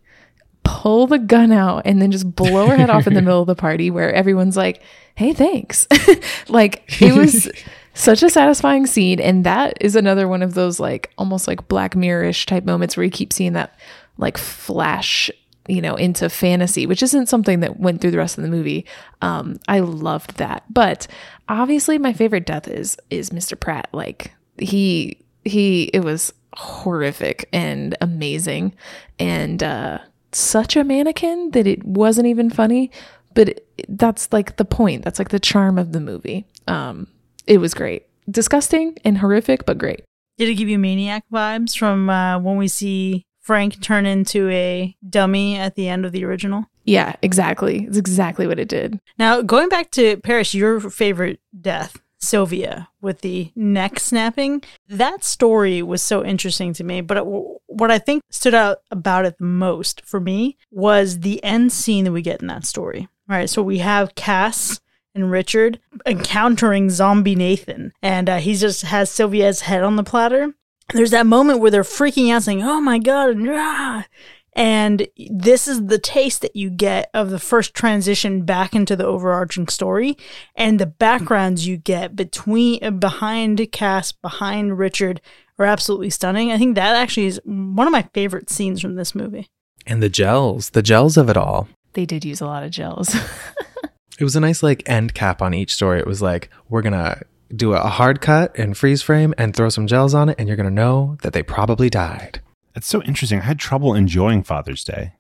pull 0.65 1.07
the 1.07 1.19
gun 1.19 1.53
out 1.53 1.83
and 1.85 2.03
then 2.03 2.11
just 2.11 2.35
blow 2.35 2.67
her 2.67 2.77
head 2.77 2.91
off 2.91 3.07
in 3.07 3.15
the 3.15 3.23
middle 3.23 3.41
of 3.41 3.47
the 3.47 3.55
party 3.55 3.91
where 3.91 4.13
everyone's 4.13 4.57
like, 4.57 4.83
hey, 5.15 5.33
thanks. 5.33 5.87
like 6.49 7.01
it 7.01 7.15
was 7.15 7.49
such 7.99 8.23
a 8.23 8.31
satisfying 8.31 8.87
scene. 8.87 9.19
And 9.19 9.45
that 9.45 9.77
is 9.81 9.97
another 9.97 10.29
one 10.29 10.43
of 10.43 10.55
those 10.55 10.79
like 10.79 11.11
almost 11.19 11.49
like 11.49 11.67
Black 11.67 11.97
Mirror-ish 11.97 12.47
type 12.47 12.65
moments 12.65 12.97
where 12.97 13.03
you 13.05 13.11
keep 13.11 13.33
seeing 13.33 13.55
that 13.55 13.77
like 14.19 14.39
flash, 14.39 15.31
you 15.67 15.83
know, 15.83 15.97
into 15.97 16.29
fantasy, 16.31 16.87
which 16.87 17.03
isn't 17.03 17.29
something 17.29 17.59
that 17.61 17.81
went 17.81 18.01
through 18.01 18.13
the 18.13 18.19
rest 18.19 18.39
of 18.39 18.45
the 18.45 18.51
movie. 18.51 18.87
Um, 19.21 19.59
I 19.67 19.81
loved 19.81 20.37
that. 20.37 20.63
But 20.73 21.09
obviously 21.49 21.99
my 21.99 22.13
favorite 22.13 22.47
death 22.47 22.69
is 22.69 22.97
is 23.11 23.31
Mr. 23.31 23.59
Pratt. 23.59 23.89
Like 23.93 24.33
he 24.59 25.19
he 25.45 25.85
it 25.93 26.05
was 26.05 26.33
horrific 26.55 27.49
and 27.53 27.97
amazing 28.01 28.75
and 29.19 29.63
uh 29.63 29.99
such 30.33 30.77
a 30.77 30.85
mannequin 30.85 31.51
that 31.51 31.67
it 31.67 31.85
wasn't 31.85 32.27
even 32.27 32.51
funny 32.51 32.91
but 33.35 33.51
it, 33.51 33.67
that's 33.89 34.33
like 34.33 34.57
the 34.57 34.65
point 34.65 35.05
that's 35.05 35.19
like 35.19 35.29
the 35.29 35.39
charm 35.39 35.79
of 35.79 35.93
the 35.93 36.01
movie 36.01 36.47
um 36.67 37.07
it 37.49 37.59
was 37.59 37.75
great 37.75 38.07
disgusting 38.31 38.97
and 39.05 39.19
horrific 39.19 39.65
but 39.67 39.79
great 39.79 40.03
Did 40.37 40.49
it 40.51 40.55
give 40.55 40.69
you 40.69 40.79
maniac 40.79 41.25
vibes 41.33 41.77
from 41.77 42.09
uh, 42.11 42.39
when 42.39 42.57
we 42.57 42.69
see 42.69 43.25
Frank 43.41 43.81
turn 43.81 44.05
into 44.05 44.49
a 44.51 44.95
dummy 45.09 45.57
at 45.57 45.75
the 45.75 45.89
end 45.89 46.05
of 46.05 46.13
the 46.13 46.25
original? 46.25 46.67
yeah 46.85 47.17
exactly 47.23 47.85
it's 47.87 47.97
exactly 47.97 48.47
what 48.47 48.59
it 48.59 48.69
did 48.69 49.01
Now, 49.19 49.43
going 49.43 49.69
back 49.69 49.91
to 49.93 50.17
Paris, 50.19 50.55
your 50.55 50.79
favorite 50.81 51.41
death, 51.59 52.01
Sylvia, 52.21 52.89
with 53.01 53.21
the 53.21 53.53
neck 53.55 54.01
snapping, 54.01 54.63
that 54.89 55.23
story 55.25 55.83
was 55.83 56.03
so 56.03 56.25
interesting 56.25 56.73
to 56.75 56.83
me. 56.85 57.01
But 57.01 57.17
it- 57.19 57.27
what 57.67 57.91
I 57.93 57.99
think 57.99 58.23
stood 58.31 58.55
out 58.55 58.79
about 58.91 59.25
it 59.25 59.39
the 59.39 59.45
most 59.45 60.03
for 60.05 60.19
me 60.21 60.57
was 60.73 61.21
the 61.21 61.43
end 61.45 61.71
scene 61.73 62.05
that 62.05 62.13
we 62.13 62.23
get 62.23 62.41
in 62.41 62.49
that 62.49 62.65
story. 62.67 63.07
All 63.31 63.37
right, 63.37 63.49
so 63.49 63.63
we 63.63 63.79
have 63.79 64.15
Cass 64.17 64.81
and 65.19 65.31
Richard 65.31 65.81
encountering 66.07 66.91
zombie 66.91 67.35
Nathan, 67.35 67.93
and 68.03 68.29
uh, 68.29 68.39
he 68.39 68.55
just 68.55 68.83
has 68.83 69.11
Sylvia's 69.11 69.63
head 69.63 69.83
on 69.83 69.97
the 69.97 70.05
platter. 70.05 70.55
There's 70.95 71.11
that 71.11 71.27
moment 71.27 71.61
where 71.61 71.71
they're 71.71 71.83
freaking 71.83 72.33
out, 72.33 72.45
saying, 72.45 72.63
"Oh 72.63 72.81
my 72.81 72.99
god!" 72.99 73.31
and, 73.31 73.49
"Ah!" 73.51 74.07
And 74.55 75.07
this 75.17 75.69
is 75.69 75.87
the 75.87 75.99
taste 76.01 76.43
that 76.43 76.57
you 76.57 76.69
get 76.69 77.11
of 77.15 77.31
the 77.31 77.39
first 77.39 77.75
transition 77.75 78.43
back 78.43 78.75
into 78.75 78.97
the 78.97 79.07
overarching 79.07 79.69
story 79.69 80.17
and 80.57 80.81
the 80.81 80.87
backgrounds 80.87 81.69
you 81.69 81.77
get 81.77 82.17
between 82.17 82.83
uh, 82.83 82.91
behind 82.91 83.71
Cass, 83.71 84.11
behind 84.11 84.77
Richard 84.77 85.21
are 85.61 85.67
absolutely 85.67 86.11
stunning. 86.11 86.51
I 86.51 86.59
think 86.59 86.75
that 86.75 86.97
actually 86.97 87.27
is 87.27 87.41
one 87.45 87.87
of 87.87 87.93
my 87.93 88.03
favorite 88.15 88.51
scenes 88.51 88.81
from 88.81 88.97
this 88.97 89.15
movie. 89.15 89.49
And 89.87 90.03
the 90.03 90.09
gels, 90.09 90.71
the 90.71 90.83
gels 90.83 91.17
of 91.17 91.31
it 91.31 91.37
all. 91.37 91.69
they 91.93 92.05
did 92.05 92.25
use 92.25 92.41
a 92.41 92.47
lot 92.47 92.65
of 92.65 92.71
gels 92.73 93.15
It 94.19 94.25
was 94.25 94.37
a 94.37 94.41
nice 94.41 94.63
like 94.63 94.89
end 94.89 95.15
cap 95.15 95.41
on 95.41 95.55
each 95.55 95.75
story. 95.75 95.99
It 96.01 96.07
was 96.07 96.21
like 96.21 96.51
we're 96.69 96.83
gonna 96.83 97.23
do 97.55 97.73
a 97.73 97.81
hard 97.81 98.21
cut 98.21 98.57
and 98.59 98.77
freeze 98.77 99.01
frame 99.03 99.33
and 99.39 99.55
throw 99.55 99.69
some 99.69 99.87
gels 99.87 100.15
on 100.15 100.29
it, 100.29 100.37
and 100.39 100.49
you're 100.49 100.57
gonna 100.57 100.71
know 100.71 101.17
that 101.23 101.33
they 101.33 101.43
probably 101.43 101.89
died. 101.89 102.41
It's 102.75 102.89
so 102.89 103.03
interesting. 103.03 103.41
I 103.41 103.45
had 103.45 103.59
trouble 103.59 103.95
enjoying 103.95 104.43
Father's 104.43 104.85
Day. 104.85 105.13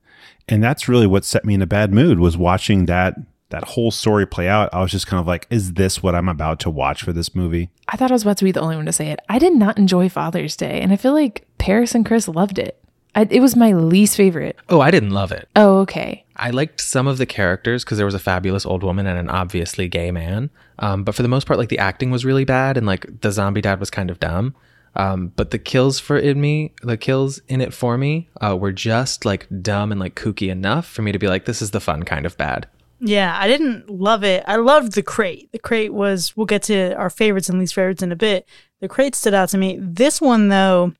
And 0.51 0.63
that's 0.65 0.89
really 0.89 1.07
what 1.07 1.25
set 1.25 1.45
me 1.45 1.55
in 1.55 1.63
a 1.63 1.67
bad 1.67 1.93
mood 1.93 2.19
was 2.19 2.37
watching 2.37 2.87
that 2.87 3.15
that 3.51 3.65
whole 3.65 3.91
story 3.91 4.27
play 4.27 4.49
out. 4.49 4.73
I 4.75 4.83
was 4.83 4.91
just 4.91 5.07
kind 5.07 5.21
of 5.21 5.27
like, 5.27 5.47
is 5.49 5.73
this 5.75 6.03
what 6.03 6.15
I'm 6.15 6.29
about 6.29 6.61
to 6.61 6.71
watch 6.71 7.03
for 7.03 7.13
this 7.15 7.35
movie? 7.35 7.71
i 7.89 7.97
thought 7.97 8.11
i 8.11 8.15
was 8.15 8.23
about 8.23 8.37
to 8.37 8.45
be 8.45 8.53
the 8.53 8.61
only 8.61 8.77
one 8.77 8.87
to 8.87 8.93
say 8.93 9.09
it 9.09 9.21
i 9.29 9.39
did 9.39 9.55
not 9.55 9.79
enjoy 9.79 10.09
father's 10.09 10.57
day 10.57 10.81
and 10.81 10.93
i 10.93 10.97
feel 10.97 11.13
like 11.13 11.47
paris 11.59 11.95
and 11.95 12.07
chris 12.07 12.29
loved 12.29 12.59
it 12.59 12.83
I, 13.15 13.27
it 13.31 13.41
was 13.41 13.57
my 13.57 13.73
least 13.73 14.17
favorite 14.17 14.57
Oh, 14.69 14.81
I 14.81 14.91
didn't 14.91 15.11
love 15.11 15.33
it. 15.33 15.49
oh 15.57 15.79
okay 15.81 16.25
I 16.37 16.51
liked 16.51 16.81
some 16.81 17.07
of 17.09 17.19
the 17.19 17.27
characters 17.27 17.83
because 17.85 17.97
there 17.99 18.07
was 18.07 18.15
a 18.15 18.19
fabulous 18.21 18.65
old 18.65 18.83
woman 18.85 19.07
and 19.09 19.19
an 19.19 19.29
obviously 19.29 19.89
gay 19.89 20.13
man. 20.13 20.51
Um, 20.79 21.03
but 21.03 21.17
for 21.17 21.23
the 21.23 21.29
most 21.29 21.49
part, 21.49 21.59
like 21.59 21.69
the 21.69 21.81
acting 21.81 22.13
was 22.13 22.25
really 22.25 22.45
bad 22.45 22.77
and 22.77 22.87
like 22.87 23.23
the 23.23 23.33
zombie 23.33 23.61
dad 23.61 23.81
was 23.81 23.91
kind 23.91 24.09
of 24.09 24.21
dumb. 24.21 24.55
Um, 24.95 25.33
but 25.35 25.51
the 25.51 25.59
kills 25.59 25.99
for 25.99 26.17
in 26.17 26.41
me, 26.41 26.75
the 26.83 26.97
kills 26.97 27.41
in 27.49 27.61
it 27.61 27.75
for 27.75 27.99
me, 27.99 28.29
uh, 28.41 28.57
were 28.57 28.71
just 28.71 29.25
like 29.25 29.49
dumb 29.63 29.91
and 29.91 30.01
like 30.01 30.15
kooky 30.15 30.49
enough 30.49 30.87
for 30.87 31.03
me 31.03 31.11
to 31.11 31.19
be 31.19 31.27
like, 31.27 31.45
this 31.45 31.61
is 31.61 31.73
the 31.73 31.81
fun 31.81 32.05
kind 32.05 32.25
of 32.25 32.37
bad. 32.37 32.69
Yeah, 33.01 33.37
I 33.37 33.49
didn't 33.49 33.91
love 33.91 34.23
it. 34.23 34.45
I 34.47 34.57
loved 34.57 34.93
the 34.93 35.03
crate. 35.03 35.51
The 35.51 35.59
crate 35.59 35.93
was, 35.93 36.37
we'll 36.37 36.47
get 36.47 36.63
to 36.65 36.95
our 36.95 37.11
favorites 37.11 37.49
and 37.49 37.59
least 37.59 37.75
favorites 37.75 38.03
in 38.03 38.13
a 38.13 38.17
bit. 38.17 38.49
The 38.81 38.89
crate 38.89 39.17
stood 39.17 39.35
out 39.35 39.49
to 39.49 39.59
me. 39.59 39.77
This 39.81 40.21
one, 40.21 40.49
though, 40.51 40.95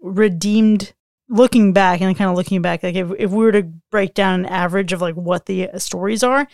redeemed 0.00 0.92
looking 1.28 1.72
back 1.72 2.00
and 2.00 2.16
kind 2.16 2.30
of 2.30 2.36
looking 2.36 2.62
back, 2.62 2.82
like 2.82 2.94
if, 2.94 3.10
if 3.18 3.30
we 3.30 3.44
were 3.44 3.52
to 3.52 3.62
break 3.90 4.14
down 4.14 4.40
an 4.40 4.46
average 4.46 4.92
of 4.92 5.00
like 5.00 5.14
what 5.14 5.46
the 5.46 5.68
uh, 5.68 5.78
stories 5.78 6.22
are, 6.22 6.46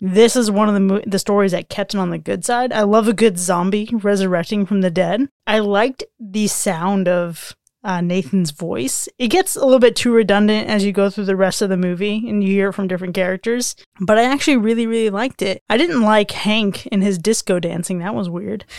this 0.00 0.34
is 0.34 0.50
one 0.50 0.68
of 0.68 0.74
the 0.74 0.80
mo- 0.80 1.02
the 1.06 1.18
stories 1.18 1.52
that 1.52 1.68
kept 1.68 1.94
it 1.94 1.98
on 1.98 2.10
the 2.10 2.18
good 2.18 2.44
side. 2.44 2.72
I 2.72 2.82
love 2.82 3.06
a 3.06 3.12
good 3.12 3.38
zombie 3.38 3.88
resurrecting 3.92 4.66
from 4.66 4.80
the 4.80 4.90
dead. 4.90 5.28
I 5.46 5.60
liked 5.60 6.02
the 6.18 6.48
sound 6.48 7.06
of 7.06 7.54
uh, 7.84 8.00
Nathan's 8.00 8.50
voice. 8.50 9.08
It 9.18 9.28
gets 9.28 9.56
a 9.56 9.64
little 9.64 9.78
bit 9.78 9.96
too 9.96 10.12
redundant 10.12 10.68
as 10.68 10.84
you 10.84 10.92
go 10.92 11.10
through 11.10 11.24
the 11.26 11.36
rest 11.36 11.62
of 11.62 11.68
the 11.68 11.76
movie 11.76 12.28
and 12.28 12.42
you 12.42 12.50
hear 12.50 12.68
it 12.68 12.72
from 12.72 12.88
different 12.88 13.14
characters, 13.14 13.74
but 14.00 14.18
I 14.18 14.24
actually 14.24 14.56
really, 14.56 14.86
really 14.86 15.10
liked 15.10 15.42
it. 15.42 15.62
I 15.68 15.76
didn't 15.76 16.02
like 16.02 16.30
Hank 16.30 16.88
and 16.92 17.02
his 17.02 17.18
disco 17.18 17.58
dancing. 17.58 17.98
That 17.98 18.14
was 18.14 18.28
weird. 18.28 18.64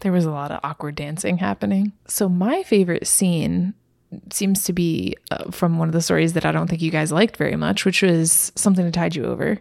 There 0.00 0.12
was 0.12 0.24
a 0.24 0.30
lot 0.30 0.50
of 0.50 0.60
awkward 0.62 0.96
dancing 0.96 1.38
happening. 1.38 1.92
So, 2.06 2.28
my 2.28 2.62
favorite 2.62 3.06
scene 3.06 3.74
seems 4.30 4.64
to 4.64 4.72
be 4.72 5.16
uh, 5.30 5.50
from 5.50 5.78
one 5.78 5.88
of 5.88 5.92
the 5.92 6.02
stories 6.02 6.32
that 6.34 6.44
I 6.44 6.52
don't 6.52 6.68
think 6.68 6.82
you 6.82 6.90
guys 6.90 7.12
liked 7.12 7.36
very 7.36 7.56
much, 7.56 7.84
which 7.84 8.02
was 8.02 8.52
something 8.54 8.84
to 8.84 8.90
tide 8.90 9.14
you 9.14 9.24
over. 9.24 9.58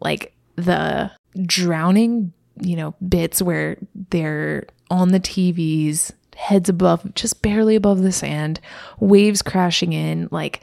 Like 0.00 0.34
the 0.56 1.10
drowning, 1.44 2.32
you 2.60 2.76
know, 2.76 2.94
bits 3.06 3.42
where 3.42 3.76
they're 4.10 4.66
on 4.90 5.12
the 5.12 5.20
TVs, 5.20 6.12
heads 6.36 6.68
above, 6.68 7.14
just 7.14 7.42
barely 7.42 7.76
above 7.76 8.02
the 8.02 8.12
sand, 8.12 8.60
waves 9.00 9.42
crashing 9.42 9.92
in. 9.92 10.28
Like, 10.30 10.60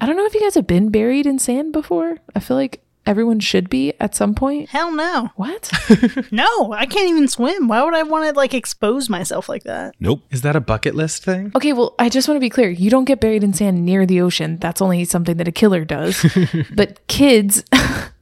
I 0.00 0.06
don't 0.06 0.16
know 0.16 0.26
if 0.26 0.34
you 0.34 0.40
guys 0.40 0.54
have 0.54 0.66
been 0.66 0.90
buried 0.90 1.26
in 1.26 1.38
sand 1.38 1.72
before. 1.72 2.18
I 2.34 2.40
feel 2.40 2.56
like 2.56 2.82
everyone 3.10 3.40
should 3.40 3.68
be 3.68 3.92
at 3.98 4.14
some 4.14 4.36
point. 4.36 4.68
Hell 4.68 4.92
no. 4.92 5.30
What? 5.34 5.70
No, 6.30 6.72
I 6.72 6.86
can't 6.86 7.08
even 7.08 7.26
swim. 7.28 7.66
Why 7.66 7.82
would 7.82 7.94
I 7.94 8.04
want 8.04 8.28
to 8.28 8.36
like 8.38 8.54
expose 8.54 9.08
myself 9.10 9.48
like 9.48 9.64
that? 9.64 9.94
Nope. 9.98 10.22
Is 10.30 10.42
that 10.42 10.54
a 10.54 10.60
bucket 10.60 10.94
list 10.94 11.24
thing? 11.24 11.50
Okay, 11.56 11.72
well, 11.72 11.94
I 11.98 12.08
just 12.08 12.28
want 12.28 12.36
to 12.36 12.40
be 12.40 12.48
clear. 12.50 12.70
You 12.70 12.88
don't 12.88 13.04
get 13.04 13.20
buried 13.20 13.42
in 13.42 13.52
sand 13.52 13.84
near 13.84 14.06
the 14.06 14.20
ocean. 14.20 14.58
That's 14.58 14.80
only 14.80 15.04
something 15.04 15.36
that 15.38 15.48
a 15.48 15.52
killer 15.52 15.84
does. 15.84 16.24
but 16.74 17.04
kids 17.08 17.64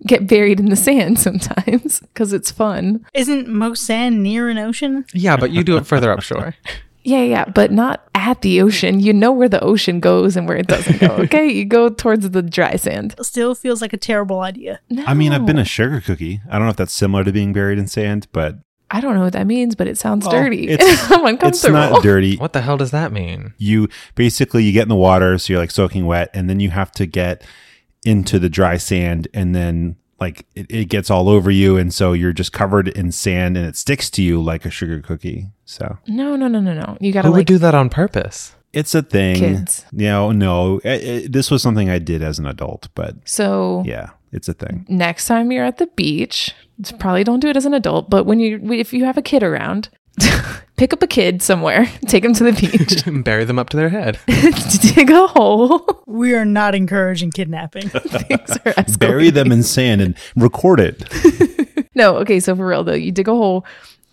get 0.06 0.26
buried 0.26 0.58
in 0.58 0.70
the 0.70 0.76
sand 0.76 1.18
sometimes 1.18 2.00
because 2.00 2.32
it's 2.32 2.50
fun. 2.50 3.04
Isn't 3.12 3.48
most 3.48 3.84
sand 3.84 4.22
near 4.22 4.48
an 4.48 4.58
ocean? 4.58 5.04
Yeah, 5.12 5.36
but 5.36 5.50
you 5.50 5.62
do 5.62 5.76
it 5.76 5.86
further 5.86 6.14
upshore. 6.14 6.54
Yeah, 7.08 7.22
yeah, 7.22 7.44
but 7.46 7.72
not 7.72 8.06
at 8.14 8.42
the 8.42 8.60
ocean. 8.60 9.00
You 9.00 9.12
know 9.14 9.32
where 9.32 9.48
the 9.48 9.62
ocean 9.64 9.98
goes 10.00 10.36
and 10.36 10.46
where 10.46 10.56
it 10.58 10.66
doesn't 10.66 11.00
go. 11.00 11.08
Okay, 11.28 11.48
you 11.48 11.64
go 11.64 11.88
towards 11.88 12.28
the 12.30 12.42
dry 12.42 12.76
sand. 12.76 13.14
Still 13.22 13.54
feels 13.54 13.80
like 13.80 13.92
a 13.92 13.96
terrible 13.96 14.40
idea. 14.40 14.80
No. 14.90 15.04
I 15.06 15.14
mean, 15.14 15.32
I've 15.32 15.46
been 15.46 15.58
a 15.58 15.64
sugar 15.64 16.00
cookie. 16.00 16.40
I 16.50 16.52
don't 16.58 16.66
know 16.66 16.70
if 16.70 16.76
that's 16.76 16.92
similar 16.92 17.24
to 17.24 17.32
being 17.32 17.52
buried 17.52 17.78
in 17.78 17.86
sand, 17.86 18.28
but 18.32 18.56
I 18.90 19.00
don't 19.00 19.14
know 19.14 19.22
what 19.22 19.32
that 19.32 19.46
means, 19.46 19.74
but 19.74 19.86
it 19.86 19.96
sounds 19.98 20.26
Well, 20.26 20.32
dirty. 20.42 20.68
it's- 20.68 21.10
I'm 21.10 21.38
it's 21.42 21.64
not 21.64 22.02
dirty. 22.02 22.36
What 22.36 22.52
the 22.52 22.60
hell 22.60 22.76
does 22.76 22.90
that 22.90 23.10
mean? 23.12 23.52
You 23.58 23.88
basically 24.14 24.64
you 24.64 24.72
get 24.72 24.82
in 24.82 24.88
the 24.88 24.94
water, 24.96 25.38
so 25.38 25.52
you're 25.52 25.60
like 25.60 25.70
soaking 25.70 26.04
wet, 26.06 26.28
and 26.34 26.48
then 26.48 26.60
you 26.60 26.70
have 26.70 26.92
to 26.92 27.06
get 27.06 27.42
into 28.04 28.38
the 28.38 28.48
dry 28.48 28.76
sand, 28.76 29.28
and 29.34 29.54
then 29.54 29.96
like 30.20 30.46
it, 30.54 30.66
it 30.70 30.84
gets 30.88 31.10
all 31.10 31.28
over 31.28 31.50
you, 31.50 31.76
and 31.78 31.92
so 31.92 32.12
you're 32.12 32.32
just 32.32 32.52
covered 32.52 32.88
in 32.88 33.12
sand, 33.12 33.56
and 33.56 33.66
it 33.66 33.76
sticks 33.76 34.10
to 34.10 34.22
you 34.22 34.42
like 34.42 34.64
a 34.66 34.70
sugar 34.70 35.00
cookie. 35.00 35.48
So 35.68 35.98
No, 36.06 36.34
no, 36.34 36.48
no, 36.48 36.60
no, 36.60 36.72
no. 36.72 36.96
You 36.98 37.12
gotta 37.12 37.28
Who 37.28 37.32
like 37.34 37.40
would 37.40 37.46
do 37.46 37.58
that 37.58 37.74
on 37.74 37.90
purpose? 37.90 38.54
it's 38.72 38.94
a 38.94 39.02
thing. 39.02 39.36
Kids. 39.36 39.84
You 39.92 40.08
oh, 40.08 40.32
know, 40.32 40.76
no, 40.76 40.78
it, 40.82 41.02
it- 41.04 41.32
this 41.32 41.50
was 41.50 41.62
something 41.62 41.90
I 41.90 41.98
did 41.98 42.22
as 42.22 42.38
an 42.38 42.46
adult, 42.46 42.88
but 42.94 43.16
so. 43.28 43.82
yeah, 43.86 44.10
it's 44.32 44.48
a 44.48 44.54
thing. 44.54 44.86
next 44.88 45.26
time 45.26 45.52
you're 45.52 45.64
at 45.66 45.76
the 45.76 45.86
beach, 45.88 46.54
probably 46.98 47.22
don't 47.22 47.40
do 47.40 47.48
it 47.48 47.56
as 47.56 47.66
an 47.66 47.74
adult, 47.74 48.08
but 48.08 48.24
when 48.24 48.40
you 48.40 48.72
if 48.72 48.94
you 48.94 49.04
have 49.04 49.18
a 49.18 49.22
kid 49.22 49.42
around, 49.42 49.90
pick 50.78 50.94
up 50.94 51.02
a 51.02 51.06
kid 51.06 51.42
somewhere, 51.42 51.84
take 52.06 52.22
them 52.22 52.32
to 52.32 52.44
the 52.44 52.52
beach, 52.52 53.04
Bury 53.24 53.44
them 53.44 53.58
up 53.58 53.68
to 53.70 53.76
their 53.76 53.90
head. 53.90 54.18
dig 54.26 55.10
a 55.10 55.26
hole. 55.26 56.02
We 56.06 56.34
are 56.34 56.46
not 56.46 56.74
encouraging 56.74 57.30
kidnapping. 57.30 57.90
Things 57.90 58.58
are. 58.64 58.96
Bury 58.98 59.28
them 59.30 59.52
in 59.52 59.62
sand 59.62 60.00
and 60.00 60.16
record 60.34 60.80
it. 60.80 61.84
No, 61.94 62.16
okay, 62.18 62.40
so 62.40 62.54
for 62.56 62.66
real 62.66 62.84
though, 62.84 62.94
you 62.94 63.12
dig 63.12 63.28
a 63.28 63.32
hole 63.32 63.66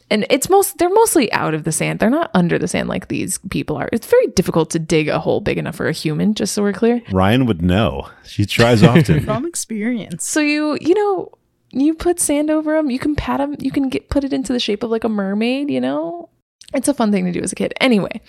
and 0.10 0.26
it's 0.30 0.50
most 0.50 0.78
they're 0.78 0.90
mostly 0.90 1.32
out 1.32 1.54
of 1.54 1.64
the 1.64 1.72
sand. 1.72 2.00
They're 2.00 2.10
not 2.10 2.30
under 2.34 2.60
the 2.60 2.68
sand 2.68 2.90
like 2.90 3.08
these 3.08 3.40
people 3.50 3.76
are. 3.78 3.90
It's 3.92 4.08
very 4.08 4.28
difficult 4.28 4.70
to 4.72 4.80
dig 4.80 5.08
a 5.08 5.20
hole 5.20 5.42
big 5.42 5.58
enough 5.58 5.76
for 5.76 5.88
a 5.88 5.92
human, 5.92 6.34
just 6.34 6.54
so 6.54 6.62
we're 6.62 6.74
clear. 6.74 7.02
Ryan 7.12 7.46
would 7.48 7.62
know. 7.62 8.10
She 8.24 8.46
tries 8.46 8.84
often. 8.84 9.22
From 9.26 9.46
experience. 9.46 10.28
So 10.28 10.40
you, 10.40 10.78
you 10.80 10.94
know, 10.94 11.32
you 11.72 11.94
put 11.94 12.20
sand 12.20 12.50
over 12.50 12.76
them, 12.76 12.92
you 12.92 13.00
can 13.00 13.16
pat 13.16 13.40
them, 13.40 13.56
you 13.60 13.72
can 13.72 13.90
get 13.90 14.10
put 14.10 14.24
it 14.24 14.34
into 14.34 14.54
the 14.54 14.60
shape 14.60 14.84
of 14.84 14.92
like 14.92 15.04
a 15.04 15.10
mermaid, 15.10 15.70
you 15.70 15.82
know? 15.82 16.30
It's 16.74 16.88
a 16.88 16.94
fun 16.94 17.12
thing 17.12 17.26
to 17.26 17.32
do 17.32 17.42
as 17.42 17.52
a 17.52 17.56
kid. 17.56 17.74
Anyway, 17.80 18.22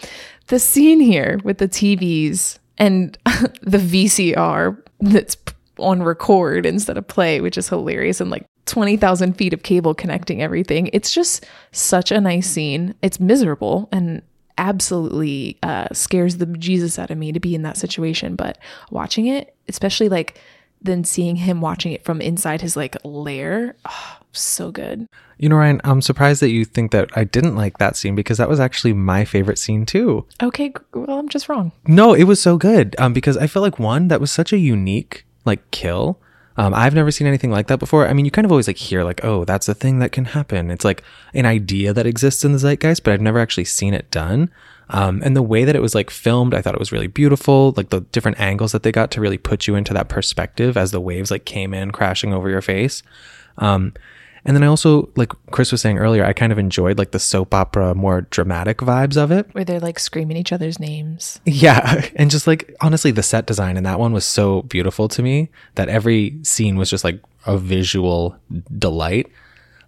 the 0.49 0.59
scene 0.59 1.01
here 1.01 1.41
with 1.43 1.59
the 1.59 1.69
TVs 1.69 2.59
and 2.79 3.17
the 3.63 3.79
VCR 3.79 4.83
that's 5.01 5.37
on 5.79 6.03
record 6.03 6.67
instead 6.67 6.97
of 6.97 7.07
play, 7.07 7.41
which 7.41 7.59
is 7.59 7.69
hilarious, 7.69 8.21
and 8.21 8.31
like 8.31 8.47
20,000 8.67 9.35
feet 9.35 9.53
of 9.53 9.63
cable 9.63 9.95
connecting 9.95 10.43
everything. 10.43 10.91
It's 10.93 11.13
just 11.13 11.47
such 11.73 12.11
a 12.11 12.21
nice 12.21 12.49
scene. 12.49 12.95
It's 13.03 13.19
miserable 13.19 13.89
and 13.93 14.23
absolutely 14.59 15.59
uh, 15.63 15.89
scares 15.93 16.39
the 16.39 16.47
Jesus 16.47 16.99
out 16.99 17.11
of 17.11 17.19
me 17.19 17.33
to 17.33 17.41
be 17.41 17.55
in 17.55 17.63
that 17.63 17.77
situation. 17.77 18.37
But 18.37 18.59
watching 18.91 19.27
it, 19.27 19.55
especially 19.69 20.09
like 20.09 20.41
then 20.83 21.05
seeing 21.05 21.37
him 21.37 21.61
watching 21.61 21.93
it 21.93 22.05
from 22.05 22.21
inside 22.21 22.61
his 22.61 22.77
like 22.77 22.97
lair, 23.05 23.77
oh, 23.85 24.19
so 24.33 24.71
good. 24.71 25.09
You 25.39 25.49
know, 25.49 25.57
Ryan, 25.57 25.81
I'm 25.85 26.01
surprised 26.01 26.41
that 26.43 26.51
you 26.51 26.65
think 26.65 26.93
that 26.93 27.11
I 27.15 27.25
didn't 27.25 27.57
like 27.57 27.79
that 27.79 27.97
scene 27.97 28.15
because 28.15 28.39
that 28.39 28.49
was 28.49 28.61
actually 28.61 28.95
my 28.95 29.25
favorite 29.25 29.59
scene 29.59 29.85
too. 29.85 30.27
Okay, 30.43 30.73
well, 30.95 31.19
I'm 31.19 31.29
just 31.29 31.49
wrong. 31.49 31.73
No, 31.87 32.15
it 32.15 32.25
was 32.25 32.41
so 32.41 32.57
good. 32.57 32.97
Um, 32.99 33.13
because 33.13 33.37
I 33.37 33.47
feel 33.47 33.63
like 33.63 33.79
one 33.79 34.09
that 34.09 34.21
was 34.21 34.31
such 34.31 34.53
a 34.53 34.59
unique 34.59 35.27
like 35.45 35.71
kill. 35.71 36.21
Um, 36.57 36.73
I've 36.75 36.95
never 36.95 37.11
seen 37.11 37.27
anything 37.27 37.51
like 37.51 37.67
that 37.67 37.79
before. 37.79 38.09
I 38.09 38.13
mean, 38.13 38.25
you 38.25 38.31
kind 38.31 38.45
of 38.45 38.53
always 38.53 38.67
like 38.67 38.79
hear 38.79 39.05
like, 39.05 39.25
oh, 39.25 39.45
that's 39.45 39.69
a 39.69 39.75
thing 39.75 39.99
that 39.99 40.13
can 40.13 40.27
happen. 40.27 40.71
It's 40.71 40.85
like 40.85 41.03
an 41.35 41.47
idea 41.47 41.93
that 41.93 42.07
exists 42.07 42.45
in 42.45 42.53
the 42.53 42.59
zeitgeist, 42.59 43.03
but 43.05 43.13
I've 43.13 43.21
never 43.21 43.39
actually 43.39 43.67
seen 43.67 43.93
it 43.95 44.11
done. 44.11 44.51
Um, 44.89 45.21
and 45.25 45.37
the 45.37 45.43
way 45.43 45.65
that 45.65 45.77
it 45.77 45.83
was 45.83 45.95
like 45.95 46.11
filmed, 46.11 46.55
I 46.55 46.63
thought 46.63 46.75
it 46.75 46.81
was 46.81 46.93
really 46.93 47.09
beautiful. 47.09 47.75
Like 47.77 47.91
the 47.91 48.01
different 48.01 48.41
angles 48.41 48.73
that 48.73 48.85
they 48.85 48.93
got 48.93 49.11
to 49.13 49.21
really 49.21 49.39
put 49.39 49.67
you 49.67 49.75
into 49.75 49.93
that 49.95 50.09
perspective 50.09 50.77
as 50.77 50.93
the 50.93 51.01
waves 51.01 51.31
like 51.31 51.45
came 51.45 51.75
in 51.75 51.91
crashing 51.91 52.33
over 52.33 52.49
your 52.49 52.63
face. 52.63 53.03
Um, 53.59 53.93
and 54.47 54.55
then 54.55 54.63
I 54.63 54.69
also, 54.69 55.11
like 55.17 55.33
Chris 55.51 55.73
was 55.73 55.81
saying 55.81 55.99
earlier, 55.99 56.25
I 56.25 56.33
kind 56.33 56.53
of 56.53 56.59
enjoyed 56.59 56.99
like 56.99 57.11
the 57.11 57.19
soap 57.19 57.53
opera, 57.53 57.97
more 57.97 58.23
dramatic 58.23 58.79
vibes 58.79 59.17
of 59.17 59.33
it. 59.33 59.53
Where 59.53 59.65
they're 59.65 59.81
like 59.81 59.99
screaming 59.99 60.37
each 60.37 60.53
other's 60.53 60.79
names. 60.79 61.41
Yeah. 61.45 62.05
And 62.17 62.31
just 62.31 62.47
like, 62.47 62.75
honestly, 62.81 63.11
the 63.11 63.23
set 63.23 63.47
design 63.47 63.77
in 63.77 63.85
that 63.85 63.99
one 63.99 64.13
was 64.13 64.25
so 64.25 64.63
beautiful 64.63 65.09
to 65.09 65.23
me 65.23 65.51
that 65.75 65.89
every 65.89 66.39
scene 66.43 66.77
was 66.77 66.89
just 66.89 67.05
like 67.05 67.21
a 67.45 67.59
visual 67.59 68.37
delight. 68.79 69.31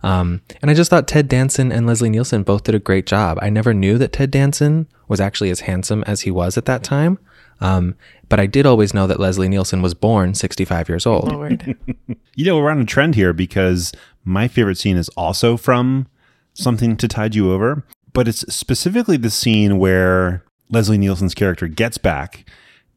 Um, 0.03 0.43
and 0.61 0.71
I 0.71 0.75
just 0.75 0.91
thought 0.91 1.09
Ted 1.09 1.29
Danson 1.29 1.73
and 1.73 1.87
Leslie 1.87 2.11
Nielsen 2.11 2.43
both 2.43 2.65
did 2.65 2.75
a 2.75 2.81
great 2.81 3.07
job. 3.07 3.39
I 3.41 3.51
never 3.51 3.73
knew 3.73 3.97
that 3.99 4.13
Ted 4.13 4.31
Danson 4.31 4.89
was 5.07 5.21
actually 5.21 5.51
as 5.51 5.61
handsome 5.61 6.03
as 6.07 6.23
he 6.23 6.31
was 6.31 6.59
at 6.59 6.67
that 6.67 6.83
time. 6.83 7.19
Um, 7.61 7.97
but 8.29 8.39
I 8.39 8.47
did 8.47 8.67
always 8.67 8.95
know 8.95 9.07
that 9.07 9.19
Leslie 9.19 9.49
Nielsen 9.49 9.83
was 9.83 9.95
born 9.95 10.35
65 10.35 10.89
years 10.89 11.07
old. 11.07 11.33
Lord. 11.33 11.77
You 12.35 12.45
know, 12.45 12.57
we're 12.57 12.71
on 12.71 12.81
a 12.81 12.85
trend 12.85 13.17
here 13.17 13.33
because 13.33 13.93
my 14.25 14.49
favorite 14.49 14.79
scene 14.79 14.97
is 14.97 15.09
also 15.11 15.57
from 15.57 16.07
Something 16.55 16.97
to 16.97 17.09
Tide 17.09 17.35
You 17.35 17.53
Over, 17.53 17.85
but 18.13 18.29
it's 18.29 18.41
specifically 18.53 19.17
the 19.17 19.31
scene 19.31 19.79
where 19.79 20.45
Leslie 20.71 20.99
Nielsen's 20.99 21.35
character 21.35 21.69
gets 21.69 21.99
back 21.99 22.49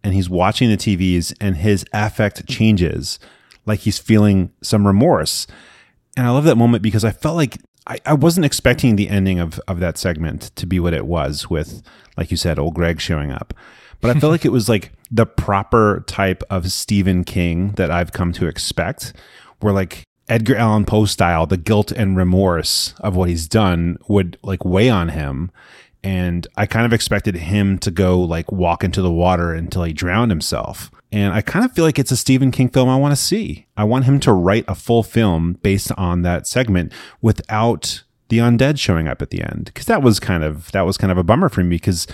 and 0.03 0.13
he's 0.13 0.29
watching 0.29 0.69
the 0.69 0.77
TVs 0.77 1.33
and 1.39 1.57
his 1.57 1.85
affect 1.93 2.47
changes, 2.47 3.19
like 3.65 3.81
he's 3.81 3.99
feeling 3.99 4.51
some 4.61 4.87
remorse. 4.87 5.47
And 6.17 6.25
I 6.25 6.31
love 6.31 6.43
that 6.45 6.57
moment 6.57 6.83
because 6.83 7.05
I 7.05 7.11
felt 7.11 7.35
like 7.35 7.57
I, 7.87 7.99
I 8.05 8.13
wasn't 8.13 8.45
expecting 8.45 8.95
the 8.95 9.09
ending 9.09 9.39
of, 9.39 9.59
of 9.67 9.79
that 9.79 9.97
segment 9.97 10.55
to 10.55 10.65
be 10.65 10.79
what 10.79 10.93
it 10.93 11.05
was 11.05 11.49
with, 11.49 11.81
like 12.17 12.31
you 12.31 12.37
said, 12.37 12.59
old 12.59 12.73
Greg 12.73 12.99
showing 12.99 13.31
up. 13.31 13.53
But 14.01 14.15
I 14.15 14.19
felt 14.19 14.31
like 14.31 14.45
it 14.45 14.51
was 14.51 14.67
like 14.67 14.91
the 15.11 15.27
proper 15.27 16.03
type 16.07 16.43
of 16.49 16.71
Stephen 16.71 17.23
King 17.23 17.73
that 17.73 17.91
I've 17.91 18.11
come 18.11 18.33
to 18.33 18.47
expect, 18.47 19.13
where 19.59 19.73
like 19.73 20.03
Edgar 20.31 20.55
Allan 20.55 20.85
Poe 20.85 21.03
style, 21.03 21.45
the 21.45 21.57
guilt 21.57 21.91
and 21.91 22.15
remorse 22.15 22.93
of 23.01 23.17
what 23.17 23.27
he's 23.27 23.49
done 23.49 23.97
would 24.07 24.37
like 24.41 24.63
weigh 24.63 24.89
on 24.89 25.09
him. 25.09 25.51
And 26.05 26.47
I 26.55 26.65
kind 26.67 26.85
of 26.85 26.93
expected 26.93 27.35
him 27.35 27.77
to 27.79 27.91
go 27.91 28.21
like 28.21 28.49
walk 28.49 28.81
into 28.81 29.01
the 29.01 29.11
water 29.11 29.53
until 29.53 29.83
he 29.83 29.91
drowned 29.91 30.31
himself. 30.31 30.89
And 31.11 31.33
I 31.33 31.41
kind 31.41 31.65
of 31.65 31.73
feel 31.73 31.83
like 31.83 31.99
it's 31.99 32.11
a 32.11 32.17
Stephen 32.17 32.49
King 32.49 32.69
film 32.69 32.87
I 32.87 32.95
want 32.95 33.11
to 33.11 33.21
see. 33.21 33.67
I 33.75 33.83
want 33.83 34.05
him 34.05 34.21
to 34.21 34.31
write 34.31 34.63
a 34.69 34.73
full 34.73 35.03
film 35.03 35.59
based 35.63 35.91
on 35.97 36.21
that 36.21 36.47
segment 36.47 36.93
without 37.21 38.01
the 38.29 38.37
undead 38.37 38.79
showing 38.79 39.09
up 39.09 39.21
at 39.21 39.31
the 39.31 39.41
end. 39.41 39.69
Cause 39.75 39.85
that 39.87 40.01
was 40.01 40.21
kind 40.21 40.45
of, 40.45 40.71
that 40.71 40.85
was 40.85 40.97
kind 40.97 41.11
of 41.11 41.17
a 41.17 41.25
bummer 41.25 41.49
for 41.49 41.61
me 41.61 41.75
because 41.75 42.07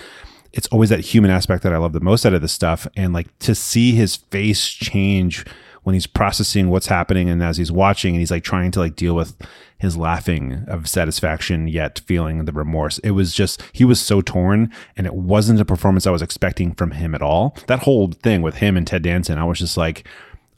it's 0.53 0.67
always 0.69 0.89
that 0.89 1.01
human 1.01 1.29
aspect 1.29 1.61
that 1.61 1.71
I 1.71 1.77
love 1.77 1.93
the 1.93 1.99
most 1.99 2.25
out 2.25 2.33
of 2.33 2.41
this 2.41 2.51
stuff. 2.51 2.87
And 2.97 3.13
like 3.13 3.37
to 3.39 3.53
see 3.53 3.91
his 3.91 4.15
face 4.15 4.69
change 4.69 5.45
when 5.87 5.93
he's 5.93 6.05
processing 6.05 6.67
what's 6.67 6.87
happening 6.87 7.29
and 7.29 7.41
as 7.41 7.55
he's 7.55 7.71
watching 7.71 8.13
and 8.13 8.19
he's 8.19 8.29
like 8.29 8.43
trying 8.43 8.71
to 8.71 8.79
like 8.81 8.97
deal 8.97 9.15
with 9.15 9.37
his 9.77 9.95
laughing 9.95 10.65
of 10.67 10.85
satisfaction 10.85 11.65
yet 11.65 11.99
feeling 11.99 12.43
the 12.43 12.51
remorse. 12.51 12.97
It 13.05 13.11
was 13.11 13.33
just 13.33 13.63
he 13.71 13.85
was 13.85 13.97
so 13.97 14.19
torn 14.19 14.69
and 14.97 15.07
it 15.07 15.13
wasn't 15.13 15.61
a 15.61 15.63
performance 15.63 16.05
I 16.05 16.11
was 16.11 16.21
expecting 16.21 16.73
from 16.73 16.91
him 16.91 17.15
at 17.15 17.21
all. 17.21 17.55
That 17.67 17.83
whole 17.83 18.11
thing 18.11 18.41
with 18.41 18.55
him 18.55 18.75
and 18.75 18.85
Ted 18.85 19.03
Danson, 19.03 19.37
I 19.37 19.45
was 19.45 19.59
just 19.59 19.77
like 19.77 20.05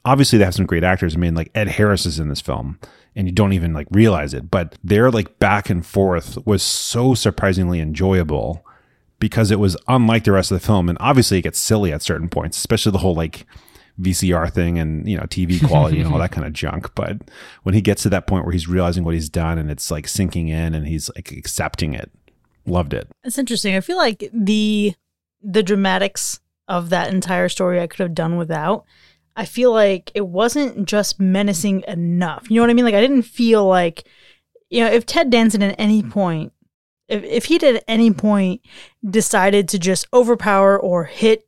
obviously 0.04 0.40
they 0.40 0.46
have 0.46 0.56
some 0.56 0.66
great 0.66 0.84
actors. 0.84 1.14
I 1.14 1.20
mean 1.20 1.36
like 1.36 1.52
Ed 1.54 1.68
Harris 1.68 2.08
is 2.08 2.20
in 2.20 2.30
this 2.30 2.42
film 2.42 2.80
and 3.16 3.28
you 3.28 3.32
don't 3.32 3.54
even 3.54 3.72
like 3.72 3.86
realize 3.92 4.34
it, 4.34 4.50
but 4.50 4.80
their 4.84 5.12
like 5.12 5.38
back 5.38 5.70
and 5.70 5.86
forth 5.86 6.44
was 6.48 6.64
so 6.64 7.14
surprisingly 7.14 7.80
enjoyable 7.80 8.66
because 9.20 9.52
it 9.52 9.60
was 9.60 9.78
unlike 9.88 10.24
the 10.24 10.32
rest 10.32 10.50
of 10.50 10.60
the 10.60 10.66
film. 10.66 10.90
And 10.90 10.98
obviously, 11.00 11.38
it 11.38 11.44
gets 11.44 11.60
silly 11.60 11.94
at 11.94 12.02
certain 12.02 12.30
points, 12.30 12.58
especially 12.58 12.94
the 12.94 12.98
whole 12.98 13.14
like 13.14 13.46
VCR 14.00 14.52
thing 14.52 14.80
and 14.80 15.08
you 15.08 15.18
know 15.18 15.24
TV 15.24 15.66
quality 15.66 16.00
and 16.00 16.12
all 16.12 16.20
that 16.20 16.32
kind 16.32 16.46
of 16.46 16.54
junk. 16.54 16.94
But 16.96 17.18
when 17.64 17.76
he 17.76 17.82
gets 17.82 18.04
to 18.04 18.10
that 18.10 18.28
point 18.28 18.46
where 18.46 18.54
he's 18.54 18.68
realizing 18.68 19.04
what 19.04 19.14
he's 19.14 19.30
done 19.30 19.58
and 19.58 19.70
it's 19.70 19.92
like 19.92 20.08
sinking 20.08 20.48
in 20.48 20.74
and 20.74 20.88
he's 20.88 21.10
like 21.16 21.32
accepting 21.32 21.94
it, 21.94 22.12
loved 22.66 22.94
it. 22.94 23.08
It's 23.24 23.38
interesting. 23.38 23.76
I 23.76 23.82
feel 23.82 23.98
like 23.98 24.30
the 24.34 24.94
the 25.42 25.64
dramatics 25.64 26.40
of 26.68 26.90
that 26.90 27.12
entire 27.14 27.50
story 27.50 27.80
I 27.80 27.88
could 27.88 28.00
have 28.00 28.14
done 28.14 28.38
without. 28.38 28.86
I 29.36 29.46
feel 29.46 29.72
like 29.72 30.12
it 30.14 30.28
wasn't 30.28 30.86
just 30.86 31.20
menacing 31.20 31.84
enough. 31.88 32.50
You 32.50 32.58
know 32.58 32.64
what 32.64 32.70
I 32.70 32.74
mean? 32.74 32.86
Like 32.86 32.96
I 32.96 33.02
didn't 33.02 33.24
feel 33.24 33.66
like 33.66 34.08
you 34.70 34.82
know, 34.82 34.92
if 34.92 35.06
Ted 35.06 35.30
Danson 35.30 35.64
at 35.64 35.76
any 35.80 36.04
point 36.04 36.54
if 37.10 37.24
if 37.24 37.46
he 37.46 37.58
did 37.58 37.78
at 37.78 37.84
any 37.88 38.12
point 38.12 38.62
decided 39.08 39.68
to 39.70 39.80
just 39.80 40.08
overpower 40.14 40.80
or 40.80 41.06
hit 41.06 41.44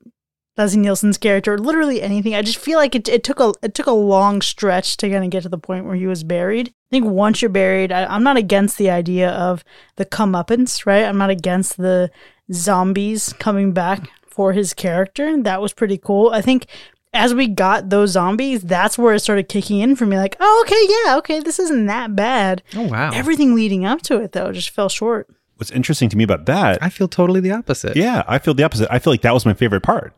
Leslie 0.57 0.81
Nielsen's 0.81 1.17
character, 1.17 1.57
literally 1.57 2.01
anything, 2.01 2.35
I 2.35 2.41
just 2.41 2.57
feel 2.59 2.77
like 2.77 2.93
it, 2.93 3.07
it 3.07 3.23
took 3.23 3.39
a 3.39 3.53
it 3.61 3.73
took 3.73 3.87
a 3.87 3.91
long 3.91 4.41
stretch 4.41 4.97
to 4.97 5.09
kind 5.09 5.23
of 5.23 5.29
get 5.29 5.43
to 5.43 5.49
the 5.49 5.57
point 5.57 5.85
where 5.85 5.95
he 5.95 6.07
was 6.07 6.23
buried. 6.23 6.69
I 6.69 6.89
think 6.91 7.05
once 7.05 7.41
you're 7.41 7.49
buried, 7.49 7.91
I, 7.91 8.05
I'm 8.05 8.23
not 8.23 8.37
against 8.37 8.77
the 8.77 8.89
idea 8.89 9.29
of 9.29 9.63
the 9.95 10.05
comeuppance, 10.05 10.85
right? 10.85 11.05
I'm 11.05 11.17
not 11.17 11.29
against 11.29 11.77
the 11.77 12.11
zombies 12.51 13.33
coming 13.39 13.71
back 13.71 14.09
for 14.27 14.51
his 14.53 14.73
character. 14.73 15.41
That 15.41 15.61
was 15.61 15.73
pretty 15.73 15.97
cool. 15.97 16.31
I 16.31 16.41
think 16.41 16.67
as 17.13 17.33
we 17.33 17.47
got 17.47 17.89
those 17.89 18.11
zombies, 18.11 18.61
that's 18.61 18.97
where 18.97 19.13
it 19.13 19.19
started 19.19 19.49
kicking 19.49 19.79
in 19.79 19.95
for 19.95 20.05
me. 20.05 20.17
Like, 20.17 20.37
oh, 20.39 20.65
okay, 20.65 21.09
yeah, 21.09 21.17
okay, 21.17 21.39
this 21.39 21.59
isn't 21.59 21.85
that 21.87 22.15
bad. 22.15 22.61
Oh 22.75 22.87
wow. 22.87 23.11
Everything 23.13 23.55
leading 23.55 23.85
up 23.85 24.01
to 24.03 24.17
it, 24.21 24.31
though, 24.33 24.51
just 24.51 24.69
fell 24.69 24.89
short. 24.89 25.29
What's 25.61 25.69
interesting 25.69 26.09
to 26.09 26.17
me 26.17 26.23
about 26.23 26.47
that 26.47 26.81
I 26.81 26.89
feel 26.89 27.07
totally 27.07 27.39
the 27.39 27.51
opposite. 27.51 27.95
Yeah, 27.95 28.23
I 28.27 28.39
feel 28.39 28.55
the 28.55 28.63
opposite. 28.63 28.87
I 28.89 28.97
feel 28.97 29.13
like 29.13 29.21
that 29.21 29.31
was 29.31 29.45
my 29.45 29.53
favorite 29.53 29.81
part. 29.81 30.15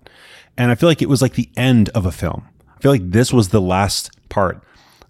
And 0.56 0.72
I 0.72 0.76
feel 0.76 0.88
like 0.88 1.02
it 1.02 1.10
was 1.10 1.22
like 1.22 1.34
the 1.34 1.50
end 1.58 1.90
of 1.90 2.06
a 2.06 2.14
film. 2.14 2.48
I 2.74 2.80
feel 2.80 2.94
like 2.94 3.12
this 3.12 3.34
was 3.34 3.50
the 3.50 3.60
last 3.60 4.18
part 4.30 4.64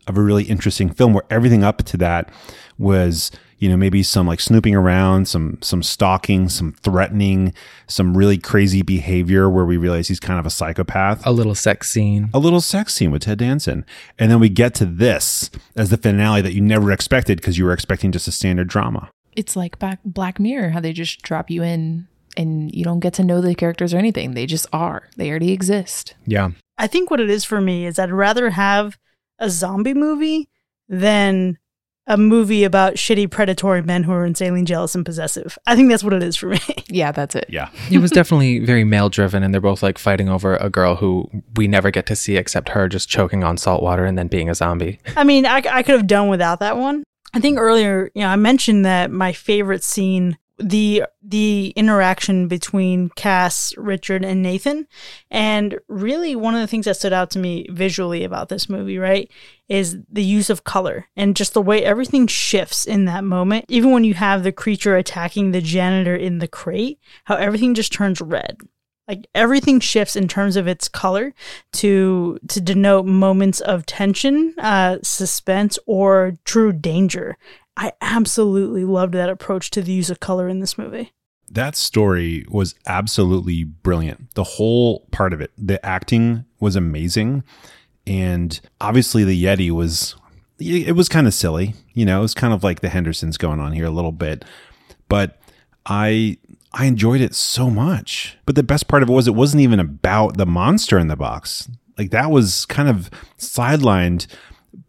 of 0.07 0.17
a 0.17 0.21
really 0.21 0.45
interesting 0.45 0.89
film 0.89 1.13
where 1.13 1.21
everything 1.29 1.63
up 1.63 1.83
to 1.83 1.97
that 1.97 2.31
was, 2.79 3.29
you 3.59 3.69
know, 3.69 3.77
maybe 3.77 4.01
some 4.01 4.25
like 4.25 4.39
snooping 4.39 4.73
around, 4.73 5.27
some 5.27 5.59
some 5.61 5.83
stalking, 5.83 6.49
some 6.49 6.71
threatening, 6.81 7.53
some 7.85 8.17
really 8.17 8.39
crazy 8.39 8.81
behavior 8.81 9.47
where 9.51 9.65
we 9.65 9.77
realize 9.77 10.07
he's 10.07 10.19
kind 10.19 10.39
of 10.39 10.47
a 10.47 10.49
psychopath. 10.49 11.23
A 11.27 11.31
little 11.31 11.53
sex 11.53 11.91
scene. 11.91 12.31
A 12.33 12.39
little 12.39 12.59
sex 12.59 12.95
scene 12.95 13.11
with 13.11 13.21
Ted 13.21 13.37
Danson. 13.37 13.85
And 14.17 14.31
then 14.31 14.39
we 14.39 14.49
get 14.49 14.73
to 14.75 14.85
this 14.87 15.51
as 15.75 15.91
the 15.91 15.97
finale 15.97 16.41
that 16.41 16.53
you 16.53 16.61
never 16.61 16.91
expected 16.91 17.37
because 17.37 17.59
you 17.59 17.65
were 17.65 17.73
expecting 17.73 18.11
just 18.11 18.27
a 18.27 18.31
standard 18.31 18.67
drama. 18.67 19.11
It's 19.35 19.55
like 19.55 19.79
back 19.79 19.99
Black 20.05 20.39
Mirror, 20.39 20.69
how 20.69 20.79
they 20.79 20.93
just 20.93 21.21
drop 21.21 21.49
you 21.49 21.63
in 21.63 22.07
and 22.35 22.73
you 22.73 22.83
don't 22.83 22.99
get 22.99 23.13
to 23.15 23.23
know 23.23 23.41
the 23.41 23.55
characters 23.55 23.93
or 23.93 23.97
anything. 23.97 24.33
They 24.33 24.45
just 24.45 24.67
are. 24.73 25.09
They 25.17 25.29
already 25.29 25.51
exist. 25.51 26.15
Yeah. 26.25 26.51
I 26.77 26.87
think 26.87 27.11
what 27.11 27.19
it 27.19 27.29
is 27.29 27.45
for 27.45 27.61
me 27.61 27.85
is 27.85 27.99
I'd 27.99 28.11
rather 28.11 28.51
have 28.51 28.97
a 29.39 29.49
zombie 29.49 29.93
movie 29.93 30.49
than 30.89 31.57
a 32.05 32.17
movie 32.17 32.63
about 32.63 32.95
shitty 32.95 33.29
predatory 33.31 33.81
men 33.81 34.03
who 34.03 34.11
are 34.11 34.25
insanely 34.25 34.63
jealous 34.63 34.93
and 34.93 35.05
possessive. 35.05 35.57
I 35.65 35.75
think 35.75 35.89
that's 35.89 36.03
what 36.03 36.13
it 36.13 36.23
is 36.23 36.35
for 36.35 36.47
me. 36.47 36.59
Yeah, 36.89 37.11
that's 37.11 37.33
it. 37.33 37.45
Yeah. 37.49 37.69
It 37.91 37.97
was 37.99 38.11
definitely 38.11 38.59
very 38.59 38.83
male 38.83 39.09
driven, 39.09 39.41
and 39.41 39.51
they're 39.51 39.61
both 39.61 39.81
like 39.81 39.97
fighting 39.97 40.29
over 40.29 40.57
a 40.57 40.69
girl 40.69 40.97
who 40.97 41.27
we 41.55 41.67
never 41.67 41.89
get 41.89 42.05
to 42.07 42.15
see 42.15 42.37
except 42.37 42.69
her 42.69 42.87
just 42.87 43.09
choking 43.09 43.43
on 43.43 43.57
salt 43.57 43.81
water 43.81 44.05
and 44.05 44.15
then 44.15 44.27
being 44.27 44.47
a 44.47 44.53
zombie. 44.53 44.99
I 45.15 45.23
mean, 45.23 45.47
I, 45.47 45.63
I 45.71 45.81
could 45.81 45.95
have 45.95 46.05
done 46.05 46.27
without 46.27 46.59
that 46.59 46.77
one. 46.77 47.03
I 47.33 47.39
think 47.39 47.57
earlier, 47.59 48.11
you 48.13 48.21
know, 48.21 48.27
I 48.27 48.35
mentioned 48.35 48.85
that 48.85 49.11
my 49.11 49.33
favorite 49.33 49.83
scene 49.83 50.37
the 50.59 51.03
the 51.21 51.73
interaction 51.75 52.47
between 52.47 53.09
Cass, 53.09 53.73
Richard, 53.77 54.23
and 54.23 54.41
Nathan. 54.41 54.87
And 55.31 55.79
really 55.87 56.35
one 56.35 56.53
of 56.53 56.61
the 56.61 56.67
things 56.67 56.85
that 56.85 56.95
stood 56.95 57.13
out 57.13 57.31
to 57.31 57.39
me 57.39 57.67
visually 57.69 58.23
about 58.23 58.49
this 58.49 58.69
movie, 58.69 58.97
right, 58.97 59.29
is 59.67 59.97
the 60.11 60.23
use 60.23 60.49
of 60.49 60.63
color 60.63 61.07
and 61.15 61.35
just 61.35 61.53
the 61.53 61.61
way 61.61 61.83
everything 61.83 62.27
shifts 62.27 62.85
in 62.85 63.05
that 63.05 63.23
moment. 63.23 63.65
Even 63.67 63.91
when 63.91 64.03
you 64.03 64.13
have 64.13 64.43
the 64.43 64.51
creature 64.51 64.95
attacking 64.95 65.51
the 65.51 65.61
janitor 65.61 66.15
in 66.15 66.39
the 66.39 66.47
crate, 66.47 66.99
how 67.25 67.35
everything 67.35 67.73
just 67.73 67.91
turns 67.91 68.21
red. 68.21 68.57
Like 69.07 69.27
everything 69.35 69.79
shifts 69.79 70.15
in 70.15 70.27
terms 70.27 70.55
of 70.55 70.67
its 70.67 70.87
color 70.87 71.33
to 71.73 72.39
to 72.47 72.61
denote 72.61 73.05
moments 73.05 73.59
of 73.59 73.85
tension, 73.85 74.55
uh, 74.57 74.99
suspense, 75.03 75.77
or 75.85 76.37
true 76.45 76.71
danger. 76.71 77.37
I 77.75 77.93
absolutely 78.01 78.85
loved 78.85 79.13
that 79.15 79.29
approach 79.29 79.71
to 79.71 79.81
the 79.81 79.91
use 79.91 80.09
of 80.09 80.19
color 80.19 80.47
in 80.47 80.59
this 80.59 80.77
movie. 80.77 81.11
That 81.49 81.75
story 81.75 82.45
was 82.49 82.75
absolutely 82.87 83.63
brilliant. 83.63 84.33
The 84.35 84.43
whole 84.43 85.07
part 85.11 85.33
of 85.33 85.41
it, 85.41 85.51
the 85.57 85.83
acting 85.85 86.45
was 86.59 86.75
amazing. 86.75 87.43
And 88.07 88.59
obviously, 88.81 89.23
the 89.23 89.43
Yeti 89.43 89.69
was, 89.71 90.15
it 90.59 90.95
was 90.95 91.09
kind 91.09 91.27
of 91.27 91.33
silly. 91.33 91.75
You 91.93 92.05
know, 92.05 92.19
it 92.19 92.23
was 92.23 92.33
kind 92.33 92.53
of 92.53 92.63
like 92.63 92.81
the 92.81 92.89
Hendersons 92.89 93.37
going 93.37 93.59
on 93.59 93.71
here 93.71 93.85
a 93.85 93.91
little 93.91 94.11
bit. 94.11 94.45
But 95.09 95.39
I, 95.85 96.37
I 96.73 96.85
enjoyed 96.85 97.21
it 97.21 97.35
so 97.35 97.69
much. 97.69 98.37
But 98.45 98.55
the 98.55 98.63
best 98.63 98.87
part 98.87 99.03
of 99.03 99.09
it 99.09 99.13
was 99.13 99.27
it 99.27 99.35
wasn't 99.35 99.61
even 99.61 99.79
about 99.79 100.37
the 100.37 100.45
monster 100.45 100.97
in 100.97 101.07
the 101.07 101.15
box. 101.15 101.69
Like 101.97 102.09
that 102.11 102.31
was 102.31 102.65
kind 102.65 102.89
of 102.89 103.11
sidelined 103.37 104.27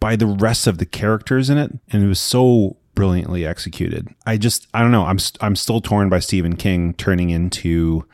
by 0.00 0.16
the 0.16 0.26
rest 0.26 0.66
of 0.66 0.78
the 0.78 0.86
characters 0.86 1.50
in 1.50 1.58
it, 1.58 1.72
and 1.90 2.02
it 2.02 2.06
was 2.06 2.20
so 2.20 2.78
brilliantly 2.94 3.44
executed. 3.44 4.08
I 4.26 4.38
just 4.38 4.66
I 4.72 4.80
don't 4.80 4.92
know. 4.92 5.04
I'm 5.04 5.18
st- 5.18 5.42
I'm 5.42 5.56
still 5.56 5.80
torn 5.80 6.08
by 6.08 6.20
Stephen 6.20 6.56
King 6.56 6.94
turning 6.94 7.30
into 7.30 8.06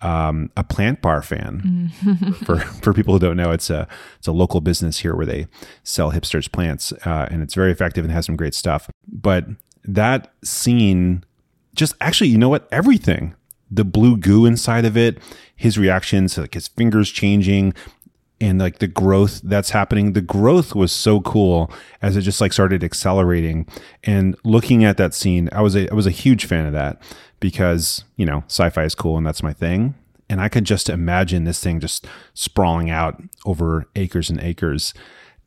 um, 0.00 0.50
a 0.56 0.64
plant 0.64 1.02
bar 1.02 1.22
fan. 1.22 1.90
for 2.44 2.58
for 2.58 2.94
people 2.94 3.14
who 3.14 3.20
don't 3.20 3.36
know, 3.36 3.50
it's 3.50 3.68
a 3.68 3.86
it's 4.18 4.26
a 4.26 4.32
local 4.32 4.60
business 4.60 4.98
here 5.00 5.14
where 5.14 5.26
they 5.26 5.46
sell 5.82 6.12
hipsters 6.12 6.50
plants, 6.50 6.92
uh, 7.04 7.28
and 7.30 7.42
it's 7.42 7.54
very 7.54 7.72
effective 7.72 8.04
and 8.04 8.12
has 8.12 8.26
some 8.26 8.36
great 8.36 8.54
stuff. 8.54 8.88
But 9.06 9.46
that 9.84 10.32
scene, 10.44 11.24
just 11.78 11.94
actually, 12.00 12.28
you 12.28 12.38
know 12.38 12.48
what? 12.48 12.68
Everything. 12.70 13.34
The 13.70 13.84
blue 13.84 14.16
goo 14.16 14.46
inside 14.46 14.84
of 14.84 14.96
it, 14.96 15.18
his 15.54 15.78
reactions, 15.78 16.36
like 16.36 16.54
his 16.54 16.68
fingers 16.68 17.10
changing, 17.10 17.74
and 18.40 18.58
like 18.58 18.78
the 18.78 18.86
growth 18.86 19.40
that's 19.42 19.70
happening 19.70 20.12
the 20.12 20.20
growth 20.20 20.74
was 20.74 20.92
so 20.92 21.20
cool 21.20 21.70
as 22.02 22.16
it 22.16 22.22
just 22.22 22.40
like 22.40 22.52
started 22.52 22.84
accelerating 22.84 23.66
and 24.04 24.36
looking 24.44 24.84
at 24.84 24.96
that 24.96 25.14
scene 25.14 25.48
i 25.52 25.60
was 25.60 25.74
a 25.74 25.90
i 25.90 25.94
was 25.94 26.06
a 26.06 26.12
huge 26.12 26.44
fan 26.44 26.66
of 26.66 26.72
that 26.72 27.00
because 27.40 28.04
you 28.16 28.24
know 28.24 28.44
sci-fi 28.46 28.84
is 28.84 28.94
cool 28.94 29.16
and 29.16 29.26
that's 29.26 29.42
my 29.42 29.52
thing 29.52 29.94
and 30.28 30.40
i 30.40 30.48
could 30.48 30.64
just 30.64 30.88
imagine 30.88 31.44
this 31.44 31.62
thing 31.62 31.80
just 31.80 32.06
sprawling 32.34 32.90
out 32.90 33.20
over 33.44 33.86
acres 33.96 34.30
and 34.30 34.40
acres 34.40 34.94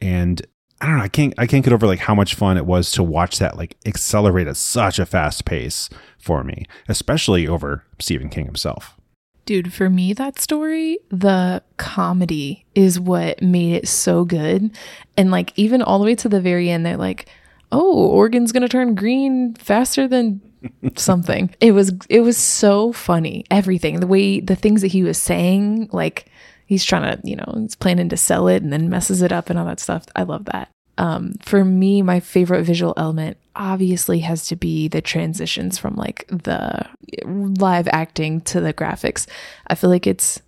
and 0.01 0.45
i 0.81 0.85
don't 0.85 0.97
know 0.97 1.03
i 1.03 1.07
can't 1.07 1.33
i 1.37 1.47
can't 1.47 1.63
get 1.63 1.73
over 1.73 1.87
like 1.87 1.99
how 1.99 2.15
much 2.15 2.35
fun 2.35 2.57
it 2.57 2.65
was 2.65 2.91
to 2.91 3.03
watch 3.03 3.39
that 3.39 3.57
like 3.57 3.77
accelerate 3.85 4.47
at 4.47 4.57
such 4.57 4.99
a 4.99 5.05
fast 5.05 5.45
pace 5.45 5.89
for 6.17 6.43
me 6.43 6.65
especially 6.89 7.47
over 7.47 7.85
stephen 7.99 8.29
king 8.29 8.45
himself 8.45 8.97
Dude, 9.45 9.73
for 9.73 9.89
me, 9.89 10.13
that 10.13 10.39
story, 10.39 10.99
the 11.09 11.63
comedy 11.77 12.65
is 12.75 12.99
what 12.99 13.41
made 13.41 13.73
it 13.73 13.87
so 13.87 14.23
good. 14.23 14.71
And 15.17 15.31
like, 15.31 15.51
even 15.55 15.81
all 15.81 15.97
the 15.99 16.05
way 16.05 16.15
to 16.15 16.29
the 16.29 16.39
very 16.39 16.69
end, 16.69 16.85
they're 16.85 16.95
like, 16.95 17.27
oh, 17.71 18.07
Oregon's 18.09 18.51
going 18.51 18.61
to 18.61 18.69
turn 18.69 18.95
green 18.95 19.55
faster 19.55 20.07
than 20.07 20.41
something. 20.95 21.53
It 21.59 21.71
was, 21.71 21.91
it 22.07 22.21
was 22.21 22.37
so 22.37 22.93
funny. 22.93 23.45
Everything, 23.49 23.99
the 23.99 24.07
way, 24.07 24.39
the 24.39 24.55
things 24.55 24.81
that 24.81 24.89
he 24.89 25.01
was 25.01 25.17
saying, 25.17 25.89
like, 25.91 26.27
he's 26.67 26.85
trying 26.85 27.11
to, 27.11 27.27
you 27.27 27.35
know, 27.35 27.53
he's 27.57 27.75
planning 27.75 28.09
to 28.09 28.17
sell 28.17 28.47
it 28.47 28.61
and 28.61 28.71
then 28.71 28.89
messes 28.89 29.21
it 29.21 29.31
up 29.31 29.49
and 29.49 29.57
all 29.57 29.65
that 29.65 29.79
stuff. 29.79 30.05
I 30.15 30.23
love 30.23 30.45
that. 30.45 30.70
Um, 30.97 31.33
for 31.41 31.63
me, 31.63 32.01
my 32.01 32.19
favorite 32.19 32.63
visual 32.63 32.93
element 32.97 33.37
obviously 33.55 34.19
has 34.19 34.47
to 34.47 34.55
be 34.55 34.87
the 34.87 35.01
transitions 35.01 35.77
from 35.77 35.95
like 35.95 36.25
the 36.27 36.85
live 37.25 37.87
acting 37.91 38.41
to 38.41 38.61
the 38.61 38.73
graphics. 38.73 39.27
I 39.67 39.75
feel 39.75 39.89
like 39.89 40.07
it's 40.07 40.41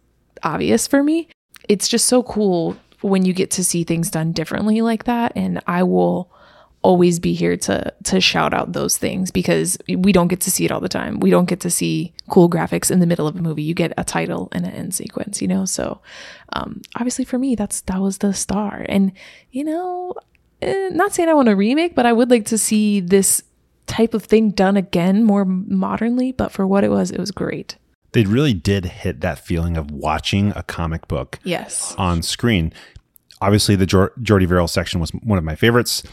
obvious 0.44 0.88
for 0.88 1.04
me. 1.04 1.30
It's 1.68 1.88
just 1.88 2.08
so 2.08 2.24
cool 2.24 2.78
when 3.02 3.26
you 3.26 3.34
get 3.34 3.52
to 3.52 3.64
see 3.64 3.84
things 3.84 4.10
done 4.10 4.32
differently 4.32 4.82
like 4.82 5.04
that 5.06 5.34
and 5.36 5.62
I 5.68 5.84
will 5.84 6.32
always 6.84 7.18
be 7.18 7.34
here 7.34 7.56
to 7.56 7.94
to 8.04 8.20
shout 8.22 8.54
out 8.54 8.74
those 8.74 8.98
things 8.98 9.32
because 9.32 9.78
we 9.88 10.12
don't 10.12 10.28
get 10.28 10.42
to 10.42 10.52
see 10.52 10.66
it 10.66 10.72
all 10.72 10.82
the 10.82 10.90
time. 10.90 11.20
We 11.20 11.30
don't 11.30 11.46
get 11.46 11.62
to 11.62 11.72
see 11.72 12.14
cool 12.30 12.50
graphics 12.50 12.92
in 12.92 13.00
the 13.00 13.08
middle 13.08 13.28
of 13.28 13.36
a 13.36 13.42
movie. 13.42 13.64
You 13.64 13.74
get 13.74 13.94
a 13.98 14.04
title 14.04 14.50
and 14.52 14.66
an 14.66 14.74
end 14.74 14.94
sequence, 14.94 15.42
you 15.42 15.48
know. 15.48 15.66
So, 15.66 16.02
um, 16.52 16.82
obviously 16.96 17.26
for 17.26 17.40
me, 17.40 17.56
that's 17.56 17.82
that 17.82 18.02
was 18.02 18.20
the 18.20 18.34
star. 18.34 18.86
And 18.88 19.14
you 19.52 19.64
know, 19.64 20.14
eh, 20.64 20.90
not 20.92 21.14
saying 21.14 21.30
I 21.30 21.34
want 21.34 21.50
a 21.50 21.56
remake, 21.56 21.96
but 21.96 22.06
I 22.06 22.14
would 22.14 22.30
like 22.30 22.46
to 22.48 22.58
see 22.58 23.00
this 23.00 23.44
type 23.88 24.14
of 24.14 24.24
thing 24.24 24.52
done 24.52 24.78
again 24.78 25.24
more 25.24 25.46
modernly. 25.46 26.32
But 26.32 26.52
for 26.52 26.66
what 26.66 26.84
it 26.84 26.90
was, 26.90 27.12
it 27.12 27.20
was 27.20 27.32
great. 27.32 27.78
They 28.14 28.26
really 28.26 28.54
did 28.54 28.86
hit 28.86 29.22
that 29.22 29.40
feeling 29.40 29.76
of 29.76 29.90
watching 29.92 30.54
a 30.56 30.64
comic 30.64 31.08
book 31.08 31.40
Yes. 31.44 31.96
on 31.98 32.22
screen. 32.22 32.72
Obviously, 33.42 33.76
the 33.76 33.86
Jor- 33.86 34.14
Jordy 34.22 34.46
Verrill 34.46 34.68
section 34.68 35.00
was 35.02 35.10
one 35.12 35.38
of 35.38 35.44
my 35.44 35.56
favorites, 35.56 36.04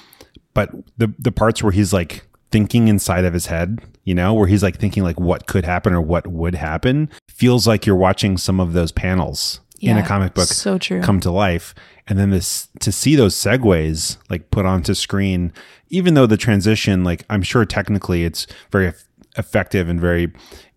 but 0.55 0.71
the 0.99 1.13
the 1.19 1.31
parts 1.31 1.63
where 1.63 1.73
he's 1.73 1.93
like 1.93 2.27
thinking 2.51 2.89
inside 2.89 3.25
of 3.25 3.33
his 3.33 3.47
head, 3.47 3.79
you 4.05 4.15
know, 4.15 4.35
where 4.35 4.49
he's 4.49 4.63
like 4.63 4.79
thinking 4.79 5.05
like 5.05 5.21
what 5.21 5.47
could 5.47 5.65
happen 5.65 5.93
or 5.93 6.01
what 6.01 6.27
would 6.27 6.57
happen, 6.57 7.09
feels 7.29 7.67
like 7.69 7.87
you're 7.87 7.95
watching 7.95 8.37
some 8.37 8.59
of 8.59 8.73
those 8.73 8.91
panels 8.91 9.61
in 9.81 9.97
a 9.97 10.07
comic 10.07 10.35
book 10.35 10.47
So 10.47 10.79
true. 10.79 11.01
come 11.03 11.21
to 11.21 11.31
life. 11.31 11.75
And 12.07 12.19
then 12.19 12.31
this 12.31 12.69
to 12.81 12.93
see 12.93 13.17
those 13.17 13.35
segues 13.35 14.17
like 14.29 14.51
put 14.51 14.67
onto 14.67 14.95
screen, 14.95 15.53
even 15.89 16.15
though 16.15 16.27
the 16.27 16.37
transition, 16.37 17.05
like 17.05 17.25
I'm 17.31 17.43
sure 17.43 17.65
technically 17.65 18.25
it's 18.25 18.47
very 18.71 18.89
eff- 18.89 19.07
effective 19.39 19.89
and 19.89 20.01
very 20.01 20.33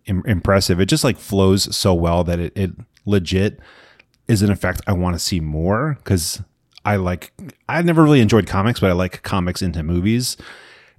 Im- 0.06 0.22
impressive. 0.26 0.80
It 0.80 0.86
just 0.86 1.04
like 1.04 1.18
flows 1.18 1.74
so 1.76 1.92
well 1.94 2.24
that 2.24 2.38
it, 2.38 2.52
it 2.56 2.70
legit 3.04 3.58
is 4.28 4.42
an 4.42 4.50
effect 4.50 4.80
I 4.86 4.92
want 4.92 5.14
to 5.14 5.18
see 5.18 5.40
more 5.40 5.96
because 5.98 6.42
I 6.84 6.96
like 6.96 7.32
I 7.68 7.80
never 7.82 8.02
really 8.02 8.20
enjoyed 8.20 8.46
comics, 8.46 8.80
but 8.80 8.90
I 8.90 8.92
like 8.92 9.22
comics 9.22 9.60
into 9.62 9.82
movies. 9.82 10.36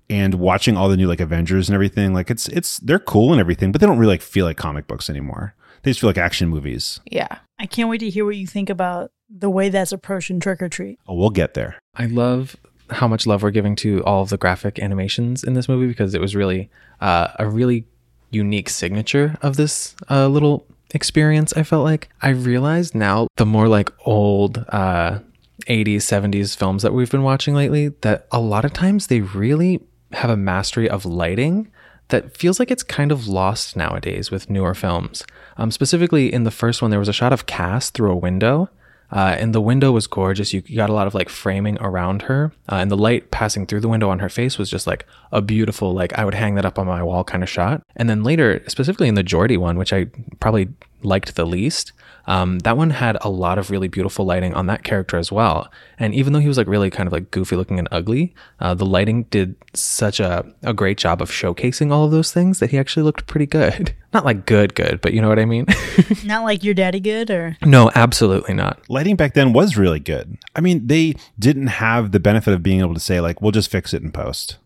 And 0.08 0.36
watching 0.36 0.78
all 0.78 0.88
the 0.90 0.98
new 0.98 1.08
like 1.08 1.20
Avengers 1.20 1.68
and 1.68 1.74
everything, 1.74 2.14
like 2.14 2.30
it's 2.30 2.48
it's 2.50 2.78
they're 2.80 3.00
cool 3.00 3.32
and 3.32 3.40
everything, 3.40 3.72
but 3.72 3.82
they 3.82 3.88
don't 3.88 3.98
really 3.98 4.14
like 4.14 4.22
feel 4.22 4.46
like 4.46 4.58
comic 4.58 4.86
books 4.88 5.10
anymore. 5.10 5.56
They 5.86 5.92
just 5.92 6.02
feel 6.02 6.10
like 6.10 6.18
action 6.18 6.50
movies. 6.50 7.00
yeah. 7.06 7.38
I 7.58 7.68
can't 7.68 7.90
wait 7.90 8.00
to 8.00 8.10
hear 8.10 8.26
what 8.26 8.36
you 8.36 8.48
think 8.48 8.70
about 8.70 9.12
the 9.30 9.50
way 9.50 9.70
that's 9.70 9.92
approached 9.92 10.30
in 10.30 10.40
Trick 10.42 10.62
or 10.62 10.68
Treat. 10.68 11.00
Oh, 11.08 11.14
we'll 11.14 11.30
get 11.30 11.54
there. 11.54 11.80
I 11.96 12.08
love 12.08 12.58
how 12.90 13.08
much 13.08 13.26
love 13.26 13.44
we're 13.44 13.52
giving 13.52 13.76
to 13.78 14.04
all 14.04 14.24
of 14.24 14.30
the 14.30 14.38
graphic 14.38 14.78
animations 14.80 15.44
in 15.44 15.54
this 15.54 15.70
movie 15.70 15.88
because 15.88 16.14
it 16.14 16.20
was 16.20 16.36
really 16.36 16.70
uh, 17.02 17.28
a 17.40 17.48
really 17.48 17.86
unique 18.32 18.70
signature 18.70 19.38
of 19.42 19.56
this 19.56 19.96
uh, 20.10 20.28
little 20.28 20.66
experience. 20.94 21.54
I 21.54 21.64
felt 21.64 21.84
like 21.84 22.10
I 22.22 22.30
realized 22.30 22.96
now 22.96 23.28
the 23.38 23.46
more 23.46 23.68
like 23.68 23.90
old 24.06 24.66
uh, 24.70 25.20
80s, 25.68 25.98
70s 25.98 26.58
films 26.58 26.84
that 26.84 26.94
we've 26.94 27.12
been 27.12 27.24
watching 27.24 27.54
lately 27.56 27.90
that 28.02 28.28
a 28.32 28.40
lot 28.40 28.66
of 28.66 28.74
times 28.74 29.08
they 29.08 29.22
really 29.22 29.82
have 30.14 30.30
a 30.30 30.38
mastery 30.38 30.90
of 30.90 31.06
lighting 31.06 31.72
that 32.10 32.38
feels 32.38 32.60
like 32.60 32.70
it's 32.70 32.84
kind 32.84 33.12
of 33.12 33.28
lost 33.28 33.76
nowadays 33.76 34.30
with 34.30 34.50
newer 34.50 34.76
films. 34.76 35.26
Um, 35.58 35.72
specifically, 35.72 36.32
in 36.34 36.44
the 36.44 36.52
first 36.52 36.82
one, 36.82 36.92
there 36.92 37.00
was 37.00 37.10
a 37.10 37.14
shot 37.14 37.34
of 37.34 37.46
Cass 37.46 37.90
through 37.90 38.12
a 38.12 38.16
window, 38.16 38.70
uh, 39.12 39.36
and 39.40 39.54
the 39.54 39.62
window 39.62 39.92
was 39.92 40.08
gorgeous. 40.08 40.54
You 40.54 40.62
got 40.62 40.90
a 40.90 40.94
lot 40.94 41.08
of 41.08 41.14
like 41.14 41.30
framing 41.30 41.78
around 41.80 42.24
her, 42.24 42.52
uh, 42.70 42.76
and 42.76 42.92
the 42.92 42.98
light 42.98 43.32
passing 43.32 43.66
through 43.66 43.82
the 43.82 43.88
window 43.88 44.10
on 44.10 44.20
her 44.20 44.30
face 44.30 44.58
was 44.58 44.70
just 44.70 44.88
like 44.88 45.06
a 45.32 45.42
beautiful, 45.42 45.94
like 45.94 46.14
I 46.14 46.26
would 46.26 46.34
hang 46.34 46.56
that 46.56 46.66
up 46.66 46.78
on 46.80 46.88
my 46.88 47.04
wall 47.04 47.24
kind 47.24 47.44
of 47.44 47.50
shot. 47.50 47.84
And 47.96 48.10
then 48.10 48.24
later, 48.24 48.64
specifically 48.68 49.08
in 49.08 49.16
the 49.16 49.24
Jordy 49.24 49.58
one, 49.58 49.78
which 49.78 49.94
I 49.94 50.08
probably 50.40 50.70
liked 51.04 51.36
the 51.36 51.46
least, 51.46 51.94
um, 52.28 52.60
that 52.60 52.78
one 52.78 52.90
had 52.90 53.18
a 53.22 53.30
lot 53.30 53.58
of 53.58 53.70
really 53.70 53.88
beautiful 53.88 54.26
lighting 54.26 54.54
on 54.54 54.68
that 54.68 54.84
character 54.84 55.18
as 55.18 55.32
well. 55.32 55.72
And 56.00 56.14
even 56.14 56.34
though 56.34 56.40
he 56.40 56.48
was 56.48 56.58
like 56.58 56.68
really 56.68 56.90
kind 56.90 57.08
of 57.08 57.14
like 57.14 57.32
goofy 57.32 57.56
looking 57.56 57.80
and 57.80 57.88
ugly, 57.92 58.34
uh, 58.60 58.74
the 58.74 58.86
lighting 58.86 59.24
did 59.24 59.56
such 59.74 60.20
a, 60.20 60.46
a 60.64 60.74
great 60.74 60.98
job 60.98 61.22
of 61.22 61.30
showcasing 61.30 61.92
all 61.92 62.06
of 62.06 62.12
those 62.12 62.32
things 62.32 62.60
that 62.60 62.72
he 62.72 62.78
actually 62.78 63.04
looked 63.04 63.28
pretty 63.28 63.46
good. 63.46 63.96
Not 64.14 64.26
like 64.26 64.46
good, 64.46 64.76
good, 64.76 65.02
but 65.02 65.14
you 65.14 65.22
know 65.22 65.30
what 65.30 65.40
I 65.40 65.46
mean? 65.46 65.66
Not 66.26 66.44
like 66.44 66.64
your 66.64 66.74
daddy 66.74 67.00
good 67.00 67.30
or 67.30 67.58
no, 67.66 67.92
absolutely 67.96 68.54
not. 68.54 68.80
lighting 68.90 69.18
back 69.18 69.34
then 69.34 69.52
was 69.52 69.76
really 69.76 70.00
good. 70.00 70.38
I 70.56 70.62
mean, 70.62 70.88
they 70.88 71.16
didn't 71.38 71.68
have 71.68 72.12
the 72.12 72.20
benefit 72.20 72.54
of 72.54 72.64
being 72.64 72.80
able 72.80 72.94
to 72.94 73.00
say 73.00 73.20
like, 73.20 73.42
we'll 73.42 73.52
just 73.52 73.70
fix 73.70 73.94
it 73.94 74.02
in 74.02 74.14
post. 74.14 74.58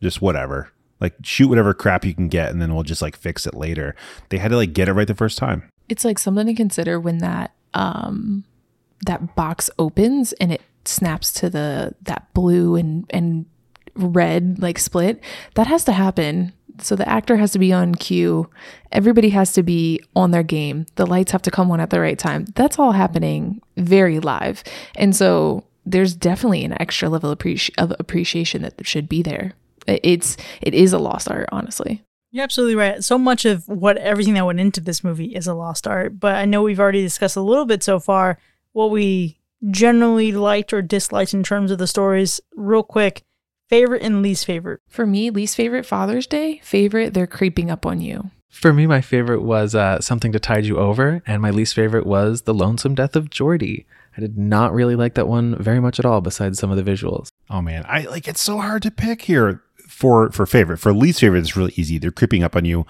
Just 0.00 0.22
whatever. 0.22 0.72
Like 0.98 1.14
shoot 1.22 1.48
whatever 1.48 1.74
crap 1.74 2.06
you 2.06 2.14
can 2.14 2.28
get 2.28 2.50
and 2.50 2.60
then 2.60 2.74
we'll 2.74 2.84
just 2.84 3.02
like 3.02 3.16
fix 3.16 3.46
it 3.46 3.54
later. 3.54 3.94
They 4.30 4.38
had 4.38 4.48
to 4.48 4.56
like 4.56 4.72
get 4.72 4.88
it 4.88 4.94
right 4.94 5.06
the 5.06 5.14
first 5.14 5.36
time. 5.36 5.68
It's 5.88 6.04
like 6.04 6.18
something 6.18 6.46
to 6.46 6.54
consider 6.54 6.98
when 7.00 7.18
that 7.18 7.52
um 7.74 8.44
that 9.06 9.34
box 9.36 9.70
opens 9.78 10.32
and 10.34 10.52
it 10.52 10.62
snaps 10.84 11.32
to 11.34 11.50
the 11.50 11.94
that 12.02 12.32
blue 12.34 12.76
and 12.76 13.06
and 13.10 13.46
red 13.94 14.58
like 14.60 14.78
split. 14.78 15.22
That 15.54 15.66
has 15.66 15.84
to 15.84 15.92
happen. 15.92 16.52
So 16.78 16.94
the 16.94 17.08
actor 17.08 17.36
has 17.38 17.52
to 17.52 17.58
be 17.58 17.72
on 17.72 17.94
cue. 17.94 18.50
Everybody 18.92 19.30
has 19.30 19.52
to 19.54 19.62
be 19.62 20.00
on 20.14 20.30
their 20.30 20.42
game. 20.42 20.84
The 20.96 21.06
lights 21.06 21.32
have 21.32 21.42
to 21.42 21.50
come 21.50 21.70
on 21.70 21.80
at 21.80 21.88
the 21.88 22.00
right 22.00 22.18
time. 22.18 22.44
That's 22.54 22.78
all 22.78 22.92
happening 22.92 23.62
very 23.78 24.20
live. 24.20 24.62
And 24.94 25.16
so 25.16 25.64
there's 25.86 26.14
definitely 26.14 26.64
an 26.64 26.80
extra 26.80 27.08
level 27.08 27.30
of, 27.30 27.38
appreci- 27.38 27.70
of 27.78 27.94
appreciation 27.98 28.62
that 28.62 28.74
should 28.86 29.08
be 29.08 29.22
there. 29.22 29.52
It's 29.86 30.36
it 30.60 30.74
is 30.74 30.92
a 30.92 30.98
lost 30.98 31.30
art, 31.30 31.48
honestly. 31.52 32.02
You're 32.36 32.44
absolutely 32.44 32.74
right. 32.74 33.02
So 33.02 33.16
much 33.16 33.46
of 33.46 33.66
what 33.66 33.96
everything 33.96 34.34
that 34.34 34.44
went 34.44 34.60
into 34.60 34.82
this 34.82 35.02
movie 35.02 35.34
is 35.34 35.46
a 35.46 35.54
lost 35.54 35.86
art, 35.86 36.20
but 36.20 36.34
I 36.34 36.44
know 36.44 36.62
we've 36.62 36.78
already 36.78 37.00
discussed 37.00 37.34
a 37.34 37.40
little 37.40 37.64
bit 37.64 37.82
so 37.82 37.98
far 37.98 38.36
what 38.72 38.90
we 38.90 39.38
generally 39.70 40.32
liked 40.32 40.74
or 40.74 40.82
disliked 40.82 41.32
in 41.32 41.42
terms 41.42 41.70
of 41.70 41.78
the 41.78 41.86
stories. 41.86 42.42
Real 42.54 42.82
quick, 42.82 43.22
favorite 43.70 44.02
and 44.02 44.20
least 44.20 44.44
favorite. 44.44 44.82
For 44.86 45.06
me, 45.06 45.30
least 45.30 45.56
favorite 45.56 45.86
Father's 45.86 46.26
Day, 46.26 46.60
favorite 46.62 47.14
they're 47.14 47.26
creeping 47.26 47.70
up 47.70 47.86
on 47.86 48.02
you. 48.02 48.30
For 48.50 48.74
me, 48.74 48.86
my 48.86 49.00
favorite 49.00 49.40
was 49.40 49.74
uh, 49.74 50.02
Something 50.02 50.32
to 50.32 50.38
Tide 50.38 50.66
You 50.66 50.76
Over, 50.76 51.22
and 51.26 51.40
my 51.40 51.48
least 51.48 51.74
favorite 51.74 52.04
was 52.04 52.42
The 52.42 52.52
Lonesome 52.52 52.94
Death 52.94 53.16
of 53.16 53.30
Jordy. 53.30 53.86
I 54.14 54.20
did 54.20 54.36
not 54.36 54.74
really 54.74 54.94
like 54.94 55.14
that 55.14 55.26
one 55.26 55.56
very 55.56 55.80
much 55.80 55.98
at 55.98 56.04
all, 56.04 56.20
besides 56.20 56.58
some 56.58 56.70
of 56.70 56.76
the 56.76 56.90
visuals. 56.90 57.28
Oh 57.48 57.62
man, 57.62 57.86
I 57.88 58.02
like 58.02 58.28
it's 58.28 58.42
so 58.42 58.58
hard 58.58 58.82
to 58.82 58.90
pick 58.90 59.22
here 59.22 59.62
for 59.86 60.30
for 60.30 60.46
favorite. 60.46 60.78
For 60.78 60.92
least 60.92 61.20
favorite, 61.20 61.40
it's 61.40 61.56
really 61.56 61.72
easy. 61.76 61.98
They're 61.98 62.10
creeping 62.10 62.42
up 62.42 62.56
on 62.56 62.64
you 62.64 62.86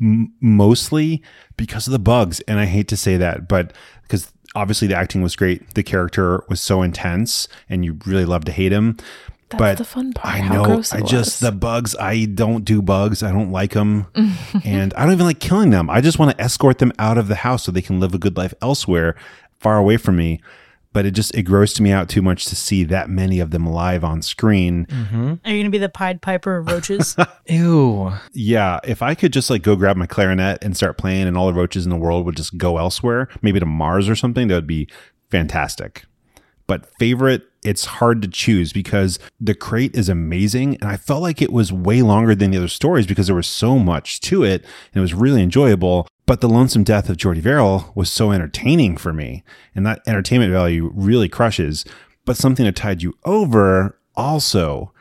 m- 0.00 0.32
mostly 0.40 1.22
because 1.56 1.86
of 1.86 1.92
the 1.92 1.98
bugs, 1.98 2.40
and 2.48 2.58
I 2.58 2.66
hate 2.66 2.88
to 2.88 2.96
say 2.96 3.16
that, 3.16 3.48
but 3.48 3.72
because 4.02 4.32
obviously 4.54 4.88
the 4.88 4.96
acting 4.96 5.22
was 5.22 5.36
great, 5.36 5.74
the 5.74 5.82
character 5.82 6.42
was 6.48 6.60
so 6.60 6.82
intense, 6.82 7.48
and 7.68 7.84
you 7.84 7.98
really 8.06 8.24
love 8.24 8.44
to 8.46 8.52
hate 8.52 8.72
him. 8.72 8.96
That's 9.48 9.58
but 9.60 9.78
the 9.78 9.84
fun 9.84 10.12
part. 10.12 10.34
I 10.34 10.38
how 10.38 10.54
know. 10.54 10.64
gross 10.64 10.92
it 10.92 10.96
I 10.96 11.06
just 11.06 11.40
was. 11.40 11.50
the 11.50 11.52
bugs. 11.52 11.94
I 12.00 12.24
don't 12.24 12.64
do 12.64 12.82
bugs. 12.82 13.22
I 13.22 13.30
don't 13.30 13.52
like 13.52 13.72
them, 13.74 14.06
and 14.64 14.92
I 14.94 15.04
don't 15.04 15.12
even 15.12 15.26
like 15.26 15.38
killing 15.40 15.70
them. 15.70 15.88
I 15.88 16.00
just 16.00 16.18
want 16.18 16.36
to 16.36 16.42
escort 16.42 16.78
them 16.78 16.92
out 16.98 17.16
of 17.16 17.28
the 17.28 17.36
house 17.36 17.64
so 17.64 17.70
they 17.72 17.82
can 17.82 18.00
live 18.00 18.12
a 18.14 18.18
good 18.18 18.36
life 18.36 18.54
elsewhere, 18.60 19.14
far 19.60 19.78
away 19.78 19.98
from 19.98 20.16
me. 20.16 20.40
But 20.96 21.04
it 21.04 21.10
just 21.10 21.34
it 21.34 21.42
grossed 21.44 21.78
me 21.78 21.92
out 21.92 22.08
too 22.08 22.22
much 22.22 22.46
to 22.46 22.56
see 22.56 22.82
that 22.84 23.10
many 23.10 23.38
of 23.38 23.50
them 23.50 23.66
live 23.66 24.02
on 24.02 24.22
screen. 24.22 24.86
Mm-hmm. 24.86 25.26
Are 25.44 25.50
you 25.50 25.56
going 25.56 25.64
to 25.64 25.70
be 25.70 25.76
the 25.76 25.90
Pied 25.90 26.22
Piper 26.22 26.56
of 26.56 26.68
roaches? 26.68 27.14
Ew. 27.46 28.14
Yeah, 28.32 28.80
if 28.82 29.02
I 29.02 29.14
could 29.14 29.30
just 29.30 29.50
like 29.50 29.60
go 29.60 29.76
grab 29.76 29.98
my 29.98 30.06
clarinet 30.06 30.64
and 30.64 30.74
start 30.74 30.96
playing, 30.96 31.26
and 31.26 31.36
all 31.36 31.48
the 31.48 31.52
roaches 31.52 31.84
in 31.84 31.90
the 31.90 31.98
world 31.98 32.24
would 32.24 32.34
just 32.34 32.56
go 32.56 32.78
elsewhere, 32.78 33.28
maybe 33.42 33.60
to 33.60 33.66
Mars 33.66 34.08
or 34.08 34.16
something, 34.16 34.48
that 34.48 34.54
would 34.54 34.66
be 34.66 34.88
fantastic. 35.28 36.06
But 36.66 36.86
favorite, 36.98 37.42
it's 37.62 37.84
hard 37.84 38.22
to 38.22 38.28
choose 38.28 38.72
because 38.72 39.18
the 39.38 39.54
crate 39.54 39.94
is 39.94 40.08
amazing, 40.08 40.76
and 40.76 40.84
I 40.84 40.96
felt 40.96 41.20
like 41.20 41.42
it 41.42 41.52
was 41.52 41.74
way 41.74 42.00
longer 42.00 42.34
than 42.34 42.52
the 42.52 42.56
other 42.56 42.68
stories 42.68 43.06
because 43.06 43.26
there 43.26 43.36
was 43.36 43.46
so 43.46 43.78
much 43.78 44.20
to 44.22 44.44
it, 44.44 44.62
and 44.62 44.96
it 44.96 45.00
was 45.00 45.12
really 45.12 45.42
enjoyable. 45.42 46.08
But 46.26 46.40
the 46.40 46.48
lonesome 46.48 46.82
death 46.82 47.08
of 47.08 47.16
Jordy 47.16 47.40
Verrill 47.40 47.92
was 47.94 48.10
so 48.10 48.32
entertaining 48.32 48.96
for 48.96 49.12
me, 49.12 49.44
and 49.74 49.86
that 49.86 50.02
entertainment 50.06 50.52
value 50.52 50.90
really 50.94 51.28
crushes. 51.28 51.84
But 52.24 52.36
something 52.36 52.66
that 52.66 52.74
tied 52.74 53.02
you 53.02 53.14
over 53.24 53.98
also 54.16 54.92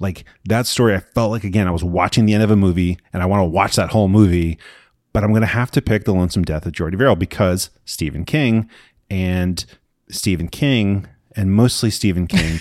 like 0.00 0.24
that 0.44 0.66
story 0.66 0.94
i 0.94 0.98
felt 0.98 1.30
like 1.30 1.44
again 1.44 1.68
i 1.68 1.70
was 1.70 1.84
watching 1.84 2.26
the 2.26 2.34
end 2.34 2.42
of 2.42 2.50
a 2.50 2.56
movie 2.56 2.98
and 3.12 3.22
i 3.22 3.26
want 3.26 3.40
to 3.40 3.44
watch 3.44 3.76
that 3.76 3.90
whole 3.90 4.08
movie 4.08 4.58
but 5.12 5.22
i'm 5.22 5.30
going 5.30 5.40
to 5.40 5.46
have 5.46 5.70
to 5.70 5.80
pick 5.80 6.04
the 6.04 6.12
lonesome 6.12 6.44
death 6.44 6.66
of 6.66 6.72
jordy 6.72 6.96
verrill 6.96 7.16
because 7.16 7.70
stephen 7.84 8.24
king 8.24 8.68
and 9.08 9.64
stephen 10.10 10.48
king 10.48 11.06
and 11.36 11.52
mostly 11.52 11.90
stephen 11.90 12.26
king 12.26 12.58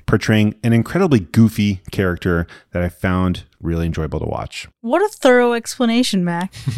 portraying 0.06 0.54
an 0.62 0.72
incredibly 0.72 1.20
goofy 1.20 1.80
character 1.90 2.46
that 2.72 2.82
i 2.82 2.88
found 2.88 3.44
really 3.60 3.86
enjoyable 3.86 4.18
to 4.20 4.26
watch 4.26 4.68
what 4.80 5.00
a 5.00 5.08
thorough 5.08 5.52
explanation, 5.52 6.24
Mac. 6.24 6.52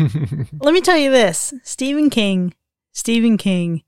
Let 0.61 0.75
me 0.75 0.81
tell 0.81 0.97
you 0.97 1.11
this 1.11 1.53
Stephen 1.63 2.11
King, 2.11 2.55
Stephen 2.93 3.37
King, 3.37 3.83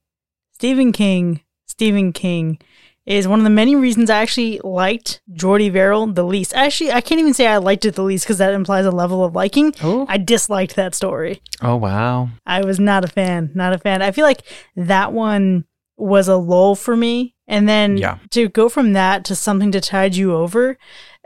Stephen 0.52 0.90
King, 0.90 1.42
Stephen 1.66 2.12
King 2.12 2.58
is 3.04 3.28
one 3.28 3.38
of 3.38 3.44
the 3.44 3.50
many 3.50 3.76
reasons 3.76 4.10
I 4.10 4.20
actually 4.20 4.60
liked 4.64 5.20
Jordy 5.32 5.68
Verrill 5.68 6.08
the 6.08 6.24
least. 6.24 6.54
Actually, 6.54 6.90
I 6.90 7.00
can't 7.00 7.20
even 7.20 7.34
say 7.34 7.46
I 7.46 7.58
liked 7.58 7.84
it 7.84 7.94
the 7.94 8.02
least 8.02 8.24
because 8.24 8.38
that 8.38 8.52
implies 8.52 8.84
a 8.84 8.90
level 8.90 9.22
of 9.22 9.34
liking. 9.36 9.74
Oh. 9.80 10.06
I 10.08 10.16
disliked 10.16 10.74
that 10.74 10.94
story. 10.94 11.40
Oh, 11.62 11.76
wow. 11.76 12.30
I 12.44 12.64
was 12.64 12.80
not 12.80 13.04
a 13.04 13.08
fan, 13.08 13.52
not 13.54 13.72
a 13.72 13.78
fan. 13.78 14.02
I 14.02 14.10
feel 14.10 14.24
like 14.24 14.42
that 14.74 15.12
one 15.12 15.66
was 15.96 16.26
a 16.26 16.36
lull 16.36 16.74
for 16.74 16.96
me. 16.96 17.35
And 17.48 17.68
then 17.68 17.96
Yeah. 17.96 18.18
to 18.30 18.48
go 18.48 18.68
from 18.68 18.92
that 18.94 19.24
to 19.26 19.34
something 19.36 19.70
to 19.72 19.80
tide 19.80 20.16
you 20.16 20.34
over, 20.34 20.76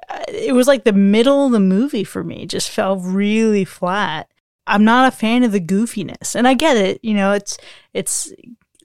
uh, 0.09 0.19
it 0.29 0.55
was 0.55 0.67
like 0.67 0.85
the 0.85 0.93
middle 0.93 1.47
of 1.47 1.53
the 1.53 1.61
movie 1.61 2.05
for 2.05 2.23
me. 2.23 2.47
Just 2.47 2.71
fell 2.71 2.97
really 2.97 3.65
flat. 3.65 4.29
I'm 4.67 4.85
not 4.85 5.13
a 5.13 5.17
fan 5.17 5.43
of 5.43 5.53
the 5.53 5.61
goofiness, 5.61 6.35
and 6.35 6.47
I 6.47 6.55
get 6.55 6.77
it. 6.77 7.01
You 7.03 7.15
know, 7.15 7.33
it's 7.33 7.59
it's 7.95 8.33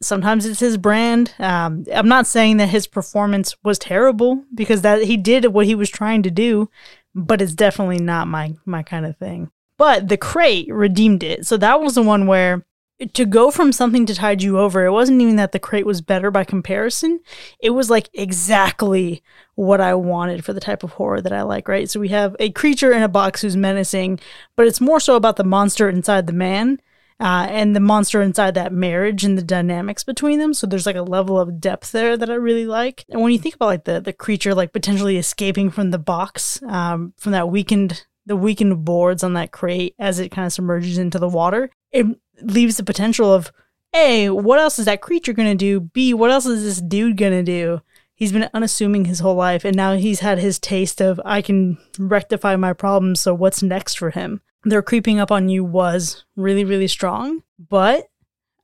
sometimes 0.02 0.46
it's 0.46 0.60
his 0.60 0.78
brand. 0.78 1.34
Um, 1.40 1.86
I'm 1.94 2.08
not 2.08 2.28
saying 2.28 2.58
that 2.58 2.70
his 2.70 2.88
performance 2.88 3.56
was 3.64 3.78
terrible 3.80 4.44
because 4.54 4.82
that 4.82 5.04
he 5.04 5.18
did 5.18 5.46
what 5.48 5.66
he 5.66 5.76
was 5.76 5.90
trying 5.90 6.24
to 6.24 6.32
do, 6.32 6.70
but 7.14 7.42
it's 7.42 7.54
definitely 7.54 8.00
not 8.00 8.28
my 8.28 8.56
my 8.66 8.82
kind 8.84 9.06
of 9.06 9.18
thing. 9.18 9.52
But 9.78 10.08
the 10.08 10.18
crate 10.18 10.74
redeemed 10.74 11.22
it. 11.22 11.46
So 11.46 11.58
that 11.58 11.82
was 11.82 11.96
the 11.96 12.02
one 12.04 12.28
where 12.28 12.66
to 13.14 13.26
go 13.26 13.52
from 13.52 13.74
something 13.74 14.06
to 14.06 14.16
tide 14.16 14.42
you 14.42 14.58
over, 14.58 14.86
it 14.86 14.92
wasn't 14.92 15.22
even 15.22 15.36
that 15.36 15.52
the 15.52 15.60
crate 15.60 15.86
was 15.86 16.02
better 16.02 16.32
by 16.32 16.44
comparison. 16.44 17.20
It 17.60 17.72
was 17.72 17.90
like 17.90 18.10
exactly 18.14 19.22
what 19.56 19.82
I 19.82 19.96
wanted 19.96 20.46
for 20.46 20.54
the 20.54 20.62
type 20.62 20.84
of 20.84 20.92
horror 20.92 21.22
that 21.22 21.34
I 21.34 21.42
like, 21.42 21.68
right? 21.68 21.90
So 21.90 22.00
we 22.00 22.10
have 22.10 22.36
a 22.40 22.52
creature 22.52 22.94
in 22.94 23.04
a 23.04 23.10
box 23.10 23.42
who's 23.42 23.58
menacing, 23.58 24.20
but 24.56 24.68
it's 24.68 24.80
more 24.80 25.00
so 25.00 25.16
about 25.16 25.36
the 25.36 25.44
monster 25.44 25.90
inside 25.90 26.28
the 26.28 26.34
man. 26.34 26.80
Uh, 27.18 27.48
and 27.50 27.74
the 27.74 27.80
monster 27.80 28.22
inside 28.22 28.56
that 28.56 28.74
marriage 28.74 29.24
and 29.24 29.38
the 29.38 29.42
dynamics 29.42 30.04
between 30.04 30.38
them. 30.38 30.54
So 30.54 30.68
there's 30.68 30.86
like 30.86 30.98
a 30.98 31.02
level 31.02 31.40
of 31.40 31.62
depth 31.62 31.94
there 31.94 32.18
that 32.18 32.30
I 32.30 32.34
really 32.34 32.66
like. 32.66 33.06
And 33.10 33.22
when 33.22 33.32
you 33.32 33.40
think 33.40 33.56
about 33.56 33.68
like 33.68 33.86
the 33.86 34.02
the 34.02 34.12
creature 34.12 34.54
like 34.54 34.74
potentially 34.74 35.16
escaping 35.16 35.72
from 35.72 35.92
the 35.92 35.98
box, 35.98 36.62
um, 36.64 37.14
from 37.18 37.32
that 37.32 37.48
weakened 37.48 38.06
the 38.26 38.36
weakened 38.36 38.84
boards 38.84 39.24
on 39.24 39.32
that 39.36 39.52
crate 39.54 39.96
as 39.98 40.20
it 40.20 40.30
kind 40.30 40.46
of 40.46 40.52
submerges 40.52 40.98
into 40.98 41.18
the 41.18 41.30
water, 41.30 41.70
it 41.94 42.06
leaves 42.42 42.78
the 42.78 42.84
potential 42.84 43.34
of 43.34 43.52
A, 43.94 44.30
what 44.30 44.60
else 44.60 44.80
is 44.80 44.86
that 44.86 45.02
creature 45.02 45.34
going 45.34 45.50
to 45.50 45.56
do? 45.56 45.80
B, 45.80 46.14
what 46.14 46.32
else 46.32 46.46
is 46.46 46.64
this 46.64 46.82
dude 46.82 47.18
going 47.18 47.34
to 47.34 47.44
do? 47.44 47.82
He's 48.14 48.32
been 48.32 48.50
unassuming 48.54 49.06
his 49.06 49.20
whole 49.20 49.36
life, 49.36 49.66
and 49.66 49.76
now 49.76 49.96
he's 49.96 50.22
had 50.22 50.40
his 50.40 50.58
taste 50.58 51.02
of 51.02 51.20
I 51.26 51.42
can 51.42 51.78
rectify 52.00 52.56
my 52.56 52.72
problems, 52.72 53.20
so 53.20 53.34
what's 53.34 53.62
next 53.62 53.98
for 53.98 54.12
him? 54.12 54.42
They're 54.64 54.82
creeping 54.82 55.20
up 55.20 55.32
on 55.32 55.50
you 55.50 55.64
was 55.64 56.24
really, 56.36 56.64
really 56.64 56.88
strong, 56.88 57.44
but 57.60 58.10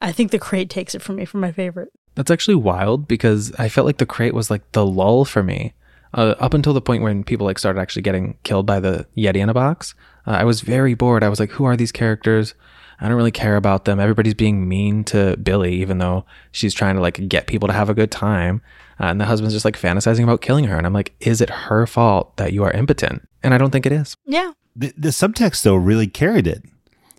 I 0.01 0.11
think 0.11 0.32
the 0.32 0.39
crate 0.39 0.69
takes 0.69 0.95
it 0.95 1.01
for 1.01 1.13
me 1.13 1.26
for 1.26 1.38
my 1.38 1.51
favorite. 1.51 1.89
That's 2.15 2.32
actually 2.32 2.55
wild 2.55 3.07
because 3.07 3.53
I 3.55 3.69
felt 3.69 3.86
like 3.86 3.97
the 3.97 4.05
crate 4.05 4.34
was 4.34 4.49
like 4.49 4.69
the 4.72 4.86
lull 4.86 5.26
for 5.26 5.43
me. 5.43 5.74
Uh, 6.13 6.36
up 6.39 6.53
until 6.53 6.74
the 6.74 6.82
point 6.82 7.03
when 7.03 7.24
people 7.24 7.45
like 7.45 7.57
started 7.59 7.80
actually 7.80 8.01
getting 8.01 8.38
killed 8.43 8.65
by 8.65 8.80
the 8.80 9.07
Yeti 9.15 9.38
in 9.38 9.47
a 9.47 9.53
box, 9.53 9.95
uh, 10.28 10.32
I 10.32 10.43
was 10.43 10.61
very 10.61 10.93
bored. 10.93 11.24
I 11.24 11.30
was 11.30 11.39
like, 11.39 11.51
who 11.51 11.63
are 11.63 11.78
these 11.78 11.91
characters? 11.91 12.53
I 13.02 13.08
don't 13.08 13.18
really 13.18 13.32
care 13.32 13.56
about 13.56 13.86
them. 13.86 13.99
Everybody's 13.99 14.36
being 14.36 14.70
mean 14.70 15.04
to 15.06 15.36
Billie, 15.38 15.74
even 15.74 15.97
though 15.97 16.24
she's 16.52 16.74
trying 16.74 16.95
to 16.95 17.02
like 17.02 17.28
get 17.28 17.47
people 17.47 17.68
to 17.68 17.74
have 17.74 17.89
a 17.89 17.95
good 17.95 18.12
time. 18.12 18.62
Uh, 18.99 19.06
and 19.06 19.20
the 19.20 19.26
husband's 19.26 19.56
just 19.56 19.66
like 19.66 19.80
fantasizing 19.80 20.24
about 20.24 20.41
killing 20.41 20.66
her. 20.66 20.78
And 20.78 20.86
I'm 20.86 20.93
like, 20.93 21.14
is 21.20 21.41
it 21.41 21.49
her 21.49 21.88
fault 21.88 22.38
that 22.38 22.54
you 22.54 22.64
are 22.64 22.72
impotent? 22.72 23.28
And 23.41 23.56
I 23.56 23.58
don't 23.58 23.72
think 23.72 23.88
it 23.88 23.91
is. 23.91 24.16
Yeah. 24.26 24.52
The, 24.76 24.93
the 24.95 25.10
subtext 25.10 25.64
though 25.64 25.76
really 25.76 26.06
carried 26.08 26.45
it 26.45 26.64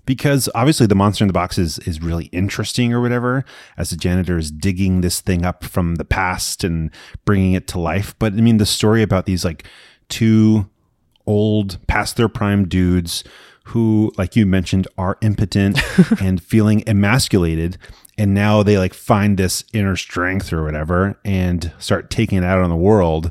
because 0.07 0.49
obviously 0.55 0.87
the 0.87 0.95
monster 0.95 1.25
in 1.25 1.29
the 1.29 1.35
box 1.35 1.59
is 1.59 1.79
is 1.81 2.01
really 2.01 2.27
interesting 2.27 2.93
or 2.93 3.01
whatever 3.01 3.45
as 3.77 3.91
the 3.91 3.97
janitor 3.97 4.39
is 4.39 4.51
digging 4.51 5.01
this 5.01 5.21
thing 5.21 5.45
up 5.45 5.65
from 5.65 5.97
the 5.97 6.05
past 6.05 6.65
and 6.65 6.91
bringing 7.25 7.55
it 7.55 7.67
to 7.69 7.81
life. 7.81 8.15
But 8.19 8.35
I 8.35 8.37
mean, 8.37 8.59
the 8.59 8.67
story 8.67 9.03
about 9.03 9.27
these 9.27 9.45
like 9.45 9.67
two 10.09 10.69
old 11.27 11.85
past 11.87 12.17
their 12.17 12.29
prime 12.29 12.69
dudes 12.69 13.25
who, 13.65 14.13
like 14.17 14.37
you 14.37 14.47
mentioned, 14.47 14.87
are 14.99 15.19
impotent 15.21 15.81
and 16.21 16.43
feeling 16.43 16.87
emasculated. 16.89 17.79
And 18.19 18.35
now 18.35 18.63
they 18.63 18.79
like 18.79 18.95
find 18.95 19.39
this 19.39 19.65
inner 19.73 19.97
strength 19.97 20.53
or 20.53 20.65
whatever 20.65 21.19
and 21.25 21.73
start 21.79 22.11
taking 22.11 22.39
it 22.39 22.45
out 22.45 22.59
on 22.59 22.71
the 22.71 22.77
world. 22.77 23.31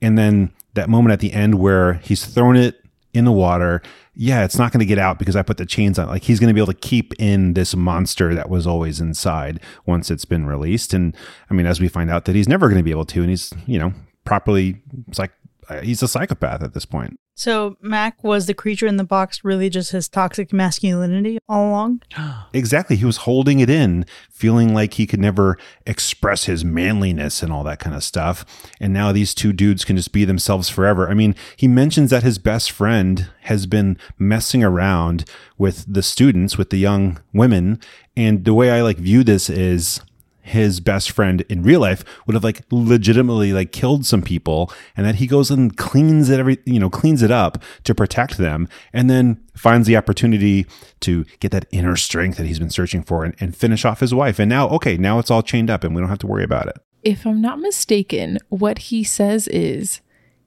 And 0.00 0.18
then 0.18 0.52
that 0.74 0.88
moment 0.88 1.12
at 1.12 1.20
the 1.20 1.32
end 1.32 1.56
where 1.56 1.94
he's 1.94 2.24
thrown 2.24 2.56
it 2.56 2.82
in 3.16 3.24
the 3.24 3.32
water. 3.32 3.82
Yeah, 4.14 4.44
it's 4.44 4.58
not 4.58 4.72
going 4.72 4.80
to 4.80 4.86
get 4.86 4.98
out 4.98 5.18
because 5.18 5.36
I 5.36 5.42
put 5.42 5.56
the 5.56 5.66
chains 5.66 5.98
on. 5.98 6.06
Like 6.06 6.22
he's 6.22 6.38
going 6.38 6.48
to 6.48 6.54
be 6.54 6.60
able 6.60 6.72
to 6.72 6.78
keep 6.78 7.14
in 7.18 7.54
this 7.54 7.74
monster 7.74 8.34
that 8.34 8.48
was 8.48 8.66
always 8.66 9.00
inside 9.00 9.60
once 9.86 10.10
it's 10.10 10.24
been 10.24 10.46
released. 10.46 10.94
And 10.94 11.16
I 11.50 11.54
mean, 11.54 11.66
as 11.66 11.80
we 11.80 11.88
find 11.88 12.10
out 12.10 12.26
that 12.26 12.34
he's 12.34 12.48
never 12.48 12.68
going 12.68 12.78
to 12.78 12.84
be 12.84 12.90
able 12.90 13.06
to, 13.06 13.20
and 13.20 13.30
he's, 13.30 13.52
you 13.66 13.78
know, 13.78 13.92
properly, 14.24 14.82
uh, 15.18 15.26
Uh, 15.68 15.80
he's 15.80 16.02
a 16.02 16.08
psychopath 16.08 16.62
at 16.62 16.74
this 16.74 16.84
point. 16.84 17.18
So 17.38 17.76
Mac 17.82 18.24
was 18.24 18.46
the 18.46 18.54
creature 18.54 18.86
in 18.86 18.96
the 18.96 19.04
box 19.04 19.44
really 19.44 19.68
just 19.68 19.92
his 19.92 20.08
toxic 20.08 20.54
masculinity 20.54 21.38
all 21.48 21.68
along? 21.68 22.02
Exactly. 22.54 22.96
He 22.96 23.04
was 23.04 23.18
holding 23.18 23.60
it 23.60 23.68
in, 23.68 24.06
feeling 24.30 24.72
like 24.72 24.94
he 24.94 25.06
could 25.06 25.20
never 25.20 25.58
express 25.86 26.44
his 26.44 26.64
manliness 26.64 27.42
and 27.42 27.52
all 27.52 27.62
that 27.64 27.78
kind 27.78 27.94
of 27.94 28.02
stuff. 28.02 28.46
And 28.80 28.94
now 28.94 29.12
these 29.12 29.34
two 29.34 29.52
dudes 29.52 29.84
can 29.84 29.96
just 29.96 30.12
be 30.12 30.24
themselves 30.24 30.70
forever. 30.70 31.10
I 31.10 31.14
mean, 31.14 31.34
he 31.54 31.68
mentions 31.68 32.08
that 32.10 32.22
his 32.22 32.38
best 32.38 32.70
friend 32.70 33.28
has 33.42 33.66
been 33.66 33.98
messing 34.18 34.64
around 34.64 35.28
with 35.58 35.84
the 35.86 36.02
students, 36.02 36.56
with 36.56 36.70
the 36.70 36.78
young 36.78 37.20
women. 37.34 37.78
And 38.16 38.46
the 38.46 38.54
way 38.54 38.70
I 38.70 38.80
like 38.80 38.96
view 38.96 39.22
this 39.22 39.50
is 39.50 40.00
his 40.46 40.78
best 40.80 41.10
friend 41.10 41.42
in 41.48 41.62
real 41.62 41.80
life 41.80 42.04
would 42.26 42.34
have 42.34 42.44
like 42.44 42.62
legitimately 42.70 43.52
like 43.52 43.72
killed 43.72 44.06
some 44.06 44.22
people 44.22 44.72
and 44.96 45.04
that 45.04 45.16
he 45.16 45.26
goes 45.26 45.50
and 45.50 45.76
cleans 45.76 46.30
it 46.30 46.38
every 46.38 46.58
you 46.64 46.78
know 46.78 46.88
cleans 46.88 47.20
it 47.22 47.30
up 47.32 47.60
to 47.84 47.94
protect 47.94 48.38
them 48.38 48.68
and 48.92 49.10
then 49.10 49.42
finds 49.54 49.88
the 49.88 49.96
opportunity 49.96 50.64
to 51.00 51.24
get 51.40 51.50
that 51.50 51.66
inner 51.72 51.96
strength 51.96 52.36
that 52.38 52.46
he's 52.46 52.58
been 52.60 52.70
searching 52.70 53.02
for 53.02 53.24
and, 53.24 53.34
and 53.40 53.56
finish 53.56 53.84
off 53.84 54.00
his 54.00 54.14
wife 54.14 54.38
and 54.38 54.48
now 54.48 54.68
okay 54.68 54.96
now 54.96 55.18
it's 55.18 55.30
all 55.30 55.42
chained 55.42 55.68
up 55.68 55.82
and 55.82 55.94
we 55.94 56.00
don't 56.00 56.08
have 56.10 56.18
to 56.18 56.26
worry 56.28 56.44
about 56.44 56.68
it 56.68 56.76
If 57.02 57.26
I'm 57.26 57.40
not 57.40 57.58
mistaken, 57.58 58.38
what 58.48 58.78
he 58.90 59.02
says 59.04 59.48
is 59.48 60.00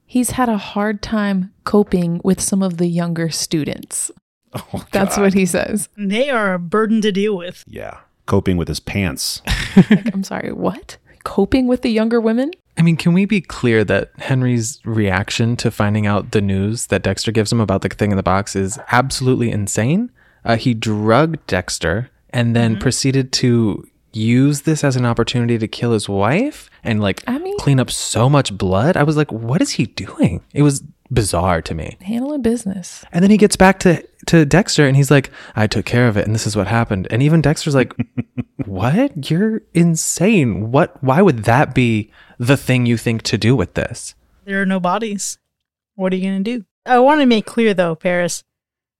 he's 0.06 0.30
had 0.32 0.48
a 0.48 0.58
hard 0.58 1.02
time 1.02 1.52
coping 1.64 2.20
with 2.24 2.40
some 2.40 2.62
of 2.62 2.76
the 2.78 2.86
younger 2.88 3.28
students. 3.30 4.10
oh, 4.54 4.84
That's 4.92 5.16
what 5.16 5.34
he 5.34 5.46
says. 5.46 5.88
They 5.96 6.28
are 6.30 6.54
a 6.54 6.58
burden 6.58 7.00
to 7.02 7.12
deal 7.12 7.36
with. 7.36 7.64
yeah 7.66 7.98
coping 8.26 8.56
with 8.56 8.68
his 8.68 8.78
pants 8.78 9.42
Like, 9.90 10.14
I'm 10.14 10.24
sorry, 10.24 10.52
what? 10.52 10.96
Coping 11.24 11.66
with 11.66 11.82
the 11.82 11.90
younger 11.90 12.20
women? 12.20 12.50
I 12.78 12.82
mean, 12.82 12.96
can 12.96 13.12
we 13.12 13.26
be 13.26 13.40
clear 13.40 13.84
that 13.84 14.10
Henry's 14.18 14.80
reaction 14.84 15.56
to 15.56 15.70
finding 15.70 16.06
out 16.06 16.30
the 16.30 16.40
news 16.40 16.86
that 16.86 17.02
Dexter 17.02 17.30
gives 17.32 17.52
him 17.52 17.60
about 17.60 17.82
the 17.82 17.88
thing 17.88 18.10
in 18.10 18.16
the 18.16 18.22
box 18.22 18.56
is 18.56 18.78
absolutely 18.90 19.50
insane? 19.50 20.10
Uh, 20.44 20.56
he 20.56 20.72
drugged 20.72 21.46
Dexter 21.46 22.10
and 22.30 22.56
then 22.56 22.78
proceeded 22.78 23.32
to 23.32 23.86
use 24.12 24.62
this 24.62 24.82
as 24.82 24.96
an 24.96 25.04
opportunity 25.04 25.58
to 25.58 25.68
kill 25.68 25.92
his 25.92 26.08
wife 26.08 26.68
and 26.82 27.00
like 27.00 27.22
I 27.26 27.38
mean- 27.38 27.58
clean 27.58 27.78
up 27.78 27.90
so 27.90 28.30
much 28.30 28.56
blood. 28.56 28.96
I 28.96 29.02
was 29.02 29.16
like, 29.16 29.30
what 29.30 29.60
is 29.60 29.72
he 29.72 29.86
doing? 29.86 30.42
It 30.54 30.62
was 30.62 30.82
bizarre 31.10 31.62
to 31.62 31.74
me. 31.74 31.96
Handling 32.00 32.42
business. 32.42 33.04
And 33.12 33.22
then 33.22 33.30
he 33.30 33.36
gets 33.36 33.56
back 33.56 33.78
to 33.80 34.06
to 34.26 34.44
Dexter 34.44 34.86
and 34.86 34.96
he's 34.96 35.10
like, 35.10 35.30
I 35.56 35.66
took 35.66 35.86
care 35.86 36.08
of 36.08 36.16
it 36.16 36.26
and 36.26 36.34
this 36.34 36.46
is 36.46 36.56
what 36.56 36.66
happened. 36.66 37.08
And 37.10 37.22
even 37.22 37.40
Dexter's 37.40 37.74
like, 37.74 37.94
What? 38.66 39.30
You're 39.30 39.62
insane. 39.74 40.70
What 40.70 41.02
why 41.02 41.22
would 41.22 41.44
that 41.44 41.74
be 41.74 42.12
the 42.38 42.56
thing 42.56 42.86
you 42.86 42.96
think 42.96 43.22
to 43.22 43.38
do 43.38 43.56
with 43.56 43.74
this? 43.74 44.14
There 44.44 44.62
are 44.62 44.66
no 44.66 44.80
bodies. 44.80 45.38
What 45.94 46.12
are 46.12 46.16
you 46.16 46.30
going 46.30 46.44
to 46.44 46.58
do? 46.58 46.64
I 46.86 46.98
want 46.98 47.20
to 47.20 47.26
make 47.26 47.46
clear 47.46 47.74
though, 47.74 47.94
Paris, 47.94 48.44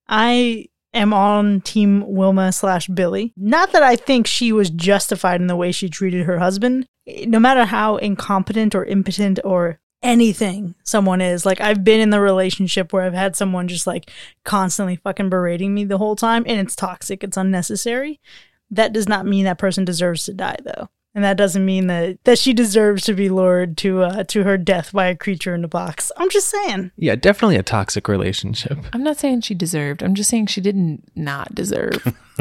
I 0.08 0.66
am 0.92 1.14
on 1.14 1.60
team 1.60 2.04
Wilma 2.06 2.52
slash 2.52 2.88
Billie. 2.88 3.32
Not 3.36 3.72
that 3.72 3.82
I 3.82 3.96
think 3.96 4.26
she 4.26 4.52
was 4.52 4.70
justified 4.70 5.40
in 5.40 5.46
the 5.46 5.56
way 5.56 5.72
she 5.72 5.88
treated 5.88 6.26
her 6.26 6.38
husband. 6.38 6.86
No 7.06 7.38
matter 7.38 7.64
how 7.64 7.96
incompetent 7.96 8.74
or 8.74 8.84
impotent 8.84 9.38
or 9.44 9.78
anything 10.02 10.74
someone 10.84 11.20
is, 11.20 11.44
like 11.44 11.60
I've 11.60 11.84
been 11.84 12.00
in 12.00 12.10
the 12.10 12.20
relationship 12.20 12.92
where 12.92 13.04
I've 13.04 13.14
had 13.14 13.36
someone 13.36 13.68
just 13.68 13.86
like 13.86 14.10
constantly 14.44 14.96
fucking 14.96 15.30
berating 15.30 15.74
me 15.74 15.84
the 15.84 15.98
whole 15.98 16.16
time 16.16 16.44
and 16.46 16.60
it's 16.60 16.76
toxic, 16.76 17.22
it's 17.24 17.36
unnecessary. 17.36 18.20
That 18.70 18.92
does 18.92 19.08
not 19.08 19.26
mean 19.26 19.44
that 19.44 19.58
person 19.58 19.84
deserves 19.84 20.24
to 20.24 20.34
die 20.34 20.58
though. 20.62 20.88
And 21.14 21.24
that 21.24 21.36
doesn't 21.36 21.64
mean 21.64 21.88
that, 21.88 22.22
that 22.24 22.38
she 22.38 22.52
deserves 22.52 23.04
to 23.04 23.14
be 23.14 23.28
lured 23.28 23.76
to 23.78 24.02
uh, 24.02 24.24
to 24.24 24.44
her 24.44 24.56
death 24.56 24.92
by 24.92 25.06
a 25.06 25.16
creature 25.16 25.54
in 25.54 25.64
a 25.64 25.68
box. 25.68 26.12
I'm 26.16 26.30
just 26.30 26.48
saying. 26.48 26.92
Yeah, 26.96 27.16
definitely 27.16 27.56
a 27.56 27.64
toxic 27.64 28.06
relationship. 28.06 28.78
I'm 28.92 29.02
not 29.02 29.18
saying 29.18 29.40
she 29.40 29.54
deserved. 29.54 30.02
I'm 30.02 30.14
just 30.14 30.30
saying 30.30 30.46
she 30.46 30.60
didn't 30.60 31.10
not 31.16 31.54
deserve. 31.54 32.14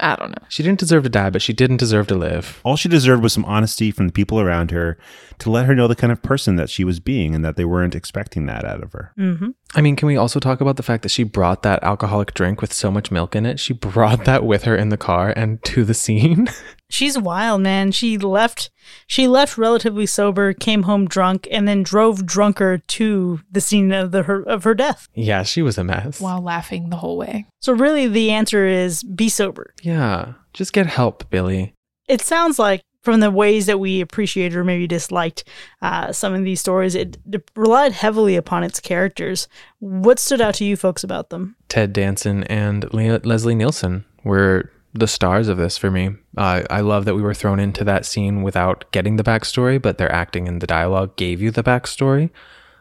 I 0.00 0.16
don't 0.18 0.30
know. 0.30 0.44
She 0.48 0.62
didn't 0.62 0.80
deserve 0.80 1.04
to 1.04 1.08
die, 1.08 1.30
but 1.30 1.40
she 1.40 1.52
didn't 1.52 1.78
deserve 1.78 2.08
to 2.08 2.14
live. 2.14 2.60
all 2.64 2.76
she 2.76 2.88
deserved 2.88 3.22
was 3.22 3.32
some 3.32 3.44
honesty 3.46 3.90
from 3.90 4.06
the 4.06 4.12
people 4.12 4.38
around 4.38 4.70
her 4.70 4.98
to 5.38 5.50
let 5.50 5.64
her 5.66 5.74
know 5.74 5.88
the 5.88 5.96
kind 5.96 6.12
of 6.12 6.20
person 6.22 6.56
that 6.56 6.68
she 6.68 6.84
was 6.84 7.00
being 7.00 7.34
and 7.34 7.42
that 7.44 7.56
they 7.56 7.64
weren't 7.64 7.94
expecting 7.94 8.44
that 8.46 8.64
out 8.64 8.82
of 8.82 8.92
her 8.92 9.12
Mm-hmm. 9.18 9.50
I 9.74 9.80
mean, 9.80 9.96
can 9.96 10.06
we 10.06 10.16
also 10.16 10.40
talk 10.40 10.60
about 10.60 10.76
the 10.76 10.82
fact 10.82 11.02
that 11.02 11.10
she 11.10 11.22
brought 11.22 11.62
that 11.62 11.82
alcoholic 11.82 12.34
drink 12.34 12.60
with 12.60 12.72
so 12.72 12.90
much 12.90 13.10
milk 13.10 13.36
in 13.36 13.46
it? 13.46 13.60
She 13.60 13.72
brought 13.72 14.24
that 14.24 14.44
with 14.44 14.64
her 14.64 14.74
in 14.74 14.88
the 14.88 14.96
car 14.96 15.32
and 15.36 15.62
to 15.64 15.84
the 15.84 15.94
scene. 15.94 16.48
She's 16.90 17.18
wild, 17.18 17.60
man. 17.60 17.92
She 17.92 18.16
left. 18.18 18.70
She 19.06 19.28
left 19.28 19.58
relatively 19.58 20.06
sober, 20.06 20.52
came 20.54 20.84
home 20.84 21.06
drunk, 21.06 21.46
and 21.50 21.68
then 21.68 21.82
drove 21.82 22.24
drunker 22.24 22.78
to 22.78 23.40
the 23.50 23.60
scene 23.60 23.92
of 23.92 24.10
the 24.10 24.22
her 24.24 24.42
of 24.42 24.64
her 24.64 24.74
death. 24.74 25.08
yeah, 25.14 25.42
she 25.42 25.60
was 25.62 25.76
a 25.78 25.84
mess. 25.84 26.20
While 26.20 26.40
laughing 26.42 26.88
the 26.90 26.96
whole 26.96 27.16
way. 27.18 27.46
So 27.60 27.72
really, 27.72 28.06
the 28.06 28.30
answer 28.30 28.66
is 28.66 29.02
be 29.02 29.28
sober. 29.28 29.74
Yeah, 29.82 30.32
just 30.54 30.72
get 30.72 30.86
help, 30.86 31.28
Billie. 31.30 31.74
It 32.08 32.22
sounds 32.22 32.58
like 32.58 32.80
from 33.02 33.20
the 33.20 33.30
ways 33.30 33.66
that 33.66 33.78
we 33.78 34.00
appreciated 34.00 34.56
or 34.56 34.64
maybe 34.64 34.86
disliked 34.86 35.44
uh, 35.82 36.10
some 36.12 36.34
of 36.34 36.42
these 36.44 36.60
stories, 36.60 36.94
it, 36.94 37.16
it 37.30 37.50
relied 37.54 37.92
heavily 37.92 38.34
upon 38.34 38.64
its 38.64 38.80
characters. 38.80 39.46
What 39.78 40.18
stood 40.18 40.40
out 40.40 40.54
to 40.54 40.64
you 40.64 40.76
folks 40.76 41.04
about 41.04 41.30
them? 41.30 41.56
Ted 41.68 41.92
Danson 41.92 42.44
and 42.44 42.92
Le- 42.92 43.20
Leslie 43.24 43.54
Nielsen 43.54 44.04
were 44.24 44.70
the 44.98 45.06
stars 45.08 45.48
of 45.48 45.56
this 45.56 45.76
for 45.76 45.90
me. 45.90 46.10
Uh, 46.36 46.62
I 46.70 46.80
love 46.80 47.04
that 47.04 47.14
we 47.14 47.22
were 47.22 47.34
thrown 47.34 47.60
into 47.60 47.84
that 47.84 48.06
scene 48.06 48.42
without 48.42 48.84
getting 48.92 49.16
the 49.16 49.24
backstory, 49.24 49.80
but 49.80 49.98
their 49.98 50.12
acting 50.12 50.48
and 50.48 50.60
the 50.60 50.66
dialogue 50.66 51.16
gave 51.16 51.40
you 51.40 51.50
the 51.50 51.62
backstory. 51.62 52.30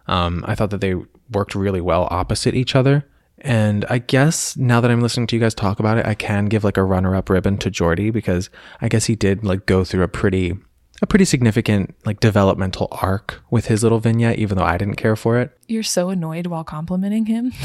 Um, 0.08 0.44
I 0.48 0.56
thought 0.56 0.70
that 0.72 0.82
they 0.82 0.96
worked 1.32 1.56
really 1.56 1.82
well 1.82 2.08
opposite 2.12 2.56
each 2.56 2.76
other. 2.76 3.06
And 3.40 3.86
I 3.90 4.00
guess 4.00 4.58
now 4.58 4.82
that 4.82 4.90
I'm 4.90 5.02
listening 5.02 5.28
to 5.28 5.36
you 5.36 5.40
guys 5.40 5.54
talk 5.54 5.80
about 5.80 5.98
it, 5.98 6.06
I 6.06 6.16
can 6.16 6.46
give 6.46 6.64
like 6.64 6.78
a 6.78 6.84
runner-up 6.84 7.30
ribbon 7.30 7.58
to 7.60 7.70
Jordy 7.70 8.10
because 8.10 8.50
I 8.82 8.90
guess 8.90 9.06
he 9.06 9.16
did 9.16 9.44
like 9.44 9.66
go 9.66 9.84
through 9.84 10.04
a 10.04 10.08
pretty 10.08 10.58
a 11.02 11.08
pretty 11.08 11.26
significant 11.26 11.96
like 12.06 12.20
developmental 12.20 12.88
arc 12.92 13.42
with 13.50 13.68
his 13.68 13.84
little 13.84 14.00
vignette, 14.00 14.40
even 14.40 14.58
though 14.58 14.64
I 14.64 14.78
didn't 14.78 14.96
care 14.96 15.16
for 15.16 15.38
it. 15.38 15.58
You're 15.68 15.84
so 15.84 16.10
annoyed 16.10 16.48
while 16.48 16.64
complimenting 16.64 17.26
him. 17.26 17.54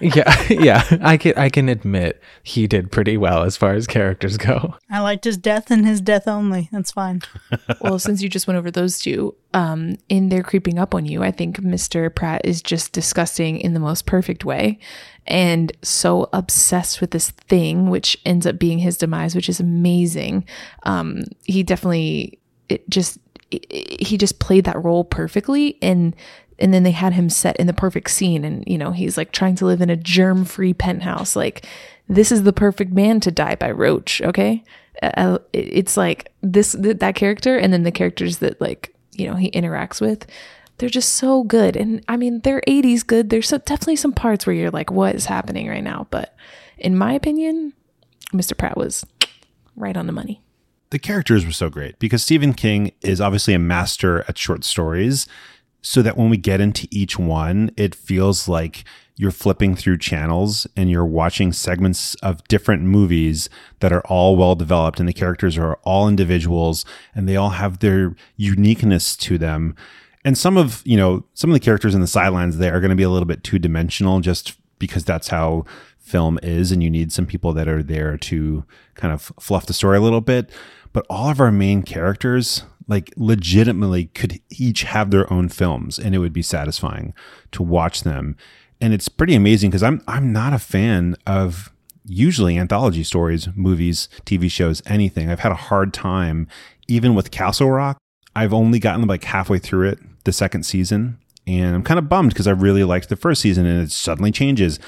Yeah, 0.00 0.46
yeah. 0.50 0.96
I 1.02 1.16
can 1.16 1.34
I 1.36 1.48
can 1.50 1.68
admit 1.68 2.20
he 2.42 2.66
did 2.66 2.90
pretty 2.90 3.16
well 3.16 3.42
as 3.42 3.56
far 3.56 3.74
as 3.74 3.86
characters 3.86 4.36
go. 4.36 4.76
I 4.90 5.00
liked 5.00 5.24
his 5.24 5.36
death 5.36 5.70
and 5.70 5.86
his 5.86 6.00
death 6.00 6.26
only. 6.26 6.68
That's 6.72 6.90
fine. 6.90 7.22
well, 7.80 7.98
since 7.98 8.22
you 8.22 8.28
just 8.28 8.46
went 8.46 8.58
over 8.58 8.70
those 8.70 8.98
two, 8.98 9.34
um, 9.52 9.96
in 10.08 10.30
their 10.30 10.42
creeping 10.42 10.78
up 10.78 10.94
on 10.94 11.06
you, 11.06 11.22
I 11.22 11.30
think 11.30 11.58
Mr. 11.58 12.14
Pratt 12.14 12.40
is 12.44 12.62
just 12.62 12.92
disgusting 12.92 13.60
in 13.60 13.74
the 13.74 13.80
most 13.80 14.06
perfect 14.06 14.44
way 14.44 14.78
and 15.26 15.72
so 15.82 16.28
obsessed 16.32 17.00
with 17.00 17.10
this 17.10 17.30
thing, 17.30 17.90
which 17.90 18.18
ends 18.24 18.46
up 18.46 18.58
being 18.58 18.78
his 18.78 18.96
demise, 18.96 19.34
which 19.34 19.48
is 19.48 19.60
amazing. 19.60 20.44
Um, 20.84 21.24
he 21.44 21.62
definitely 21.62 22.39
it 22.70 22.88
just 22.88 23.18
he 23.50 24.16
just 24.16 24.38
played 24.38 24.64
that 24.64 24.82
role 24.82 25.04
perfectly 25.04 25.76
and 25.82 26.14
and 26.58 26.74
then 26.74 26.82
they 26.82 26.90
had 26.90 27.14
him 27.14 27.30
set 27.30 27.56
in 27.56 27.66
the 27.66 27.72
perfect 27.72 28.10
scene 28.10 28.44
and 28.44 28.64
you 28.66 28.78
know 28.78 28.92
he's 28.92 29.16
like 29.16 29.32
trying 29.32 29.54
to 29.56 29.66
live 29.66 29.80
in 29.80 29.90
a 29.90 29.96
germ-free 29.96 30.74
penthouse. 30.74 31.34
Like 31.34 31.66
this 32.08 32.30
is 32.30 32.42
the 32.42 32.52
perfect 32.52 32.92
man 32.92 33.20
to 33.20 33.30
die 33.30 33.56
by 33.56 33.70
roach 33.70 34.22
okay? 34.22 34.62
Uh, 35.02 35.38
it's 35.52 35.96
like 35.96 36.30
this 36.42 36.72
th- 36.72 36.98
that 36.98 37.14
character 37.14 37.56
and 37.56 37.72
then 37.72 37.84
the 37.84 37.92
characters 37.92 38.38
that 38.38 38.60
like 38.60 38.94
you 39.12 39.26
know 39.26 39.34
he 39.34 39.50
interacts 39.50 40.00
with 40.00 40.26
they're 40.78 40.88
just 40.88 41.12
so 41.14 41.42
good. 41.42 41.76
And 41.76 42.04
i 42.08 42.16
mean 42.16 42.40
they're 42.40 42.62
80s 42.66 43.06
good. 43.06 43.30
There's 43.30 43.48
so, 43.48 43.58
definitely 43.58 43.96
some 43.96 44.12
parts 44.12 44.46
where 44.46 44.54
you're 44.54 44.70
like 44.70 44.90
what 44.90 45.14
is 45.14 45.26
happening 45.26 45.68
right 45.68 45.84
now? 45.84 46.06
But 46.10 46.36
in 46.78 46.96
my 46.96 47.12
opinion 47.12 47.72
mr 48.32 48.56
pratt 48.56 48.76
was 48.76 49.04
right 49.76 49.96
on 49.96 50.06
the 50.06 50.12
money 50.12 50.40
the 50.90 50.98
characters 50.98 51.46
were 51.46 51.52
so 51.52 51.70
great 51.70 51.98
because 51.98 52.22
Stephen 52.22 52.52
King 52.52 52.92
is 53.00 53.20
obviously 53.20 53.54
a 53.54 53.58
master 53.58 54.24
at 54.28 54.38
short 54.38 54.64
stories. 54.64 55.26
So 55.82 56.02
that 56.02 56.18
when 56.18 56.28
we 56.28 56.36
get 56.36 56.60
into 56.60 56.86
each 56.90 57.18
one, 57.18 57.70
it 57.74 57.94
feels 57.94 58.46
like 58.46 58.84
you're 59.16 59.30
flipping 59.30 59.74
through 59.74 59.96
channels 59.96 60.66
and 60.76 60.90
you're 60.90 61.06
watching 61.06 61.54
segments 61.54 62.14
of 62.16 62.46
different 62.48 62.82
movies 62.82 63.48
that 63.80 63.90
are 63.90 64.02
all 64.02 64.36
well 64.36 64.54
developed 64.54 65.00
and 65.00 65.08
the 65.08 65.14
characters 65.14 65.56
are 65.56 65.76
all 65.82 66.06
individuals 66.06 66.84
and 67.14 67.26
they 67.26 67.36
all 67.36 67.50
have 67.50 67.78
their 67.78 68.14
uniqueness 68.36 69.16
to 69.16 69.38
them. 69.38 69.74
And 70.22 70.36
some 70.36 70.58
of, 70.58 70.82
you 70.84 70.98
know, 70.98 71.24
some 71.32 71.48
of 71.48 71.54
the 71.54 71.64
characters 71.64 71.94
in 71.94 72.02
the 72.02 72.06
sidelines 72.06 72.58
there 72.58 72.76
are 72.76 72.80
going 72.80 72.90
to 72.90 72.96
be 72.96 73.02
a 73.02 73.10
little 73.10 73.26
bit 73.26 73.42
two 73.42 73.58
dimensional 73.58 74.20
just 74.20 74.58
because 74.78 75.04
that's 75.04 75.28
how 75.28 75.64
film 76.10 76.38
is 76.42 76.72
and 76.72 76.82
you 76.82 76.90
need 76.90 77.12
some 77.12 77.26
people 77.26 77.52
that 77.52 77.68
are 77.68 77.82
there 77.82 78.16
to 78.18 78.64
kind 78.94 79.14
of 79.14 79.32
fluff 79.38 79.66
the 79.66 79.72
story 79.72 79.96
a 79.96 80.00
little 80.00 80.20
bit. 80.20 80.50
But 80.92 81.06
all 81.08 81.30
of 81.30 81.40
our 81.40 81.52
main 81.52 81.82
characters 81.82 82.64
like 82.88 83.14
legitimately 83.16 84.06
could 84.06 84.40
each 84.50 84.82
have 84.82 85.10
their 85.10 85.32
own 85.32 85.48
films 85.48 85.98
and 85.98 86.14
it 86.14 86.18
would 86.18 86.32
be 86.32 86.42
satisfying 86.42 87.14
to 87.52 87.62
watch 87.62 88.02
them. 88.02 88.36
And 88.80 88.92
it's 88.92 89.08
pretty 89.08 89.34
amazing 89.34 89.70
because 89.70 89.82
i'm 89.82 90.02
i'm 90.08 90.32
not 90.32 90.52
a 90.52 90.58
fan 90.58 91.16
of 91.26 91.70
usually 92.06 92.58
anthology 92.58 93.04
stories 93.04 93.48
movies 93.54 94.08
tv 94.26 94.50
shows 94.50 94.82
anything. 94.86 95.30
I've 95.30 95.40
had 95.40 95.52
a 95.52 95.66
hard 95.70 95.94
time 95.94 96.48
even 96.88 97.14
with 97.14 97.30
castle 97.30 97.70
rock 97.70 97.98
i've 98.34 98.52
only 98.52 98.78
gotten 98.78 99.06
like 99.06 99.24
halfway 99.24 99.58
through 99.58 99.88
it 99.88 99.98
the 100.24 100.32
second 100.32 100.64
season 100.64 101.18
and 101.46 101.74
i'm 101.74 101.82
kind 101.82 101.98
of 101.98 102.08
bummed 102.08 102.32
because 102.32 102.46
i 102.46 102.52
really 102.52 102.84
liked 102.84 103.08
the 103.08 103.16
first 103.16 103.40
season 103.42 103.66
and 103.66 103.82
it 103.82 103.92
suddenly 103.92 104.32
changes 104.32 104.80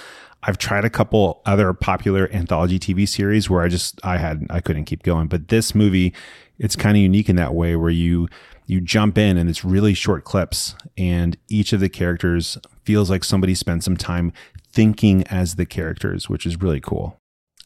I've 0.45 0.59
tried 0.59 0.85
a 0.85 0.91
couple 0.91 1.41
other 1.47 1.73
popular 1.73 2.29
anthology 2.33 2.79
TV 2.79 3.09
series 3.09 3.49
where 3.49 3.63
I 3.63 3.69
just 3.69 4.01
I 4.05 4.19
had 4.19 4.47
I 4.51 4.61
couldn't 4.61 4.87
keep 4.87 5.03
going, 5.03 5.29
but 5.29 5.49
this 5.49 5.75
movie 5.75 6.15
it's 6.59 6.77
kind 6.77 6.97
of 6.97 7.03
unique 7.03 7.29
in 7.29 7.37
that 7.37 7.55
way 7.55 7.77
where 7.77 7.91
you 7.91 8.29
you 8.67 8.81
jump 8.81 9.19
in 9.19 9.37
and 9.37 9.51
it's 9.51 9.65
really 9.65 9.95
short 9.95 10.25
clips 10.25 10.75
and 10.97 11.37
each 11.49 11.73
of 11.73 11.81
the 11.81 11.89
characters 11.89 12.59
feels 12.85 13.11
like 13.11 13.25
somebody 13.25 13.55
spent 13.55 13.85
some 13.85 13.97
time 13.97 14.33
thinking 14.73 15.27
as 15.27 15.57
the 15.57 15.67
characters, 15.67 16.29
which 16.29 16.47
is 16.47 16.61
really 16.61 16.81
cool. 16.81 17.19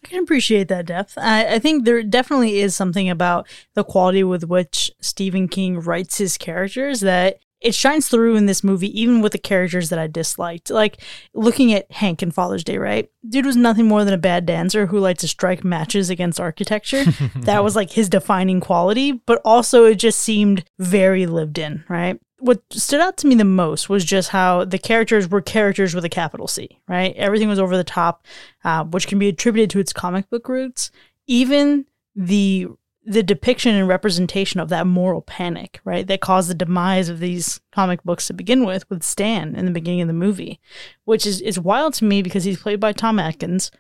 I 0.04 0.08
can 0.08 0.22
appreciate 0.22 0.68
that 0.68 0.86
depth. 0.86 1.16
I, 1.18 1.54
I, 1.54 1.58
think 1.58 1.84
there 1.84 2.02
definitely 2.02 2.60
is 2.60 2.76
something 2.76 3.08
about 3.08 3.48
the 3.74 3.84
quality 3.84 4.22
with 4.22 4.44
which 4.44 4.90
Stephen 5.00 5.48
King 5.48 5.80
writes 5.80 6.18
his 6.18 6.38
characters 6.38 7.00
that 7.00 7.38
it 7.61 7.74
shines 7.74 8.09
through 8.09 8.36
in 8.36 8.46
this 8.46 8.62
movie, 8.62 9.00
even 9.00 9.20
with 9.22 9.32
the 9.32 9.38
characters 9.38 9.88
that 9.88 9.98
I 9.98 10.07
disliked. 10.07 10.70
Like 10.70 11.00
looking 11.32 11.72
at 11.72 11.90
Hank 11.90 12.22
in 12.22 12.30
Father's 12.30 12.64
Day, 12.64 12.78
right? 12.78 13.11
Dude 13.26 13.46
was 13.46 13.57
nothing 13.57 13.88
more 13.88 14.04
than 14.04 14.14
a 14.14 14.18
bad 14.18 14.46
dancer 14.46 14.86
who 14.86 14.98
liked 14.98 15.20
to 15.20 15.28
strike 15.28 15.64
matches 15.64 16.11
against 16.11 16.38
architecture. 16.38 17.04
that 17.36 17.64
was 17.64 17.74
like 17.74 17.90
his 17.92 18.09
defining 18.09 18.61
quality, 18.61 19.12
but 19.12 19.40
also 19.44 19.84
it 19.84 19.96
just 19.96 20.20
seemed 20.20 20.64
very 20.78 21.26
lived 21.26 21.59
in, 21.59 21.84
right? 21.88 22.20
What 22.38 22.62
stood 22.70 23.00
out 23.00 23.16
to 23.18 23.26
me 23.26 23.34
the 23.34 23.44
most 23.44 23.88
was 23.88 24.04
just 24.04 24.28
how 24.28 24.66
the 24.66 24.78
characters 24.78 25.28
were 25.28 25.40
characters 25.40 25.94
with 25.94 26.04
a 26.04 26.11
capital 26.11 26.46
C, 26.46 26.78
right? 26.86 27.16
Everything 27.16 27.48
was 27.48 27.59
over 27.59 27.76
the 27.76 27.84
top, 27.84 28.26
uh, 28.64 28.84
which 28.84 29.09
can 29.09 29.18
be 29.18 29.28
attributed 29.28 29.70
to 29.70 29.78
its 29.78 29.94
comic 29.94 30.28
book 30.28 30.48
roots. 30.48 30.90
Even 31.26 31.86
the 32.14 32.68
the 33.07 33.22
depiction 33.22 33.76
and 33.76 33.86
representation 33.86 34.59
of 34.59 34.68
that 34.68 34.86
moral 34.86 35.22
panic, 35.22 35.80
right, 35.84 36.07
that 36.09 36.20
caused 36.20 36.50
the 36.50 36.54
demise 36.54 37.09
of 37.09 37.20
these 37.20 37.61
comic 37.70 38.02
books 38.02 38.26
to 38.26 38.34
begin 38.34 38.66
with, 38.66 38.88
with 38.90 39.04
Stan 39.04 39.54
in 39.54 39.64
the 39.64 39.70
beginning 39.70 40.00
of 40.00 40.09
the 40.09 40.12
movie, 40.12 40.61
which 41.04 41.24
is, 41.24 41.40
is 41.40 41.59
wild 41.59 41.94
to 41.94 42.04
me 42.04 42.20
because 42.20 42.42
he's 42.42 42.61
played 42.61 42.80
by 42.80 42.92
Tom 42.92 43.20
Atkins. 43.20 43.70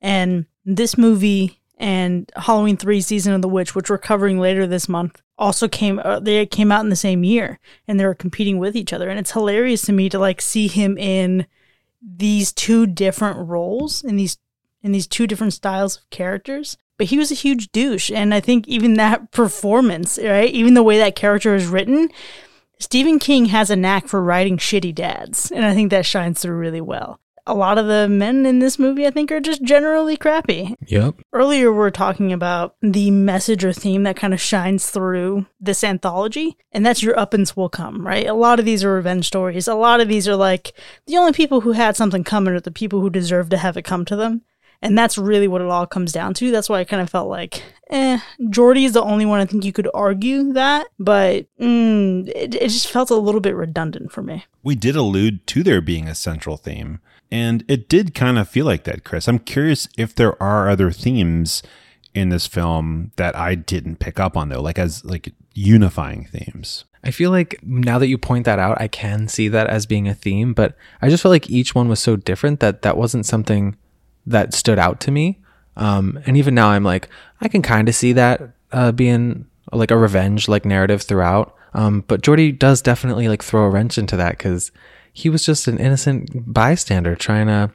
And 0.00 0.46
this 0.64 0.96
movie 0.96 1.60
and 1.78 2.30
Halloween 2.36 2.76
3 2.76 3.00
Season 3.00 3.34
of 3.34 3.42
the 3.42 3.48
Witch, 3.48 3.74
which 3.74 3.90
we're 3.90 3.98
covering 3.98 4.38
later 4.38 4.68
this 4.68 4.88
month, 4.88 5.20
also 5.38 5.68
came 5.68 6.00
uh, 6.02 6.18
they 6.18 6.46
came 6.46 6.72
out 6.72 6.84
in 6.84 6.88
the 6.88 6.96
same 6.96 7.22
year 7.22 7.58
and 7.86 8.00
they 8.00 8.06
were 8.06 8.14
competing 8.14 8.58
with 8.58 8.74
each 8.74 8.92
other 8.92 9.10
and 9.10 9.18
it's 9.18 9.32
hilarious 9.32 9.82
to 9.82 9.92
me 9.92 10.08
to 10.08 10.18
like 10.18 10.40
see 10.40 10.66
him 10.66 10.96
in 10.96 11.46
these 12.00 12.52
two 12.52 12.86
different 12.86 13.46
roles 13.46 14.02
in 14.02 14.16
these 14.16 14.38
in 14.82 14.92
these 14.92 15.06
two 15.06 15.26
different 15.26 15.52
styles 15.52 15.98
of 15.98 16.08
characters 16.08 16.78
but 16.98 17.08
he 17.08 17.18
was 17.18 17.30
a 17.30 17.34
huge 17.34 17.70
douche. 17.72 18.10
And 18.10 18.32
I 18.32 18.40
think 18.40 18.66
even 18.68 18.94
that 18.94 19.30
performance, 19.32 20.18
right? 20.22 20.50
Even 20.50 20.74
the 20.74 20.82
way 20.82 20.98
that 20.98 21.16
character 21.16 21.54
is 21.54 21.66
written, 21.66 22.08
Stephen 22.78 23.18
King 23.18 23.46
has 23.46 23.70
a 23.70 23.76
knack 23.76 24.06
for 24.08 24.22
writing 24.22 24.58
shitty 24.58 24.94
dads. 24.94 25.50
And 25.50 25.64
I 25.64 25.74
think 25.74 25.90
that 25.90 26.06
shines 26.06 26.40
through 26.40 26.56
really 26.56 26.80
well. 26.80 27.20
A 27.48 27.54
lot 27.54 27.78
of 27.78 27.86
the 27.86 28.08
men 28.08 28.44
in 28.44 28.58
this 28.58 28.76
movie, 28.76 29.06
I 29.06 29.10
think, 29.10 29.30
are 29.30 29.38
just 29.38 29.62
generally 29.62 30.16
crappy. 30.16 30.74
Yep. 30.88 31.20
Earlier, 31.32 31.72
we 31.72 31.78
are 31.84 31.92
talking 31.92 32.32
about 32.32 32.74
the 32.82 33.12
message 33.12 33.64
or 33.64 33.72
theme 33.72 34.02
that 34.02 34.16
kind 34.16 34.34
of 34.34 34.40
shines 34.40 34.90
through 34.90 35.46
this 35.60 35.84
anthology, 35.84 36.56
and 36.72 36.84
that's 36.84 37.04
your 37.04 37.16
up 37.16 37.34
and 37.34 37.50
will 37.54 37.68
come, 37.68 38.04
right? 38.04 38.26
A 38.26 38.34
lot 38.34 38.58
of 38.58 38.64
these 38.64 38.82
are 38.82 38.92
revenge 38.92 39.28
stories. 39.28 39.68
A 39.68 39.76
lot 39.76 40.00
of 40.00 40.08
these 40.08 40.26
are 40.26 40.34
like 40.34 40.72
the 41.06 41.16
only 41.16 41.32
people 41.32 41.60
who 41.60 41.70
had 41.70 41.94
something 41.94 42.24
coming 42.24 42.52
are 42.52 42.58
the 42.58 42.72
people 42.72 43.00
who 43.00 43.10
deserve 43.10 43.48
to 43.50 43.58
have 43.58 43.76
it 43.76 43.82
come 43.82 44.04
to 44.06 44.16
them. 44.16 44.42
And 44.82 44.96
that's 44.96 45.18
really 45.18 45.48
what 45.48 45.62
it 45.62 45.68
all 45.68 45.86
comes 45.86 46.12
down 46.12 46.34
to. 46.34 46.50
That's 46.50 46.68
why 46.68 46.80
I 46.80 46.84
kind 46.84 47.02
of 47.02 47.10
felt 47.10 47.28
like, 47.28 47.62
eh, 47.90 48.18
Jordy 48.50 48.84
is 48.84 48.92
the 48.92 49.02
only 49.02 49.26
one 49.26 49.40
I 49.40 49.46
think 49.46 49.64
you 49.64 49.72
could 49.72 49.88
argue 49.94 50.52
that, 50.52 50.88
but 50.98 51.46
mm, 51.58 52.28
it, 52.28 52.54
it 52.54 52.68
just 52.68 52.88
felt 52.88 53.10
a 53.10 53.16
little 53.16 53.40
bit 53.40 53.54
redundant 53.54 54.12
for 54.12 54.22
me. 54.22 54.44
We 54.62 54.74
did 54.74 54.96
allude 54.96 55.46
to 55.48 55.62
there 55.62 55.80
being 55.80 56.08
a 56.08 56.14
central 56.14 56.56
theme, 56.56 57.00
and 57.30 57.64
it 57.68 57.88
did 57.88 58.14
kind 58.14 58.38
of 58.38 58.48
feel 58.48 58.66
like 58.66 58.84
that, 58.84 59.04
Chris. 59.04 59.28
I'm 59.28 59.38
curious 59.38 59.88
if 59.96 60.14
there 60.14 60.40
are 60.42 60.68
other 60.68 60.90
themes 60.90 61.62
in 62.14 62.30
this 62.30 62.46
film 62.46 63.12
that 63.16 63.36
I 63.36 63.54
didn't 63.54 63.96
pick 63.96 64.18
up 64.18 64.36
on 64.36 64.48
though, 64.48 64.62
like 64.62 64.78
as 64.78 65.04
like 65.04 65.34
unifying 65.52 66.24
themes. 66.24 66.84
I 67.04 67.10
feel 67.10 67.30
like 67.30 67.60
now 67.62 67.98
that 67.98 68.08
you 68.08 68.18
point 68.18 68.46
that 68.46 68.58
out, 68.58 68.80
I 68.80 68.88
can 68.88 69.28
see 69.28 69.48
that 69.48 69.68
as 69.68 69.86
being 69.86 70.08
a 70.08 70.14
theme, 70.14 70.54
but 70.54 70.74
I 71.00 71.08
just 71.08 71.22
felt 71.22 71.30
like 71.30 71.50
each 71.50 71.74
one 71.74 71.88
was 71.88 72.00
so 72.00 72.16
different 72.16 72.58
that 72.60 72.82
that 72.82 72.96
wasn't 72.96 73.26
something 73.26 73.76
that 74.26 74.54
stood 74.54 74.78
out 74.78 75.00
to 75.00 75.10
me. 75.10 75.38
Um, 75.76 76.18
and 76.26 76.36
even 76.36 76.54
now, 76.54 76.68
I'm 76.70 76.84
like, 76.84 77.08
I 77.40 77.48
can 77.48 77.62
kind 77.62 77.88
of 77.88 77.94
see 77.94 78.12
that 78.14 78.40
uh, 78.72 78.92
being 78.92 79.46
like 79.72 79.90
a 79.90 79.96
revenge 79.96 80.48
like 80.48 80.64
narrative 80.64 81.02
throughout. 81.02 81.54
Um, 81.74 82.04
but 82.08 82.22
Jordy 82.22 82.52
does 82.52 82.80
definitely 82.80 83.28
like 83.28 83.42
throw 83.42 83.64
a 83.64 83.70
wrench 83.70 83.98
into 83.98 84.16
that 84.16 84.38
because 84.38 84.72
he 85.12 85.28
was 85.28 85.44
just 85.44 85.68
an 85.68 85.78
innocent 85.78 86.52
bystander 86.52 87.14
trying 87.14 87.46
to, 87.48 87.70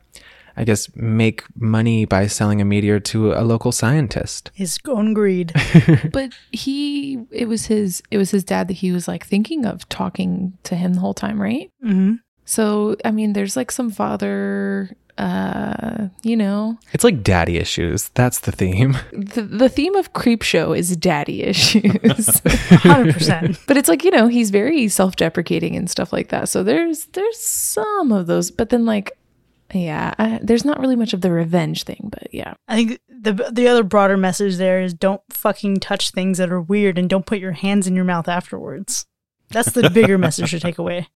I 0.58 0.64
guess, 0.64 0.94
make 0.96 1.44
money 1.56 2.06
by 2.06 2.28
selling 2.28 2.62
a 2.62 2.66
meteor 2.66 3.00
to 3.00 3.34
a 3.34 3.42
local 3.42 3.72
scientist. 3.72 4.50
His 4.54 4.80
own 4.88 5.14
greed. 5.14 5.54
but 6.12 6.34
he, 6.52 7.20
it 7.32 7.48
was 7.48 7.68
his, 7.68 8.02
it 8.10 8.18
was 8.18 8.32
his 8.32 8.44
dad 8.44 8.68
that 8.68 8.76
he 8.76 8.92
was 8.92 9.08
like 9.08 9.26
thinking 9.26 9.66
of 9.66 9.88
talking 9.90 10.58
to 10.64 10.76
him 10.76 10.96
the 10.96 11.00
whole 11.00 11.14
time, 11.14 11.40
right? 11.40 11.70
Mm-hmm. 11.84 12.16
So, 12.46 12.96
I 13.06 13.12
mean, 13.12 13.34
there's 13.34 13.56
like 13.56 13.72
some 13.72 13.92
father 13.92 14.96
uh, 15.22 16.08
you 16.24 16.36
know, 16.36 16.80
it's 16.94 17.04
like 17.04 17.22
daddy 17.22 17.58
issues. 17.58 18.10
That's 18.16 18.40
the 18.40 18.52
theme. 18.52 18.98
The, 19.12 19.44
the 19.44 19.70
theme 19.70 19.96
of 19.96 20.14
Creepshow 20.14 20.76
is 20.78 20.98
daddy 20.98 21.44
issues. 21.44 21.84
100%. 22.02 23.60
but 23.68 23.78
it's 23.78 23.88
like, 23.88 24.04
you 24.04 24.10
know, 24.10 24.28
he's 24.28 24.50
very 24.50 24.88
self-deprecating 24.88 25.76
and 25.76 25.90
stuff 25.90 26.12
like 26.12 26.30
that. 26.30 26.50
So 26.50 26.64
there's 26.64 27.06
there's 27.06 27.38
some 27.38 28.12
of 28.12 28.26
those, 28.26 28.50
but 28.50 28.70
then 28.70 28.86
like 28.86 29.12
Yeah, 29.74 30.14
I, 30.18 30.40
there's 30.42 30.66
not 30.66 30.80
really 30.80 30.96
much 30.96 31.14
of 31.14 31.22
the 31.22 31.32
revenge 31.32 31.84
thing, 31.84 32.10
but 32.12 32.34
yeah. 32.34 32.56
I 32.68 32.76
think 32.76 33.00
the 33.08 33.34
the 33.52 33.68
other 33.68 33.84
broader 33.84 34.18
message 34.18 34.58
there 34.58 34.82
is 34.82 34.94
don't 34.94 35.22
fucking 35.30 35.82
touch 35.82 36.10
things 36.12 36.40
that 36.40 36.52
are 36.52 36.62
weird 36.62 36.98
and 36.98 37.10
don't 37.10 37.26
put 37.28 37.40
your 37.40 37.54
hands 37.54 37.86
in 37.86 37.96
your 37.96 38.06
mouth 38.06 38.28
afterwards. 38.28 39.06
That's 39.50 39.72
the 39.72 39.90
bigger 39.90 40.18
message 40.18 40.52
to 40.52 40.60
take 40.60 40.80
away. 40.80 41.08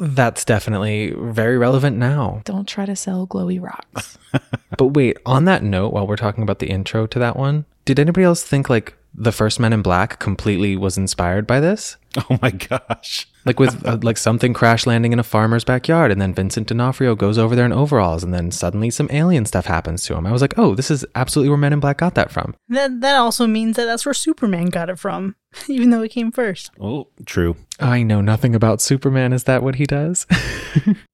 That's 0.00 0.44
definitely 0.46 1.14
very 1.16 1.58
relevant 1.58 1.98
now. 1.98 2.40
Don't 2.44 2.66
try 2.66 2.86
to 2.86 2.96
sell 2.96 3.26
glowy 3.26 3.60
rocks. 3.60 4.18
But 4.78 4.94
wait, 4.94 5.18
on 5.26 5.44
that 5.44 5.62
note, 5.62 5.92
while 5.92 6.06
we're 6.06 6.16
talking 6.16 6.42
about 6.42 6.60
the 6.60 6.70
intro 6.70 7.06
to 7.08 7.18
that 7.18 7.36
one, 7.36 7.66
did 7.84 7.98
anybody 7.98 8.24
else 8.24 8.42
think 8.42 8.70
like 8.70 8.96
the 9.12 9.32
first 9.32 9.60
Men 9.60 9.72
in 9.72 9.82
Black 9.82 10.18
completely 10.18 10.74
was 10.76 10.96
inspired 10.96 11.46
by 11.46 11.60
this? 11.60 11.96
Oh 12.30 12.38
my 12.42 12.50
gosh. 12.50 13.28
Like 13.44 13.60
with 13.60 13.86
uh, 13.86 13.98
like 14.02 14.16
something 14.16 14.52
crash 14.52 14.84
landing 14.86 15.12
in 15.12 15.18
a 15.18 15.22
farmer's 15.22 15.64
backyard, 15.64 16.10
and 16.10 16.20
then 16.20 16.34
Vincent 16.34 16.66
D'Onofrio 16.66 17.14
goes 17.14 17.38
over 17.38 17.54
there 17.54 17.64
in 17.66 17.72
overalls, 17.72 18.24
and 18.24 18.34
then 18.34 18.50
suddenly 18.50 18.90
some 18.90 19.08
alien 19.12 19.44
stuff 19.46 19.66
happens 19.66 20.04
to 20.04 20.14
him. 20.16 20.26
I 20.26 20.32
was 20.32 20.42
like, 20.42 20.54
oh, 20.56 20.74
this 20.74 20.90
is 20.90 21.04
absolutely 21.14 21.50
where 21.50 21.58
Men 21.58 21.72
in 21.72 21.80
Black 21.80 21.98
got 21.98 22.14
that 22.16 22.32
from. 22.32 22.54
That 22.68 23.00
that 23.00 23.16
also 23.16 23.46
means 23.46 23.76
that 23.76 23.84
that's 23.84 24.04
where 24.04 24.14
Superman 24.14 24.66
got 24.66 24.90
it 24.90 24.98
from, 24.98 25.36
even 25.68 25.90
though 25.90 26.02
it 26.02 26.10
came 26.10 26.30
first. 26.32 26.70
Oh, 26.80 27.08
true. 27.26 27.56
I 27.78 28.02
know 28.02 28.20
nothing 28.20 28.54
about 28.54 28.80
Superman. 28.80 29.32
Is 29.32 29.44
that 29.44 29.62
what 29.62 29.76
he 29.76 29.84
does? 29.86 30.26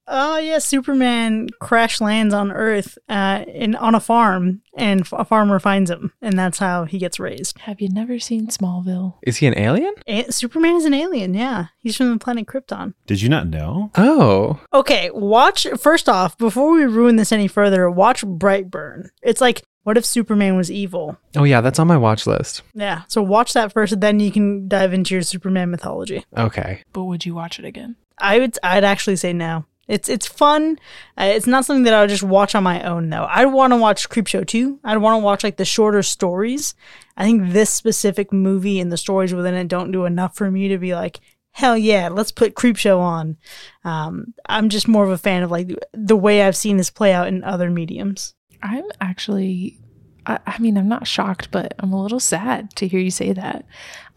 Oh 0.09 0.39
yeah, 0.39 0.59
Superman 0.59 1.49
crash 1.61 2.01
lands 2.01 2.33
on 2.33 2.53
Earth 2.53 2.97
uh, 3.09 3.45
in 3.49 3.75
on 3.75 3.97
a 3.97 4.01
farm, 4.01 4.63
and 4.77 5.01
a 5.11 5.25
farmer 5.25 5.59
finds 5.59 5.91
him, 5.91 6.13
and 6.23 6.39
that's 6.39 6.59
how 6.61 6.85
he 6.85 6.99
gets 6.99 7.19
raised. 7.19 7.59
Have 7.63 7.81
you 7.81 7.89
never 7.89 8.21
seen 8.21 8.47
Smallville? 8.47 9.15
is 9.23 9.39
he 9.39 9.49
an 9.49 9.59
alien? 9.59 9.93
A- 10.07 10.31
Superman 10.31 10.77
is 10.77 10.85
an 10.85 10.95
alien. 10.95 11.35
Yeah, 11.35 11.67
he's 11.81 11.97
from 11.97 12.11
the 12.13 12.19
planet 12.19 12.47
Krypton. 12.47 12.95
Did 13.09 13.21
you 13.21 13.29
not 13.29 13.49
know? 13.49 13.91
Oh, 13.97 14.61
Okay, 14.73 15.11
watch 15.13 15.67
first 15.77 16.09
off 16.09 16.39
before 16.39 16.71
we 16.71 16.85
ruin 16.85 17.17
this 17.17 17.33
any 17.33 17.49
further. 17.49 17.91
Watch 17.91 18.25
Brightburn. 18.25 19.09
It's 19.23 19.41
like 19.41 19.65
what 19.87 19.97
if 19.97 20.05
Superman 20.05 20.57
was 20.57 20.69
evil? 20.69 21.17
oh 21.37 21.45
yeah, 21.45 21.61
that's 21.61 21.79
on 21.79 21.87
my 21.87 21.97
watch 21.97 22.27
list. 22.27 22.63
Yeah, 22.75 23.03
so 23.07 23.23
watch 23.23 23.53
that 23.53 23.73
first, 23.73 24.01
then 24.01 24.19
you 24.19 24.33
can 24.33 24.67
dive 24.67 24.93
into 24.93 25.15
your 25.15 25.23
Superman 25.23 25.71
mythology. 25.71 26.25
Okay, 26.37 26.83
But 26.93 27.05
would 27.05 27.25
you 27.25 27.37
watch 27.37 27.61
it 27.61 27.65
again? 27.65 27.95
I 28.19 28.41
would 28.41 28.59
I'd 28.65 28.83
actually 28.83 29.15
say 29.15 29.33
no. 29.33 29.65
It's 29.87 30.09
it's 30.09 30.27
fun. 30.27 30.81
Uh, 31.17 31.31
it's 31.37 31.47
not 31.47 31.65
something 31.65 31.85
that 31.85 31.95
I 31.95 32.01
would 32.01 32.11
just 32.11 32.25
watch 32.25 32.57
on 32.57 32.65
my 32.65 32.83
own 32.83 33.09
though. 33.11 33.29
I'd 33.31 33.47
want 33.47 33.73
to 33.73 33.77
watch 33.77 34.09
Creepshow 34.09 34.45
too. 34.45 34.81
I'd 34.83 34.99
want 34.99 35.21
to 35.21 35.25
watch 35.25 35.45
like 35.45 35.57
the 35.57 35.65
shorter 35.65 36.03
stories. 36.03 36.75
I 37.17 37.23
think 37.25 37.53
this 37.53 37.71
specific 37.71 38.33
movie 38.33 38.81
and 38.81 38.91
the 38.91 38.97
stories 38.97 39.33
within 39.33 39.55
it 39.55 39.69
don't 39.69 39.93
do 39.93 40.05
enough 40.05 40.35
for 40.37 40.51
me 40.51 40.67
to 40.69 40.79
be 40.79 40.95
like, 40.97 41.21
hell 41.53 41.79
yeah, 41.79 42.09
let's 42.09 42.33
put 42.33 42.55
Creepshow 42.55 42.99
on. 42.99 43.37
Um, 43.85 44.35
I'm 44.47 44.69
just 44.69 44.89
more 44.89 45.05
of 45.05 45.11
a 45.11 45.19
fan 45.19 45.43
of 45.45 45.51
like 45.53 45.71
the 45.93 46.17
way 46.17 46.43
I've 46.43 46.57
seen 46.57 46.77
this 46.77 46.91
play 46.91 47.13
out 47.13 47.29
in 47.29 47.45
other 47.45 47.71
mediums. 47.71 48.35
I'm 48.63 48.85
actually, 49.01 49.79
I, 50.27 50.39
I 50.47 50.59
mean, 50.59 50.77
I'm 50.77 50.89
not 50.89 51.07
shocked, 51.07 51.51
but 51.51 51.75
I'm 51.79 51.93
a 51.93 52.03
little 52.03 52.21
sad 52.21 52.75
to 52.77 52.89
hear 52.89 53.01
you 53.01 53.11
say 53.11 53.33
that. 53.33 53.65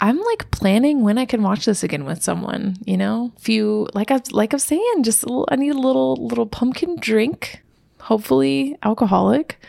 I'm 0.02 0.20
like 0.20 0.52
planning 0.52 1.04
when 1.04 1.18
I 1.18 1.26
can 1.26 1.44
watch 1.44 1.66
this 1.66 1.84
again 1.84 2.06
with 2.06 2.24
someone. 2.24 2.78
You 2.86 2.98
know, 2.98 3.34
few 3.40 3.88
like 3.94 4.12
I 4.12 4.22
like 4.32 4.54
I'm 4.54 4.60
saying, 4.60 5.04
just 5.04 5.24
a 5.24 5.28
little, 5.28 5.48
I 5.52 5.56
need 5.56 5.76
a 5.76 5.80
little 5.80 6.16
little 6.16 6.46
pumpkin 6.46 6.98
drink, 7.00 7.62
hopefully 8.02 8.78
alcoholic, 8.84 9.60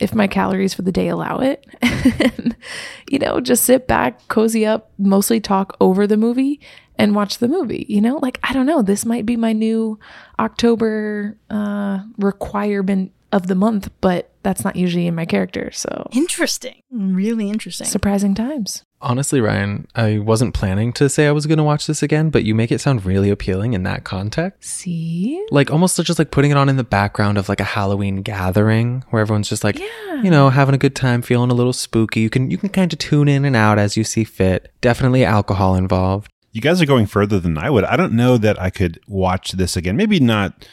if 0.00 0.14
my 0.14 0.26
calories 0.26 0.74
for 0.74 0.82
the 0.82 0.92
day 0.92 1.08
allow 1.08 1.38
it. 1.38 1.66
and, 1.82 2.56
you 3.10 3.18
know, 3.18 3.40
just 3.40 3.64
sit 3.64 3.86
back, 3.86 4.26
cozy 4.28 4.66
up, 4.66 4.90
mostly 4.98 5.40
talk 5.40 5.76
over 5.80 6.06
the 6.06 6.16
movie 6.16 6.60
and 6.98 7.14
watch 7.14 7.38
the 7.38 7.48
movie. 7.48 7.86
You 7.88 8.00
know, 8.00 8.18
like 8.18 8.38
I 8.42 8.52
don't 8.52 8.66
know, 8.66 8.82
this 8.82 9.04
might 9.04 9.26
be 9.26 9.36
my 9.36 9.52
new 9.52 9.98
October 10.38 11.36
uh, 11.50 12.00
requirement 12.18 13.12
of 13.32 13.48
the 13.48 13.54
month, 13.54 13.90
but 14.00 14.30
that's 14.42 14.64
not 14.64 14.76
usually 14.76 15.06
in 15.06 15.14
my 15.14 15.24
character. 15.26 15.70
So 15.72 16.08
Interesting, 16.12 16.82
really 16.90 17.50
interesting. 17.50 17.86
surprising 17.86 18.34
times. 18.34 18.84
honestly, 19.00 19.40
Ryan, 19.40 19.86
I 19.94 20.18
wasn't 20.18 20.54
planning 20.54 20.92
to 20.94 21.08
say 21.08 21.26
I 21.26 21.32
was 21.32 21.46
going 21.46 21.58
to 21.58 21.64
watch 21.64 21.86
this 21.86 22.02
again, 22.02 22.30
but 22.30 22.44
you 22.44 22.54
make 22.54 22.70
it 22.72 22.80
sound 22.80 23.04
really 23.04 23.28
appealing 23.30 23.72
in 23.74 23.82
that 23.82 24.04
context. 24.04 24.62
See, 24.70 25.44
Like 25.50 25.70
almost 25.70 26.00
just 26.04 26.18
like 26.18 26.30
putting 26.30 26.50
it 26.52 26.56
on 26.56 26.68
in 26.68 26.76
the 26.76 26.84
background 26.84 27.36
of 27.38 27.48
like 27.48 27.60
a 27.60 27.64
Halloween 27.64 28.22
gathering 28.22 29.04
where 29.10 29.20
everyone's 29.22 29.48
just 29.48 29.64
like, 29.64 29.78
Yeah. 29.78 30.22
you 30.22 30.30
know, 30.30 30.48
having 30.50 30.74
a 30.74 30.78
good 30.78 30.94
time, 30.96 31.20
feeling 31.22 31.50
a 31.50 31.54
little 31.54 31.72
spooky. 31.72 32.20
You 32.20 32.30
can 32.30 32.50
you 32.50 32.58
can 32.58 32.68
kind 32.70 32.92
of 32.92 32.98
tune 32.98 33.28
in 33.28 33.44
and 33.44 33.56
out 33.56 33.78
as 33.78 33.96
you 33.96 34.04
see 34.04 34.24
fit. 34.24 34.72
Definitely 34.80 35.24
alcohol 35.24 35.74
involved. 35.74 36.30
You 36.52 36.60
guys 36.62 36.80
are 36.80 36.86
going 36.86 37.06
further 37.06 37.38
than 37.38 37.58
I 37.58 37.68
would. 37.68 37.84
I 37.84 37.96
don't 37.96 38.14
know 38.14 38.38
that 38.38 38.58
I 38.60 38.70
could 38.70 38.98
watch 39.06 39.52
this 39.52 39.76
again. 39.76 39.96
Maybe 39.96 40.20
not 40.20 40.66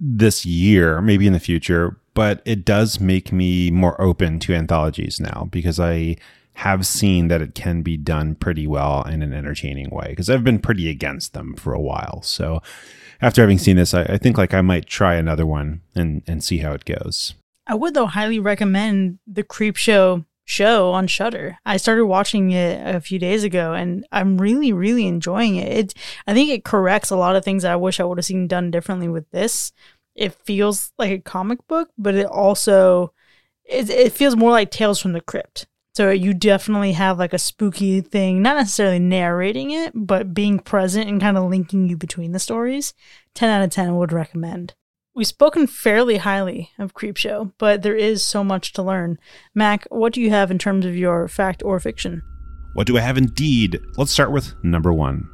this 0.00 0.44
year, 0.46 1.00
maybe 1.00 1.26
in 1.26 1.32
the 1.32 1.40
future, 1.40 1.98
but 2.14 2.42
it 2.44 2.64
does 2.64 3.00
make 3.00 3.32
me 3.32 3.70
more 3.70 4.00
open 4.00 4.38
to 4.40 4.54
anthologies 4.54 5.20
now 5.20 5.48
because 5.50 5.78
I 5.78 6.16
have 6.54 6.84
seen 6.86 7.28
that 7.28 7.40
it 7.40 7.54
can 7.54 7.82
be 7.82 7.96
done 7.96 8.34
pretty 8.34 8.66
well 8.66 9.02
in 9.04 9.22
an 9.22 9.32
entertaining 9.32 9.90
way 9.90 10.08
because 10.08 10.28
I've 10.28 10.42
been 10.42 10.58
pretty 10.58 10.90
against 10.90 11.32
them 11.32 11.54
for 11.54 11.72
a 11.72 11.80
while. 11.80 12.20
So 12.22 12.60
after 13.20 13.42
having 13.42 13.58
seen 13.58 13.76
this, 13.76 13.94
I, 13.94 14.02
I 14.02 14.18
think 14.18 14.36
like 14.36 14.52
I 14.52 14.60
might 14.60 14.86
try 14.86 15.14
another 15.14 15.46
one 15.46 15.82
and, 15.94 16.22
and 16.26 16.42
see 16.42 16.58
how 16.58 16.72
it 16.72 16.84
goes. 16.84 17.34
I 17.68 17.76
would 17.76 17.94
though 17.94 18.06
highly 18.06 18.40
recommend 18.40 19.18
the 19.26 19.44
Creepshow 19.44 20.24
show 20.48 20.92
on 20.92 21.06
Shudder. 21.06 21.58
I 21.66 21.76
started 21.76 22.06
watching 22.06 22.52
it 22.52 22.80
a 22.94 23.00
few 23.00 23.18
days 23.18 23.44
ago 23.44 23.74
and 23.74 24.06
I'm 24.10 24.38
really 24.38 24.72
really 24.72 25.06
enjoying 25.06 25.56
it. 25.56 25.68
It 25.68 25.94
I 26.26 26.32
think 26.32 26.50
it 26.50 26.64
corrects 26.64 27.10
a 27.10 27.16
lot 27.16 27.36
of 27.36 27.44
things 27.44 27.62
that 27.62 27.72
I 27.72 27.76
wish 27.76 28.00
I 28.00 28.04
would 28.04 28.18
have 28.18 28.24
seen 28.24 28.48
done 28.48 28.70
differently 28.70 29.08
with 29.08 29.30
this. 29.30 29.72
It 30.14 30.32
feels 30.32 30.92
like 30.98 31.10
a 31.10 31.18
comic 31.18 31.66
book, 31.68 31.90
but 31.98 32.14
it 32.14 32.26
also 32.26 33.12
it, 33.64 33.90
it 33.90 34.12
feels 34.12 34.36
more 34.36 34.50
like 34.50 34.70
Tales 34.70 34.98
from 34.98 35.12
the 35.12 35.20
Crypt. 35.20 35.66
So 35.94 36.10
you 36.10 36.32
definitely 36.32 36.92
have 36.92 37.18
like 37.18 37.34
a 37.34 37.38
spooky 37.38 38.00
thing, 38.00 38.40
not 38.40 38.56
necessarily 38.56 39.00
narrating 39.00 39.72
it, 39.72 39.92
but 39.94 40.32
being 40.32 40.60
present 40.60 41.08
and 41.08 41.20
kind 41.20 41.36
of 41.36 41.50
linking 41.50 41.88
you 41.88 41.96
between 41.96 42.32
the 42.32 42.38
stories. 42.38 42.94
10 43.34 43.50
out 43.50 43.64
of 43.64 43.70
10 43.70 43.96
would 43.96 44.12
recommend. 44.12 44.74
We've 45.18 45.26
spoken 45.26 45.66
fairly 45.66 46.18
highly 46.18 46.70
of 46.78 46.94
Creepshow, 46.94 47.50
but 47.58 47.82
there 47.82 47.96
is 47.96 48.22
so 48.22 48.44
much 48.44 48.72
to 48.74 48.84
learn. 48.84 49.18
Mac, 49.52 49.84
what 49.90 50.12
do 50.12 50.20
you 50.20 50.30
have 50.30 50.48
in 50.48 50.58
terms 50.60 50.86
of 50.86 50.96
your 50.96 51.26
fact 51.26 51.60
or 51.64 51.80
fiction? 51.80 52.22
What 52.74 52.86
do 52.86 52.96
I 52.96 53.00
have 53.00 53.18
indeed? 53.18 53.80
Let's 53.96 54.12
start 54.12 54.30
with 54.30 54.54
number 54.62 54.92
one. 54.92 55.28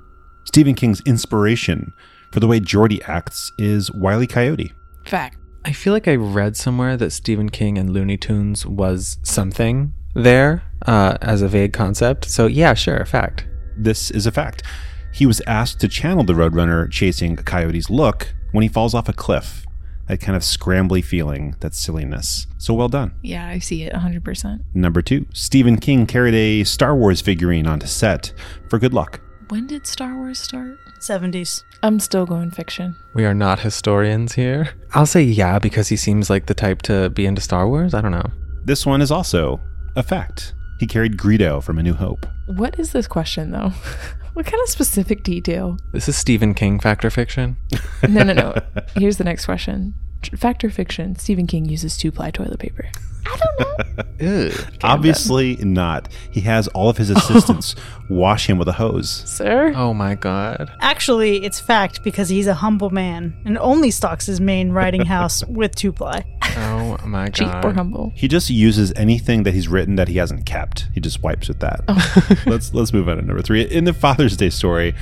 Stephen 0.47 0.75
King's 0.75 1.03
inspiration 1.05 1.93
for 2.33 2.41
the 2.41 2.47
way 2.47 2.61
Jordy 2.61 3.03
acts 3.03 3.53
is 3.59 3.93
Wile 3.93 4.23
E. 4.23 4.27
Coyote. 4.27 4.73
fact. 5.05 5.37
I 5.67 5.73
feel 5.73 5.93
like 5.93 6.09
I 6.09 6.15
read 6.15 6.57
somewhere 6.57 6.97
that 6.97 7.11
Stephen 7.11 7.51
King 7.51 7.77
and 7.77 7.91
Looney 7.91 8.17
Tunes 8.17 8.65
was 8.65 9.19
something 9.23 9.93
there 10.15 10.63
uh, 10.87 11.19
as 11.21 11.43
a 11.43 11.49
vague 11.49 11.75
concept. 11.75 12.25
So 12.25 12.47
yeah, 12.47 12.73
sure, 12.73 13.05
fact. 13.05 13.47
This 13.77 14.11
is 14.11 14.25
a 14.25 14.33
fact. 14.33 14.63
He 15.13 15.27
was 15.27 15.43
asked 15.47 15.79
to 15.83 15.89
channel 15.89 16.25
the 16.25 16.33
Roadrunner 16.33 16.91
chasing 16.91 17.39
a 17.39 17.43
coyote's 17.43 17.91
look 17.91 18.33
when 18.53 18.63
he 18.63 18.69
falls 18.69 18.95
off 18.95 19.11
a 19.11 19.13
cliff. 19.13 19.64
That 20.09 20.21
kind 20.21 20.37
of 20.37 20.43
scrambly 20.43 21.03
feeling, 21.03 21.57
that 21.61 21.75
silliness. 21.75 22.47
So 22.59 22.75
well 22.75 22.89
done. 22.89 23.15
Yeah, 23.23 23.47
I 23.47 23.59
see 23.59 23.85
it 23.85 23.93
100%. 23.93 24.61
Number 24.75 25.01
two, 25.01 25.27
Stephen 25.33 25.79
King 25.79 26.07
carried 26.07 26.35
a 26.35 26.65
Star 26.65 26.95
Wars 26.95 27.21
figurine 27.21 27.67
onto 27.67 27.87
set 27.87 28.33
for 28.69 28.79
good 28.79 28.93
luck. 28.93 29.21
When 29.49 29.67
did 29.67 29.87
Star 29.87 30.15
Wars 30.17 30.39
start? 30.39 30.79
70s. 31.01 31.63
I'm 31.83 32.01
still 32.01 32.25
going 32.25 32.51
fiction. 32.51 32.97
We 33.15 33.27
are 33.27 33.35
not 33.35 33.61
historians 33.61 34.33
here. 34.35 34.71
I'll 34.95 35.07
say 35.07 35.23
yeah 35.23 35.59
because 35.59 35.89
he 35.89 35.97
seems 35.97 36.31
like 36.31 36.47
the 36.47 36.55
type 36.55 36.81
to 36.83 37.11
be 37.11 37.27
into 37.27 37.43
Star 37.43 37.69
Wars. 37.69 37.93
I 37.93 38.01
don't 38.01 38.13
know. 38.13 38.31
This 38.65 38.87
one 38.87 39.03
is 39.03 39.11
also 39.11 39.61
a 39.97 40.03
fact. 40.03 40.55
He 40.81 40.87
carried 40.87 41.19
Greedo 41.19 41.63
from 41.63 41.79
A 41.79 41.83
New 41.83 41.95
Hope. 41.95 42.27
What 42.47 42.79
is 42.79 42.93
this 42.93 43.07
question 43.07 43.51
though? 43.53 43.73
what 44.35 44.47
kind 44.47 44.63
of 44.63 44.69
specific 44.69 45.23
detail? 45.23 45.79
This 45.93 46.09
is 46.09 46.17
Stephen 46.17 46.55
King 46.55 46.79
factor 46.79 47.11
fiction. 47.11 47.57
No, 48.09 48.23
no, 48.23 48.33
no. 48.33 48.55
Here's 48.97 49.17
the 49.17 49.25
next 49.25 49.47
question. 49.47 49.95
Tr- 50.25 50.37
Fact 50.37 50.65
or 50.65 50.71
fiction? 50.71 51.17
Stephen 51.17 51.47
King 51.47 51.65
uses 51.67 51.97
two 51.97 52.11
ply 52.13 52.31
toilet 52.31 52.59
paper. 52.59 52.89
I 53.27 53.37
don't 53.39 53.79
know. 53.99 54.05
Ew. 54.21 54.53
Obviously 54.83 55.57
not. 55.57 56.09
He 56.31 56.41
has 56.43 56.69
all 56.69 56.89
of 56.91 56.99
his 56.99 57.09
assistants 57.11 57.75
wash 58.11 58.49
him 58.49 58.59
with 58.59 58.69
a 58.69 58.73
hose. 58.73 59.09
Sir? 59.11 59.73
Oh 59.75 59.95
my 59.95 60.15
god. 60.15 60.71
Actually, 60.81 61.43
it's 61.45 61.59
fact 61.59 62.05
because 62.05 62.29
he's 62.29 62.47
a 62.47 62.55
humble 62.55 62.91
man 62.91 63.35
and 63.47 63.57
only 63.59 63.91
stocks 63.91 64.27
his 64.27 64.41
main 64.41 64.71
riding 64.73 65.05
house 65.07 65.43
with 65.49 65.75
two 65.75 65.91
ply. 65.93 66.25
Oh 66.57 66.99
my 67.07 67.29
Cheap 67.31 67.49
god. 67.49 67.65
or 67.65 67.73
humble? 67.73 68.13
He 68.15 68.29
just 68.29 68.51
uses 68.51 68.93
anything 68.95 69.43
that 69.45 69.55
he's 69.55 69.69
written 69.69 69.97
that 69.97 70.09
he 70.09 70.19
hasn't 70.19 70.45
kept. 70.47 70.89
He 70.95 71.01
just 71.01 71.23
wipes 71.23 71.49
with 71.49 71.61
that. 71.61 71.81
Oh. 71.89 72.29
let's 72.47 72.73
let's 72.75 72.93
move 72.93 73.09
on 73.09 73.17
to 73.17 73.23
number 73.23 73.43
three. 73.43 73.63
In 73.63 73.85
the 73.85 73.95
Father's 73.95 74.37
Day 74.37 74.51
story, 74.51 74.95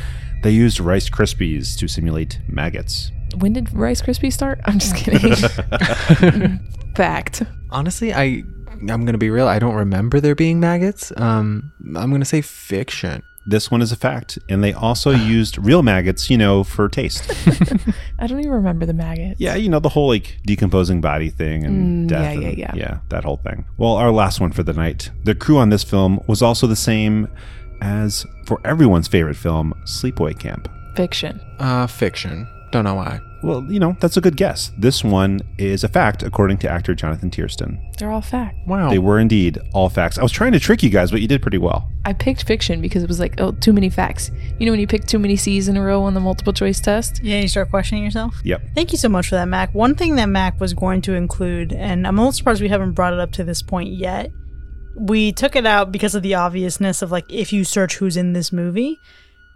they 0.43 0.51
used 0.51 0.81
Rice 0.81 1.11
Krispies 1.11 1.77
to 1.79 1.89
simulate 1.89 2.41
maggots. 2.49 3.11
When 3.37 3.53
did 3.53 3.73
Rice 3.73 4.03
Krispies 4.03 4.33
start? 4.35 4.61
I'm 4.65 4.79
just 4.79 4.95
kidding. 5.03 5.33
Fact. 6.95 7.43
Honestly, 7.71 8.13
I 8.13 8.43
I'm 8.89 9.05
gonna 9.05 9.19
be 9.19 9.31
real. 9.31 9.49
I 9.49 9.59
don't 9.59 9.75
remember 9.75 10.21
there 10.21 10.35
being 10.35 10.61
maggots. 10.61 11.13
Um, 11.17 11.73
I'm 11.97 12.11
gonna 12.11 12.25
say 12.25 12.41
fiction. 12.43 13.23
this 13.47 13.71
one 13.71 13.81
is 13.83 13.91
a 13.93 13.97
fact. 13.97 14.39
And 14.49 14.63
they 14.63 14.73
also 14.73 15.11
used 15.37 15.57
real 15.59 15.83
maggots, 15.83 16.29
you 16.31 16.37
know, 16.37 16.65
for 16.65 16.89
taste. 16.89 17.31
I 18.19 18.27
don't 18.27 18.41
even 18.41 18.53
remember 18.53 18.85
the 18.87 18.93
maggots. 18.95 19.41
yeah, 19.41 19.55
you 19.55 19.69
know, 19.69 19.79
the 19.81 19.89
whole 19.89 20.09
like 20.09 20.39
decomposing 20.45 21.01
body 21.01 21.31
thing 21.31 21.65
and 21.65 22.07
Mm, 22.07 22.09
death. 22.09 22.35
yeah, 22.35 22.41
yeah, 22.41 22.49
and- 22.49 22.59
yeah. 22.59 22.73
Yeah, 22.75 22.99
that 23.09 23.25
whole 23.25 23.39
thing. 23.39 23.65
Well, 23.79 23.93
our 23.95 24.11
last 24.13 24.41
one 24.41 24.53
for 24.53 24.63
the 24.63 24.73
night. 24.75 25.11
The 25.25 25.35
crew 25.35 25.59
on 25.59 25.71
this 25.71 25.83
film 25.85 26.21
was 26.27 26.43
also 26.43 26.67
the 26.67 26.77
same 26.77 27.29
as 27.81 28.27
for 28.47 28.61
everyone's 28.65 29.09
favorite 29.09 29.37
film, 29.37 29.73
Sleepaway 29.87 30.39
Camp. 30.39 30.69
Fiction. 30.95 31.41
Uh, 31.59 31.87
fiction. 31.87 32.47
Don't 32.73 32.85
know 32.85 32.95
why. 32.95 33.21
Well, 33.43 33.63
you 33.71 33.79
know, 33.79 33.97
that's 34.01 34.17
a 34.17 34.21
good 34.23 34.37
guess. 34.37 34.73
This 34.79 35.05
one 35.05 35.41
is 35.59 35.85
a 35.85 35.89
fact, 35.89 36.23
according 36.23 36.57
to 36.59 36.71
actor 36.71 36.95
Jonathan 36.95 37.31
Tiersten. 37.31 37.79
They're 37.99 38.11
all 38.11 38.23
fact. 38.23 38.57
Wow. 38.67 38.89
They 38.89 38.99
were 38.99 39.19
indeed 39.19 39.59
all 39.75 39.91
facts. 39.91 40.17
I 40.17 40.23
was 40.23 40.33
trying 40.33 40.53
to 40.53 40.61
trick 40.61 40.83
you 40.83 40.89
guys, 40.89 41.11
but 41.11 41.21
you 41.21 41.29
did 41.29 41.43
pretty 41.43 41.59
well. 41.59 41.91
I 42.07 42.15
picked 42.15 42.45
fiction 42.45 42.81
because 42.81 43.03
it 43.03 43.09
was 43.09 43.21
like, 43.21 43.39
oh, 43.41 43.53
too 43.53 43.75
many 43.75 43.91
facts. 43.91 44.31
You 44.59 44.65
know 44.65 44.73
when 44.73 44.81
you 44.81 44.87
pick 44.87 45.05
too 45.05 45.19
many 45.19 45.37
C's 45.37 45.69
in 45.69 45.77
a 45.77 45.83
row 45.83 46.03
on 46.05 46.15
the 46.15 46.21
multiple 46.21 46.55
choice 46.55 46.81
test? 46.81 47.23
Yeah, 47.23 47.41
you 47.41 47.49
start 47.49 47.69
questioning 47.69 48.05
yourself. 48.05 48.41
Yep. 48.43 48.63
Thank 48.75 48.93
you 48.93 48.99
so 48.99 49.11
much 49.11 49.29
for 49.29 49.35
that, 49.35 49.49
Mac. 49.49 49.75
One 49.75 49.97
thing 49.97 50.17
that 50.17 50.27
Mac 50.27 50.59
was 50.59 50.73
going 50.73 51.03
to 51.03 51.15
include, 51.15 51.75
and 51.75 52.07
I'm 52.07 52.19
a 52.19 52.23
little 52.23 52.33
surprised 52.33 52.63
we 52.63 52.69
haven't 52.69 52.93
brought 52.93 53.13
it 53.13 53.21
up 53.21 53.33
to 53.33 53.45
this 53.45 53.61
point 53.61 53.91
yet. 53.91 54.31
We 54.97 55.31
took 55.31 55.57
it 55.57 55.67
out 55.67 55.93
because 55.93 56.15
of 56.15 56.23
the 56.23 56.35
obviousness 56.35 57.03
of 57.03 57.13
like 57.13 57.31
if 57.31 57.53
you 57.53 57.65
search 57.65 57.97
who's 57.97 58.17
in 58.17 58.33
this 58.33 58.51
movie. 58.51 58.99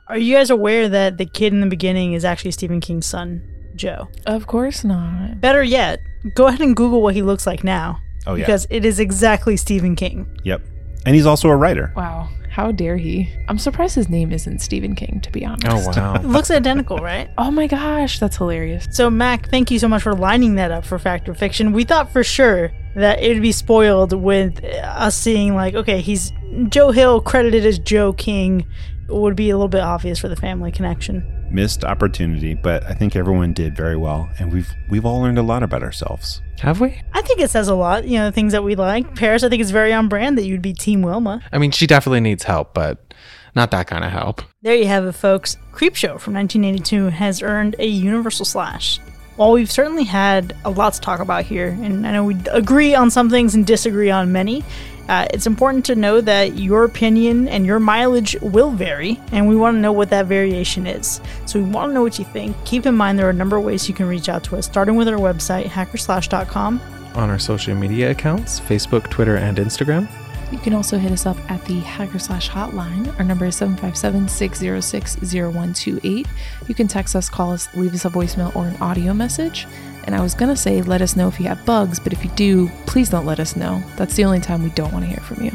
Are 0.09 0.19
you 0.19 0.37
guys 0.37 0.51
aware 0.51 0.89
that 0.89 1.19
the 1.19 1.27
kid 1.27 1.53
in 1.53 1.61
the 1.61 1.66
beginning 1.66 2.12
is 2.12 2.24
actually 2.24 2.53
Stephen 2.53 2.81
King's 2.81 3.07
son, 3.07 3.43
Joe? 3.74 4.09
Of 4.27 4.47
course 4.47 4.85
not. 4.85 5.41
Better 5.41 5.62
yet, 5.62 6.01
go 6.35 6.47
ahead 6.47 6.61
and 6.61 6.77
Google 6.77 7.03
what 7.03 7.15
he 7.15 7.23
looks 7.23 7.47
like 7.47 7.65
now. 7.65 8.01
Oh, 8.27 8.35
yeah. 8.35 8.45
Because 8.47 8.66
it 8.70 8.85
is 8.85 9.01
exactly 9.01 9.57
Stephen 9.57 9.97
King. 9.97 10.28
Yep. 10.45 10.62
And 11.05 11.15
he's 11.15 11.27
also 11.27 11.49
a 11.49 11.57
writer. 11.57 11.93
Wow. 11.97 12.28
How 12.51 12.73
dare 12.73 12.97
he? 12.97 13.31
I'm 13.49 13.59
surprised 13.59 13.95
his 13.97 14.09
name 14.09 14.33
isn't 14.33 14.61
Stephen 14.61 14.95
King, 14.95 15.20
to 15.23 15.31
be 15.31 15.45
honest. 15.45 15.66
oh, 15.99 16.01
wow. 16.01 16.20
Looks 16.24 16.51
identical, 16.51 16.99
right? 16.99 17.28
Oh 17.37 17.51
my 17.51 17.66
gosh, 17.66 18.19
that's 18.19 18.37
hilarious. 18.39 18.87
So, 18.93 19.11
Mac, 19.11 19.51
thank 19.51 19.70
you 19.70 19.78
so 19.78 19.89
much 19.89 20.03
for 20.03 20.15
lining 20.15 20.55
that 20.55 20.70
up 20.70 20.85
for 20.85 20.99
Fact 20.99 21.28
or 21.28 21.35
Fiction. 21.35 21.73
We 21.73 21.85
thought 21.85 22.12
for 22.12 22.24
sure 22.24 22.70
that 22.95 23.23
it 23.23 23.35
would 23.35 23.43
be 23.43 23.53
spoiled 23.53 24.12
with 24.15 24.65
us 24.65 25.16
seeing, 25.19 25.55
like, 25.55 25.74
okay, 25.74 26.01
he's 26.01 26.33
Joe 26.69 26.93
Hill 26.93 27.20
credited 27.20 27.66
as 27.66 27.78
Joe 27.78 28.12
King. 28.15 28.66
It 29.09 29.15
would 29.15 29.37
be 29.37 29.51
a 29.51 29.57
little 29.57 29.69
bit 29.69 29.83
obvious 29.83 30.19
for 30.19 30.28
the 30.28 30.37
family 30.37 30.73
connection. 30.73 31.24
Missed 31.51 31.85
opportunity, 31.85 32.55
but 32.55 32.85
I 32.85 32.93
think 32.93 33.15
everyone 33.15 33.53
did 33.53 33.77
very 33.77 33.97
well, 33.97 34.28
and 34.39 34.53
we've 34.53 34.69
we've 34.91 35.07
all 35.07 35.20
learned 35.20 35.39
a 35.39 35.43
lot 35.43 35.62
about 35.62 35.83
ourselves. 35.83 36.43
Have 36.61 36.81
we? 36.81 37.01
I 37.12 37.23
think 37.23 37.41
it 37.41 37.51
says 37.51 37.69
a 37.69 37.74
lot, 37.74 38.07
you 38.07 38.19
know, 38.19 38.27
the 38.27 38.33
things 38.33 38.53
that 38.53 38.65
we 38.65 38.74
like. 38.74 39.15
Paris, 39.15 39.45
I 39.45 39.49
think 39.49 39.62
it's 39.62 39.70
very 39.70 39.93
on 39.93 40.09
brand 40.09 40.37
that 40.39 40.45
you'd 40.45 40.62
be 40.62 40.73
Team 40.73 41.03
Wilma. 41.03 41.43
I 41.53 41.59
mean, 41.59 41.70
she 41.70 41.87
definitely 41.87 42.20
needs 42.20 42.43
help, 42.43 42.74
but 42.74 43.15
not 43.55 43.70
that 43.70 43.87
kind 43.87 44.05
of 44.05 44.11
help. 44.11 44.43
There 44.62 44.74
you 44.74 44.87
have 44.87 45.05
it, 45.07 45.12
folks. 45.12 45.57
Creepshow 45.73 46.19
from 46.20 46.35
1982 46.35 47.07
has 47.11 47.43
earned 47.43 47.77
a 47.78 47.87
Universal 47.87 48.45
Slash. 48.45 48.99
While 49.37 49.53
we've 49.53 49.70
certainly 49.70 50.05
had 50.05 50.57
a 50.65 50.70
lot 50.70 50.95
to 50.95 51.01
talk 51.01 51.20
about 51.20 51.45
here, 51.45 51.69
and 51.69 52.07
I 52.07 52.12
know 52.12 52.24
we 52.24 52.37
agree 52.51 52.95
on 52.95 53.11
some 53.11 53.28
things 53.31 53.55
and 53.55 53.66
disagree 53.66 54.11
on 54.11 54.33
many, 54.33 54.65
uh, 55.09 55.27
it's 55.33 55.47
important 55.47 55.85
to 55.87 55.95
know 55.95 56.20
that 56.20 56.57
your 56.57 56.85
opinion 56.85 57.49
and 57.49 57.65
your 57.65 57.78
mileage 57.78 58.37
will 58.41 58.70
vary, 58.70 59.20
and 59.33 59.49
we 59.49 59.57
want 59.57 59.77
to 59.77 59.81
know 59.81 59.93
what 59.93 60.11
that 60.11 60.27
variation 60.27 60.87
is. 60.87 61.20
So 61.47 61.61
we 61.61 61.69
want 61.69 61.91
to 61.91 61.95
know 61.95 62.03
what 62.03 62.19
you 62.19 62.24
think. 62.24 62.57
Keep 62.65 62.87
in 62.87 62.95
mind 62.95 63.19
there 63.19 63.27
are 63.27 63.31
a 63.31 63.35
number 63.35 63.57
of 63.57 63.65
ways 63.65 63.89
you 63.89 63.95
can 63.95 64.07
reach 64.07 64.28
out 64.28 64.43
to 64.45 64.57
us, 64.57 64.66
starting 64.66 64.97
with 64.97 65.09
our 65.09 65.19
website, 65.19 65.66
hackerslash.com. 65.66 66.81
On 67.15 67.31
our 67.31 67.39
social 67.39 67.74
media 67.74 68.11
accounts 68.11 68.61
Facebook, 68.61 69.09
Twitter, 69.11 69.37
and 69.37 69.59
Instagram. 69.59 70.09
You 70.53 70.59
can 70.59 70.74
also 70.74 70.97
hit 70.97 71.11
us 71.11 71.27
up 71.27 71.37
at 71.51 71.65
the 71.65 71.81
Hacker 71.81 72.20
Slash 72.20 72.49
hotline. 72.49 73.12
Our 73.19 73.24
number 73.24 73.47
is 73.47 73.57
757 73.57 74.28
606 74.28 75.16
0128. 75.33 76.27
You 76.69 76.74
can 76.74 76.87
text 76.87 77.16
us, 77.16 77.28
call 77.28 77.53
us, 77.53 77.69
leave 77.74 77.95
us 77.95 78.05
a 78.05 78.11
voicemail 78.11 78.55
or 78.55 78.66
an 78.66 78.77
audio 78.77 79.12
message. 79.12 79.66
And 80.07 80.15
I 80.15 80.20
was 80.20 80.35
going 80.35 80.49
to 80.49 80.57
say, 80.57 80.83
let 80.83 81.03
us 81.03 81.16
know 81.16 81.28
if 81.28 81.41
you 81.41 81.47
have 81.47 81.65
bugs, 81.66 81.99
but 81.99 82.12
if 82.12 82.24
you 82.24 82.31
do, 82.31 82.69
please 82.87 83.11
don't 83.11 83.27
let 83.27 83.41
us 83.41 83.57
know. 83.57 83.83
That's 83.97 84.15
the 84.15 84.24
only 84.24 84.41
time 84.41 84.62
we 84.62 84.70
don't 84.70 84.93
want 84.93 85.05
to 85.05 85.11
hear 85.11 85.20
from 85.20 85.43
you. 85.43 85.53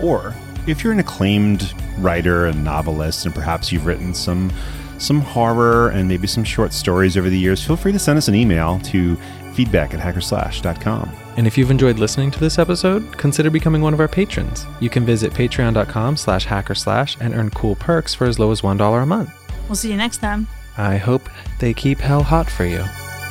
Or 0.06 0.34
if 0.66 0.84
you're 0.84 0.92
an 0.92 0.98
acclaimed 0.98 1.74
writer 1.98 2.46
and 2.46 2.62
novelist, 2.62 3.24
and 3.26 3.34
perhaps 3.34 3.72
you've 3.72 3.86
written 3.86 4.14
some 4.14 4.52
some 4.98 5.22
horror 5.22 5.88
and 5.88 6.06
maybe 6.06 6.26
some 6.26 6.44
short 6.44 6.74
stories 6.74 7.16
over 7.16 7.30
the 7.30 7.38
years, 7.38 7.64
feel 7.64 7.76
free 7.76 7.90
to 7.92 7.98
send 7.98 8.18
us 8.18 8.28
an 8.28 8.34
email 8.34 8.78
to 8.80 9.16
feedback 9.54 9.94
at 9.94 10.00
hackerslash.com. 10.00 11.10
And 11.38 11.46
if 11.46 11.56
you've 11.56 11.70
enjoyed 11.70 11.98
listening 11.98 12.30
to 12.32 12.38
this 12.38 12.58
episode, 12.58 13.16
consider 13.16 13.48
becoming 13.48 13.80
one 13.80 13.94
of 13.94 14.00
our 14.00 14.08
patrons. 14.08 14.66
You 14.78 14.90
can 14.90 15.06
visit 15.06 15.32
patreon.com 15.32 16.18
slash 16.18 16.44
hacker 16.44 16.74
slash 16.74 17.16
and 17.18 17.34
earn 17.34 17.48
cool 17.50 17.76
perks 17.76 18.14
for 18.14 18.26
as 18.26 18.38
low 18.38 18.50
as 18.50 18.60
$1 18.60 19.02
a 19.02 19.06
month. 19.06 19.32
We'll 19.68 19.76
see 19.76 19.90
you 19.90 19.96
next 19.96 20.18
time. 20.18 20.46
I 20.76 20.98
hope 20.98 21.30
they 21.60 21.72
keep 21.72 21.98
hell 21.98 22.22
hot 22.22 22.50
for 22.50 22.66
you. 22.66 22.84